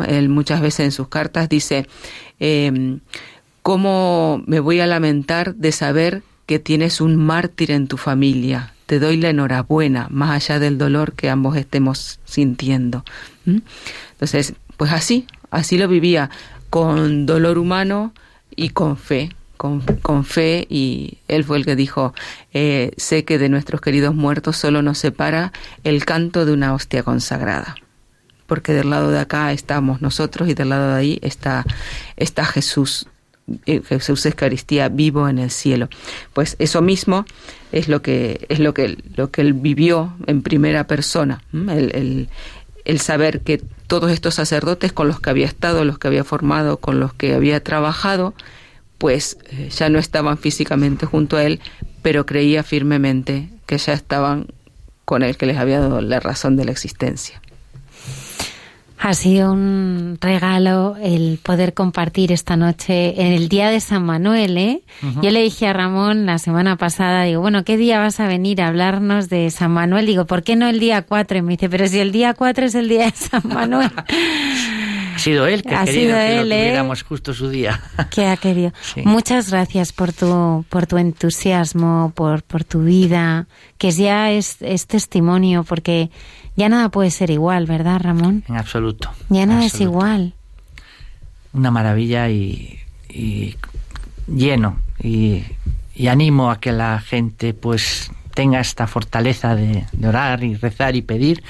Él 0.06 0.28
muchas 0.28 0.60
veces 0.60 0.80
en 0.80 0.92
sus 0.92 1.08
cartas 1.08 1.48
dice, 1.48 1.88
eh, 2.38 2.98
¿Cómo 3.62 4.42
me 4.46 4.58
voy 4.58 4.80
a 4.80 4.88
lamentar 4.88 5.54
de 5.54 5.70
saber 5.70 6.24
que 6.46 6.58
tienes 6.58 7.00
un 7.00 7.14
mártir 7.14 7.70
en 7.70 7.86
tu 7.86 7.96
familia? 7.96 8.74
Te 8.86 8.98
doy 8.98 9.16
la 9.16 9.30
enhorabuena, 9.30 10.08
más 10.10 10.32
allá 10.32 10.58
del 10.58 10.78
dolor 10.78 11.12
que 11.12 11.30
ambos 11.30 11.56
estemos 11.56 12.18
sintiendo. 12.24 13.04
¿Mm? 13.44 13.58
Entonces, 14.12 14.54
pues 14.76 14.90
así, 14.90 15.28
así 15.52 15.78
lo 15.78 15.86
vivía, 15.86 16.28
con 16.70 17.24
dolor 17.24 17.56
humano 17.56 18.12
y 18.56 18.70
con 18.70 18.96
fe. 18.96 19.30
Con, 19.56 19.80
con 19.80 20.24
fe 20.24 20.66
y 20.68 21.18
él 21.28 21.44
fue 21.44 21.56
el 21.56 21.64
que 21.64 21.76
dijo, 21.76 22.14
eh, 22.52 22.90
sé 22.96 23.24
que 23.24 23.38
de 23.38 23.48
nuestros 23.48 23.80
queridos 23.80 24.12
muertos 24.12 24.56
solo 24.56 24.82
nos 24.82 24.98
separa 24.98 25.52
el 25.84 26.04
canto 26.04 26.44
de 26.44 26.52
una 26.52 26.74
hostia 26.74 27.04
consagrada 27.04 27.76
porque 28.48 28.72
del 28.72 28.90
lado 28.90 29.10
de 29.10 29.20
acá 29.20 29.52
estamos 29.52 30.02
nosotros 30.02 30.48
y 30.48 30.54
del 30.54 30.70
lado 30.70 30.88
de 30.88 30.94
ahí 30.98 31.18
está, 31.22 31.64
está 32.16 32.44
Jesús 32.44 33.06
Jesús 33.66 34.26
Eucaristía 34.26 34.88
vivo 34.88 35.28
en 35.28 35.38
el 35.38 35.50
cielo. 35.50 35.88
Pues 36.32 36.56
eso 36.58 36.82
mismo 36.82 37.24
es 37.72 37.88
lo 37.88 38.02
que 38.02 38.46
es 38.48 38.58
lo 38.58 38.74
que 38.74 38.98
lo 39.16 39.30
que 39.30 39.40
él 39.40 39.54
vivió 39.54 40.14
en 40.26 40.42
primera 40.42 40.86
persona, 40.86 41.42
el, 41.52 41.94
el, 41.94 42.28
el, 42.84 43.00
saber 43.00 43.40
que 43.40 43.62
todos 43.86 44.10
estos 44.10 44.34
sacerdotes 44.34 44.92
con 44.92 45.08
los 45.08 45.20
que 45.20 45.30
había 45.30 45.46
estado, 45.46 45.84
los 45.84 45.98
que 45.98 46.08
había 46.08 46.24
formado, 46.24 46.78
con 46.78 47.00
los 47.00 47.14
que 47.14 47.34
había 47.34 47.62
trabajado, 47.62 48.34
pues 48.98 49.38
eh, 49.50 49.68
ya 49.70 49.88
no 49.88 49.98
estaban 49.98 50.38
físicamente 50.38 51.06
junto 51.06 51.36
a 51.36 51.44
él, 51.44 51.60
pero 52.02 52.26
creía 52.26 52.62
firmemente 52.62 53.48
que 53.66 53.78
ya 53.78 53.94
estaban 53.94 54.46
con 55.04 55.22
él, 55.22 55.36
que 55.36 55.46
les 55.46 55.58
había 55.58 55.80
dado 55.80 56.00
la 56.00 56.20
razón 56.20 56.56
de 56.56 56.64
la 56.64 56.72
existencia. 56.72 57.42
Ha 59.04 59.14
sido 59.14 59.52
un 59.52 60.16
regalo 60.20 60.94
el 61.02 61.40
poder 61.42 61.74
compartir 61.74 62.30
esta 62.30 62.56
noche 62.56 63.20
en 63.20 63.32
el 63.32 63.48
día 63.48 63.68
de 63.68 63.80
San 63.80 64.04
Manuel, 64.04 64.56
¿eh? 64.56 64.82
Uh 65.02 65.06
-huh. 65.06 65.22
Yo 65.22 65.30
le 65.30 65.42
dije 65.42 65.66
a 65.66 65.72
Ramón 65.72 66.24
la 66.24 66.38
semana 66.38 66.76
pasada, 66.76 67.24
digo, 67.24 67.40
bueno, 67.40 67.64
¿qué 67.64 67.76
día 67.76 67.98
vas 67.98 68.20
a 68.20 68.28
venir 68.28 68.62
a 68.62 68.68
hablarnos 68.68 69.28
de 69.28 69.50
San 69.50 69.72
Manuel? 69.72 70.06
Digo, 70.06 70.24
¿por 70.26 70.44
qué 70.44 70.54
no 70.54 70.68
el 70.68 70.78
día 70.78 71.02
4? 71.02 71.38
Y 71.38 71.42
me 71.42 71.50
dice, 71.54 71.68
pero 71.68 71.88
si 71.88 71.98
el 71.98 72.12
día 72.12 72.34
4 72.34 72.64
es 72.64 72.76
el 72.76 72.88
día 72.88 73.06
de 73.06 73.10
San 73.10 73.42
Manuel. 73.44 73.90
Ha 75.16 75.18
sido 75.18 75.48
él 75.48 75.64
que 75.64 75.74
ha 75.74 75.84
sido 75.84 76.14
que 76.14 76.38
él, 76.38 76.48
lo 76.48 76.54
tuviéramos 76.54 77.00
¿eh? 77.00 77.04
justo 77.08 77.34
su 77.34 77.48
día. 77.50 77.80
Que 78.10 78.26
ha 78.26 78.36
querido. 78.36 78.72
Sí. 78.94 79.02
Muchas 79.04 79.50
gracias 79.50 79.92
por 79.92 80.12
tu, 80.12 80.64
por 80.68 80.86
tu 80.86 80.96
entusiasmo, 80.98 82.12
por, 82.14 82.44
por 82.44 82.62
tu 82.62 82.82
vida, 82.82 83.46
que 83.78 83.90
ya 83.90 84.30
es, 84.30 84.58
es 84.60 84.86
testimonio, 84.86 85.64
porque 85.64 86.10
ya 86.56 86.68
nada 86.68 86.90
puede 86.90 87.10
ser 87.10 87.30
igual, 87.30 87.66
¿verdad, 87.66 88.00
Ramón? 88.00 88.44
En 88.48 88.56
absoluto. 88.56 89.10
Ya 89.28 89.46
nada 89.46 89.64
absoluto. 89.64 89.76
es 89.76 89.80
igual. 89.80 90.34
Una 91.52 91.70
maravilla 91.70 92.28
y, 92.28 92.78
y 93.08 93.56
lleno. 94.26 94.78
Y, 95.02 95.42
y, 95.94 96.06
animo 96.08 96.50
a 96.50 96.60
que 96.60 96.72
la 96.72 97.00
gente 97.00 97.54
pues 97.54 98.10
tenga 98.34 98.60
esta 98.60 98.86
fortaleza 98.86 99.54
de, 99.54 99.86
de 99.92 100.08
orar 100.08 100.44
y 100.44 100.54
rezar 100.54 100.96
y 100.96 101.02
pedir. 101.02 101.42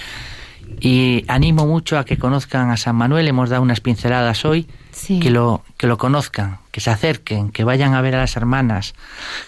Y 0.81 1.25
animo 1.29 1.67
mucho 1.67 1.99
a 1.99 2.05
que 2.05 2.19
conozcan 2.19 2.71
a 2.71 2.77
San 2.77 2.97
Manuel. 2.97 3.29
Hemos 3.29 3.51
dado 3.51 3.63
unas 3.63 3.81
pinceladas 3.81 4.45
hoy. 4.45 4.69
Sí. 4.93 5.21
Que, 5.21 5.31
lo, 5.31 5.63
que 5.77 5.87
lo 5.87 5.99
conozcan, 5.99 6.59
que 6.71 6.81
se 6.81 6.91
acerquen, 6.91 7.51
que 7.51 7.65
vayan 7.65 7.95
a 7.95 8.01
ver 8.03 8.15
a 8.15 8.19
las 8.19 8.37
hermanas, 8.37 8.95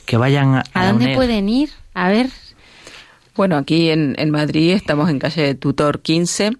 que 0.06 0.16
vayan 0.16 0.54
a... 0.56 0.64
¿A, 0.72 0.86
dónde 0.86 1.14
pueden 1.14 1.48
ir? 1.48 1.70
A 1.92 2.08
ver, 2.08 2.30
bueno, 3.36 3.56
aquí 3.56 3.90
en, 3.90 4.14
en, 4.18 4.30
Madrid 4.30 4.72
estamos 4.72 5.10
en 5.10 5.18
calle 5.18 5.54
Tutor 5.54 6.00
15, 6.00 6.52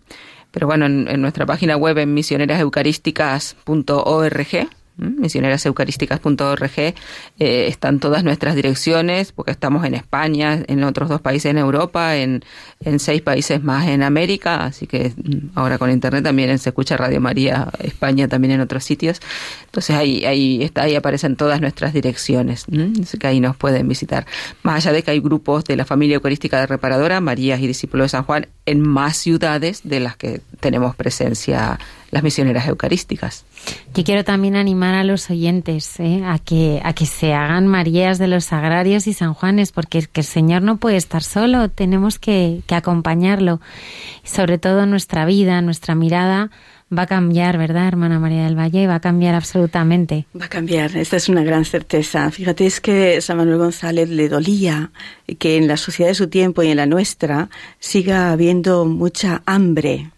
pero 0.51 0.67
bueno, 0.67 0.87
en, 0.87 1.07
en 1.09 1.21
nuestra 1.21 1.47
página 1.47 1.77
web 1.77 1.99
en 1.99 2.15
misioneraseucarísticas.org 2.15 4.69
misioneraseucarísticas.org 4.97 6.79
eh, 6.79 6.95
están 7.39 7.99
todas 8.01 8.25
nuestras 8.25 8.55
direcciones 8.55 9.33
porque 9.33 9.51
estamos 9.51 9.85
en 9.85 9.95
España, 9.95 10.63
en 10.67 10.85
otros 10.85 11.09
dos 11.09 11.21
países 11.21 11.51
en 11.51 11.59
Europa, 11.59 12.17
en, 12.17 12.45
en 12.81 12.99
seis 12.99 13.23
países 13.23 13.63
más 13.63 13.89
en 13.89 14.03
América, 14.03 14.65
así 14.65 14.87
que 14.87 15.13
ahora 15.55 15.79
con 15.79 15.91
internet 15.91 16.25
también 16.25 16.59
se 16.59 16.71
escucha 16.71 16.97
Radio 16.97 17.21
María 17.21 17.69
España 17.81 18.29
también 18.29 18.53
en 18.53 18.61
otros 18.61 18.85
sitios. 18.85 19.21
Entonces 19.65 19.97
ahí 19.97 20.25
ahí 20.25 20.63
está 20.63 20.83
ahí 20.83 20.95
aparecen 20.95 21.37
todas 21.37 21.61
nuestras 21.61 21.93
direcciones, 21.93 22.67
así 23.03 23.19
que 23.19 23.27
ahí 23.27 23.41
nos 23.41 23.57
pueden 23.57 23.89
visitar. 23.89 24.27
Más 24.63 24.85
allá 24.85 24.93
de 24.93 25.03
que 25.03 25.11
hay 25.11 25.21
grupos 25.21 25.65
de 25.65 25.77
la 25.77 25.85
familia 25.85 26.17
eucarística 26.17 26.61
de 26.61 26.67
reparadora, 26.67 27.21
Marías 27.21 27.61
y 27.61 27.67
discípulos 27.67 28.07
de 28.07 28.09
San 28.11 28.25
Juan 28.25 28.49
en 28.67 28.81
más 28.81 29.17
ciudades 29.17 29.81
de 29.85 30.01
las 30.01 30.17
que 30.17 30.41
tenemos 30.61 30.97
presencia 30.97 31.79
las 32.15 32.23
misioneras 32.23 32.69
eucarísticas. 32.69 33.45
Yo 33.93 34.05
quiero 34.05 34.23
también 34.23 34.55
animar 34.55 34.95
a 34.95 35.03
los 35.03 35.29
oyentes 35.31 35.99
¿eh? 35.99 36.23
a, 36.25 36.39
que, 36.39 36.81
a 36.85 36.93
que 36.93 37.07
se 37.07 37.35
hagan 37.35 37.67
Marías 37.67 38.19
de 38.19 38.29
los 38.29 38.45
Sagrarios 38.45 39.09
y 39.09 39.13
San 39.13 39.35
Juanes, 39.35 39.73
porque 39.73 39.99
es 39.99 40.07
que 40.07 40.21
el 40.21 40.27
Señor 40.27 40.63
no 40.63 40.77
puede 40.77 40.97
estar 40.97 41.25
solo, 41.25 41.69
tenemos 41.69 42.21
que, 42.21 42.63
que 42.69 42.77
acompañarlo. 42.77 43.61
Y 44.25 44.29
sobre 44.29 44.59
todo 44.59 44.87
nuestra 44.87 45.27
vida, 45.27 45.61
nuestra 45.61 45.97
mirada 45.97 46.51
va 46.97 47.03
a 47.03 47.07
cambiar, 47.09 47.59
¿verdad, 47.59 47.89
hermana 47.89 48.21
María 48.21 48.45
del 48.45 48.57
Valle? 48.57 48.87
Va 48.87 48.97
a 48.97 49.01
cambiar 49.01 49.35
absolutamente. 49.35 50.27
Va 50.41 50.45
a 50.45 50.49
cambiar, 50.49 50.97
esta 50.97 51.17
es 51.17 51.29
una 51.29 51.43
gran 51.43 51.65
certeza. 51.65 52.31
Fíjate, 52.31 52.65
es 52.65 52.81
que 52.81 53.21
San 53.23 53.39
Manuel 53.39 53.59
González 53.59 54.09
le 54.09 54.29
dolía 54.29 54.93
que 55.41 55.57
en 55.57 55.67
la 55.67 55.77
sociedad 55.77 56.11
de 56.11 56.15
su 56.15 56.29
tiempo 56.29 56.63
y 56.63 56.69
en 56.69 56.77
la 56.77 56.87
nuestra 56.87 57.51
siga 57.81 58.31
habiendo 58.31 58.85
mucha 58.85 59.43
hambre. 59.47 60.13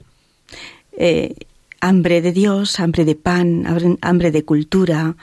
Eh, 0.98 1.34
hambre 1.80 2.20
de 2.22 2.32
Dios, 2.32 2.80
hambre 2.80 3.04
de 3.04 3.14
pan, 3.14 3.98
hambre 4.00 4.30
de 4.30 4.44
cultura, 4.44 5.16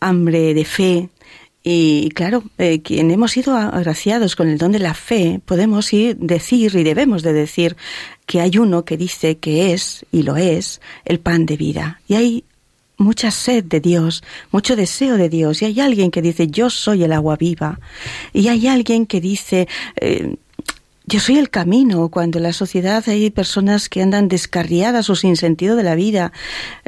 hambre 0.00 0.54
de 0.54 0.64
fe. 0.64 1.08
Y 1.64 2.10
claro, 2.10 2.42
eh, 2.58 2.82
quien 2.82 3.10
hemos 3.10 3.32
sido 3.32 3.56
agraciados 3.56 4.34
con 4.34 4.48
el 4.48 4.58
don 4.58 4.72
de 4.72 4.80
la 4.80 4.94
fe, 4.94 5.40
podemos 5.44 5.92
ir, 5.92 6.16
decir 6.16 6.74
y 6.74 6.82
debemos 6.82 7.22
de 7.22 7.32
decir 7.32 7.76
que 8.26 8.40
hay 8.40 8.58
uno 8.58 8.84
que 8.84 8.96
dice 8.96 9.38
que 9.38 9.72
es, 9.72 10.04
y 10.10 10.24
lo 10.24 10.36
es, 10.36 10.80
el 11.04 11.20
pan 11.20 11.46
de 11.46 11.56
vida. 11.56 12.00
Y 12.08 12.14
hay 12.14 12.44
mucha 12.98 13.30
sed 13.30 13.64
de 13.64 13.80
Dios, 13.80 14.22
mucho 14.50 14.74
deseo 14.74 15.16
de 15.16 15.28
Dios. 15.28 15.62
Y 15.62 15.66
hay 15.66 15.80
alguien 15.80 16.10
que 16.10 16.22
dice, 16.22 16.48
yo 16.48 16.68
soy 16.68 17.04
el 17.04 17.12
agua 17.12 17.36
viva. 17.36 17.78
Y 18.32 18.48
hay 18.48 18.66
alguien 18.66 19.06
que 19.06 19.20
dice, 19.20 19.68
eh, 20.00 20.36
yo 21.12 21.20
soy 21.20 21.36
el 21.36 21.50
camino. 21.50 22.08
Cuando 22.08 22.38
en 22.38 22.44
la 22.44 22.54
sociedad 22.54 23.04
hay 23.06 23.28
personas 23.28 23.90
que 23.90 24.00
andan 24.00 24.28
descarriadas 24.28 25.10
o 25.10 25.14
sin 25.14 25.36
sentido 25.36 25.76
de 25.76 25.82
la 25.82 25.94
vida, 25.94 26.32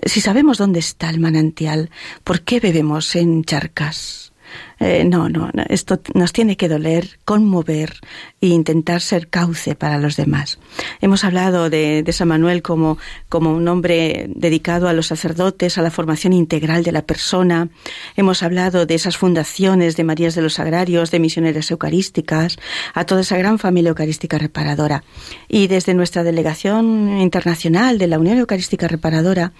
si 0.02 0.22
sabemos 0.22 0.56
dónde 0.56 0.78
está 0.78 1.10
el 1.10 1.20
manantial, 1.20 1.90
¿por 2.24 2.40
qué 2.40 2.58
bebemos 2.58 3.16
en 3.16 3.44
charcas? 3.44 4.32
Eh, 4.80 5.04
no, 5.04 5.28
no, 5.28 5.50
esto 5.68 6.00
nos 6.14 6.32
tiene 6.32 6.56
que 6.56 6.68
doler, 6.68 7.18
conmover 7.24 8.00
e 8.40 8.48
intentar 8.48 9.00
ser 9.00 9.28
cauce 9.28 9.74
para 9.74 9.98
los 9.98 10.16
demás. 10.16 10.58
Hemos 11.00 11.24
hablado 11.24 11.70
de, 11.70 12.02
de, 12.02 12.12
San 12.12 12.28
Manuel 12.28 12.62
como, 12.62 12.98
como 13.28 13.52
un 13.52 13.66
hombre 13.68 14.26
dedicado 14.28 14.88
a 14.88 14.92
los 14.92 15.06
sacerdotes, 15.06 15.78
a 15.78 15.82
la 15.82 15.90
formación 15.90 16.32
integral 16.32 16.82
de 16.82 16.92
la 16.92 17.02
persona. 17.02 17.68
Hemos 18.16 18.42
hablado 18.42 18.86
de 18.86 18.94
esas 18.94 19.16
fundaciones 19.16 19.96
de 19.96 20.04
Marías 20.04 20.34
de 20.34 20.42
los 20.42 20.54
Sagrarios, 20.54 21.10
de 21.10 21.20
misioneras 21.20 21.70
eucarísticas, 21.70 22.58
a 22.94 23.04
toda 23.04 23.20
esa 23.20 23.36
gran 23.36 23.58
familia 23.58 23.90
eucarística 23.90 24.38
reparadora. 24.38 25.04
Y 25.48 25.68
desde 25.68 25.94
nuestra 25.94 26.24
delegación 26.24 27.20
internacional 27.20 27.98
de 27.98 28.08
la 28.08 28.18
Unión 28.18 28.38
Eucarística 28.38 28.88
Reparadora 28.88 29.52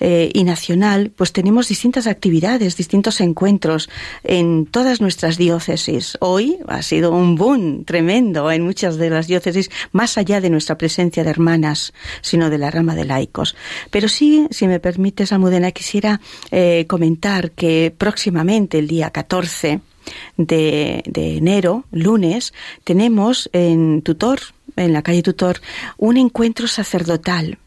eh, 0.00 0.30
y 0.32 0.44
nacional, 0.44 1.12
pues 1.14 1.32
tenemos 1.32 1.68
distintas 1.68 2.06
actividades, 2.06 2.76
distintos 2.76 3.20
encuentros 3.20 3.88
en 4.24 4.51
todas 4.70 5.00
nuestras 5.00 5.36
diócesis. 5.36 6.16
Hoy 6.20 6.58
ha 6.68 6.82
sido 6.82 7.12
un 7.12 7.36
boom 7.36 7.84
tremendo 7.84 8.50
en 8.50 8.62
muchas 8.62 8.96
de 8.96 9.10
las 9.10 9.26
diócesis, 9.26 9.70
más 9.92 10.18
allá 10.18 10.40
de 10.40 10.50
nuestra 10.50 10.78
presencia 10.78 11.24
de 11.24 11.30
hermanas, 11.30 11.92
sino 12.20 12.50
de 12.50 12.58
la 12.58 12.70
rama 12.70 12.94
de 12.94 13.04
laicos. 13.04 13.56
Pero 13.90 14.08
sí, 14.08 14.46
si 14.50 14.66
me 14.66 14.80
permites, 14.80 15.32
Almudena, 15.32 15.72
quisiera 15.72 16.20
eh, 16.50 16.86
comentar 16.88 17.52
que 17.52 17.94
próximamente, 17.96 18.78
el 18.78 18.88
día 18.88 19.10
14 19.10 19.80
de, 20.36 21.02
de 21.06 21.36
enero, 21.36 21.84
lunes, 21.90 22.52
tenemos 22.84 23.48
en 23.52 24.02
Tutor, 24.02 24.40
en 24.76 24.92
la 24.92 25.02
calle 25.02 25.22
Tutor, 25.22 25.60
un 25.96 26.16
encuentro 26.16 26.66
sacerdotal 26.68 27.58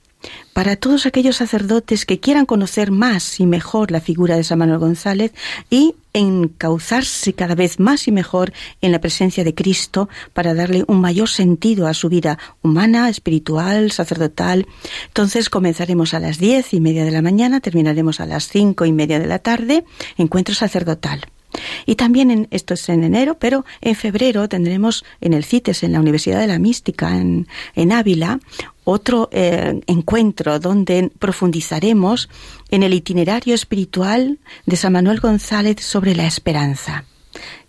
para 0.54 0.76
todos 0.76 1.06
aquellos 1.06 1.36
sacerdotes 1.38 2.06
que 2.06 2.20
quieran 2.20 2.46
conocer 2.46 2.92
más 2.92 3.40
y 3.40 3.46
mejor 3.46 3.92
la 3.92 4.02
figura 4.02 4.38
de 4.38 4.44
San 4.44 4.60
Manuel 4.60 4.80
González 4.80 5.34
y 5.70 5.96
encauzarse 6.14 7.34
cada 7.34 7.56
vez 7.56 7.80
más 7.80 8.08
y 8.08 8.12
mejor 8.12 8.54
en 8.82 8.94
la 8.94 9.02
presencia 9.02 9.44
de 9.44 9.54
Cristo 9.54 10.08
para 10.34 10.54
darle 10.54 10.86
un 10.88 11.02
mayor 11.02 11.28
sentido 11.28 11.88
a 11.88 11.94
su 11.94 12.08
vida 12.08 12.40
humana, 12.62 13.10
espiritual, 13.10 13.92
sacerdotal. 13.92 14.66
Entonces 15.08 15.50
comenzaremos 15.50 16.14
a 16.14 16.20
las 16.20 16.38
diez 16.38 16.74
y 16.74 16.80
media 16.80 17.04
de 17.04 17.12
la 17.12 17.22
mañana, 17.22 17.60
terminaremos 17.60 18.20
a 18.22 18.26
las 18.26 18.48
cinco 18.48 18.86
y 18.86 18.94
media 18.94 19.20
de 19.20 19.28
la 19.28 19.40
tarde, 19.40 19.84
encuentro 20.18 20.56
sacerdotal. 20.56 21.26
Y 21.86 21.96
también 21.96 22.32
en, 22.32 22.48
esto 22.52 22.74
es 22.74 22.88
en 22.90 23.04
enero, 23.04 23.38
pero 23.40 23.66
en 23.82 23.96
febrero 23.96 24.48
tendremos 24.50 25.06
en 25.22 25.34
el 25.34 25.44
CITES, 25.44 25.84
en 25.84 25.94
la 25.94 26.00
Universidad 26.00 26.40
de 26.40 26.48
la 26.48 26.60
Mística, 26.60 27.16
en, 27.16 27.48
en 27.76 27.92
Ávila, 27.92 28.40
otro 28.86 29.28
eh, 29.32 29.82
encuentro 29.88 30.60
donde 30.60 31.12
profundizaremos 31.20 32.30
en 32.70 32.84
el 32.84 32.94
itinerario 32.94 33.54
espiritual 33.54 34.40
de 34.66 34.78
San 34.78 34.94
Manuel 34.94 35.20
González 35.20 35.82
sobre 35.82 36.16
la 36.16 36.26
esperanza, 36.26 37.04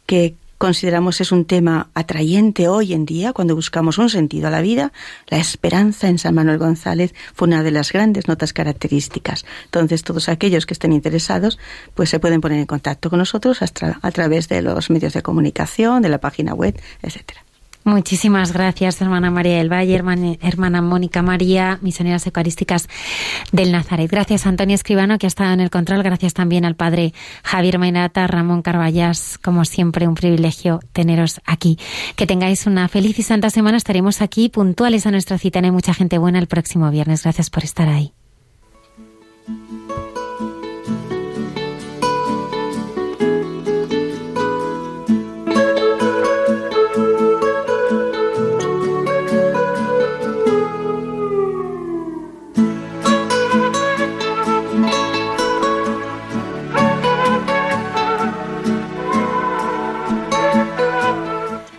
que 0.06 0.36
consideramos 0.59 1.20
es 1.20 1.32
un 1.32 1.44
tema 1.44 1.90
atrayente 1.94 2.68
hoy 2.68 2.93
en 2.93 3.05
día 3.05 3.32
cuando 3.32 3.55
buscamos 3.55 3.98
un 3.98 4.09
sentido 4.09 4.48
a 4.48 4.51
la 4.51 4.62
vida. 4.62 4.93
La 5.28 5.38
esperanza 5.38 6.09
en 6.09 6.18
San 6.18 6.34
Manuel 6.34 6.59
González 6.59 7.14
fue 7.34 7.48
una 7.48 7.62
de 7.62 7.70
las 7.70 7.93
grandes 7.93 8.28
notas 8.28 8.52
características. 8.52 9.44
Entonces, 9.64 10.02
todos 10.02 10.28
aquellos 10.28 10.66
que 10.66 10.74
estén 10.74 10.93
interesados, 10.93 11.59
pues 11.94 12.10
se 12.10 12.20
pueden 12.20 12.40
poner 12.40 12.59
en 12.59 12.66
contacto 12.66 13.10
con 13.10 13.18
nosotros 13.18 13.60
a, 13.62 14.10
través 14.10 14.48
de 14.48 14.62
los 14.62 14.90
medios 14.90 15.12
de 15.12 15.22
comunicación, 15.22 16.02
de 16.02 16.09
la 16.09 16.18
página 16.18 16.55
web, 16.55 16.78
etcétera. 17.02 17.45
Muchísimas 17.86 18.52
gracias, 18.52 19.00
hermana 19.00 19.30
María 19.30 19.58
del 19.58 19.72
Valle, 19.72 19.94
hermana, 19.94 20.82
Mónica 20.82 21.22
María, 21.22 21.78
misioneras 21.82 22.26
eucarísticas 22.26 22.88
del 23.52 23.70
Nazaret. 23.70 24.10
Gracias, 24.10 24.44
Antonio 24.44 24.74
Escribano, 24.74 25.18
que 25.18 25.26
ha 25.26 25.28
estado 25.28 25.52
en 25.52 25.60
el 25.60 25.70
control. 25.70 26.02
Gracias 26.02 26.34
también 26.34 26.64
al 26.64 26.74
padre 26.74 27.14
Javier 27.44 27.78
Mainata, 27.78 28.26
Ramón 28.26 28.62
Carballas. 28.62 29.38
Como 29.38 29.64
siempre, 29.64 30.08
un 30.08 30.16
privilegio 30.16 30.80
teneros 30.92 31.40
aquí. 31.46 31.78
Que 32.16 32.26
tengáis 32.26 32.66
una 32.66 32.88
feliz 32.88 33.20
y 33.20 33.22
santa 33.22 33.50
semana. 33.50 33.76
Estaremos 33.76 34.20
aquí 34.20 34.48
puntuales 34.48 35.06
a 35.06 35.12
nuestra 35.12 35.38
cita. 35.38 35.60
hay 35.60 35.70
mucha 35.70 35.94
gente 35.94 36.18
buena 36.18 36.40
el 36.40 36.48
próximo 36.48 36.90
viernes. 36.90 37.22
Gracias 37.22 37.50
por 37.50 37.62
estar 37.62 37.88
ahí. 37.88 38.12